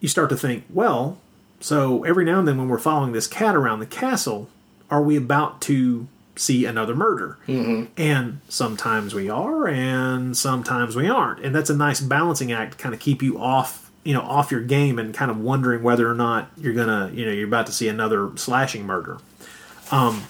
you 0.00 0.08
start 0.08 0.30
to 0.30 0.36
think, 0.36 0.64
well, 0.70 1.18
so 1.60 2.04
every 2.04 2.24
now 2.24 2.38
and 2.38 2.48
then 2.48 2.56
when 2.56 2.68
we're 2.68 2.78
following 2.78 3.12
this 3.12 3.26
cat 3.26 3.54
around 3.54 3.80
the 3.80 3.86
castle, 3.86 4.48
are 4.90 5.02
we 5.02 5.16
about 5.16 5.60
to 5.62 6.08
see 6.36 6.64
another 6.64 6.94
murder? 6.94 7.38
Mm-hmm. 7.46 7.92
And 7.96 8.40
sometimes 8.48 9.14
we 9.14 9.28
are, 9.28 9.68
and 9.68 10.36
sometimes 10.36 10.96
we 10.96 11.08
aren't. 11.08 11.44
And 11.44 11.54
that's 11.54 11.70
a 11.70 11.76
nice 11.76 12.00
balancing 12.00 12.52
act 12.52 12.72
to 12.72 12.78
kind 12.78 12.94
of 12.94 13.00
keep 13.00 13.22
you 13.22 13.38
off, 13.38 13.90
you 14.04 14.14
know, 14.14 14.22
off 14.22 14.50
your 14.50 14.60
game 14.62 14.98
and 14.98 15.14
kind 15.14 15.30
of 15.30 15.38
wondering 15.38 15.82
whether 15.82 16.10
or 16.10 16.14
not 16.14 16.50
you're 16.56 16.74
gonna, 16.74 17.10
you 17.12 17.24
know, 17.24 17.32
you're 17.32 17.48
about 17.48 17.66
to 17.66 17.72
see 17.72 17.88
another 17.88 18.30
slashing 18.36 18.86
murder. 18.86 19.18
Um, 19.90 20.24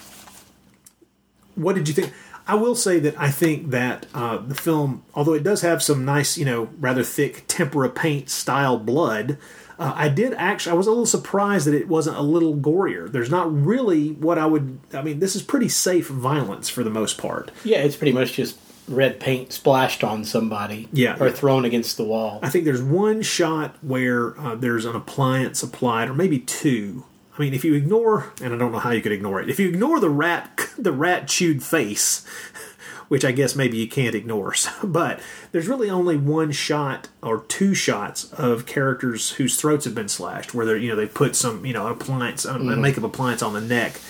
what 1.54 1.74
did 1.74 1.88
you 1.88 1.94
think? 1.94 2.12
I 2.46 2.56
will 2.56 2.74
say 2.74 2.98
that 3.00 3.18
I 3.18 3.30
think 3.30 3.70
that 3.70 4.06
uh, 4.12 4.36
the 4.36 4.54
film, 4.54 5.02
although 5.14 5.32
it 5.32 5.42
does 5.42 5.62
have 5.62 5.82
some 5.82 6.04
nice, 6.04 6.36
you 6.36 6.44
know, 6.44 6.68
rather 6.78 7.02
thick 7.02 7.44
tempera 7.48 7.88
paint 7.88 8.28
style 8.28 8.78
blood, 8.78 9.38
uh, 9.78 9.92
I 9.96 10.08
did 10.08 10.34
actually, 10.34 10.72
I 10.72 10.74
was 10.74 10.86
a 10.86 10.90
little 10.90 11.06
surprised 11.06 11.66
that 11.66 11.74
it 11.74 11.88
wasn't 11.88 12.16
a 12.16 12.22
little 12.22 12.54
gorier. 12.54 13.10
There's 13.10 13.30
not 13.30 13.52
really 13.52 14.10
what 14.12 14.38
I 14.38 14.46
would, 14.46 14.78
I 14.92 15.02
mean, 15.02 15.20
this 15.20 15.34
is 15.34 15.42
pretty 15.42 15.68
safe 15.68 16.08
violence 16.08 16.68
for 16.68 16.84
the 16.84 16.90
most 16.90 17.16
part. 17.16 17.50
Yeah, 17.64 17.78
it's 17.78 17.96
pretty 17.96 18.12
much 18.12 18.34
just 18.34 18.58
red 18.86 19.18
paint 19.18 19.52
splashed 19.52 20.04
on 20.04 20.24
somebody. 20.24 20.88
Yeah. 20.92 21.16
Or 21.18 21.30
thrown 21.30 21.64
against 21.64 21.96
the 21.96 22.04
wall. 22.04 22.40
I 22.42 22.50
think 22.50 22.66
there's 22.66 22.82
one 22.82 23.22
shot 23.22 23.76
where 23.80 24.38
uh, 24.38 24.54
there's 24.54 24.84
an 24.84 24.94
appliance 24.94 25.62
applied, 25.62 26.10
or 26.10 26.14
maybe 26.14 26.38
two. 26.38 27.04
I 27.36 27.40
mean, 27.42 27.52
if 27.54 27.64
you 27.64 27.74
ignore, 27.74 28.32
and 28.40 28.54
I 28.54 28.56
don't 28.56 28.70
know 28.72 28.78
how 28.78 28.90
you 28.92 29.00
could 29.02 29.10
ignore 29.12 29.40
it, 29.40 29.50
if 29.50 29.58
you 29.58 29.68
ignore 29.68 29.98
the 29.98 30.10
rat, 30.10 30.68
the 30.78 30.92
rat 30.92 31.26
chewed 31.28 31.62
face, 31.62 32.24
which 33.08 33.24
I 33.24 33.32
guess 33.32 33.56
maybe 33.56 33.76
you 33.76 33.88
can't 33.88 34.14
ignore, 34.14 34.54
so, 34.54 34.70
but 34.84 35.20
there's 35.52 35.66
really 35.68 35.90
only 35.90 36.16
one 36.16 36.52
shot 36.52 37.08
or 37.22 37.40
two 37.42 37.74
shots 37.74 38.32
of 38.32 38.66
characters 38.66 39.32
whose 39.32 39.60
throats 39.60 39.84
have 39.84 39.94
been 39.94 40.08
slashed, 40.08 40.54
where 40.54 40.64
they're 40.64 40.76
you 40.76 40.88
know 40.88 40.96
they 40.96 41.06
put 41.06 41.34
some 41.34 41.66
you 41.66 41.72
know 41.72 41.88
appliance, 41.88 42.46
um, 42.46 42.68
a 42.68 42.74
Mhm. 42.76 42.80
makeup 42.80 43.04
appliance 43.04 43.42
on 43.42 43.52
the 43.52 43.60
neck 43.60 44.00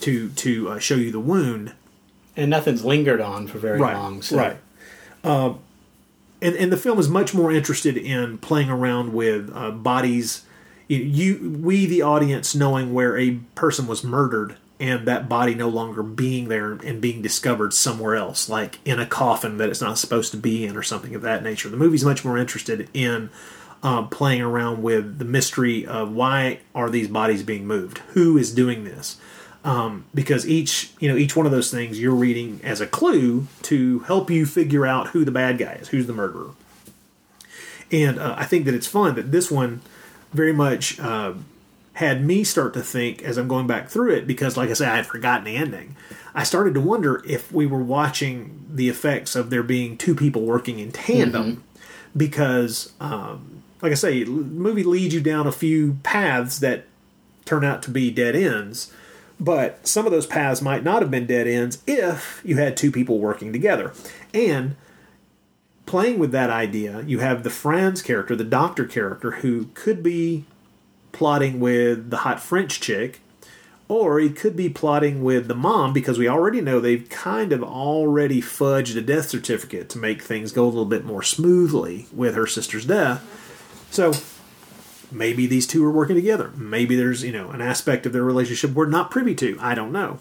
to 0.00 0.28
to 0.30 0.70
uh, 0.70 0.78
show 0.78 0.94
you 0.96 1.10
the 1.10 1.20
wound, 1.20 1.72
and 2.36 2.50
nothing's 2.50 2.84
lingered 2.84 3.20
on 3.20 3.46
for 3.46 3.58
very 3.58 3.78
right, 3.80 3.94
long. 3.96 4.20
So. 4.22 4.36
Right. 4.36 4.56
Um, 5.24 5.60
and 6.42 6.54
and 6.56 6.70
the 6.70 6.76
film 6.76 6.98
is 6.98 7.08
much 7.08 7.32
more 7.32 7.50
interested 7.50 7.96
in 7.96 8.36
playing 8.38 8.68
around 8.68 9.14
with 9.14 9.50
uh, 9.54 9.70
bodies. 9.70 10.44
You, 10.86 11.58
we, 11.62 11.86
the 11.86 12.02
audience, 12.02 12.54
knowing 12.54 12.92
where 12.92 13.16
a 13.16 13.38
person 13.54 13.86
was 13.86 14.04
murdered 14.04 14.56
and 14.80 15.06
that 15.06 15.28
body 15.28 15.54
no 15.54 15.68
longer 15.68 16.02
being 16.02 16.48
there 16.48 16.72
and 16.72 17.00
being 17.00 17.22
discovered 17.22 17.72
somewhere 17.72 18.16
else, 18.16 18.48
like 18.48 18.80
in 18.84 18.98
a 18.98 19.06
coffin 19.06 19.56
that 19.58 19.70
it's 19.70 19.80
not 19.80 19.98
supposed 19.98 20.30
to 20.32 20.36
be 20.36 20.66
in, 20.66 20.76
or 20.76 20.82
something 20.82 21.14
of 21.14 21.22
that 21.22 21.42
nature. 21.42 21.68
The 21.68 21.76
movie's 21.76 22.04
much 22.04 22.24
more 22.24 22.36
interested 22.36 22.88
in 22.92 23.30
uh, 23.82 24.02
playing 24.02 24.42
around 24.42 24.82
with 24.82 25.18
the 25.18 25.24
mystery 25.24 25.86
of 25.86 26.12
why 26.12 26.60
are 26.74 26.90
these 26.90 27.08
bodies 27.08 27.42
being 27.42 27.66
moved, 27.66 27.98
who 28.14 28.36
is 28.36 28.52
doing 28.52 28.84
this, 28.84 29.18
um, 29.62 30.06
because 30.14 30.46
each 30.46 30.92
you 30.98 31.08
know 31.08 31.16
each 31.16 31.36
one 31.36 31.46
of 31.46 31.52
those 31.52 31.70
things 31.70 32.00
you're 32.00 32.14
reading 32.14 32.60
as 32.64 32.80
a 32.80 32.86
clue 32.86 33.46
to 33.62 34.00
help 34.00 34.30
you 34.30 34.44
figure 34.44 34.86
out 34.86 35.08
who 35.08 35.24
the 35.24 35.30
bad 35.30 35.58
guy 35.58 35.74
is, 35.74 35.88
who's 35.88 36.06
the 36.06 36.12
murderer. 36.12 36.50
And 37.92 38.18
uh, 38.18 38.34
I 38.36 38.44
think 38.44 38.64
that 38.64 38.74
it's 38.74 38.86
fun 38.86 39.14
that 39.14 39.30
this 39.30 39.50
one 39.50 39.82
very 40.34 40.52
much 40.52 41.00
uh, 41.00 41.32
had 41.94 42.24
me 42.24 42.44
start 42.44 42.74
to 42.74 42.82
think 42.82 43.22
as 43.22 43.38
I'm 43.38 43.48
going 43.48 43.66
back 43.66 43.88
through 43.88 44.12
it 44.12 44.26
because, 44.26 44.56
like 44.56 44.68
I 44.68 44.74
said, 44.74 44.88
I 44.88 44.96
had 44.96 45.06
forgotten 45.06 45.44
the 45.44 45.56
ending. 45.56 45.96
I 46.34 46.42
started 46.42 46.74
to 46.74 46.80
wonder 46.80 47.22
if 47.26 47.52
we 47.52 47.64
were 47.64 47.82
watching 47.82 48.66
the 48.68 48.88
effects 48.88 49.36
of 49.36 49.50
there 49.50 49.62
being 49.62 49.96
two 49.96 50.16
people 50.16 50.42
working 50.42 50.80
in 50.80 50.90
tandem 50.90 51.62
because, 52.16 52.92
um, 53.00 53.62
like 53.80 53.92
I 53.92 53.94
say, 53.94 54.24
the 54.24 54.30
movie 54.30 54.82
leads 54.82 55.14
you 55.14 55.20
down 55.20 55.46
a 55.46 55.52
few 55.52 55.98
paths 56.02 56.58
that 56.58 56.86
turn 57.44 57.64
out 57.64 57.82
to 57.84 57.90
be 57.90 58.10
dead 58.10 58.34
ends. 58.34 58.92
But 59.38 59.86
some 59.86 60.06
of 60.06 60.12
those 60.12 60.26
paths 60.26 60.62
might 60.62 60.82
not 60.82 61.02
have 61.02 61.10
been 61.10 61.26
dead 61.26 61.46
ends 61.46 61.82
if 61.86 62.40
you 62.44 62.56
had 62.56 62.76
two 62.76 62.90
people 62.90 63.18
working 63.18 63.52
together. 63.52 63.92
And 64.32 64.76
playing 65.86 66.18
with 66.18 66.32
that 66.32 66.50
idea, 66.50 67.02
you 67.02 67.18
have 67.20 67.42
the 67.42 67.50
Franz 67.50 68.02
character, 68.02 68.34
the 68.34 68.44
doctor 68.44 68.84
character, 68.84 69.32
who 69.32 69.66
could 69.74 70.02
be 70.02 70.44
plotting 71.12 71.60
with 71.60 72.10
the 72.10 72.18
hot 72.18 72.40
French 72.40 72.80
chick, 72.80 73.20
or 73.86 74.18
he 74.18 74.30
could 74.30 74.56
be 74.56 74.68
plotting 74.68 75.22
with 75.22 75.46
the 75.46 75.54
mom 75.54 75.92
because 75.92 76.18
we 76.18 76.26
already 76.26 76.60
know 76.60 76.80
they've 76.80 77.08
kind 77.10 77.52
of 77.52 77.62
already 77.62 78.40
fudged 78.40 78.96
a 78.96 79.02
death 79.02 79.28
certificate 79.28 79.88
to 79.90 79.98
make 79.98 80.22
things 80.22 80.52
go 80.52 80.64
a 80.64 80.66
little 80.66 80.86
bit 80.86 81.04
more 81.04 81.22
smoothly 81.22 82.06
with 82.12 82.34
her 82.34 82.46
sister's 82.46 82.86
death. 82.86 83.22
So 83.90 84.14
maybe 85.12 85.46
these 85.46 85.66
two 85.66 85.84
are 85.84 85.90
working 85.90 86.16
together. 86.16 86.50
Maybe 86.56 86.96
there's, 86.96 87.22
you 87.22 87.32
know, 87.32 87.50
an 87.50 87.60
aspect 87.60 88.06
of 88.06 88.12
their 88.12 88.24
relationship 88.24 88.72
we're 88.72 88.86
not 88.86 89.10
privy 89.10 89.34
to. 89.36 89.58
I 89.60 89.74
don't 89.74 89.92
know. 89.92 90.18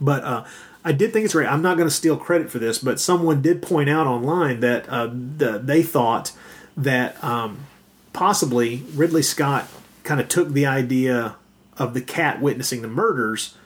But 0.00 0.24
uh, 0.24 0.44
I 0.84 0.92
did 0.92 1.12
think 1.12 1.24
it's 1.24 1.34
great. 1.34 1.46
I'm 1.46 1.62
not 1.62 1.76
going 1.76 1.88
to 1.88 1.94
steal 1.94 2.16
credit 2.16 2.50
for 2.50 2.58
this, 2.58 2.78
but 2.78 2.98
someone 2.98 3.40
did 3.40 3.62
point 3.62 3.88
out 3.88 4.06
online 4.06 4.60
that 4.60 4.88
uh, 4.88 5.06
the, 5.06 5.60
they 5.62 5.82
thought 5.82 6.32
that 6.76 7.22
um, 7.22 7.66
possibly 8.12 8.82
Ridley 8.94 9.22
Scott 9.22 9.68
kind 10.02 10.20
of 10.20 10.28
took 10.28 10.48
the 10.48 10.66
idea 10.66 11.36
of 11.78 11.94
the 11.94 12.00
cat 12.00 12.40
witnessing 12.40 12.82
the 12.82 12.88
murders 12.88 13.56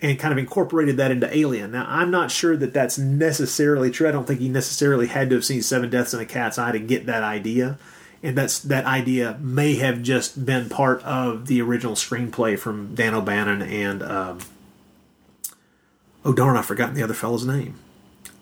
and 0.00 0.18
kind 0.18 0.32
of 0.32 0.38
incorporated 0.38 0.96
that 0.96 1.10
into 1.10 1.34
Alien. 1.36 1.72
Now, 1.72 1.86
I'm 1.88 2.10
not 2.10 2.30
sure 2.30 2.56
that 2.56 2.72
that's 2.72 2.98
necessarily 2.98 3.90
true. 3.90 4.08
I 4.08 4.12
don't 4.12 4.26
think 4.26 4.40
he 4.40 4.48
necessarily 4.48 5.08
had 5.08 5.30
to 5.30 5.36
have 5.36 5.44
seen 5.44 5.62
Seven 5.62 5.90
Deaths 5.90 6.14
in 6.14 6.20
a 6.20 6.26
Cat's 6.26 6.58
Eye 6.58 6.72
to 6.72 6.78
get 6.78 7.06
that 7.06 7.22
idea. 7.22 7.78
And 8.22 8.36
that's 8.36 8.58
that 8.60 8.84
idea 8.84 9.38
may 9.40 9.76
have 9.76 10.02
just 10.02 10.44
been 10.44 10.68
part 10.68 11.02
of 11.02 11.46
the 11.46 11.62
original 11.62 11.94
screenplay 11.94 12.58
from 12.58 12.94
Dan 12.94 13.14
O'Bannon 13.14 13.62
and 13.62 14.02
um, 14.02 14.38
oh 16.24 16.32
darn, 16.32 16.56
I've 16.56 16.66
forgotten 16.66 16.94
the 16.94 17.02
other 17.02 17.14
fellow's 17.14 17.46
name. 17.46 17.74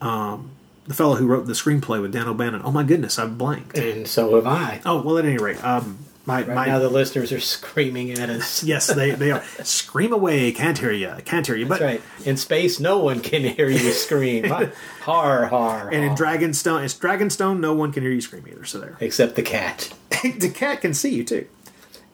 Um, 0.01 0.51
the 0.87 0.95
fellow 0.95 1.17
who 1.17 1.27
wrote 1.27 1.47
the 1.47 1.53
screenplay 1.53 2.01
with 2.01 2.13
Dan 2.13 2.29
O'Bannon. 2.29 2.63
Oh 2.65 2.71
my 2.71 2.83
goodness, 2.83 3.19
I've 3.19 3.37
blanked. 3.37 3.77
And 3.77 4.07
so 4.07 4.37
have 4.37 4.47
I. 4.47 4.81
Oh 4.85 5.03
well, 5.03 5.19
at 5.19 5.25
any 5.25 5.39
rate, 5.39 5.63
um, 5.65 5.99
my, 6.27 6.39
Right 6.43 6.49
my 6.49 6.67
now, 6.67 6.81
the 6.81 6.89
listeners 6.89 7.31
are 7.31 7.41
screaming 7.41 8.11
at 8.13 8.29
us. 8.29 8.63
yes, 8.65 8.89
they 8.89 9.13
they 9.13 9.31
are 9.31 9.43
scream 9.63 10.13
away. 10.13 10.51
Can't 10.53 10.77
hear 10.77 10.91
you. 10.91 11.15
Can't 11.25 11.47
hear 11.47 11.57
you. 11.57 11.67
That's 11.67 11.81
But 11.81 11.85
right. 11.85 12.03
In 12.25 12.37
space, 12.37 12.81
no 12.81 12.99
one 12.99 13.21
can 13.21 13.43
hear 13.43 13.69
you 13.69 13.93
scream. 13.93 14.45
har 15.03 15.47
har. 15.47 15.89
and 15.89 16.05
in 16.05 16.15
Dragonstone, 16.15 16.85
it's 16.85 16.95
Dragonstone. 16.95 17.61
No 17.61 17.75
one 17.75 17.93
can 17.93 18.03
hear 18.03 18.13
you 18.13 18.21
scream 18.21 18.45
either. 18.49 18.65
So 18.65 18.81
there, 18.81 18.97
except 19.01 19.37
the 19.37 19.43
cat. 19.43 19.93
the 20.23 20.51
cat 20.53 20.81
can 20.81 20.95
see 20.95 21.15
you 21.15 21.23
too. 21.23 21.47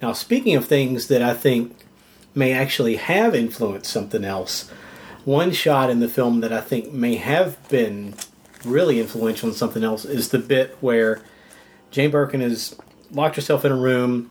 Now, 0.03 0.13
speaking 0.13 0.57
of 0.57 0.67
things 0.67 1.07
that 1.09 1.23
I 1.23 1.33
think 1.33 1.77
may 2.35 2.53
actually 2.53 2.97
have 2.97 3.35
influenced 3.35 3.91
something 3.91 4.25
else, 4.25 4.71
one 5.25 5.53
shot 5.53 5.91
in 5.91 6.01
the 6.01 6.09
film 6.09 6.41
that 6.41 6.53
I 6.53 6.61
think 6.61 6.93
may 6.93 7.17
have 7.17 7.69
been 7.69 8.15
really 8.65 9.01
influential 9.01 9.49
in 9.49 9.55
something 9.55 9.83
else 9.83 10.05
is 10.05 10.31
the 10.31 10.39
bit 10.39 10.77
where 10.81 11.21
Jane 11.91 12.11
Birkin 12.11 12.41
has 12.41 12.77
locked 13.11 13.37
herself 13.37 13.65
in 13.65 13.73
a 13.73 13.77
room 13.77 14.31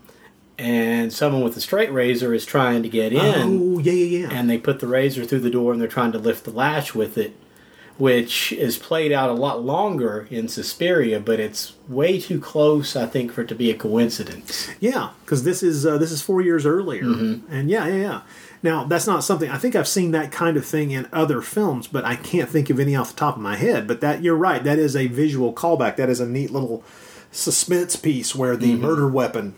and 0.57 1.11
someone 1.11 1.43
with 1.43 1.57
a 1.57 1.61
straight 1.61 1.91
razor 1.91 2.33
is 2.33 2.45
trying 2.45 2.83
to 2.83 2.89
get 2.89 3.13
in. 3.13 3.77
Oh 3.77 3.79
yeah, 3.79 3.91
yeah, 3.93 4.19
yeah. 4.19 4.29
And 4.31 4.49
they 4.49 4.57
put 4.57 4.79
the 4.79 4.87
razor 4.87 5.25
through 5.25 5.39
the 5.39 5.49
door 5.49 5.71
and 5.71 5.81
they're 5.81 5.87
trying 5.87 6.11
to 6.11 6.19
lift 6.19 6.43
the 6.43 6.51
latch 6.51 6.93
with 6.93 7.17
it, 7.17 7.35
which 8.01 8.51
is 8.53 8.79
played 8.79 9.11
out 9.11 9.29
a 9.29 9.33
lot 9.33 9.63
longer 9.63 10.27
in 10.31 10.47
Suspiria, 10.47 11.19
but 11.19 11.39
it's 11.39 11.73
way 11.87 12.19
too 12.19 12.39
close, 12.39 12.95
I 12.95 13.05
think, 13.05 13.31
for 13.31 13.41
it 13.41 13.47
to 13.49 13.53
be 13.55 13.69
a 13.69 13.75
coincidence. 13.75 14.67
Yeah, 14.79 15.09
because 15.23 15.43
this 15.43 15.61
is 15.61 15.85
uh, 15.85 15.99
this 15.99 16.11
is 16.11 16.19
four 16.19 16.41
years 16.41 16.65
earlier, 16.65 17.03
Mhm. 17.03 17.41
and 17.47 17.69
yeah, 17.69 17.85
yeah, 17.85 17.95
yeah. 18.01 18.21
Now 18.63 18.85
that's 18.85 19.05
not 19.05 19.23
something 19.23 19.51
I 19.51 19.59
think 19.59 19.75
I've 19.75 19.87
seen 19.87 20.09
that 20.11 20.31
kind 20.31 20.57
of 20.57 20.65
thing 20.65 20.89
in 20.89 21.07
other 21.13 21.43
films, 21.43 21.85
but 21.85 22.03
I 22.03 22.15
can't 22.15 22.49
think 22.49 22.71
of 22.71 22.79
any 22.79 22.95
off 22.95 23.13
the 23.13 23.19
top 23.19 23.35
of 23.35 23.41
my 23.43 23.55
head. 23.55 23.85
But 23.85 24.01
that 24.01 24.23
you're 24.23 24.35
right, 24.35 24.63
that 24.63 24.79
is 24.79 24.95
a 24.95 25.05
visual 25.05 25.53
callback. 25.53 25.95
That 25.97 26.09
is 26.09 26.19
a 26.19 26.25
neat 26.27 26.49
little 26.49 26.83
suspense 27.31 27.95
piece 27.95 28.33
where 28.35 28.57
the 28.57 28.73
Mhm. 28.73 28.79
murder 28.79 29.07
weapon 29.07 29.53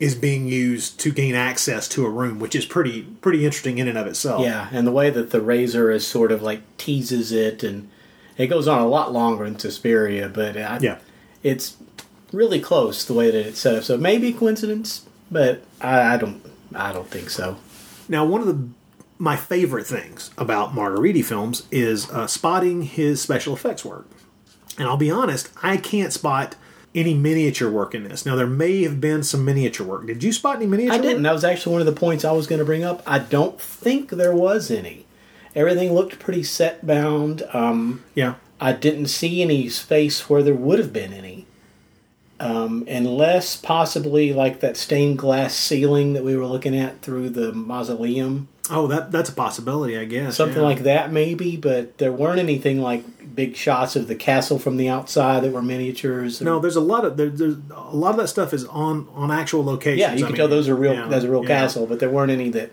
is 0.00 0.14
being 0.14 0.48
used 0.48 0.98
to 1.00 1.12
gain 1.12 1.34
access 1.34 1.86
to 1.88 2.04
a 2.04 2.10
room, 2.10 2.38
which 2.40 2.54
is 2.54 2.66
pretty 2.66 3.02
pretty 3.20 3.44
interesting 3.44 3.78
in 3.78 3.88
and 3.88 3.96
of 3.98 4.06
itself. 4.06 4.42
Yeah, 4.42 4.68
and 4.72 4.86
the 4.86 4.92
way 4.92 5.10
that 5.10 5.30
the 5.30 5.40
razor 5.40 5.90
is 5.90 6.06
sort 6.06 6.32
of 6.32 6.42
like 6.42 6.60
teases 6.76 7.30
it, 7.32 7.62
and 7.62 7.88
it 8.36 8.48
goes 8.48 8.66
on 8.66 8.80
a 8.80 8.88
lot 8.88 9.12
longer 9.12 9.44
in 9.44 9.58
Suspiria, 9.58 10.28
but 10.28 10.56
I, 10.56 10.78
Yeah. 10.80 10.98
it's 11.42 11.76
really 12.32 12.60
close 12.60 13.04
the 13.04 13.12
way 13.14 13.30
that 13.30 13.46
it's 13.46 13.60
set 13.60 13.76
up. 13.76 13.84
So 13.84 13.96
maybe 13.96 14.32
coincidence, 14.32 15.06
but 15.30 15.62
I, 15.80 16.14
I 16.14 16.16
don't, 16.16 16.42
I 16.74 16.92
don't 16.92 17.08
think 17.08 17.28
so. 17.30 17.58
Now, 18.08 18.24
one 18.24 18.40
of 18.40 18.46
the 18.46 18.68
my 19.18 19.36
favorite 19.36 19.86
things 19.86 20.30
about 20.36 20.72
Margheriti 20.74 21.24
films 21.24 21.62
is 21.70 22.10
uh, 22.10 22.26
spotting 22.26 22.82
his 22.82 23.22
special 23.22 23.54
effects 23.54 23.84
work. 23.84 24.08
And 24.78 24.88
I'll 24.88 24.96
be 24.96 25.10
honest, 25.12 25.50
I 25.62 25.76
can't 25.76 26.12
spot 26.12 26.56
any 26.94 27.14
miniature 27.14 27.70
work 27.70 27.94
in 27.94 28.04
this. 28.04 28.26
Now, 28.26 28.36
there 28.36 28.46
may 28.46 28.82
have 28.82 29.00
been 29.00 29.22
some 29.22 29.44
miniature 29.44 29.86
work. 29.86 30.06
Did 30.06 30.22
you 30.22 30.32
spot 30.32 30.56
any 30.56 30.66
miniature 30.66 30.94
I 30.94 30.98
didn't. 30.98 31.22
That 31.22 31.32
was 31.32 31.44
actually 31.44 31.72
one 31.72 31.80
of 31.80 31.86
the 31.86 31.98
points 31.98 32.24
I 32.24 32.32
was 32.32 32.46
going 32.46 32.58
to 32.58 32.64
bring 32.64 32.84
up. 32.84 33.02
I 33.06 33.18
don't 33.18 33.60
think 33.60 34.10
there 34.10 34.34
was 34.34 34.70
any. 34.70 35.06
Everything 35.54 35.92
looked 35.92 36.18
pretty 36.18 36.42
set 36.42 36.86
bound. 36.86 37.42
Um, 37.52 38.04
yeah. 38.14 38.34
I 38.60 38.72
didn't 38.72 39.06
see 39.06 39.42
any 39.42 39.68
space 39.68 40.28
where 40.28 40.42
there 40.42 40.54
would 40.54 40.78
have 40.78 40.92
been 40.92 41.12
any. 41.12 41.46
Um, 42.40 42.84
unless 42.88 43.56
possibly 43.56 44.32
like 44.32 44.60
that 44.60 44.76
stained 44.76 45.18
glass 45.18 45.54
ceiling 45.54 46.12
that 46.14 46.24
we 46.24 46.36
were 46.36 46.46
looking 46.46 46.76
at 46.76 47.00
through 47.00 47.30
the 47.30 47.52
mausoleum. 47.52 48.48
Oh, 48.68 48.86
that 48.88 49.12
that's 49.12 49.30
a 49.30 49.34
possibility, 49.34 49.96
I 49.96 50.04
guess. 50.04 50.36
Something 50.36 50.62
yeah. 50.62 50.68
like 50.68 50.80
that, 50.80 51.12
maybe, 51.12 51.56
but 51.56 51.98
there 51.98 52.12
weren't 52.12 52.40
anything 52.40 52.80
like 52.80 53.04
big 53.34 53.56
shots 53.56 53.96
of 53.96 54.08
the 54.08 54.14
castle 54.14 54.58
from 54.58 54.76
the 54.76 54.88
outside 54.88 55.42
that 55.42 55.52
were 55.52 55.62
miniatures. 55.62 56.40
No, 56.40 56.58
there's 56.58 56.76
a 56.76 56.80
lot 56.80 57.04
of 57.04 57.16
there, 57.16 57.28
there's 57.30 57.56
a 57.74 57.94
lot 57.96 58.10
of 58.10 58.16
that 58.18 58.28
stuff 58.28 58.52
is 58.52 58.64
on 58.66 59.08
on 59.14 59.30
actual 59.30 59.64
locations. 59.64 60.00
yeah, 60.00 60.10
you 60.14 60.24
I 60.24 60.28
can 60.28 60.32
mean, 60.32 60.36
tell 60.36 60.48
those 60.48 60.68
are 60.68 60.74
real. 60.76 60.94
yeah, 60.94 61.06
that's 61.08 61.24
a 61.24 61.30
real 61.30 61.42
yeah. 61.42 61.48
castle, 61.48 61.86
but 61.86 62.00
there 62.00 62.10
weren't 62.10 62.30
any 62.30 62.50
that 62.50 62.72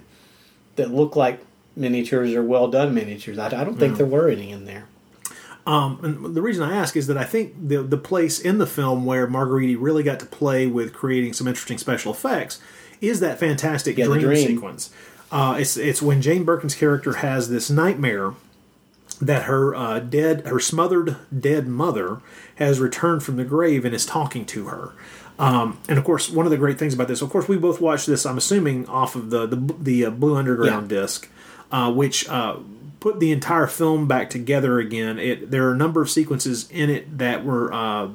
that 0.75 0.91
look 0.91 1.15
like 1.15 1.39
miniatures 1.75 2.33
or 2.33 2.43
well 2.43 2.67
done 2.67 2.93
miniatures. 2.93 3.37
I, 3.37 3.47
I 3.47 3.63
don't 3.63 3.77
think 3.77 3.91
Yeah. 3.93 3.97
there 3.99 4.05
were 4.07 4.29
any 4.29 4.51
in 4.51 4.65
there. 4.65 4.85
Um, 5.67 5.99
and 6.03 6.35
the 6.35 6.41
reason 6.41 6.63
I 6.63 6.75
ask 6.75 6.95
is 6.97 7.07
that 7.07 7.17
I 7.17 7.25
think 7.25 7.53
the 7.69 7.83
the 7.83 7.97
place 7.97 8.39
in 8.39 8.57
the 8.57 8.65
film 8.67 9.05
where 9.05 9.27
Margheriti 9.27 9.75
really 9.79 10.03
got 10.03 10.19
to 10.21 10.25
play 10.25 10.65
with 10.67 10.93
creating 10.93 11.33
some 11.33 11.47
interesting 11.47 11.77
special 11.77 12.11
effects 12.11 12.59
is 13.01 13.19
that 13.19 13.39
fantastic 13.39 13.97
Yeah, 13.97 14.05
dream, 14.05 14.21
dream. 14.21 14.47
sequence. 14.47 14.89
Uh, 15.31 15.57
it's 15.59 15.77
it's 15.77 16.01
when 16.01 16.21
Jane 16.23 16.43
Birkin's 16.43 16.73
character 16.73 17.13
has 17.17 17.49
this 17.49 17.69
nightmare 17.69 18.33
that 19.21 19.43
her 19.43 19.75
uh, 19.75 19.99
dead, 19.99 20.47
her 20.47 20.59
smothered 20.59 21.17
dead 21.37 21.67
mother 21.67 22.21
has 22.55 22.79
returned 22.79 23.23
from 23.23 23.37
the 23.37 23.43
grave 23.43 23.85
and 23.85 23.93
is 23.93 24.05
talking 24.05 24.45
to 24.45 24.67
her. 24.67 24.93
Um, 25.37 25.79
and 25.87 25.97
of 25.97 26.03
course, 26.03 26.29
one 26.29 26.45
of 26.45 26.51
the 26.51 26.57
great 26.57 26.77
things 26.77 26.93
about 26.93 27.07
this, 27.07 27.21
of 27.21 27.29
course, 27.29 27.47
we 27.47 27.57
both 27.57 27.79
watched 27.79 28.07
this. 28.07 28.25
I'm 28.25 28.37
assuming 28.37 28.87
off 28.87 29.15
of 29.15 29.29
the 29.29 29.47
the, 29.47 29.75
the 29.79 30.05
uh, 30.05 30.09
Blue 30.09 30.35
Underground 30.35 30.89
disc, 30.89 31.29
uh, 31.71 31.91
which 31.91 32.27
uh, 32.27 32.57
put 32.99 33.19
the 33.19 33.31
entire 33.31 33.67
film 33.67 34.07
back 34.07 34.29
together 34.29 34.79
again. 34.79 35.17
It 35.17 35.49
there 35.49 35.67
are 35.67 35.71
a 35.71 35.77
number 35.77 36.01
of 36.01 36.09
sequences 36.09 36.69
in 36.71 36.89
it 36.89 37.17
that 37.17 37.45
were 37.45 37.73
uh, 37.73 38.09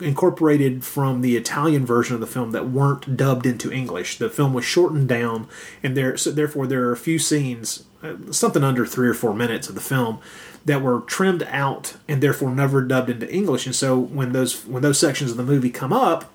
incorporated 0.00 0.84
from 0.84 1.20
the 1.20 1.36
Italian 1.36 1.84
version 1.84 2.14
of 2.14 2.20
the 2.20 2.26
film 2.26 2.52
that 2.52 2.70
weren't 2.70 3.16
dubbed 3.16 3.46
into 3.46 3.72
English. 3.72 4.18
The 4.18 4.30
film 4.30 4.54
was 4.54 4.64
shortened 4.64 5.08
down, 5.08 5.48
and 5.82 5.96
there 5.96 6.16
so 6.16 6.30
therefore 6.30 6.66
there 6.66 6.84
are 6.84 6.92
a 6.92 6.96
few 6.96 7.18
scenes, 7.18 7.84
uh, 8.02 8.14
something 8.30 8.62
under 8.62 8.86
three 8.86 9.08
or 9.08 9.14
four 9.14 9.34
minutes 9.34 9.68
of 9.68 9.74
the 9.74 9.80
film, 9.80 10.20
that 10.64 10.82
were 10.82 11.00
trimmed 11.00 11.42
out 11.44 11.96
and 12.06 12.22
therefore 12.22 12.50
never 12.50 12.82
dubbed 12.82 13.10
into 13.10 13.32
English. 13.32 13.66
And 13.66 13.74
so 13.74 13.98
when 13.98 14.32
those 14.32 14.64
when 14.66 14.82
those 14.82 14.98
sections 14.98 15.30
of 15.30 15.36
the 15.36 15.42
movie 15.42 15.70
come 15.70 15.92
up, 15.92 16.32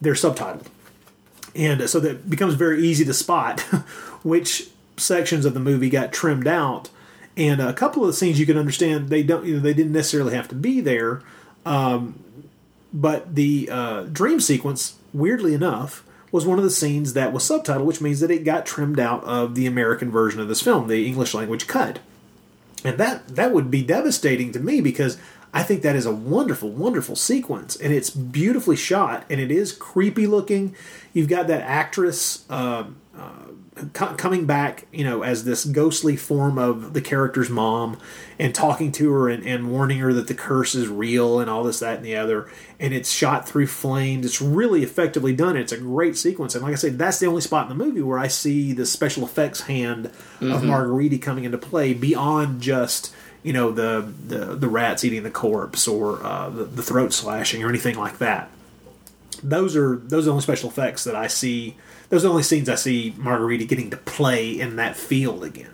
they're 0.00 0.14
subtitled, 0.14 0.66
and 1.54 1.88
so 1.88 2.00
that 2.00 2.28
becomes 2.28 2.54
very 2.54 2.84
easy 2.84 3.04
to 3.04 3.14
spot 3.14 3.60
which 4.22 4.68
sections 4.96 5.44
of 5.44 5.54
the 5.54 5.60
movie 5.60 5.90
got 5.90 6.12
trimmed 6.12 6.46
out. 6.46 6.90
And 7.36 7.60
a 7.60 7.72
couple 7.72 8.02
of 8.02 8.06
the 8.06 8.12
scenes 8.12 8.38
you 8.38 8.46
can 8.46 8.56
understand 8.56 9.08
they 9.08 9.22
don't 9.22 9.44
you 9.44 9.54
know, 9.54 9.60
they 9.60 9.74
didn't 9.74 9.92
necessarily 9.92 10.34
have 10.34 10.48
to 10.48 10.54
be 10.54 10.80
there. 10.80 11.22
Um, 11.66 12.23
but 12.94 13.34
the 13.34 13.68
uh, 13.70 14.02
dream 14.04 14.40
sequence, 14.40 14.94
weirdly 15.12 15.52
enough, 15.52 16.04
was 16.30 16.46
one 16.46 16.58
of 16.58 16.64
the 16.64 16.70
scenes 16.70 17.12
that 17.12 17.32
was 17.32 17.42
subtitled, 17.42 17.84
which 17.84 18.00
means 18.00 18.20
that 18.20 18.30
it 18.30 18.44
got 18.44 18.64
trimmed 18.64 19.00
out 19.00 19.22
of 19.24 19.56
the 19.56 19.66
American 19.66 20.10
version 20.10 20.40
of 20.40 20.48
this 20.48 20.62
film, 20.62 20.86
the 20.86 21.06
English 21.06 21.34
language 21.34 21.66
cut. 21.66 21.98
And 22.84 22.96
that 22.98 23.28
that 23.28 23.52
would 23.52 23.70
be 23.70 23.82
devastating 23.82 24.52
to 24.52 24.60
me 24.60 24.80
because 24.80 25.18
I 25.52 25.62
think 25.62 25.82
that 25.82 25.96
is 25.96 26.06
a 26.06 26.12
wonderful, 26.12 26.70
wonderful 26.70 27.16
sequence, 27.16 27.76
and 27.76 27.92
it's 27.92 28.10
beautifully 28.10 28.76
shot, 28.76 29.24
and 29.30 29.40
it 29.40 29.50
is 29.50 29.72
creepy 29.72 30.26
looking. 30.26 30.74
You've 31.12 31.28
got 31.28 31.46
that 31.46 31.62
actress, 31.62 32.44
uh, 32.50 32.84
uh, 33.16 33.43
co- 33.92 34.14
coming 34.14 34.46
back, 34.46 34.86
you 34.92 35.04
know, 35.04 35.22
as 35.22 35.44
this 35.44 35.64
ghostly 35.64 36.16
form 36.16 36.58
of 36.58 36.92
the 36.92 37.00
character's 37.00 37.50
mom, 37.50 37.98
and 38.38 38.54
talking 38.54 38.90
to 38.92 39.10
her 39.12 39.28
and, 39.28 39.44
and 39.46 39.70
warning 39.70 39.98
her 39.98 40.12
that 40.12 40.26
the 40.28 40.34
curse 40.34 40.74
is 40.74 40.88
real 40.88 41.38
and 41.40 41.48
all 41.48 41.62
this, 41.64 41.78
that, 41.80 41.96
and 41.96 42.04
the 42.04 42.16
other. 42.16 42.48
And 42.80 42.92
it's 42.92 43.10
shot 43.10 43.48
through 43.48 43.66
flames. 43.68 44.26
It's 44.26 44.40
really 44.42 44.82
effectively 44.82 45.34
done. 45.34 45.56
It's 45.56 45.72
a 45.72 45.78
great 45.78 46.16
sequence. 46.16 46.54
And 46.54 46.64
like 46.64 46.72
I 46.72 46.76
said, 46.76 46.98
that's 46.98 47.18
the 47.20 47.26
only 47.26 47.40
spot 47.40 47.70
in 47.70 47.76
the 47.78 47.84
movie 47.84 48.02
where 48.02 48.18
I 48.18 48.28
see 48.28 48.72
the 48.72 48.86
special 48.86 49.24
effects 49.24 49.62
hand 49.62 50.06
of 50.06 50.62
Mhm. 50.62 50.62
Margheriti 50.66 51.20
coming 51.22 51.44
into 51.44 51.58
play 51.58 51.94
beyond 51.94 52.60
just 52.60 53.14
you 53.42 53.52
know 53.52 53.70
the 53.70 54.10
the, 54.26 54.56
the 54.56 54.68
rats 54.68 55.04
eating 55.04 55.22
the 55.22 55.30
corpse 55.30 55.86
or 55.86 56.24
uh, 56.24 56.48
the, 56.48 56.64
the 56.64 56.82
throat 56.82 57.12
slashing 57.12 57.62
or 57.62 57.68
anything 57.68 57.96
like 57.96 58.18
that. 58.18 58.50
Those 59.44 59.76
are 59.76 59.96
those 59.96 60.24
are 60.24 60.26
the 60.26 60.30
only 60.30 60.42
special 60.42 60.70
effects 60.70 61.04
that 61.04 61.14
I 61.14 61.26
see. 61.26 61.76
Those 62.08 62.24
are 62.24 62.28
the 62.28 62.32
only 62.32 62.42
scenes 62.42 62.68
I 62.68 62.74
see 62.74 63.14
Margheriti 63.18 63.68
getting 63.68 63.90
to 63.90 63.96
play 63.96 64.58
in 64.58 64.76
that 64.76 64.96
field 64.96 65.44
again. 65.44 65.70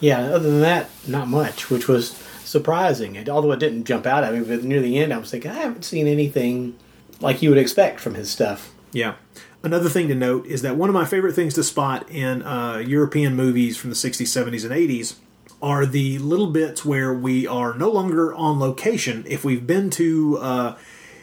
Yeah, 0.00 0.20
other 0.20 0.50
than 0.50 0.60
that, 0.60 0.88
not 1.06 1.28
much, 1.28 1.70
which 1.70 1.88
was 1.88 2.10
surprising. 2.44 3.16
And 3.16 3.28
although 3.28 3.52
it 3.52 3.58
didn't 3.58 3.84
jump 3.84 4.06
out 4.06 4.24
at 4.24 4.34
me, 4.34 4.40
but 4.40 4.64
near 4.64 4.80
the 4.80 4.98
end, 4.98 5.12
I 5.12 5.18
was 5.18 5.30
thinking, 5.30 5.50
I 5.50 5.54
haven't 5.54 5.84
seen 5.84 6.06
anything 6.06 6.76
like 7.20 7.42
you 7.42 7.50
would 7.50 7.58
expect 7.58 8.00
from 8.00 8.14
his 8.14 8.30
stuff. 8.30 8.72
Yeah. 8.92 9.14
Another 9.62 9.90
thing 9.90 10.08
to 10.08 10.14
note 10.14 10.46
is 10.46 10.62
that 10.62 10.76
one 10.76 10.88
of 10.88 10.94
my 10.94 11.04
favorite 11.04 11.34
things 11.34 11.54
to 11.54 11.62
spot 11.62 12.10
in 12.10 12.42
uh, 12.42 12.78
European 12.78 13.36
movies 13.36 13.76
from 13.76 13.90
the 13.90 13.96
60s, 13.96 14.22
70s, 14.22 14.64
and 14.64 14.72
80s 14.72 15.16
are 15.62 15.84
the 15.84 16.18
little 16.18 16.46
bits 16.46 16.84
where 16.84 17.12
we 17.12 17.46
are 17.46 17.74
no 17.74 17.90
longer 17.90 18.32
on 18.34 18.58
location. 18.58 19.24
If 19.28 19.44
we've 19.44 19.66
been 19.66 19.90
to 19.90 20.38
uh, 20.38 20.76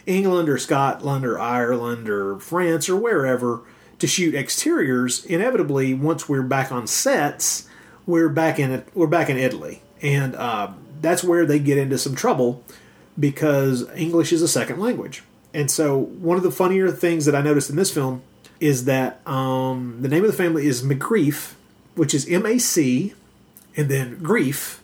England 0.08 0.50
or 0.50 0.58
Scotland 0.58 1.26
or 1.26 1.40
Ireland 1.40 2.10
or 2.10 2.40
France 2.40 2.90
or 2.90 2.96
wherever 2.96 3.62
to 4.00 4.08
shoot 4.08 4.34
exteriors, 4.34 5.26
inevitably 5.26 5.94
once 5.94 6.28
we're 6.30 6.44
back 6.44 6.72
on 6.72 6.88
sets, 6.88 7.68
we're 8.06 8.30
back 8.30 8.58
in 8.58 8.84
we're 8.94 9.08
back 9.08 9.30
in 9.30 9.38
Italy, 9.38 9.82
and 10.02 10.36
uh, 10.36 10.72
that's 11.02 11.24
where 11.24 11.46
they 11.46 11.60
get 11.60 11.78
into 11.78 11.98
some 11.98 12.16
trouble 12.16 12.64
because 13.20 13.90
English 13.96 14.32
is 14.32 14.42
a 14.42 14.48
second 14.48 14.80
language. 14.80 15.24
And 15.54 15.70
so, 15.72 15.98
one 15.98 16.38
of 16.38 16.44
the 16.44 16.52
funnier 16.52 16.92
things 16.92 17.26
that 17.26 17.36
I 17.36 17.42
noticed 17.42 17.70
in 17.70 17.76
this 17.76 17.92
film 17.92 18.22
is 18.60 18.86
that 18.86 19.26
um, 19.28 19.98
the 20.02 20.08
name 20.08 20.24
of 20.24 20.32
the 20.32 20.38
family 20.38 20.68
is 20.68 20.84
McGrief, 20.84 21.54
which 21.96 22.14
is 22.14 22.28
M 22.30 22.46
A 22.46 22.60
C, 22.60 23.14
and 23.76 23.90
then 23.90 24.22
Grief 24.22 24.82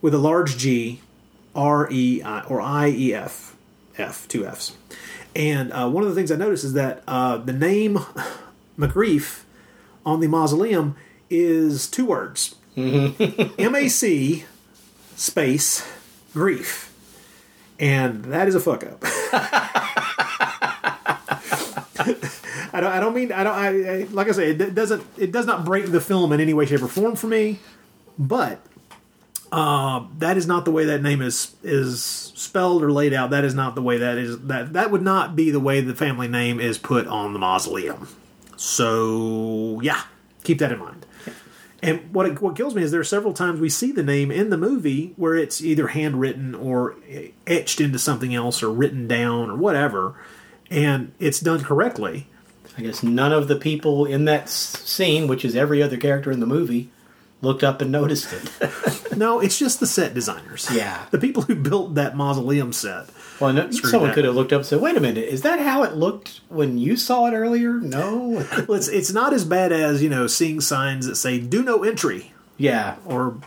with 0.00 0.14
a 0.14 0.18
large 0.18 0.58
G, 0.58 1.00
R 1.54 1.88
E 1.90 2.22
I 2.22 2.42
or 2.42 2.60
I 2.60 2.88
E 2.88 3.14
F, 3.14 3.53
F 3.98 4.26
two 4.28 4.46
Fs. 4.46 4.76
And 5.36 5.72
uh, 5.72 5.88
one 5.88 6.02
of 6.04 6.08
the 6.08 6.14
things 6.14 6.30
I 6.30 6.36
noticed 6.36 6.64
is 6.64 6.74
that 6.74 7.02
uh, 7.08 7.38
the 7.38 7.52
name 7.52 7.98
McGrief 8.78 9.42
on 10.06 10.20
the 10.20 10.28
mausoleum 10.28 10.96
is 11.30 11.88
two 11.88 12.06
words 12.06 12.54
M 12.76 13.74
A 13.74 13.88
C 13.88 14.44
space 15.16 15.86
grief. 16.32 16.92
And 17.78 18.24
that 18.26 18.46
is 18.46 18.54
a 18.54 18.60
fuck 18.60 18.84
up. 18.84 19.02
I 22.72 22.80
don't. 22.80 22.92
I 22.92 23.00
don't 23.00 23.14
mean. 23.14 23.32
I 23.32 23.44
don't. 23.44 23.54
I, 23.54 23.68
I 23.68 24.02
like 24.10 24.28
I 24.28 24.32
say. 24.32 24.50
It 24.50 24.74
doesn't. 24.74 25.04
It 25.16 25.32
does 25.32 25.46
not 25.46 25.64
break 25.64 25.86
the 25.86 26.00
film 26.00 26.32
in 26.32 26.40
any 26.40 26.52
way, 26.54 26.66
shape, 26.66 26.82
or 26.82 26.88
form 26.88 27.14
for 27.14 27.28
me. 27.28 27.60
But 28.18 28.64
uh, 29.52 30.04
that 30.18 30.36
is 30.36 30.46
not 30.46 30.64
the 30.64 30.72
way 30.72 30.84
that 30.86 31.02
name 31.02 31.22
is 31.22 31.54
is 31.62 32.32
spelled 32.54 32.84
or 32.84 32.92
laid 32.92 33.12
out. 33.12 33.30
That 33.30 33.44
is 33.44 33.52
not 33.52 33.74
the 33.74 33.82
way 33.82 33.98
that 33.98 34.16
is. 34.16 34.38
That 34.42 34.74
that 34.74 34.92
would 34.92 35.02
not 35.02 35.34
be 35.34 35.50
the 35.50 35.58
way 35.58 35.80
the 35.80 35.94
family 35.94 36.28
name 36.28 36.60
is 36.60 36.78
put 36.78 37.08
on 37.08 37.32
the 37.32 37.38
mausoleum. 37.40 38.06
So 38.56 39.80
yeah, 39.82 40.02
keep 40.44 40.60
that 40.60 40.70
in 40.70 40.78
mind. 40.78 41.04
And 41.82 42.14
what 42.14 42.26
it, 42.26 42.40
what 42.40 42.54
kills 42.54 42.76
me 42.76 42.82
is 42.84 42.92
there 42.92 43.00
are 43.00 43.04
several 43.04 43.34
times 43.34 43.60
we 43.60 43.68
see 43.68 43.90
the 43.90 44.04
name 44.04 44.30
in 44.30 44.50
the 44.50 44.56
movie 44.56 45.14
where 45.16 45.34
it's 45.34 45.62
either 45.62 45.88
handwritten 45.88 46.54
or 46.54 46.94
etched 47.44 47.80
into 47.80 47.98
something 47.98 48.32
else 48.32 48.62
or 48.62 48.70
written 48.70 49.08
down 49.08 49.50
or 49.50 49.56
whatever, 49.56 50.14
and 50.70 51.12
it's 51.18 51.40
done 51.40 51.60
correctly. 51.60 52.28
I 52.78 52.82
guess 52.82 53.02
none 53.02 53.32
of 53.32 53.48
the 53.48 53.56
people 53.56 54.06
in 54.06 54.26
that 54.26 54.48
scene, 54.48 55.26
which 55.26 55.44
is 55.44 55.56
every 55.56 55.82
other 55.82 55.96
character 55.96 56.30
in 56.30 56.38
the 56.38 56.46
movie, 56.46 56.90
looked 57.42 57.62
up 57.62 57.80
and 57.80 57.92
noticed 57.92 58.32
it. 58.32 59.16
no, 59.16 59.40
it's 59.40 59.58
just 59.58 59.80
the 59.80 59.86
set 59.86 60.14
designers. 60.14 60.68
Yeah. 60.72 61.06
The 61.10 61.18
people 61.18 61.42
who 61.42 61.54
built 61.54 61.94
that 61.94 62.16
mausoleum 62.16 62.72
set. 62.72 63.06
Well, 63.40 63.52
no, 63.52 63.70
someone 63.70 64.10
that 64.10 64.14
could 64.14 64.24
have 64.24 64.34
looked 64.34 64.52
up 64.52 64.60
and 64.60 64.66
said, 64.66 64.80
"Wait 64.80 64.96
a 64.96 65.00
minute, 65.00 65.24
is 65.24 65.42
that 65.42 65.58
how 65.58 65.82
it 65.82 65.94
looked 65.94 66.40
when 66.48 66.78
you 66.78 66.96
saw 66.96 67.26
it 67.26 67.32
earlier?" 67.32 67.72
No. 67.74 68.46
well, 68.68 68.74
it's 68.74 68.88
it's 68.88 69.12
not 69.12 69.32
as 69.32 69.44
bad 69.44 69.72
as 69.72 70.02
you 70.02 70.08
know 70.08 70.26
seeing 70.26 70.60
signs 70.60 71.06
that 71.06 71.16
say 71.16 71.40
"Do 71.40 71.62
no 71.62 71.82
entry." 71.82 72.32
Yeah. 72.56 72.96
Or 73.04 73.38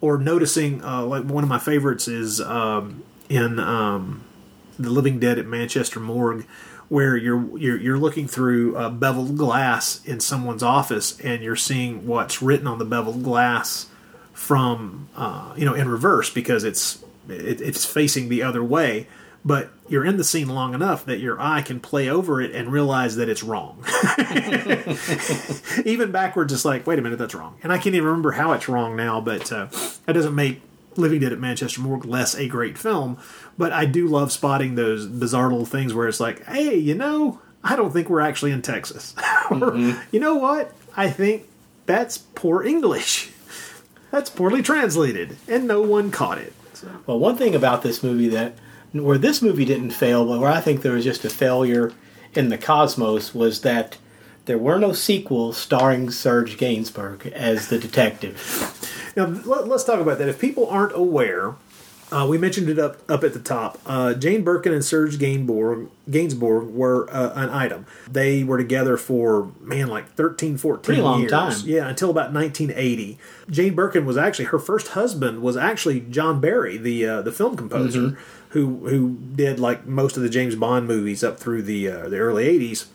or 0.00 0.18
noticing 0.18 0.84
uh, 0.84 1.04
like 1.04 1.24
one 1.24 1.42
of 1.42 1.48
my 1.48 1.58
favorites 1.58 2.06
is 2.08 2.40
um, 2.40 3.02
in 3.28 3.58
um, 3.58 4.24
the 4.78 4.90
Living 4.90 5.18
Dead 5.18 5.38
at 5.38 5.46
Manchester 5.46 6.00
Morgue, 6.00 6.44
where 6.90 7.16
you're 7.16 7.56
you're, 7.56 7.78
you're 7.78 7.98
looking 7.98 8.28
through 8.28 8.76
uh, 8.76 8.90
beveled 8.90 9.38
glass 9.38 10.04
in 10.04 10.20
someone's 10.20 10.62
office 10.62 11.18
and 11.20 11.42
you're 11.42 11.56
seeing 11.56 12.06
what's 12.06 12.42
written 12.42 12.66
on 12.66 12.78
the 12.78 12.84
beveled 12.84 13.22
glass 13.22 13.86
from 14.34 15.08
uh, 15.16 15.54
you 15.56 15.64
know 15.64 15.72
in 15.72 15.88
reverse 15.88 16.28
because 16.28 16.64
it's 16.64 17.02
it, 17.28 17.62
it's 17.62 17.86
facing 17.86 18.28
the 18.28 18.42
other 18.42 18.62
way. 18.62 19.06
But 19.42 19.70
you're 19.88 20.04
in 20.04 20.18
the 20.18 20.24
scene 20.24 20.50
long 20.50 20.74
enough 20.74 21.06
that 21.06 21.18
your 21.18 21.40
eye 21.40 21.62
can 21.62 21.80
play 21.80 22.10
over 22.10 22.42
it 22.42 22.54
and 22.54 22.70
realize 22.70 23.16
that 23.16 23.30
it's 23.30 23.42
wrong. 23.42 23.82
even 25.86 26.12
backwards, 26.12 26.52
it's 26.52 26.66
like, 26.66 26.86
wait 26.86 26.98
a 26.98 27.02
minute, 27.02 27.18
that's 27.18 27.34
wrong. 27.34 27.56
And 27.62 27.72
I 27.72 27.78
can't 27.78 27.94
even 27.94 28.06
remember 28.06 28.32
how 28.32 28.52
it's 28.52 28.68
wrong 28.68 28.96
now, 28.96 29.18
but 29.18 29.50
uh, 29.50 29.68
that 30.04 30.12
doesn't 30.12 30.34
make 30.34 30.60
Living 30.96 31.20
Dead 31.20 31.32
at 31.32 31.38
Manchester 31.38 31.80
Morgue 31.80 32.04
less 32.04 32.34
a 32.34 32.48
great 32.48 32.76
film. 32.76 33.16
But 33.60 33.74
I 33.74 33.84
do 33.84 34.08
love 34.08 34.32
spotting 34.32 34.74
those 34.74 35.06
bizarre 35.06 35.50
little 35.50 35.66
things 35.66 35.92
where 35.92 36.08
it's 36.08 36.18
like, 36.18 36.46
hey, 36.46 36.74
you 36.76 36.94
know, 36.94 37.42
I 37.62 37.76
don't 37.76 37.92
think 37.92 38.08
we're 38.08 38.22
actually 38.22 38.52
in 38.52 38.62
Texas. 38.62 39.14
or, 39.50 39.72
mm-hmm. 39.72 40.00
you 40.10 40.18
know 40.18 40.36
what? 40.36 40.72
I 40.96 41.10
think 41.10 41.46
that's 41.84 42.16
poor 42.16 42.62
English. 42.62 43.30
That's 44.10 44.30
poorly 44.30 44.62
translated, 44.62 45.36
and 45.46 45.66
no 45.68 45.82
one 45.82 46.10
caught 46.10 46.38
it. 46.38 46.54
Well, 47.04 47.18
one 47.18 47.36
thing 47.36 47.54
about 47.54 47.82
this 47.82 48.02
movie 48.02 48.28
that 48.28 48.54
where 48.92 49.18
this 49.18 49.42
movie 49.42 49.66
didn't 49.66 49.90
fail, 49.90 50.24
but 50.24 50.40
where 50.40 50.50
I 50.50 50.62
think 50.62 50.80
there 50.80 50.92
was 50.92 51.04
just 51.04 51.26
a 51.26 51.30
failure 51.30 51.92
in 52.32 52.48
the 52.48 52.56
cosmos 52.56 53.34
was 53.34 53.60
that 53.60 53.98
there 54.46 54.56
were 54.56 54.78
no 54.78 54.94
sequels 54.94 55.58
starring 55.58 56.10
Serge 56.10 56.56
Gainsbourg 56.56 57.30
as 57.32 57.68
the 57.68 57.78
detective. 57.78 59.12
Now 59.16 59.26
let, 59.26 59.70
us 59.70 59.84
talk 59.84 60.00
about 60.00 60.16
that. 60.16 60.30
If 60.30 60.38
people 60.38 60.66
aren't 60.66 60.96
aware, 60.96 61.56
uh, 62.12 62.26
we 62.28 62.38
mentioned 62.38 62.68
it 62.68 62.78
up 62.78 62.98
up 63.10 63.22
at 63.24 63.32
the 63.32 63.38
top. 63.40 63.78
Uh, 63.86 64.14
Jane 64.14 64.42
Birkin 64.42 64.72
and 64.72 64.84
Serge 64.84 65.18
Gainsbourg, 65.18 65.88
Gainsbourg 66.10 66.70
were 66.72 67.08
uh, 67.10 67.32
an 67.34 67.50
item. 67.50 67.86
They 68.10 68.42
were 68.44 68.58
together 68.58 68.96
for 68.96 69.50
man 69.60 69.88
like 69.88 70.08
13, 70.14 70.56
14 70.58 70.82
Pretty 70.82 71.00
long 71.02 71.20
years. 71.20 71.30
time. 71.30 71.52
Yeah, 71.64 71.88
until 71.88 72.10
about 72.10 72.32
1980. 72.32 73.18
Jane 73.50 73.74
Birkin 73.74 74.04
was 74.06 74.16
actually 74.16 74.46
her 74.46 74.58
first 74.58 74.88
husband 74.88 75.42
was 75.42 75.56
actually 75.56 76.00
John 76.00 76.40
Barry, 76.40 76.76
the 76.76 77.06
uh, 77.06 77.22
the 77.22 77.32
film 77.32 77.56
composer, 77.56 78.00
Mhm. 78.00 78.16
who 78.50 78.88
who 78.88 79.16
did 79.36 79.60
like 79.60 79.86
most 79.86 80.16
of 80.16 80.22
the 80.22 80.28
James 80.28 80.56
Bond 80.56 80.86
movies 80.88 81.22
up 81.24 81.38
through 81.38 81.62
the 81.62 81.88
uh, 81.88 82.08
the 82.08 82.18
early 82.18 82.44
80s. 82.46 82.86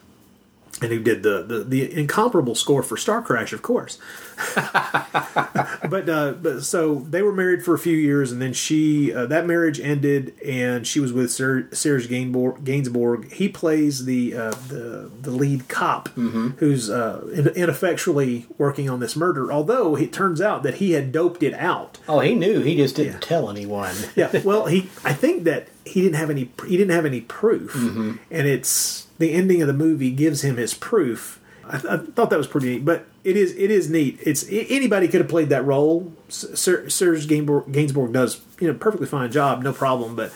And 0.81 0.91
who 0.91 0.99
did 0.99 1.23
the, 1.23 1.41
the, 1.41 1.59
the 1.63 1.97
incomparable 1.97 2.53
score 2.53 2.83
for 2.83 2.97
Starcrash, 2.97 3.53
of 3.53 3.61
course 3.61 3.97
but 5.90 6.10
uh, 6.10 6.34
but 6.41 6.64
so 6.64 6.95
they 7.10 7.22
were 7.22 7.32
married 7.34 7.64
for 7.64 7.74
a 7.74 7.80
few 7.80 7.95
years, 7.95 8.32
and 8.32 8.41
then 8.41 8.53
she 8.53 9.14
uh, 9.14 9.26
that 9.28 9.45
marriage 9.45 9.80
ended, 9.80 10.34
and 10.45 10.86
she 10.86 10.99
was 10.99 11.14
with 11.14 11.32
Ser- 11.32 11.70
Serge 11.74 12.07
Gainsbourg. 12.07 12.64
Gainsbourg. 12.64 13.32
He 13.34 13.49
plays 13.49 14.06
the 14.06 14.34
uh, 14.36 14.52
the 14.68 15.12
the 15.22 15.32
lead 15.32 15.68
cop 15.68 16.10
who's 16.10 16.90
uh, 16.90 17.26
in- 17.34 17.48
ineffectually 17.49 18.45
working 18.57 18.90
on 18.90 18.99
this 18.99 19.16
murder. 19.16 19.52
Although 19.52 19.95
it 19.95 20.12
turns 20.14 20.41
out 20.41 20.64
that 20.64 20.76
he 20.76 20.91
had 20.91 21.12
doped 21.12 21.44
it 21.44 21.53
out. 21.53 21.99
Oh, 22.07 22.20
he 22.20 22.34
knew. 22.36 22.62
He 22.62 22.76
just 22.76 22.95
didn't 22.95 23.22
tell 23.22 23.49
anyone. 23.49 23.95
yeah. 24.16 24.32
Well, 24.44 24.66
he 24.68 24.90
I 25.03 25.14
think 25.14 25.44
that 25.44 25.68
he 25.86 26.02
didn't 26.02 26.16
have 26.16 26.30
any 26.30 26.52
he 26.68 26.78
didn't 26.78 26.94
have 26.95 27.06
any 27.06 27.22
proof, 27.22 27.74
Mhm. 27.74 28.20
and 28.32 28.48
it's 28.48 29.07
the 29.18 29.32
ending 29.32 29.62
of 29.62 29.68
the 29.68 29.74
movie 29.74 30.12
gives 30.12 30.44
him 30.44 30.57
his 30.57 30.74
proof. 30.74 31.40
I, 31.68 31.78
I 31.78 31.98
thought 31.98 32.30
that 32.30 32.38
was 32.38 32.48
pretty 32.48 32.70
neat, 32.70 32.86
but 32.86 33.06
it 33.26 33.35
is 33.35 33.52
it 33.57 33.72
is 33.72 33.89
neat. 33.89 34.19
It's 34.23 34.45
anybody 34.49 35.07
could 35.07 35.19
have 35.22 35.30
played 35.30 35.49
that 35.49 35.65
role. 35.65 36.14
Sir, 36.30 36.88
Serge 36.89 37.27
Gainsbourg, 37.27 37.68
Gainsbourg 37.72 38.14
does 38.14 38.39
you 38.60 38.68
know 38.68 38.73
perfectly 38.73 39.07
fine 39.07 39.31
job, 39.31 39.61
no 39.64 39.73
problem. 39.73 40.15
But 40.15 40.31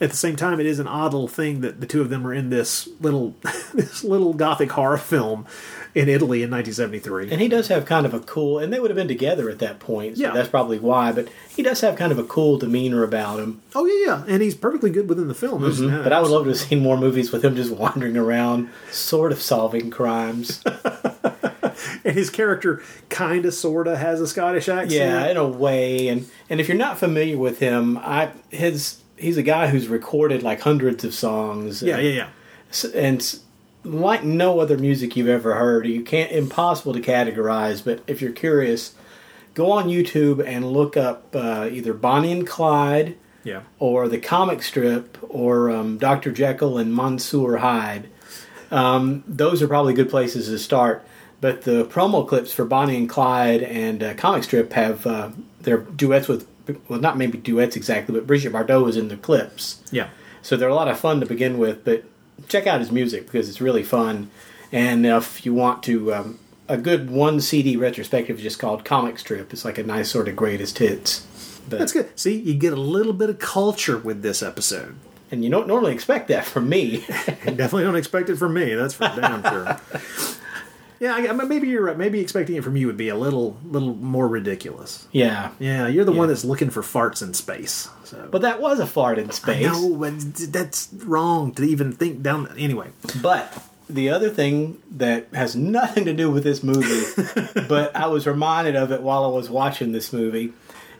at 0.00 0.10
the 0.10 0.16
same 0.16 0.36
time, 0.36 0.60
it 0.60 0.66
is 0.66 0.78
an 0.78 0.86
odd 0.86 1.12
little 1.12 1.28
thing 1.28 1.60
that 1.62 1.80
the 1.80 1.86
two 1.86 2.00
of 2.00 2.10
them 2.10 2.26
are 2.26 2.34
in 2.34 2.50
this 2.50 2.88
little 3.00 3.34
this 3.74 4.04
little 4.04 4.34
gothic 4.34 4.70
horror 4.72 4.98
film 4.98 5.46
in 5.94 6.08
Italy 6.08 6.42
in 6.42 6.50
1973. 6.50 7.30
And 7.30 7.40
he 7.40 7.46
does 7.46 7.68
have 7.68 7.86
kind 7.86 8.04
of 8.04 8.12
a 8.12 8.18
cool, 8.20 8.58
and 8.58 8.72
they 8.72 8.80
would 8.80 8.90
have 8.90 8.96
been 8.96 9.06
together 9.06 9.48
at 9.48 9.60
that 9.60 9.78
point, 9.78 10.16
so 10.16 10.24
Yeah. 10.24 10.32
that's 10.32 10.48
probably 10.48 10.78
why. 10.80 11.12
But 11.12 11.28
he 11.54 11.62
does 11.62 11.80
have 11.82 11.94
kind 11.96 12.10
of 12.10 12.18
a 12.18 12.24
cool 12.24 12.58
demeanor 12.58 13.04
about 13.04 13.38
him. 13.38 13.62
Oh 13.76 13.86
yeah, 13.86 14.06
yeah, 14.06 14.24
and 14.26 14.42
he's 14.42 14.56
perfectly 14.56 14.90
good 14.90 15.08
within 15.08 15.28
the 15.28 15.34
film. 15.34 15.62
Mhm. 15.62 16.02
But 16.02 16.12
I 16.12 16.20
would 16.20 16.30
love 16.32 16.44
to 16.44 16.50
have 16.50 16.58
seen 16.58 16.80
more 16.80 16.98
movies 16.98 17.30
with 17.30 17.44
him 17.44 17.54
just 17.54 17.70
wandering 17.70 18.16
around, 18.16 18.70
sort 18.90 19.30
of 19.30 19.40
solving 19.40 19.90
crimes. 19.90 20.62
and 22.04 22.14
his 22.14 22.30
character 22.30 22.82
kind 23.08 23.44
of, 23.46 23.54
sort 23.54 23.86
of 23.86 23.98
has 23.98 24.20
a 24.20 24.26
Scottish 24.26 24.68
accent. 24.68 24.92
Yeah, 24.92 25.26
in 25.28 25.36
a 25.36 25.46
way. 25.46 26.08
And 26.08 26.28
and 26.50 26.60
if 26.60 26.68
you're 26.68 26.76
not 26.76 26.98
familiar 26.98 27.38
with 27.38 27.58
him, 27.58 27.98
I 27.98 28.30
his 28.50 29.00
he's 29.16 29.36
a 29.36 29.42
guy 29.42 29.68
who's 29.68 29.88
recorded 29.88 30.42
like 30.42 30.60
hundreds 30.60 31.04
of 31.04 31.14
songs. 31.14 31.82
Yeah, 31.82 31.96
and, 31.96 32.06
yeah, 32.06 32.28
yeah. 32.72 32.90
And 32.94 33.38
like 33.84 34.24
no 34.24 34.60
other 34.60 34.78
music 34.78 35.16
you've 35.16 35.28
ever 35.28 35.54
heard, 35.54 35.86
you 35.86 36.02
can't 36.02 36.32
impossible 36.32 36.92
to 36.94 37.00
categorize. 37.00 37.84
But 37.84 38.02
if 38.06 38.20
you're 38.20 38.32
curious, 38.32 38.94
go 39.54 39.70
on 39.70 39.88
YouTube 39.88 40.44
and 40.44 40.72
look 40.72 40.96
up 40.96 41.34
uh, 41.34 41.68
either 41.70 41.92
Bonnie 41.92 42.32
and 42.32 42.46
Clyde. 42.46 43.16
Yeah. 43.44 43.60
Or 43.78 44.08
the 44.08 44.16
comic 44.16 44.62
strip, 44.62 45.18
or 45.28 45.70
um, 45.70 45.98
Dr. 45.98 46.32
Jekyll 46.32 46.78
and 46.78 46.94
Monsieur 46.94 47.58
Hyde. 47.58 48.08
Um, 48.70 49.22
those 49.26 49.60
are 49.60 49.68
probably 49.68 49.92
good 49.92 50.08
places 50.08 50.48
to 50.48 50.58
start. 50.58 51.06
But 51.44 51.60
the 51.60 51.84
promo 51.84 52.26
clips 52.26 52.54
for 52.54 52.64
Bonnie 52.64 52.96
and 52.96 53.06
Clyde 53.06 53.62
and 53.62 54.02
uh, 54.02 54.14
comic 54.14 54.44
strip 54.44 54.72
have 54.72 55.06
uh, 55.06 55.28
their 55.60 55.76
duets 55.76 56.26
with, 56.26 56.48
well, 56.88 56.98
not 56.98 57.18
maybe 57.18 57.36
duets 57.36 57.76
exactly, 57.76 58.14
but 58.14 58.26
Brigitte 58.26 58.54
Bardot 58.54 58.88
is 58.88 58.96
in 58.96 59.08
the 59.08 59.18
clips. 59.18 59.82
Yeah. 59.90 60.08
So 60.40 60.56
they're 60.56 60.70
a 60.70 60.74
lot 60.74 60.88
of 60.88 60.98
fun 60.98 61.20
to 61.20 61.26
begin 61.26 61.58
with. 61.58 61.84
But 61.84 62.04
check 62.48 62.66
out 62.66 62.80
his 62.80 62.90
music 62.90 63.26
because 63.26 63.50
it's 63.50 63.60
really 63.60 63.82
fun. 63.82 64.30
And 64.72 65.04
if 65.04 65.44
you 65.44 65.52
want 65.52 65.82
to, 65.82 66.14
um, 66.14 66.38
a 66.66 66.78
good 66.78 67.10
one 67.10 67.42
CD 67.42 67.76
retrospective 67.76 68.38
is 68.38 68.42
just 68.42 68.58
called 68.58 68.86
Comic 68.86 69.18
Strip. 69.18 69.52
It's 69.52 69.66
like 69.66 69.76
a 69.76 69.82
nice 69.82 70.10
sort 70.10 70.28
of 70.28 70.36
greatest 70.36 70.78
hits. 70.78 71.26
But, 71.68 71.78
That's 71.78 71.92
good. 71.92 72.18
See, 72.18 72.40
you 72.40 72.54
get 72.54 72.72
a 72.72 72.76
little 72.76 73.12
bit 73.12 73.28
of 73.28 73.38
culture 73.38 73.98
with 73.98 74.22
this 74.22 74.42
episode. 74.42 74.96
And 75.30 75.44
you 75.44 75.50
don't 75.50 75.68
normally 75.68 75.92
expect 75.92 76.28
that 76.28 76.46
from 76.46 76.70
me. 76.70 77.04
Definitely 77.06 77.84
don't 77.84 77.96
expect 77.96 78.30
it 78.30 78.36
from 78.36 78.54
me. 78.54 78.72
That's 78.74 78.94
for 78.94 79.12
damn 79.14 79.42
sure. 79.42 79.78
Yeah, 81.04 81.16
I, 81.16 81.28
I 81.28 81.32
maybe 81.32 81.68
you're 81.68 81.84
right. 81.84 81.98
Maybe 81.98 82.18
expecting 82.18 82.56
it 82.56 82.64
from 82.64 82.78
you 82.78 82.86
would 82.86 82.96
be 82.96 83.10
a 83.10 83.14
little, 83.14 83.58
little 83.62 83.94
more 83.94 84.26
ridiculous. 84.26 85.06
Yeah. 85.12 85.50
Yeah, 85.58 85.86
you're 85.86 86.06
the 86.06 86.12
one 86.12 86.28
that's 86.28 86.46
looking 86.46 86.70
for 86.70 86.80
farts 86.80 87.20
in 87.20 87.34
space. 87.34 87.90
So. 88.04 88.26
But 88.30 88.40
that 88.40 88.58
was 88.58 88.80
a 88.80 88.86
fart 88.86 89.18
in 89.18 89.30
space. 89.30 89.66
No, 89.66 89.94
but 89.96 90.18
that's 90.50 90.88
wrong 91.04 91.52
to 91.56 91.62
even 91.62 91.92
think 91.92 92.22
down. 92.22 92.48
Anyway, 92.56 92.88
But 93.20 93.52
the 93.86 94.08
other 94.08 94.30
thing 94.30 94.80
that 94.92 95.26
has 95.34 95.54
nothing 95.54 96.06
to 96.06 96.14
do 96.14 96.30
with 96.30 96.42
this 96.42 96.62
movie, 96.62 97.04
but 97.68 97.94
I 97.94 98.06
was 98.06 98.26
reminded 98.26 98.74
of 98.74 98.90
it 98.90 99.02
while 99.02 99.26
I 99.26 99.28
was 99.28 99.50
watching 99.50 99.92
this 99.92 100.10
movie, 100.10 100.54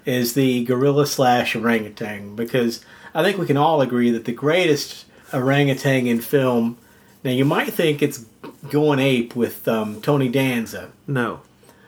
is 0.04 0.34
the 0.34 0.64
gorilla 0.64 1.06
slash 1.06 1.56
orangutan. 1.56 2.36
Because 2.36 2.84
I 3.14 3.22
think 3.22 3.38
we 3.38 3.46
can 3.46 3.56
all 3.56 3.80
agree 3.80 4.10
that 4.10 4.26
the 4.26 4.32
greatest 4.32 5.06
orangutan 5.32 6.06
in 6.06 6.20
film. 6.20 6.76
Now 7.24 7.30
you 7.30 7.44
might 7.44 7.72
think 7.72 8.02
it's 8.02 8.26
going 8.70 8.98
ape 8.98 9.34
with 9.34 9.66
um, 9.66 10.00
Tony 10.02 10.28
Danza. 10.28 10.90
no, 11.06 11.40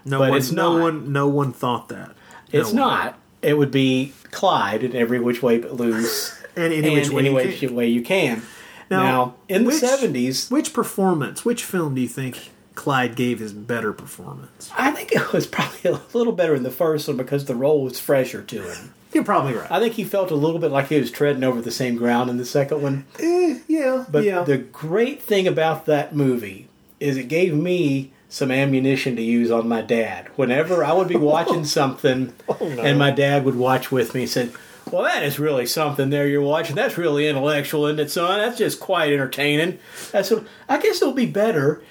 no 0.04 0.18
But 0.18 0.30
one, 0.30 0.38
it's 0.38 0.50
no 0.50 0.72
not. 0.74 0.82
one, 0.82 1.12
no 1.12 1.28
one 1.28 1.52
thought 1.52 1.88
that. 1.90 2.08
No 2.52 2.60
It's 2.60 2.68
one. 2.70 2.76
not. 2.76 3.18
It 3.42 3.58
would 3.58 3.70
be 3.70 4.12
Clyde 4.30 4.82
in 4.82 4.96
every 4.96 5.20
which 5.20 5.42
way 5.42 5.58
but 5.58 5.74
loose, 5.76 6.34
And 6.56 6.72
any 6.72 6.90
which 6.94 7.10
way 7.10 7.26
any 7.26 7.56
you 7.56 7.72
way 7.74 7.86
you 7.88 8.02
can. 8.02 8.42
Now, 8.90 9.34
in 9.48 9.64
the 9.64 9.72
seventies, 9.72 10.48
which 10.50 10.72
performance, 10.72 11.44
which 11.44 11.64
film 11.64 11.94
do 11.96 12.00
you 12.00 12.08
think 12.08 12.50
Clyde 12.74 13.14
gave 13.16 13.40
his 13.40 13.52
better 13.52 13.92
performance? 13.92 14.70
I 14.76 14.90
think 14.92 15.12
it 15.12 15.32
was 15.32 15.46
probably 15.46 15.90
a 15.90 16.00
little 16.14 16.32
better 16.32 16.54
in 16.54 16.62
the 16.62 16.70
first 16.70 17.08
one 17.08 17.16
because 17.16 17.44
the 17.46 17.54
role 17.56 17.82
was 17.82 17.98
fresher 18.00 18.42
to 18.42 18.62
him. 18.62 18.94
You're 19.16 19.24
probably 19.24 19.54
right. 19.54 19.70
I 19.72 19.80
think 19.80 19.94
he 19.94 20.04
felt 20.04 20.30
a 20.30 20.34
little 20.34 20.58
bit 20.60 20.70
like 20.70 20.88
he 20.88 21.00
was 21.00 21.10
treading 21.10 21.42
over 21.42 21.62
the 21.62 21.70
same 21.70 21.96
ground 21.96 22.28
in 22.28 22.36
the 22.36 22.44
second 22.44 22.82
one. 22.82 23.06
Eh, 23.18 23.60
yeah, 23.66 24.04
But 24.10 24.24
yeah. 24.24 24.42
the 24.42 24.58
great 24.58 25.22
thing 25.22 25.48
about 25.48 25.86
that 25.86 26.14
movie 26.14 26.68
is 27.00 27.16
it 27.16 27.28
gave 27.28 27.54
me 27.54 28.12
some 28.28 28.50
ammunition 28.50 29.16
to 29.16 29.22
use 29.22 29.50
on 29.50 29.66
my 29.68 29.80
dad. 29.80 30.28
Whenever 30.36 30.84
I 30.84 30.92
would 30.92 31.08
be 31.08 31.16
watching 31.34 31.64
something 31.64 32.34
and 32.60 32.98
my 32.98 33.10
dad 33.10 33.46
would 33.46 33.56
watch 33.56 33.90
with 33.90 34.12
me, 34.14 34.20
he 34.20 34.26
said, 34.26 34.52
Well, 34.92 35.04
that 35.04 35.22
is 35.22 35.38
really 35.38 35.64
something 35.64 36.10
there 36.10 36.28
you're 36.28 36.42
watching. 36.42 36.76
That's 36.76 36.98
really 36.98 37.26
intellectual, 37.26 37.86
isn't 37.86 37.98
it, 37.98 38.10
son? 38.10 38.38
That's 38.40 38.58
just 38.58 38.80
quite 38.80 39.14
entertaining. 39.14 39.78
I 40.12 40.20
said, 40.20 40.44
I 40.68 40.78
guess 40.78 41.00
it'll 41.00 41.14
be 41.14 41.24
better 41.24 41.82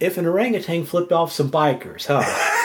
if 0.00 0.18
an 0.18 0.26
orangutan 0.26 0.84
flipped 0.84 1.12
off 1.12 1.30
some 1.30 1.48
bikers, 1.48 2.06
huh? 2.06 2.24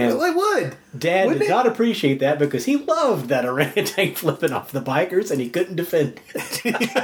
And 0.00 0.20
I 0.22 0.30
would. 0.30 0.76
Dad 0.96 1.26
Wouldn't 1.26 1.40
did 1.42 1.46
it? 1.46 1.50
not 1.50 1.66
appreciate 1.66 2.20
that 2.20 2.38
because 2.38 2.64
he 2.64 2.76
loved 2.76 3.28
that 3.28 3.44
orangutan 3.44 4.14
flipping 4.14 4.52
off 4.52 4.72
the 4.72 4.80
bikers 4.80 5.30
and 5.30 5.40
he 5.40 5.48
couldn't 5.48 5.76
defend 5.76 6.20
it. 6.34 6.90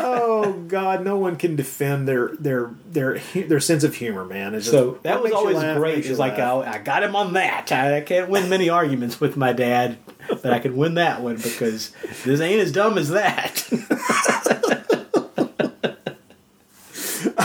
oh 0.00 0.64
God, 0.68 1.04
no 1.04 1.18
one 1.18 1.36
can 1.36 1.56
defend 1.56 2.06
their 2.06 2.28
their 2.38 2.70
their 2.90 3.18
their 3.34 3.60
sense 3.60 3.84
of 3.84 3.94
humor, 3.94 4.24
man. 4.24 4.52
Just- 4.52 4.70
So 4.70 4.98
that 5.02 5.22
was 5.22 5.32
always 5.32 5.56
laugh 5.56 5.76
great. 5.76 6.06
It's 6.06 6.18
like, 6.18 6.38
oh, 6.38 6.62
I 6.66 6.78
got 6.78 7.02
him 7.02 7.16
on 7.16 7.32
that. 7.34 7.72
I, 7.72 7.98
I 7.98 8.00
can't 8.02 8.30
win 8.30 8.48
many 8.48 8.68
arguments 8.68 9.20
with 9.20 9.36
my 9.36 9.52
dad, 9.52 9.98
but 10.28 10.52
I 10.52 10.58
could 10.58 10.76
win 10.76 10.94
that 10.94 11.22
one 11.22 11.36
because 11.36 11.90
this 12.24 12.40
ain't 12.40 12.60
as 12.60 12.72
dumb 12.72 12.98
as 12.98 13.10
that. 13.10 13.66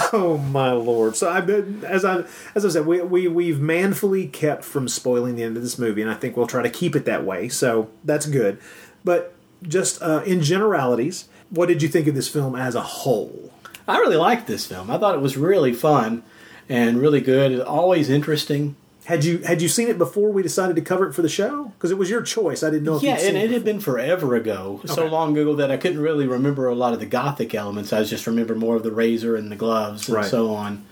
Oh 0.14 0.38
my 0.38 0.72
lord! 0.72 1.16
So 1.16 1.30
I've 1.30 1.48
been, 1.48 1.84
as 1.84 2.06
I 2.06 2.24
as 2.54 2.66
I 2.66 2.70
said, 2.70 2.86
we, 2.86 3.02
we 3.02 3.28
we've 3.28 3.60
manfully 3.60 4.28
kept 4.28 4.64
from 4.64 4.88
spoiling 4.88 5.36
the 5.36 5.44
end 5.44 5.58
of 5.58 5.64
this 5.64 5.80
movie, 5.80 6.02
and 6.02 6.12
I 6.12 6.14
think 6.14 6.38
we'll 6.38 6.48
try 6.48 6.62
to 6.62 6.70
keep 6.70 6.96
it 6.96 7.06
that 7.06 7.26
way. 7.26 7.50
So 7.50 7.90
that's 8.04 8.26
good. 8.26 8.60
But 9.04 9.34
just 9.64 10.02
uh, 10.02 10.22
in 10.26 10.42
generalities, 10.42 11.28
what 11.50 11.68
did 11.68 11.82
you 11.82 11.90
think 11.90 12.08
of 12.08 12.16
this 12.16 12.28
film 12.28 12.56
as 12.56 12.76
a 12.76 12.82
whole? 12.82 13.52
I 13.88 13.98
really 13.98 14.16
liked 14.16 14.48
this 14.48 14.66
film. 14.66 14.90
I 14.90 14.98
thought 14.98 15.16
it 15.16 15.22
was 15.22 15.38
really 15.38 15.74
fun 15.74 16.24
and 16.70 17.00
really 17.00 17.22
good. 17.22 17.52
It's 17.52 17.64
always 17.64 18.10
interesting. 18.10 18.76
Had 19.06 19.24
you 19.24 19.38
had 19.40 19.62
you 19.62 19.68
seen 19.68 19.88
it 19.88 19.98
before 20.00 20.32
we 20.32 20.42
decided 20.42 20.76
to 20.78 20.82
cover 20.82 21.08
it 21.08 21.14
for 21.14 21.22
the 21.22 21.30
show? 21.30 21.66
Because 21.76 21.92
it 21.92 21.98
was 21.98 22.10
your 22.10 22.24
choice. 22.24 22.64
I 22.64 22.72
didn't 22.72 22.86
know 22.86 22.96
if 22.98 23.04
Yeah, 23.04 23.18
and 23.20 23.38
it 23.38 23.46
it 23.46 23.52
had 23.52 23.64
been 23.64 23.80
forever 23.80 24.34
ago, 24.36 24.82
so 24.86 25.06
long 25.06 25.38
ago 25.38 25.56
that 25.56 25.70
I 25.72 25.78
couldn't 25.78 26.00
really 26.02 26.26
remember 26.28 26.68
a 26.68 26.74
lot 26.76 26.94
of 26.94 27.00
the 27.00 27.06
gothic 27.06 27.54
elements. 27.54 27.94
I 27.94 28.04
just 28.04 28.26
remember 28.26 28.56
more 28.56 28.76
of 28.76 28.82
the 28.84 28.92
razor 28.92 29.36
and 29.36 29.52
the 29.52 29.56
gloves 29.56 30.08
and 30.08 30.16
Right. 30.18 30.26
so 30.26 30.54
on. 30.56 30.86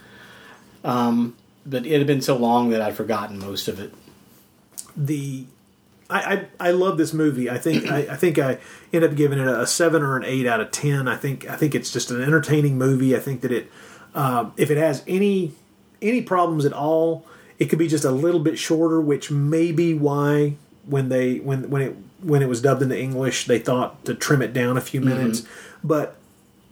Um, 0.84 1.36
but 1.66 1.86
it 1.86 1.98
had 1.98 2.06
been 2.08 2.22
so 2.22 2.36
long 2.38 2.70
that 2.70 2.82
I'd 2.82 2.96
forgotten 2.96 3.40
most 3.40 3.68
of 3.68 3.80
it. 3.80 3.94
the 4.96 5.46
I, 6.10 6.46
I, 6.60 6.68
I 6.68 6.72
love 6.72 6.98
this 6.98 7.14
movie. 7.14 7.50
I 7.50 7.58
think 7.58 7.90
I, 7.90 8.00
I 8.12 8.16
think 8.16 8.38
I 8.38 8.60
end 8.92 9.04
up 9.04 9.16
giving 9.16 9.40
it 9.40 9.48
a, 9.48 9.66
seven 9.66 10.04
or 10.04 10.18
an 10.18 10.24
eight 10.24 10.46
out 10.46 10.62
of 10.62 10.70
ten. 10.70 11.08
I 11.08 11.16
think 11.16 11.50
I 11.50 11.56
think 11.56 11.74
it's 11.74 11.92
just 11.92 12.12
an 12.12 12.22
entertaining 12.22 12.78
movie. 12.78 13.16
I 13.16 13.20
think 13.20 13.42
that 13.42 13.52
it 13.52 13.72
um, 14.14 14.54
if 14.58 14.70
it 14.70 14.78
has 14.78 15.04
any 15.08 15.54
any 16.02 16.22
problems 16.22 16.66
at 16.66 16.74
all, 16.74 17.26
it 17.60 17.66
could 17.66 17.80
be 17.80 17.88
just 17.88 18.06
a 18.06 18.12
little 18.12 18.40
bit 18.40 18.58
shorter, 18.58 19.00
which 19.00 19.32
may 19.32 19.72
be 19.72 19.94
why 19.94 20.56
when 20.86 21.10
they 21.10 21.38
when 21.38 21.70
when 21.70 21.82
it 21.82 21.96
when 22.22 22.42
it 22.42 22.50
was 22.50 22.62
dubbed 22.62 22.82
into 22.82 22.98
English, 22.98 23.46
they 23.46 23.60
thought 23.60 24.04
to 24.06 24.14
trim 24.14 24.42
it 24.42 24.54
down 24.54 24.78
a 24.78 24.82
few 24.82 25.00
mm-hmm. 25.00 25.10
minutes. 25.10 25.44
But 25.84 26.16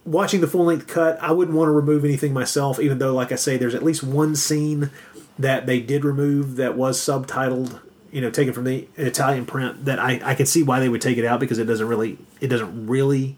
watching 0.06 0.42
the 0.42 0.48
full 0.48 0.66
length 0.66 0.88
cut, 0.88 1.22
I 1.22 1.32
wouldn't 1.32 1.56
want 1.56 1.68
to 1.68 1.72
remove 1.72 2.06
anything 2.06 2.34
myself, 2.34 2.80
even 2.80 2.98
though, 2.98 3.14
like 3.14 3.32
I 3.32 3.36
say, 3.36 3.58
there's 3.58 3.76
at 3.76 3.84
least 3.84 4.04
one 4.04 4.36
scene 4.36 4.90
that 5.38 5.66
they 5.66 5.80
did 5.80 6.06
remove 6.06 6.56
that 6.58 6.78
was 6.78 7.00
subtitled, 7.00 7.80
you 8.12 8.22
know, 8.22 8.30
taken 8.30 8.54
from 8.54 8.64
the 8.64 8.88
Italian 8.96 9.46
print. 9.46 9.86
That 9.86 10.00
I, 10.00 10.22
I 10.24 10.36
could 10.36 10.48
see 10.48 10.64
why 10.64 10.80
they 10.80 10.90
would 10.90 11.02
take 11.02 11.18
it 11.18 11.26
out 11.26 11.40
because 11.40 11.60
it 11.60 11.66
doesn't 11.66 11.88
really 11.88 12.18
it 12.40 12.48
doesn't 12.48 12.88
really 12.88 13.38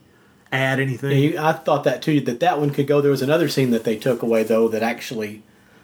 add 0.52 0.80
anything. 0.80 1.12
Yeah, 1.12 1.18
you, 1.18 1.40
I 1.40 1.54
thought 1.54 1.84
that 1.86 2.02
too. 2.02 2.22
That 2.22 2.40
that 2.42 2.60
one 2.60 2.70
could 2.70 2.88
go. 2.88 3.02
There 3.02 3.12
was 3.12 3.22
another 3.22 3.50
scene 3.50 3.72
that 3.72 3.84
they 3.84 3.98
took 3.98 4.22
away 4.22 4.44
though 4.44 4.68
that 4.70 4.84
actually 4.84 5.44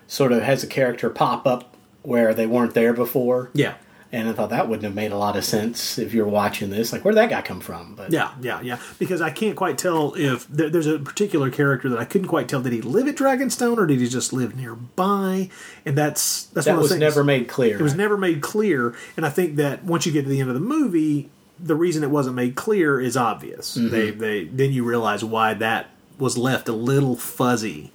sort 0.10 0.34
of 0.34 0.41
has 0.44 0.64
a 0.64 0.68
character 0.68 1.10
pop 1.10 1.48
up 1.48 1.76
where 2.02 2.34
they 2.34 2.45
weren't 2.48 2.73
there 2.73 2.91
before. 2.91 3.52
Yeah. 3.53 3.76
And 4.11 4.27
I 4.27 4.34
thought 4.34 4.49
that 4.49 4.68
wouldn't 4.68 4.86
have 4.86 4.95
made 4.95 5.11
a 5.11 5.18
lot 5.18 5.36
of 5.38 5.45
sense 5.45 5.99
if 5.99 6.15
you're 6.15 6.26
watching 6.27 6.72
this. 6.72 6.91
Like, 6.91 7.03
where'd 7.06 7.15
that 7.15 7.30
guy 7.30 7.44
come 7.44 7.60
from? 7.60 7.94
But 7.94 8.11
Yeah, 8.11 8.31
yeah, 8.41 8.60
yeah. 8.61 8.80
Because 8.98 9.22
I 9.22 9.30
can't 9.30 9.56
quite 9.56 9.77
tell 9.77 10.15
if 10.15 10.48
there, 10.48 10.68
there's 10.68 10.88
a 10.88 10.98
particular 10.98 11.52
character 11.52 11.90
that 11.90 11.99
I 11.99 12.06
couldn't 12.06 12.27
quite 12.27 12.49
tell. 12.49 12.60
Did 12.60 12.73
he 12.73 12.81
live 12.81 13.07
at 13.07 13.15
Dragonstone 13.15 13.77
or 13.77 13.86
did 13.86 13.99
he 13.99 14.10
just 14.10 14.34
live 14.34 14.56
nearby? 14.56 15.52
And 15.86 15.95
that's 15.95 16.45
that's 16.45 16.65
That 16.65 16.72
one 16.73 16.81
was 16.81 16.95
never 16.95 17.23
made 17.23 17.48
clear. 17.48 17.77
It 17.80 17.84
was 17.84 17.94
never 17.94 18.18
made 18.18 18.41
clear, 18.41 18.95
and 19.15 19.27
I 19.27 19.30
think 19.30 19.57
that 19.57 19.84
once 19.84 20.07
you 20.07 20.11
get 20.11 20.23
to 20.23 20.30
the 20.30 20.40
end 20.40 20.49
of 20.49 20.56
the 20.56 20.60
movie, 20.60 21.30
the 21.60 21.76
reason 21.76 22.03
it 22.03 22.10
wasn't 22.10 22.36
made 22.36 22.56
clear 22.56 22.99
is 22.99 23.15
obvious. 23.15 23.77
Mhm. 23.77 23.91
They 23.91 24.10
they 24.10 24.44
then 24.45 24.72
you 24.72 24.84
realize 24.86 25.23
why 25.23 25.53
that 25.53 25.91
was 26.18 26.36
left 26.36 26.68
a 26.68 26.73
little 26.73 27.15
fuzzy 27.15 27.91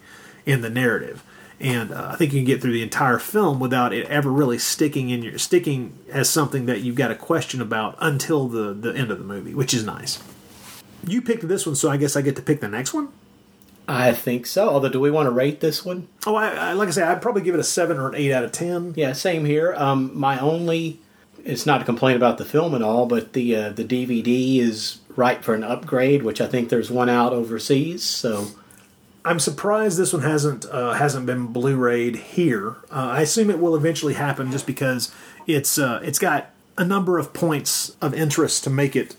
in 0.46 0.60
the 0.60 0.70
narrative. 0.70 1.24
And 1.64 1.92
uh, 1.92 2.10
I 2.12 2.16
think 2.16 2.34
you 2.34 2.40
can 2.40 2.44
get 2.44 2.60
through 2.60 2.74
the 2.74 2.82
entire 2.82 3.18
film 3.18 3.58
without 3.58 3.94
it 3.94 4.06
ever 4.08 4.30
really 4.30 4.58
sticking 4.58 5.08
in 5.08 5.22
your 5.22 5.38
sticking 5.38 5.98
as 6.12 6.28
something 6.28 6.66
that 6.66 6.82
you've 6.82 6.94
got 6.94 7.10
a 7.10 7.14
question 7.14 7.62
about 7.62 7.96
until 8.00 8.48
the 8.48 8.74
the 8.74 8.94
end 8.94 9.10
of 9.10 9.18
the 9.18 9.24
movie, 9.24 9.54
which 9.54 9.72
is 9.72 9.82
nice. 9.82 10.22
You 11.06 11.22
picked 11.22 11.48
this 11.48 11.66
one, 11.66 11.74
so 11.74 11.90
I 11.90 11.96
guess 11.96 12.16
I 12.16 12.22
get 12.22 12.36
to 12.36 12.42
pick 12.42 12.60
the 12.60 12.68
next 12.68 12.92
one. 12.92 13.08
I 13.88 14.12
think 14.12 14.44
so. 14.44 14.68
Although, 14.68 14.90
do 14.90 15.00
we 15.00 15.10
want 15.10 15.26
to 15.26 15.30
rate 15.30 15.60
this 15.60 15.84
one? 15.86 16.08
Oh, 16.26 16.34
I, 16.34 16.48
I 16.50 16.72
like 16.74 16.88
I 16.88 16.92
say, 16.92 17.02
I'd 17.02 17.22
probably 17.22 17.42
give 17.42 17.54
it 17.54 17.60
a 17.60 17.64
seven 17.64 17.96
or 17.96 18.08
an 18.08 18.14
eight 18.14 18.32
out 18.32 18.44
of 18.44 18.52
ten. 18.52 18.92
Yeah, 18.94 19.14
same 19.14 19.46
here. 19.46 19.74
Um, 19.74 20.10
my 20.18 20.38
only, 20.38 21.00
it's 21.46 21.64
not 21.64 21.80
a 21.80 21.84
complaint 21.86 22.16
about 22.16 22.36
the 22.36 22.44
film 22.44 22.74
and 22.74 22.84
all, 22.84 23.06
but 23.06 23.32
the 23.32 23.56
uh, 23.56 23.70
the 23.70 23.84
DVD 23.84 24.58
is 24.58 24.98
ripe 25.16 25.42
for 25.42 25.54
an 25.54 25.64
upgrade, 25.64 26.22
which 26.22 26.42
I 26.42 26.46
think 26.46 26.68
there's 26.68 26.90
one 26.90 27.08
out 27.08 27.32
overseas. 27.32 28.02
So 28.02 28.48
I'm 29.24 29.40
surprised 29.40 29.96
this 29.98 30.12
one 30.12 30.22
hasn't 30.22 30.66
uh, 30.66 30.92
hasn't 30.94 31.24
been 31.26 31.46
Blu-rayed 31.46 32.16
here. 32.16 32.76
Uh, 32.90 33.08
I 33.12 33.22
assume 33.22 33.48
it 33.50 33.58
will 33.58 33.74
eventually 33.74 34.14
happen, 34.14 34.50
just 34.52 34.66
because 34.66 35.10
it's 35.46 35.78
uh, 35.78 36.00
it's 36.02 36.18
got 36.18 36.50
a 36.76 36.84
number 36.84 37.18
of 37.18 37.32
points 37.32 37.96
of 38.02 38.12
interest 38.12 38.64
to 38.64 38.70
make 38.70 38.94
it 38.94 39.16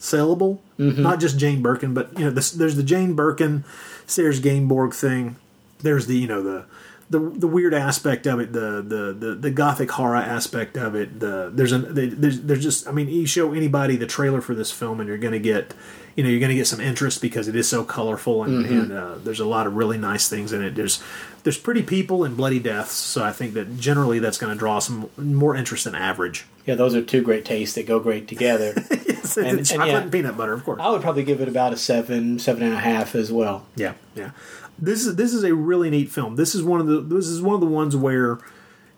sellable. 0.00 0.58
Mhm. 0.78 0.98
Not 0.98 1.20
just 1.20 1.38
Jane 1.38 1.62
Birkin, 1.62 1.94
but 1.94 2.16
you 2.18 2.24
know, 2.26 2.30
this, 2.30 2.50
there's 2.50 2.76
the 2.76 2.82
Jane 2.82 3.14
Birkin, 3.14 3.64
Serge 4.06 4.40
Gainsbourg 4.40 4.94
thing. 4.94 5.36
There's 5.80 6.06
the 6.06 6.16
you 6.16 6.26
know 6.26 6.42
the 6.42 6.64
the 7.08 7.20
the 7.20 7.46
weird 7.46 7.72
aspect 7.72 8.26
of 8.26 8.40
it, 8.40 8.52
the 8.52 8.82
the 8.82 9.16
the, 9.16 9.34
the 9.36 9.50
gothic 9.50 9.92
horror 9.92 10.16
aspect 10.16 10.76
of 10.76 10.94
it. 10.96 11.20
The 11.20 11.50
there's 11.54 11.70
an 11.72 11.94
the, 11.94 12.08
there's 12.08 12.40
there's 12.40 12.62
just 12.62 12.88
I 12.88 12.92
mean, 12.92 13.08
you 13.08 13.26
show 13.26 13.52
anybody 13.52 13.96
the 13.96 14.06
trailer 14.06 14.40
for 14.40 14.54
this 14.56 14.72
film, 14.72 14.98
and 15.00 15.06
you're 15.08 15.18
going 15.18 15.32
to 15.34 15.38
get 15.38 15.72
you 16.16 16.24
know 16.24 16.30
you're 16.30 16.40
going 16.40 16.50
to 16.50 16.56
get 16.56 16.66
some 16.66 16.80
interest 16.80 17.20
because 17.22 17.46
it 17.46 17.54
is 17.54 17.68
so 17.68 17.84
colorful 17.84 18.42
and, 18.42 18.64
Mhm. 18.66 18.70
and 18.70 18.92
uh, 18.92 19.14
there's 19.22 19.38
a 19.40 19.44
lot 19.44 19.66
of 19.66 19.76
really 19.76 19.98
nice 19.98 20.28
things 20.28 20.52
in 20.52 20.62
it. 20.62 20.74
There's 20.74 21.00
there's 21.44 21.58
pretty 21.58 21.82
people 21.82 22.24
and 22.24 22.36
bloody 22.36 22.58
deaths, 22.58 22.92
so 22.92 23.22
I 23.22 23.30
think 23.32 23.54
that 23.54 23.78
generally 23.78 24.18
that's 24.18 24.38
going 24.38 24.52
to 24.52 24.58
draw 24.58 24.80
some 24.80 25.08
more 25.16 25.54
interest 25.54 25.84
than 25.84 25.94
average. 25.94 26.44
Yeah, 26.66 26.74
those 26.74 26.94
are 26.96 27.02
two 27.02 27.22
great 27.22 27.44
tastes 27.44 27.74
that 27.76 27.86
go 27.86 28.00
great 28.00 28.26
together. 28.26 28.72
yes, 29.06 29.36
and, 29.36 29.64
chocolate 29.64 29.94
and 29.94 30.10
peanut 30.10 30.36
butter, 30.36 30.52
of 30.54 30.64
course. 30.64 30.80
I 30.82 30.90
would 30.90 31.02
probably 31.02 31.22
give 31.22 31.40
it 31.40 31.46
about 31.46 31.72
a 31.72 31.76
seven, 31.76 32.40
seven 32.40 32.64
and 32.64 32.74
a 32.74 32.78
half 32.78 33.14
as 33.14 33.30
well. 33.30 33.64
Yeah, 33.76 33.92
yeah. 34.16 34.30
This 34.78 35.06
is 35.06 35.14
this 35.16 35.32
is 35.32 35.44
a 35.44 35.54
really 35.54 35.88
neat 35.90 36.10
film. 36.10 36.34
This 36.36 36.54
is 36.54 36.62
one 36.62 36.80
of 36.80 36.86
the 36.88 37.00
this 37.00 37.28
is 37.28 37.40
one 37.40 37.54
of 37.54 37.60
the 37.60 37.66
ones 37.66 37.94
where 37.94 38.38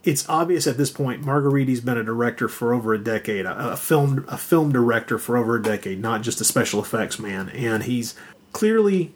it's 0.04 0.28
obvious 0.28 0.66
at 0.66 0.76
this 0.76 0.90
point 0.90 1.22
Margheriti's 1.22 1.80
been 1.80 1.98
a 1.98 2.04
director 2.04 2.48
for 2.48 2.72
over 2.72 2.94
a 2.94 2.98
decade, 2.98 3.46
a, 3.46 3.72
a 3.72 3.76
film 3.76 4.24
a 4.28 4.38
film 4.38 4.72
director 4.72 5.18
for 5.18 5.36
over 5.36 5.56
a 5.56 5.62
decade, 5.62 6.00
not 6.00 6.22
just 6.22 6.40
a 6.40 6.44
special 6.44 6.80
effects 6.80 7.18
man, 7.18 7.48
and 7.50 7.84
he's 7.84 8.14
clearly 8.52 9.12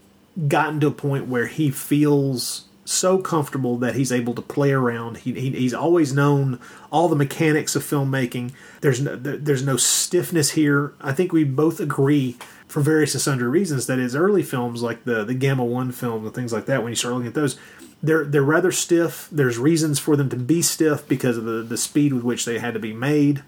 gotten 0.49 0.81
to 0.81 0.87
a 0.89 0.93
point 0.93 1.27
where 1.27 1.47
he 1.47 1.71
feels 1.71 2.67
so 2.85 3.19
comfortable 3.19 3.77
that 3.79 3.95
he's 3.95 4.11
able 4.11 4.35
to 4.35 4.43
play 4.43 4.73
around. 4.73 5.19
He, 5.19 5.33
he 5.33 5.51
he's 5.51 5.75
always 5.75 6.13
known 6.13 6.59
all 6.91 7.09
the 7.09 7.17
mechanics 7.17 7.77
of 7.77 7.85
filmmaking. 7.85 8.53
There's 8.81 9.01
no 9.01 9.17
there's 9.17 9.65
no 9.65 9.77
stiffness 9.77 10.53
here. 10.53 10.95
I 11.01 11.13
think 11.13 11.33
we 11.33 11.45
both 11.45 11.81
agree 11.81 12.37
for 12.67 12.81
various 12.81 13.15
and 13.15 13.23
sundry 13.23 13.49
reasons 13.49 13.87
that 13.87 13.99
his 13.99 14.17
early 14.17 14.43
films 14.43 14.83
like 14.83 15.05
the 15.05 15.25
the 15.25 15.35
Gamma 15.35 15.65
One 15.65 15.93
film 15.93 16.25
and 16.25 16.35
things 16.35 16.53
like 16.53 16.67
that 16.67 16.83
when 16.83 16.91
you 16.91 16.97
start 16.97 17.15
looking 17.15 17.29
at 17.29 17.35
those 17.35 17.59
they're 18.03 18.25
they're 18.25 18.43
rather 18.43 18.73
stiff. 18.73 19.29
There's 19.31 19.59
reasons 19.59 19.99
for 19.99 20.17
them 20.17 20.29
to 20.31 20.37
be 20.37 20.63
stiff 20.63 21.07
because 21.07 21.37
of 21.37 21.45
the, 21.45 21.63
the 21.63 21.77
speed 21.77 22.13
with 22.13 22.25
which 22.25 22.45
they 22.45 22.59
had 22.59 22.75
to 22.75 22.81
be 22.81 22.93
made. 22.93 23.43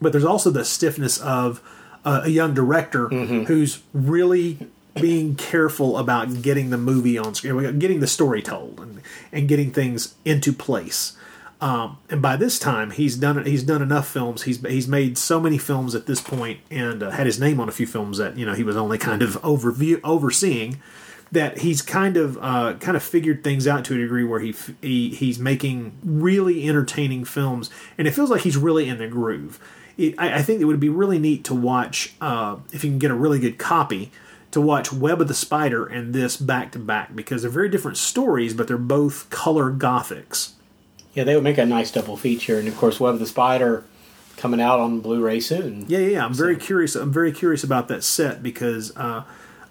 But 0.00 0.12
there's 0.12 0.24
also 0.24 0.50
the 0.50 0.64
stiffness 0.64 1.18
of 1.18 1.62
uh, 2.04 2.22
a 2.24 2.28
young 2.28 2.54
director 2.54 3.08
who's 3.08 3.82
really 3.92 4.58
being 4.94 5.34
careful 5.36 5.98
about 5.98 6.42
getting 6.42 6.70
the 6.70 6.78
movie 6.78 7.18
on 7.18 7.34
screen, 7.34 7.78
getting 7.78 8.00
the 8.00 8.06
story 8.06 8.42
told, 8.42 8.80
and, 8.80 9.00
and 9.32 9.48
getting 9.48 9.72
things 9.72 10.14
into 10.24 10.52
place. 10.52 11.16
Um, 11.60 11.98
and 12.10 12.20
by 12.20 12.36
this 12.36 12.58
time, 12.58 12.90
he's 12.90 13.16
done 13.16 13.44
he's 13.46 13.62
done 13.62 13.80
enough 13.80 14.06
films. 14.08 14.42
He's 14.42 14.60
he's 14.60 14.86
made 14.86 15.16
so 15.16 15.40
many 15.40 15.56
films 15.56 15.94
at 15.94 16.06
this 16.06 16.20
point, 16.20 16.60
and 16.70 17.02
uh, 17.02 17.10
had 17.10 17.26
his 17.26 17.40
name 17.40 17.60
on 17.60 17.68
a 17.68 17.72
few 17.72 17.86
films 17.86 18.18
that 18.18 18.36
you 18.36 18.44
know 18.44 18.52
he 18.54 18.62
was 18.62 18.76
only 18.76 18.98
kind 18.98 19.22
of 19.22 19.40
overview 19.42 20.00
overseeing. 20.04 20.80
That 21.32 21.58
he's 21.58 21.82
kind 21.82 22.16
of 22.16 22.38
uh, 22.40 22.74
kind 22.74 22.96
of 22.96 23.02
figured 23.02 23.42
things 23.42 23.66
out 23.66 23.84
to 23.86 23.94
a 23.94 23.98
degree 23.98 24.22
where 24.22 24.40
he, 24.40 24.50
f- 24.50 24.70
he 24.80 25.10
he's 25.10 25.38
making 25.40 25.98
really 26.04 26.68
entertaining 26.68 27.24
films, 27.24 27.68
and 27.98 28.06
it 28.06 28.12
feels 28.12 28.30
like 28.30 28.42
he's 28.42 28.56
really 28.56 28.88
in 28.88 28.98
the 28.98 29.08
groove. 29.08 29.58
It, 29.98 30.14
I, 30.18 30.38
I 30.38 30.42
think 30.42 30.60
it 30.60 30.66
would 30.66 30.78
be 30.78 30.88
really 30.88 31.18
neat 31.18 31.42
to 31.44 31.54
watch 31.54 32.14
uh, 32.20 32.58
if 32.72 32.84
you 32.84 32.90
can 32.90 33.00
get 33.00 33.10
a 33.10 33.14
really 33.14 33.40
good 33.40 33.58
copy 33.58 34.12
to 34.52 34.60
watch 34.60 34.92
Web 34.92 35.20
of 35.20 35.28
the 35.28 35.34
Spider 35.34 35.84
and 35.84 36.14
this 36.14 36.36
back 36.36 36.70
to 36.72 36.78
back 36.78 37.16
because 37.16 37.42
they're 37.42 37.50
very 37.50 37.68
different 37.68 37.96
stories, 37.96 38.54
but 38.54 38.68
they're 38.68 38.78
both 38.78 39.28
color 39.28 39.72
gothics. 39.72 40.52
Yeah, 41.12 41.24
they 41.24 41.34
would 41.34 41.44
make 41.44 41.58
a 41.58 41.66
nice 41.66 41.90
double 41.90 42.16
feature, 42.16 42.58
and 42.58 42.68
of 42.68 42.76
course, 42.76 43.00
Web 43.00 43.14
of 43.14 43.20
the 43.20 43.26
Spider 43.26 43.84
coming 44.36 44.60
out 44.60 44.78
on 44.78 45.00
Blu-ray 45.00 45.40
soon. 45.40 45.86
Yeah, 45.88 45.98
yeah, 45.98 46.08
yeah. 46.08 46.24
I'm 46.24 46.34
very 46.34 46.56
curious. 46.56 46.94
I'm 46.94 47.12
very 47.12 47.32
curious 47.32 47.64
about 47.64 47.88
that 47.88 48.04
set 48.04 48.42
because 48.42 48.96
uh, 48.96 49.24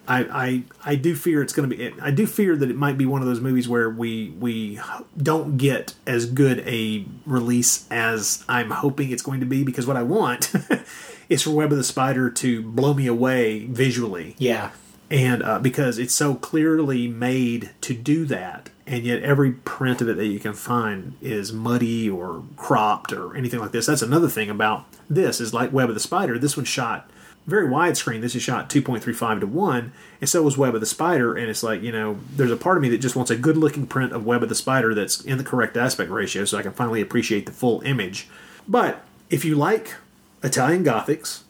I, 0.08 0.24
I 0.44 0.62
I 0.92 0.94
do 0.94 1.14
fear 1.14 1.42
it's 1.42 1.52
going 1.52 1.68
to 1.68 1.76
be. 1.76 1.92
I 2.00 2.10
do 2.10 2.26
fear 2.26 2.56
that 2.56 2.70
it 2.70 2.76
might 2.76 2.96
be 2.98 3.06
one 3.06 3.22
of 3.22 3.26
those 3.26 3.40
movies 3.40 3.68
where 3.68 3.90
we 3.90 4.30
we 4.38 4.78
don't 5.16 5.56
get 5.56 5.94
as 6.06 6.26
good 6.26 6.60
a 6.60 7.04
release 7.24 7.86
as 7.90 8.44
I'm 8.48 8.70
hoping 8.70 9.10
it's 9.10 9.22
going 9.22 9.40
to 9.40 9.46
be 9.46 9.64
because 9.64 9.86
what 9.86 9.96
I 9.96 10.02
want 10.02 10.52
is 11.28 11.42
for 11.42 11.50
Web 11.50 11.72
of 11.72 11.78
the 11.78 11.84
Spider 11.84 12.30
to 12.30 12.62
blow 12.62 12.94
me 12.94 13.06
away 13.06 13.66
visually. 13.66 14.34
Yeah. 14.38 14.70
and 15.10 15.42
uh, 15.42 15.58
because 15.58 15.98
it's 15.98 16.14
so 16.14 16.34
clearly 16.34 17.06
made 17.08 17.70
to 17.82 17.94
do 17.94 18.24
that, 18.26 18.70
and 18.86 19.04
yet 19.04 19.22
every 19.22 19.52
print 19.52 20.00
of 20.00 20.08
it 20.08 20.16
that 20.16 20.26
you 20.26 20.40
can 20.40 20.52
find 20.54 21.14
is 21.20 21.52
muddy 21.52 22.08
or 22.10 22.44
cropped 22.56 23.12
or 23.12 23.36
anything 23.36 23.60
like 23.60 23.72
this. 23.72 23.86
That's 23.86 24.02
another 24.02 24.28
thing 24.28 24.50
about 24.50 24.84
this 25.08 25.40
is 25.40 25.52
like 25.54 25.72
Web 25.72 25.88
of 25.88 25.94
the 25.94 26.00
Spider. 26.00 26.38
This 26.38 26.56
one 26.56 26.64
shot 26.66 27.08
very 27.46 27.68
widescreen. 27.68 28.20
This 28.20 28.34
is 28.34 28.42
shot 28.42 28.68
2.35 28.68 29.40
to 29.40 29.46
1, 29.46 29.92
and 30.20 30.28
so 30.28 30.42
was 30.42 30.58
Web 30.58 30.74
of 30.74 30.80
the 30.80 30.86
Spider. 30.86 31.36
And 31.36 31.48
it's 31.48 31.62
like, 31.62 31.82
you 31.82 31.92
know, 31.92 32.18
there's 32.34 32.50
a 32.50 32.56
part 32.56 32.76
of 32.76 32.82
me 32.82 32.88
that 32.90 32.98
just 32.98 33.16
wants 33.16 33.30
a 33.30 33.36
good 33.36 33.56
looking 33.56 33.86
print 33.86 34.12
of 34.12 34.26
Web 34.26 34.42
of 34.42 34.48
the 34.48 34.54
Spider 34.54 34.94
that's 34.94 35.20
in 35.20 35.38
the 35.38 35.44
correct 35.44 35.76
aspect 35.76 36.10
ratio 36.10 36.44
so 36.44 36.58
I 36.58 36.62
can 36.62 36.72
finally 36.72 37.00
appreciate 37.00 37.46
the 37.46 37.52
full 37.52 37.80
image. 37.82 38.28
But 38.66 39.04
if 39.30 39.44
you 39.44 39.54
like 39.54 39.94
Italian 40.42 40.84
Gothics 40.84 41.42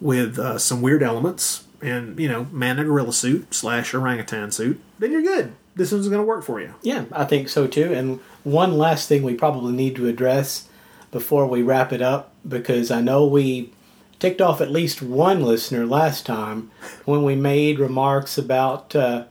with 0.00 0.38
uh, 0.38 0.58
some 0.58 0.82
weird 0.82 1.02
elements 1.02 1.64
and, 1.80 2.18
you 2.18 2.28
know, 2.28 2.46
man 2.46 2.78
in 2.78 2.84
a 2.84 2.88
gorilla 2.88 3.12
suit 3.12 3.54
slash 3.54 3.94
orangutan 3.94 4.50
suit, 4.50 4.80
then 4.98 5.12
you're 5.12 5.22
good. 5.22 5.52
This 5.76 5.92
one's 5.92 6.08
going 6.08 6.20
to 6.20 6.26
work 6.26 6.42
for 6.42 6.60
you. 6.60 6.74
Yeah, 6.82 7.04
I 7.12 7.24
think 7.24 7.48
so 7.48 7.66
too. 7.66 7.92
And 7.92 8.18
one 8.42 8.76
last 8.78 9.08
thing 9.08 9.22
we 9.22 9.34
probably 9.34 9.72
need 9.72 9.94
to 9.96 10.08
address 10.08 10.68
before 11.12 11.46
we 11.46 11.62
wrap 11.62 11.92
it 11.92 12.02
up, 12.02 12.32
because 12.46 12.90
I 12.90 13.00
know 13.00 13.26
we 13.26 13.72
ticked 14.18 14.40
off 14.40 14.60
at 14.60 14.70
least 14.70 15.02
one 15.02 15.42
listener 15.42 15.86
last 15.86 16.26
time 16.26 16.70
when 17.04 17.22
we 17.22 17.34
made 17.34 17.78
remarks 17.78 18.38
about 18.38 18.94
uh, 18.96 19.24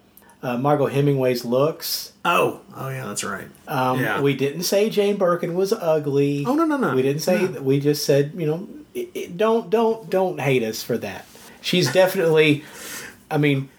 uh, 0.43 0.57
Margaux 0.57 0.87
Hemingway's 0.87 1.43
looks. 1.45 2.13
Oh, 2.23 2.61
oh 2.75 2.89
yeah, 2.89 3.05
that's 3.05 3.23
right. 3.23 3.47
Um, 3.67 3.99
Yeah. 3.99 4.21
We 4.21 4.35
didn't 4.35 4.63
say 4.63 4.89
Jane 4.89 5.17
Birkin 5.17 5.55
was 5.55 5.73
ugly. 5.73 6.45
Oh 6.45 6.53
no, 6.55 6.65
no, 6.65 6.77
no. 6.77 6.95
We 6.95 7.01
didn't 7.01 7.21
say. 7.21 7.45
that. 7.45 7.63
We 7.63 7.79
just 7.79 8.05
said, 8.05 8.33
you 8.35 8.45
know, 8.45 8.67
it, 8.93 9.09
it, 9.13 9.37
don't, 9.37 9.69
don't, 9.69 10.09
don't 10.09 10.39
hate 10.39 10.63
us 10.63 10.83
for 10.83 10.97
that. 10.99 11.25
She's 11.61 11.91
definitely. 11.91 12.63
I 13.29 13.37
mean, 13.37 13.69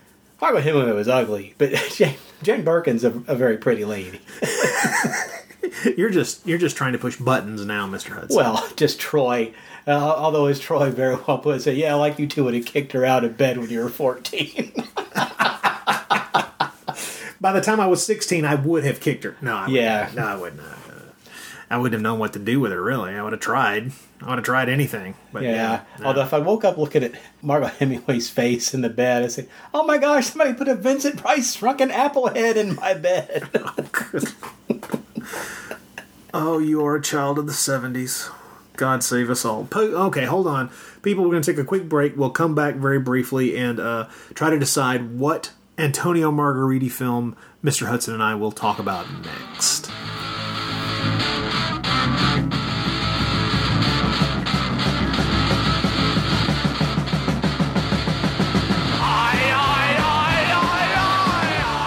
Margaux 0.41 0.61
Hemingway 0.61 0.93
was 0.93 1.09
ugly, 1.09 1.55
but 1.57 1.73
Jane, 1.95 2.17
Jane 2.43 2.65
Birkin's 2.65 3.05
a, 3.05 3.11
a 3.29 3.35
very 3.37 3.57
pretty 3.59 3.85
lady. 3.85 4.21
You're 5.97 6.11
just 6.11 6.47
you're 6.47 6.59
just 6.59 6.77
trying 6.77 6.93
to 6.93 6.99
push 6.99 7.17
buttons 7.17 7.65
now, 7.65 7.87
Mr. 7.87 8.11
Hudson. 8.11 8.37
Well, 8.37 8.67
just 8.77 8.99
Troy. 9.01 9.53
Uh, 9.87 9.93
although, 9.93 10.47
as 10.47 10.59
Troy 10.59 10.91
very 10.91 11.15
well 11.15 11.39
put, 11.39 11.63
say, 11.63 11.75
yeah, 11.75 11.95
like 11.95 12.19
you 12.19 12.27
two 12.27 12.45
would 12.45 12.55
have 12.55 12.67
kicked 12.67 12.93
her 12.93 13.05
out 13.05 13.23
of 13.25 13.37
bed 13.37 13.57
when 13.59 13.71
you 13.71 13.81
were 13.81 13.89
14. 13.89 14.73
By 17.41 17.53
the 17.53 17.61
time 17.61 17.79
I 17.79 17.87
was 17.87 18.05
16, 18.05 18.45
I 18.45 18.57
would 18.57 18.83
have 18.85 19.01
kicked 19.01 19.23
her. 19.25 19.37
No, 19.41 19.55
I 19.55 19.67
Yeah. 19.69 20.11
no, 20.15 20.27
I 20.27 20.37
would 20.37 20.57
not. 20.57 20.67
Uh, 20.67 20.73
I 21.71 21.77
wouldn't 21.79 21.93
have 21.95 22.03
known 22.03 22.19
what 22.19 22.33
to 22.33 22.39
do 22.41 22.59
with 22.59 22.73
her. 22.73 22.83
Really, 22.83 23.15
I 23.15 23.23
would 23.23 23.33
have 23.33 23.41
tried. 23.41 23.93
I 24.23 24.29
would 24.31 24.39
have 24.39 24.45
tried 24.45 24.69
anything. 24.69 25.15
But 25.33 25.43
yeah. 25.45 25.53
yeah, 25.53 25.81
no. 26.01 26.07
Although, 26.07 26.23
if 26.23 26.35
I 26.35 26.39
woke 26.39 26.65
up 26.65 26.79
looking 26.79 27.05
at 27.05 27.13
Margaux 27.43 27.67
Hemingway's 27.79 28.29
face 28.31 28.73
in 28.75 28.81
the 28.81 28.89
bed, 28.89 29.23
I'd 29.23 29.33
say, 29.33 29.47
oh 29.75 29.85
my 29.85 29.99
gosh, 29.99 30.27
somebody 30.27 30.55
put 30.55 30.67
a 30.69 30.75
Vincent 30.75 31.19
Price 31.19 31.55
shrunken 31.57 31.91
apple 31.93 32.29
head 32.29 32.57
in 32.57 32.75
my 32.75 32.95
bed. 32.95 33.49
Oh, 36.39 36.59
you 36.59 36.85
are 36.85 36.97
a 36.97 37.01
child 37.03 37.39
of 37.39 37.47
the 37.47 37.53
70s. 37.53 38.31
God 38.77 39.03
save 39.03 39.31
us 39.31 39.45
all. 39.45 39.65
Po- 39.65 40.07
okay, 40.07 40.25
hold 40.25 40.47
on. 40.47 40.71
People, 41.03 41.25
we're 41.25 41.31
going 41.31 41.43
to 41.43 41.53
take 41.53 41.61
a 41.61 41.65
quick 41.65 41.89
break. 41.89 42.17
We'll 42.17 42.31
come 42.31 42.55
back 42.55 42.77
very 42.77 42.99
briefly 42.99 43.57
and 43.57 43.81
uh, 43.81 44.09
try 44.35 44.51
to 44.51 44.59
decide 44.59 45.19
what 45.19 45.53
Antonio 45.79 46.31
Margheriti 46.31 46.91
film 46.91 47.37
Mr. 47.65 47.87
Hudson 47.87 48.15
and 48.15 48.23
I 48.23 48.35
will 48.35 48.53
talk 48.53 48.79
about 48.79 49.07
next. 49.25 49.91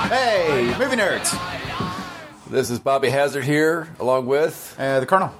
Hey, 0.09 0.75
movie 0.79 0.95
nerds. 0.95 1.37
This 2.49 2.71
is 2.71 2.79
Bobby 2.79 3.09
Hazard 3.09 3.43
here, 3.43 3.87
along 3.99 4.25
with 4.25 4.75
uh, 4.79 4.99
the 4.99 5.05
Colonel, 5.05 5.31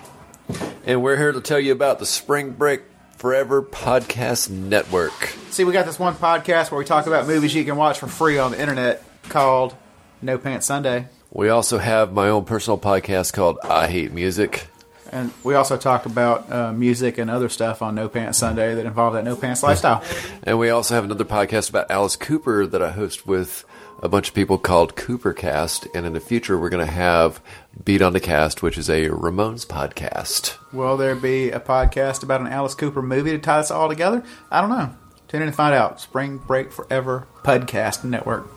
and 0.86 1.04
we're 1.04 1.18
here 1.18 1.32
to 1.32 1.42
tell 1.42 1.60
you 1.60 1.72
about 1.72 2.00
the 2.00 2.06
Spring 2.06 2.52
Break 2.52 2.82
Forever 3.18 3.62
Podcast 3.62 4.50
Network. 4.50 5.14
See, 5.50 5.64
we 5.64 5.74
got 5.74 5.86
this 5.86 6.00
one 6.00 6.16
podcast 6.16 6.72
where 6.72 6.80
we 6.80 6.86
talk 6.86 7.08
about 7.08 7.28
movies 7.28 7.54
you 7.54 7.66
can 7.66 7.76
watch 7.76 8.00
for 8.00 8.08
free 8.08 8.38
on 8.38 8.52
the 8.52 8.60
internet 8.62 9.04
called 9.30 9.76
No 10.22 10.38
Pants 10.38 10.66
Sunday. 10.68 11.08
We 11.32 11.50
also 11.50 11.78
have 11.78 12.12
my 12.14 12.30
own 12.30 12.46
personal 12.46 12.78
podcast 12.78 13.34
called 13.34 13.60
I 13.64 13.88
Hate 13.88 14.12
Music. 14.12 14.68
And 15.12 15.32
we 15.44 15.56
also 15.56 15.76
talk 15.78 16.06
about 16.06 16.52
uh, 16.52 16.72
music 16.72 17.18
and 17.18 17.30
other 17.30 17.50
stuff 17.50 17.82
on 17.82 17.96
No 17.96 18.10
Pants 18.10 18.38
Sunday 18.38 18.76
that 18.76 18.86
involve 18.86 19.14
that 19.14 19.24
No 19.24 19.36
Pants 19.36 19.64
lifestyle. 19.64 20.04
And 20.44 20.58
we 20.58 20.70
also 20.70 20.96
have 20.96 21.04
another 21.04 21.26
podcast 21.26 21.70
about 21.70 21.92
Alice 21.92 22.16
Cooper 22.16 22.66
that 22.66 22.82
I 22.82 22.92
host 22.92 23.28
with 23.28 23.66
a 24.02 24.10
bunch 24.10 24.30
of 24.30 24.36
people 24.36 24.58
called 24.58 24.96
Coopercast. 24.96 25.88
And 25.94 26.06
in 26.06 26.14
the 26.14 26.20
future, 26.20 26.58
we're 26.58 26.70
going 26.70 26.86
to 26.86 26.92
have 26.92 27.42
Beat 27.84 28.02
on 28.02 28.14
the 28.14 28.20
Cast, 28.20 28.62
which 28.62 28.78
is 28.78 28.90
a 28.90 29.10
Ramones 29.10 29.66
podcast. 29.66 30.58
Will 30.74 30.98
there 30.98 31.16
be 31.16 31.50
a 31.52 31.60
podcast 31.60 32.24
about 32.24 32.42
an 32.42 32.48
Alice 32.48 32.76
Cooper 32.76 33.02
movie 33.02 33.32
to 33.32 33.40
tie 33.40 33.60
this 33.60 33.72
all 33.72 33.90
together? 33.90 34.24
I 34.52 34.62
don't 34.62 34.70
know. 34.70 34.94
Tune 35.28 35.42
in 35.42 35.48
and 35.50 35.56
find 35.56 35.76
out. 35.76 36.00
Spring 36.02 36.38
Break 36.38 36.72
Forever 36.72 37.28
Podcast 37.44 38.04
Network. 38.04 38.50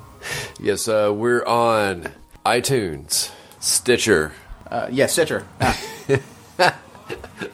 Yes, 0.61 0.87
uh, 0.89 1.13
we're 1.15 1.45
on 1.45 2.13
iTunes, 2.47 3.31
Stitcher, 3.61 4.33
Uh, 4.71 4.89
yes, 4.91 5.13
Stitcher. 5.13 5.47
Ah, 5.61 5.79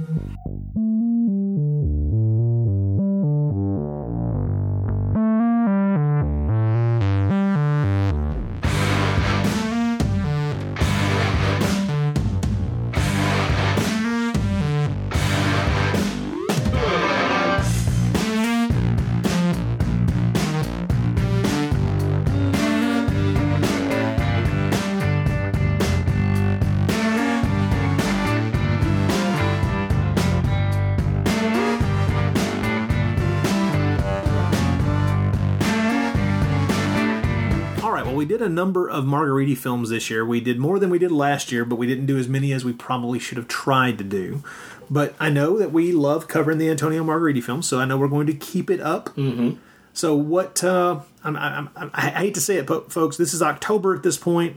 Did 38.43 38.51
a 38.51 38.55
number 38.55 38.91
of 38.91 39.05
Margheriti 39.05 39.57
films 39.57 39.91
this 39.91 40.11
year. 40.11 40.27
We 40.27 40.41
did 40.41 40.59
more 40.59 40.81
than 40.81 40.91
we 40.91 40.99
did 40.99 41.13
last 41.13 41.53
year, 41.53 41.65
but 41.65 41.77
we 41.77 41.87
didn't 41.87 42.07
do 42.07 42.19
as 42.19 42.27
many 42.27 42.53
as 42.53 42.65
we 42.65 42.73
probably 42.73 43.21
should 43.21 43.39
have 43.39 43.47
tried 43.47 43.99
to 43.99 44.05
do. 44.05 44.43
But 44.91 45.15
I 45.21 45.31
know 45.31 45.59
that 45.59 45.71
we 45.71 45.93
love 45.93 46.27
covering 46.27 46.59
the 46.59 46.69
Antonio 46.69 47.05
Margheriti 47.05 47.41
films, 47.41 47.69
so 47.69 47.79
I 47.79 47.85
know 47.85 47.97
we're 47.97 48.09
going 48.09 48.27
to 48.27 48.35
keep 48.35 48.69
it 48.69 48.81
up. 48.81 49.11
Mm-hmm. 49.11 49.61
So 49.93 50.17
what? 50.17 50.65
Uh, 50.65 51.03
I'm, 51.23 51.37
I'm, 51.37 51.71
I'm, 51.77 51.91
I 51.95 52.09
hate 52.09 52.35
to 52.35 52.41
say 52.41 52.57
it, 52.57 52.67
po- 52.67 52.81
folks. 52.89 53.17
This 53.17 53.33
is 53.33 53.43
October 53.43 53.95
at 53.95 54.03
this 54.03 54.17
point, 54.17 54.57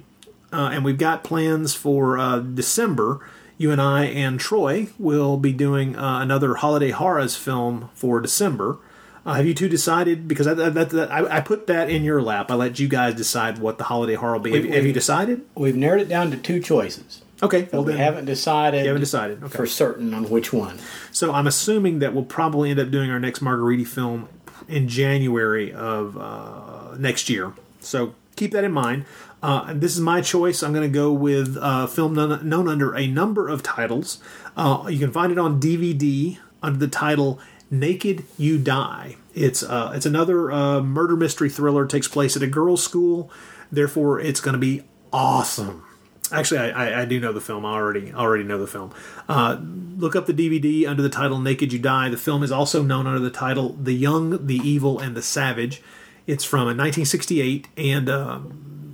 uh, 0.52 0.72
and 0.74 0.84
we've 0.84 0.98
got 0.98 1.24
plans 1.24 1.76
for 1.76 2.18
uh, 2.18 2.40
December. 2.40 3.24
You 3.60 3.72
and 3.72 3.80
I 3.80 4.06
and 4.06 4.40
Troy 4.40 4.88
will 4.98 5.38
be 5.38 5.53
doing 5.53 5.95
uh, 5.95 6.22
another 6.22 6.56
holiday 6.56 6.90
horrors 6.90 7.36
film 7.36 7.91
for 7.94 8.20
December. 8.20 8.80
Uh, 9.26 9.34
have 9.34 9.45
you 9.45 9.53
two 9.53 9.68
decided? 9.68 10.27
Because 10.27 10.45
I, 10.45 10.53
that, 10.53 10.89
that, 10.91 11.11
I, 11.11 11.38
I 11.38 11.41
put 11.41 11.68
that 11.68 11.89
in 11.89 12.03
your 12.03 12.22
lap. 12.22 12.52
I 12.52 12.56
let 12.56 12.80
you 12.80 12.88
guys 12.88 13.15
decide 13.15 13.57
what 13.57 13.77
the 13.77 13.85
holiday 13.85 14.14
horror 14.14 14.34
will 14.34 14.41
be. 14.41 14.52
Have, 14.52 14.65
have 14.76 14.85
you 14.85 14.93
decided? 14.93 15.41
We've 15.56 15.76
narrowed 15.76 16.02
it 16.02 16.10
down 16.10 16.30
to 16.31 16.38
two 16.38 16.60
choices. 16.60 17.23
Okay. 17.41 17.68
Well 17.72 17.84
we 17.84 17.93
then- 17.93 18.02
haven't 18.02 18.26
decided. 18.26 18.81
You 18.81 18.88
haven't 18.88 19.02
decided, 19.02 19.43
okay. 19.43 19.57
for 19.57 19.65
certain 19.65 20.14
on 20.14 20.30
which 20.30 20.53
one. 20.53 20.80
So 21.11 21.34
I'm 21.34 21.47
assuming 21.47 21.99
that 21.99 22.14
we'll 22.14 22.23
probably 22.23 22.69
end 22.69 22.80
up 22.80 22.91
doing 22.91 23.10
our 23.10 23.19
next 23.19 23.39
Margheriti 23.39 23.85
film 23.85 24.30
in 24.68 24.88
January 24.88 25.73
of 25.73 26.18
uh, 26.18 26.95
next 26.97 27.30
year. 27.30 27.53
So 27.80 28.15
keep 28.35 28.52
that 28.52 28.64
in 28.64 28.72
mind. 28.72 29.06
Uh, 29.43 29.73
this 29.73 29.93
is 29.93 30.02
my 30.02 30.22
choice. 30.22 30.64
I'm 30.64 30.73
going 30.73 30.89
to 30.89 30.93
go 30.93 31.11
with 31.11 31.57
a 31.61 31.88
film 31.88 32.14
known, 32.14 32.47
known 32.47 32.68
under 32.68 32.95
a 32.95 33.06
number 33.06 33.47
of 33.47 33.61
titles. 33.61 34.19
Uh, 34.57 34.88
you 34.89 34.97
can 34.97 35.11
find 35.11 35.31
it 35.31 35.38
on 35.38 35.60
DVD 35.60 36.38
under 36.64 36.80
the 36.80 36.88
title 36.88 37.39
"Naked 37.80 38.23
You 38.38 38.57
Die." 38.57 39.15
It's 39.34 39.64
uh, 39.64 39.91
it's 39.95 40.06
another 40.06 40.52
uh, 40.52 40.81
murder 40.81 41.15
mystery 41.15 41.49
thriller. 41.49 41.85
Takes 41.85 42.07
place 42.07 42.35
at 42.35 42.43
a 42.43 42.47
girls' 42.47 42.84
school. 42.84 43.30
Therefore, 43.72 44.19
it's 44.19 44.39
going 44.39 44.53
to 44.53 44.60
be 44.60 44.84
awesome. 45.11 45.84
Actually, 46.31 46.60
I, 46.60 46.69
I, 46.69 47.02
I 47.02 47.06
do 47.06 47.19
know 47.19 47.31
the 47.31 47.41
film. 47.41 47.65
I 47.65 47.73
already 47.73 48.14
already 48.14 48.43
know 48.43 48.57
the 48.57 48.68
film. 48.68 48.93
Uh, 49.30 49.57
look 49.61 50.15
up 50.15 50.26
the 50.26 50.34
DVD 50.34 50.88
under 50.88 51.03
the 51.03 51.10
title 51.10 51.39
"Naked 51.39 51.72
You 51.72 51.80
Die." 51.80 52.10
The 52.10 52.18
film 52.18 52.43
is 52.43 52.52
also 52.52 52.81
known 52.81 53.06
under 53.06 53.19
the 53.19 53.30
title 53.30 53.73
"The 53.73 53.93
Young, 53.93 54.45
the 54.45 54.57
Evil, 54.57 54.99
and 54.99 55.15
the 55.15 55.22
Savage." 55.22 55.81
It's 56.27 56.43
from 56.43 56.61
1968, 56.61 57.68
and 57.77 58.10
a 58.10 58.19
uh, 58.19 58.41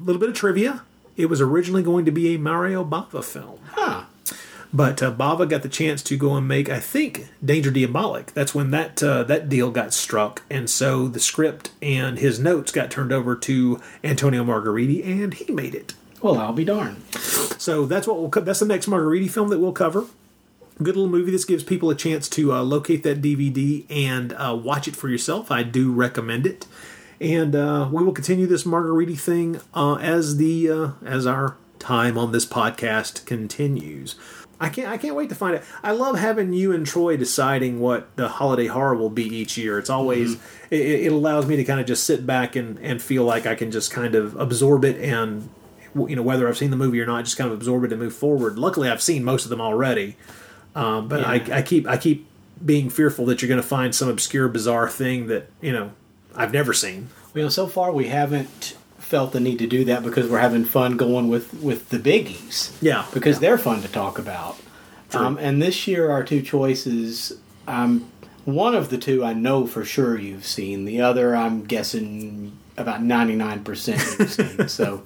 little 0.02 0.20
bit 0.20 0.30
of 0.30 0.36
trivia. 0.36 0.84
It 1.16 1.28
was 1.28 1.40
originally 1.40 1.84
going 1.84 2.06
to 2.06 2.12
be 2.12 2.36
a 2.36 2.40
Mario 2.40 2.84
Bava 2.84 3.24
film. 3.24 3.60
Huh. 3.72 4.06
But 4.74 5.04
uh, 5.04 5.12
Bava 5.12 5.50
got 5.50 5.64
the 5.64 5.70
chance 5.70 6.02
to 6.04 6.18
go 6.18 6.36
and 6.36 6.48
make, 6.48 6.70
I 6.70 6.80
think, 6.80 7.28
Danger 7.44 7.72
Diabolik. 7.72 8.28
That's 8.28 8.56
when 8.56 8.72
that 8.72 9.04
uh, 9.04 9.24
that 9.24 9.50
deal 9.50 9.70
got 9.70 9.94
struck, 9.94 10.44
and 10.50 10.70
so 10.70 11.08
the 11.08 11.20
script 11.20 11.72
and 11.82 12.18
his 12.18 12.40
notes 12.40 12.72
got 12.72 12.90
turned 12.90 13.12
over 13.12 13.36
to 13.36 13.82
Antonio 14.04 14.44
Margheriti, 14.44 15.06
and 15.06 15.34
he 15.34 15.52
made 15.52 15.76
it. 15.76 15.94
Well, 16.22 16.38
I'll 16.38 16.54
be 16.54 16.64
darned. 16.64 17.04
So 17.16 17.86
that's 17.86 18.08
what 18.08 18.20
we'll. 18.20 18.30
Co- 18.30 18.42
that's 18.42 18.60
the 18.60 18.66
next 18.66 18.86
Margheriti 18.88 19.30
film 19.30 19.50
that 19.50 19.60
we'll 19.60 19.74
cover. 19.74 20.06
Good 20.78 20.96
little 20.96 21.10
movie. 21.10 21.32
This 21.32 21.46
gives 21.46 21.64
people 21.64 21.90
a 21.90 21.96
chance 21.96 22.30
to 22.30 22.54
uh, 22.54 22.64
locate 22.64 23.04
that 23.04 23.22
DVD 23.22 23.86
and 23.90 24.34
uh, 24.34 24.58
watch 24.62 24.88
it 24.88 24.96
for 24.96 25.10
yourself. 25.10 25.52
I 25.52 25.64
do 25.64 25.92
recommend 25.92 26.48
it, 26.48 26.66
and 27.20 27.56
uh, 27.56 27.90
we 27.92 28.04
will 28.04 28.14
continue 28.14 28.48
this 28.48 28.64
Margheriti 28.64 29.20
thing 29.20 29.60
uh, 29.74 29.96
as 29.96 30.38
the 30.38 30.70
uh, 30.70 30.92
as 31.06 31.28
our 31.28 31.58
time 31.78 32.18
on 32.18 32.32
this 32.32 32.46
podcast 32.46 33.26
continues. 33.26 34.16
I 34.62 34.70
can't. 34.70 34.88
I 34.88 34.98
can't 34.98 35.16
wait 35.16 35.30
to 35.30 35.36
find 35.36 35.56
it. 35.56 35.64
I 35.84 35.92
love 35.92 36.20
having 36.20 36.54
you 36.54 36.72
and 36.72 36.86
Troy 36.86 37.18
deciding 37.18 37.80
what 37.80 38.16
the 38.16 38.30
holiday 38.30 38.68
horror 38.68 38.96
will 38.96 39.10
be 39.10 39.24
each 39.26 39.58
year. 39.58 39.80
It's 39.80 39.90
always 39.90 40.36
it, 40.70 40.80
it 40.80 41.12
allows 41.12 41.48
me 41.48 41.56
to 41.56 41.64
kind 41.64 41.80
of 41.80 41.88
just 41.88 42.04
sit 42.04 42.28
back 42.28 42.56
and 42.56 42.78
and 42.80 43.02
feel 43.02 43.24
like 43.24 43.48
I 43.48 43.56
can 43.56 43.72
just 43.72 43.92
kind 43.92 44.14
of 44.14 44.36
absorb 44.36 44.86
it 44.86 44.98
and 44.98 45.50
you 45.96 46.16
know 46.16 46.22
whether 46.22 46.48
I've 46.48 46.58
seen 46.58 46.70
the 46.70 46.78
movie 46.78 47.02
or 47.02 47.08
not, 47.08 47.26
just 47.26 47.38
kind 47.38 47.52
of 47.52 47.58
absorb 47.58 47.84
it 47.86 47.92
and 47.92 48.00
move 48.00 48.14
forward. 48.14 48.60
Luckily, 48.60 48.88
I've 48.88 49.02
seen 49.02 49.24
most 49.24 49.46
of 49.46 49.50
them 49.50 49.60
already, 49.60 50.16
um, 50.76 51.08
but 51.08 51.26
I, 51.26 51.42
I 51.52 51.62
keep 51.64 51.88
I 51.88 51.98
keep 51.98 52.28
being 52.64 52.92
fearful 52.92 53.26
that 53.26 53.42
you're 53.42 53.50
going 53.50 53.62
to 53.62 53.68
find 53.68 53.96
some 53.96 54.10
obscure, 54.10 54.48
bizarre 54.48 54.88
thing 54.88 55.26
that 55.28 55.50
you 55.60 55.74
know 55.74 55.92
I've 56.36 56.54
never 56.54 56.72
seen. 56.74 57.10
You 57.34 57.44
know, 57.44 57.50
so 57.50 57.66
far 57.66 57.92
we 57.92 58.10
haven't 58.10 58.76
felt 59.12 59.34
the 59.34 59.42
need 59.42 59.60
to 59.60 59.68
do 59.68 59.84
that 59.84 60.04
because 60.04 60.30
we're 60.30 60.40
having 60.40 60.64
fun 60.64 60.96
going 60.96 61.28
with 61.28 61.54
with 61.56 61.90
the 61.90 62.00
biggies. 62.00 62.72
Yeah, 62.82 63.06
because 63.14 63.40
they're 63.40 63.58
fun 63.58 63.82
to 63.82 63.90
talk 63.90 64.18
about. 64.18 64.56
Um, 65.14 65.38
and 65.38 65.62
this 65.62 65.86
year, 65.86 66.10
our 66.10 66.24
two 66.24 66.42
choices. 66.42 67.38
Um, 67.68 68.10
one 68.46 68.74
of 68.74 68.90
the 68.90 68.98
two 68.98 69.24
I 69.24 69.34
know 69.34 69.68
for 69.68 69.84
sure 69.84 70.18
you've 70.18 70.46
seen. 70.46 70.86
The 70.86 71.02
other, 71.02 71.36
I'm 71.36 71.66
guessing 71.66 72.58
about 72.78 73.04
ninety 73.04 73.36
nine 73.36 73.66
percent 73.66 74.02
you've 74.18 74.32
seen. 74.32 74.68
So, 74.70 75.04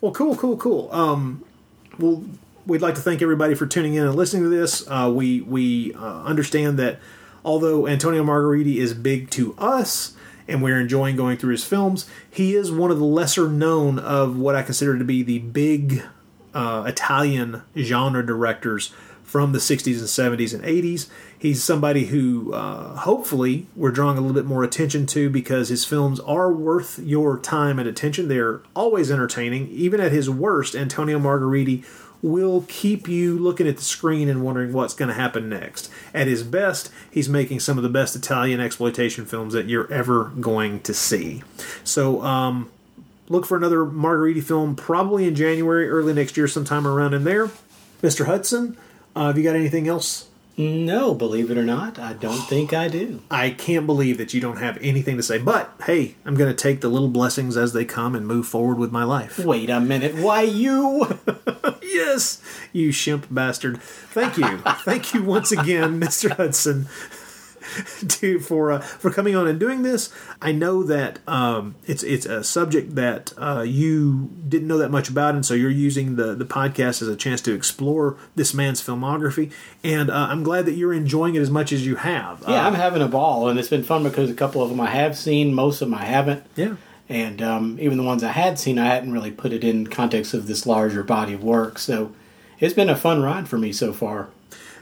Well, 0.00 0.12
cool, 0.12 0.36
cool, 0.36 0.56
cool. 0.56 0.88
Um, 0.92 1.44
well, 1.98 2.22
we'd 2.64 2.80
like 2.80 2.94
to 2.94 3.00
thank 3.00 3.20
everybody 3.22 3.56
for 3.56 3.66
tuning 3.66 3.94
in 3.94 4.06
and 4.06 4.14
listening 4.14 4.44
to 4.44 4.48
this. 4.48 4.88
Uh, 4.88 5.10
we 5.12 5.40
we 5.40 5.92
uh, 5.94 6.22
understand 6.22 6.78
that 6.78 7.00
although 7.44 7.88
Antonio 7.88 8.22
Margheriti 8.22 8.76
is 8.76 8.94
big 8.94 9.30
to 9.30 9.56
us 9.58 10.14
and 10.50 10.62
we're 10.62 10.80
enjoying 10.80 11.16
going 11.16 11.36
through 11.36 11.52
his 11.52 11.64
films, 11.64 12.08
he 12.30 12.54
is 12.54 12.70
one 12.70 12.90
of 12.90 12.98
the 12.98 13.04
lesser 13.04 13.48
known 13.48 13.98
of 13.98 14.36
what 14.36 14.54
I 14.54 14.62
consider 14.62 14.98
to 14.98 15.04
be 15.04 15.22
the 15.22 15.38
big 15.38 16.02
uh, 16.54 16.84
Italian 16.86 17.62
genre 17.76 18.24
directors 18.24 18.92
from 19.22 19.52
the 19.52 19.58
60s 19.60 19.98
and 19.98 20.38
70s 20.38 20.52
and 20.52 20.64
80s. 20.64 21.08
He's 21.38 21.62
somebody 21.62 22.06
who 22.06 22.52
uh, 22.52 22.96
hopefully 22.96 23.68
we're 23.76 23.92
drawing 23.92 24.18
a 24.18 24.20
little 24.20 24.34
bit 24.34 24.44
more 24.44 24.64
attention 24.64 25.06
to 25.06 25.30
because 25.30 25.68
his 25.68 25.84
films 25.84 26.18
are 26.20 26.52
worth 26.52 26.98
your 26.98 27.38
time 27.38 27.78
and 27.78 27.88
attention. 27.88 28.26
They're 28.26 28.60
always 28.74 29.08
entertaining. 29.08 29.68
Even 29.68 30.00
at 30.00 30.10
his 30.10 30.28
worst, 30.28 30.74
Antonio 30.74 31.20
Margheriti 31.20 31.84
will 32.22 32.64
keep 32.68 33.08
you 33.08 33.38
looking 33.38 33.66
at 33.66 33.76
the 33.76 33.82
screen 33.82 34.28
and 34.28 34.42
wondering 34.42 34.72
what's 34.72 34.94
going 34.94 35.08
to 35.08 35.14
happen 35.14 35.48
next. 35.48 35.90
At 36.12 36.26
his 36.26 36.42
best, 36.42 36.90
he's 37.10 37.28
making 37.28 37.60
some 37.60 37.76
of 37.76 37.82
the 37.82 37.88
best 37.88 38.14
Italian 38.14 38.60
exploitation 38.60 39.24
films 39.24 39.52
that 39.54 39.68
you're 39.68 39.90
ever 39.92 40.24
going 40.40 40.80
to 40.80 40.94
see. 40.94 41.42
So, 41.84 42.22
um, 42.22 42.70
look 43.28 43.46
for 43.46 43.56
another 43.56 43.84
Margheriti 43.84 44.42
film 44.42 44.76
probably 44.76 45.26
in 45.26 45.34
January, 45.34 45.88
early 45.88 46.12
next 46.12 46.36
year, 46.36 46.48
sometime 46.48 46.86
around 46.86 47.14
in 47.14 47.24
there. 47.24 47.50
Mr. 48.02 48.26
Hudson, 48.26 48.76
uh, 49.14 49.28
have 49.28 49.38
you 49.38 49.44
got 49.44 49.56
anything 49.56 49.88
else 49.88 50.29
No, 50.60 51.14
believe 51.14 51.50
it 51.50 51.56
or 51.56 51.64
not, 51.64 51.98
I 51.98 52.12
don't 52.12 52.42
think 52.42 52.74
I 52.74 52.88
do. 52.88 53.22
I 53.30 53.48
can't 53.48 53.86
believe 53.86 54.18
that 54.18 54.34
you 54.34 54.42
don't 54.42 54.58
have 54.58 54.76
anything 54.82 55.16
to 55.16 55.22
say. 55.22 55.38
But 55.38 55.72
hey, 55.86 56.16
I'm 56.26 56.34
going 56.34 56.54
to 56.54 56.62
take 56.62 56.82
the 56.82 56.90
little 56.90 57.08
blessings 57.08 57.56
as 57.56 57.72
they 57.72 57.86
come 57.86 58.14
and 58.14 58.26
move 58.26 58.46
forward 58.46 58.78
with 58.78 58.92
my 58.92 59.04
life. 59.04 59.38
Wait 59.38 59.70
a 59.70 59.80
minute. 59.80 60.16
Why 60.16 60.42
you? 60.42 61.18
yes, 61.82 62.42
you 62.74 62.92
shimp 62.92 63.26
bastard. 63.30 63.80
Thank 63.80 64.36
you. 64.36 64.58
Thank 64.84 65.14
you 65.14 65.22
once 65.22 65.50
again, 65.50 65.98
Mr. 65.98 66.30
Hudson. 66.36 66.88
to 68.08 68.38
for 68.40 68.72
uh, 68.72 68.80
for 68.80 69.10
coming 69.10 69.36
on 69.36 69.46
and 69.46 69.58
doing 69.58 69.82
this. 69.82 70.12
I 70.40 70.52
know 70.52 70.82
that 70.84 71.18
um, 71.28 71.74
it's 71.86 72.02
it's 72.02 72.26
a 72.26 72.42
subject 72.42 72.94
that 72.94 73.32
uh, 73.38 73.62
you 73.62 74.30
didn't 74.48 74.68
know 74.68 74.78
that 74.78 74.90
much 74.90 75.08
about, 75.08 75.34
and 75.34 75.44
so 75.44 75.54
you're 75.54 75.70
using 75.70 76.16
the 76.16 76.34
the 76.34 76.44
podcast 76.44 77.02
as 77.02 77.08
a 77.08 77.16
chance 77.16 77.40
to 77.42 77.54
explore 77.54 78.16
this 78.34 78.54
man's 78.54 78.82
filmography. 78.82 79.52
And 79.82 80.10
uh, 80.10 80.28
I'm 80.30 80.42
glad 80.42 80.66
that 80.66 80.74
you're 80.74 80.92
enjoying 80.92 81.34
it 81.34 81.40
as 81.40 81.50
much 81.50 81.72
as 81.72 81.86
you 81.86 81.96
have. 81.96 82.42
Yeah, 82.46 82.64
Uh, 82.64 82.68
I'm 82.68 82.74
having 82.74 83.02
a 83.02 83.08
ball, 83.08 83.48
and 83.48 83.58
it's 83.58 83.68
been 83.68 83.84
fun 83.84 84.02
because 84.02 84.30
a 84.30 84.34
couple 84.34 84.62
of 84.62 84.70
them 84.70 84.80
I 84.80 84.90
have 84.90 85.16
seen, 85.16 85.54
most 85.54 85.80
of 85.80 85.88
them 85.88 85.98
I 85.98 86.04
haven't. 86.04 86.44
Yeah. 86.56 86.76
And 87.08 87.42
um, 87.42 87.76
even 87.80 87.98
the 87.98 88.04
ones 88.04 88.22
I 88.22 88.30
had 88.30 88.58
seen, 88.58 88.78
I 88.78 88.86
hadn't 88.86 89.12
really 89.12 89.32
put 89.32 89.52
it 89.52 89.64
in 89.64 89.88
context 89.88 90.32
of 90.32 90.46
this 90.46 90.64
larger 90.64 91.02
body 91.02 91.32
of 91.32 91.42
work. 91.42 91.78
So 91.80 92.12
it's 92.60 92.74
been 92.74 92.88
a 92.88 92.94
fun 92.94 93.20
ride 93.20 93.48
for 93.48 93.58
me 93.58 93.72
so 93.72 93.92
far. 93.92 94.28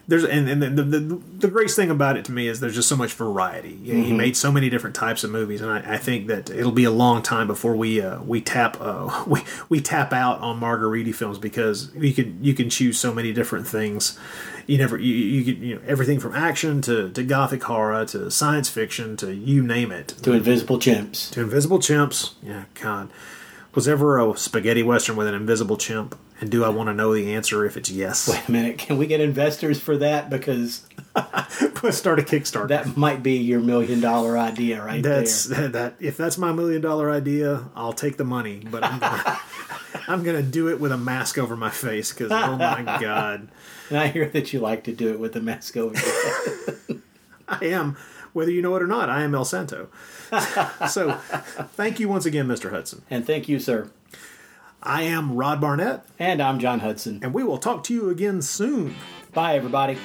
There's 0.09 0.25
and, 0.25 0.49
and 0.49 0.63
the, 0.63 0.83
the 0.83 1.21
the 1.41 1.49
greatest 1.49 1.77
thing 1.77 1.91
about 1.91 2.17
it 2.17 2.25
to 2.25 2.33
me 2.33 2.49
is 2.49 2.61
there's 2.61 2.75
just 2.75 2.89
so 2.89 2.97
much 2.97 3.13
variety. 3.13 3.79
You 3.83 3.93
know, 3.95 4.05
He 4.05 4.13
Mhm. 4.13 4.17
made 4.17 4.37
so 4.39 4.51
many 4.51 4.71
different 4.71 4.97
types 4.97 5.23
of 5.23 5.31
movies, 5.31 5.61
and 5.61 5.71
I, 5.71 5.81
I 5.95 5.99
think 5.99 6.29
that 6.29 6.49
it'll 6.49 6.73
be 6.73 6.85
a 6.85 6.91
long 6.91 7.21
time 7.23 7.47
before 7.47 7.77
we 7.77 8.01
uh, 8.01 8.23
we 8.23 8.41
tap 8.41 8.79
uh, 8.81 9.25
we 9.27 9.43
we 9.69 9.81
tap 9.83 10.15
out 10.15 10.41
on 10.41 10.59
Margheriti 10.59 11.15
films 11.15 11.37
because 11.39 11.95
you 11.95 12.15
can 12.15 12.43
you 12.43 12.55
can 12.55 12.71
choose 12.71 12.99
so 12.99 13.13
many 13.13 13.35
different 13.35 13.69
things. 13.69 14.19
You 14.67 14.79
never 14.79 14.97
you 14.97 15.15
you, 15.15 15.55
you 15.55 15.75
know 15.75 15.81
everything 15.87 16.19
from 16.21 16.35
action 16.35 16.81
to, 16.83 17.11
to 17.11 17.23
gothic 17.23 17.63
horror 17.65 18.07
to 18.07 18.31
science 18.31 18.71
fiction 18.71 19.15
to 19.19 19.35
you 19.35 19.63
name 19.63 19.93
it 19.93 20.09
To 20.23 20.33
Invisible 20.33 20.79
Chimps. 20.79 21.31
to 21.33 21.43
invisible 21.43 21.79
chimps. 21.81 22.33
Yeah, 22.43 22.65
God, 22.81 23.11
was 23.75 23.87
ever 23.87 24.19
a 24.19 24.37
spaghetti 24.39 24.83
western 24.83 25.17
with 25.17 25.27
an 25.27 25.35
invisible 25.35 25.77
chimp? 25.77 26.19
And 26.40 26.51
do 26.51 26.65
I 26.65 26.69
want 26.69 26.89
to 26.89 26.94
know 26.94 27.12
the 27.12 27.35
answer 27.35 27.65
if 27.65 27.77
it's 27.77 27.90
yes? 27.90 28.28
Wait 28.28 28.48
a 28.48 28.51
minute. 28.51 28.78
Can 28.78 28.97
we 28.97 29.06
get 29.06 29.20
investors 29.20 29.81
for 29.81 29.97
that? 29.98 30.31
Because 30.31 30.86
let's 31.82 31.97
start 31.97 32.20
a 32.20 32.23
Kickstarter. 32.23 32.69
That 32.69 32.97
might 32.97 33.23
be 33.23 33.39
your 33.39 33.60
million 33.60 34.01
dollar 34.01 34.39
idea 34.39 34.82
right 34.82 35.02
that's 35.02 35.44
there. 35.44 35.69
that 35.69 35.94
if 35.98 36.16
that's 36.16 36.39
my 36.39 36.52
million 36.52 36.81
dollar 36.81 37.10
idea, 37.10 37.65
I'll 37.74 37.93
take 37.93 38.19
the 38.19 38.24
money, 38.24 38.62
but 38.70 38.85
I'm 38.85 39.01
gonna, 39.01 39.40
I'm 40.09 40.23
gonna 40.23 40.43
do 40.43 40.69
it 40.69 40.78
with 40.78 40.93
a 40.93 40.97
mask 40.97 41.39
over 41.39 41.56
my 41.56 41.70
face 41.70 42.12
because 42.12 42.31
oh 42.31 42.56
my 42.56 42.82
god, 43.01 43.48
And 43.89 43.98
I 43.98 44.06
hear 44.06 44.28
that 44.28 44.52
you 44.52 44.60
like 44.60 44.85
to 44.85 44.93
do 44.93 45.10
it 45.10 45.19
with 45.19 45.35
a 45.35 45.40
mask 45.40 45.77
over 45.77 45.98
your 45.98 46.56
head. 46.56 47.02
I 47.48 47.65
am 47.66 47.97
whether 48.32 48.51
you 48.52 48.62
know 48.62 48.77
it 48.77 48.82
or 48.82 48.86
not, 48.86 49.09
I 49.09 49.23
am 49.23 49.35
El 49.35 49.44
Santo. 49.44 49.89
so, 50.89 51.15
thank 51.73 51.98
you 51.98 52.09
once 52.09 52.27
again, 52.27 52.47
Mr. 52.47 52.70
Hudson, 52.70 53.02
and 53.10 53.27
thank 53.27 53.48
you, 53.48 53.59
sir. 53.59 53.90
I 54.83 55.03
am 55.03 55.35
Rod 55.35 55.61
Barnett, 55.61 56.05
and 56.21 56.41
I'm 56.41 56.61
John 56.61 56.79
Hudson, 56.79 57.19
and 57.23 57.35
we 57.35 57.43
will 57.43 57.59
talk 57.59 57.83
to 57.85 57.95
you 57.95 58.11
again 58.11 58.41
soon. 58.43 58.95
Bye, 59.35 59.57
everybody. 59.57 59.99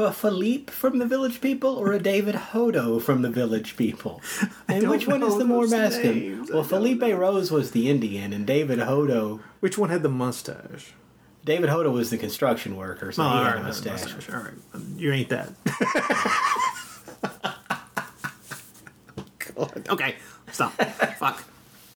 Of 0.00 0.10
a 0.10 0.12
Philippe 0.12 0.72
from 0.72 0.98
the 0.98 1.06
Village 1.06 1.40
People 1.40 1.76
or 1.76 1.92
a 1.92 1.98
David 1.98 2.34
Hodo 2.34 2.98
from 3.00 3.22
the 3.22 3.30
Village 3.30 3.76
People? 3.76 4.20
And 4.68 4.88
which 4.88 5.06
one 5.06 5.22
is 5.22 5.36
the 5.36 5.44
more 5.44 5.66
masculine? 5.66 6.18
names. 6.18 6.50
Well, 6.50 6.62
Felipe 6.62 7.02
Rose 7.02 7.50
was 7.50 7.72
the 7.72 7.90
Indian, 7.90 8.32
and 8.32 8.46
David 8.46 8.78
Hodo. 8.78 9.40
Which 9.60 9.76
one 9.76 9.90
had 9.90 10.02
the 10.02 10.08
mustache? 10.08 10.92
David 11.44 11.70
Hodo 11.70 11.90
was 11.90 12.10
the 12.10 12.18
construction 12.18 12.76
worker, 12.76 13.10
so 13.12 13.22
Oh, 13.22 13.28
he 13.28 13.32
had 13.32 13.40
oh, 13.42 13.44
right, 13.46 13.56
a 13.56 13.60
a 13.60 13.62
mustache. 13.64 14.12
mustache. 14.14 14.34
All 14.34 14.42
right, 14.42 14.54
you 14.96 15.10
ain't 15.12 15.28
that. 15.30 15.48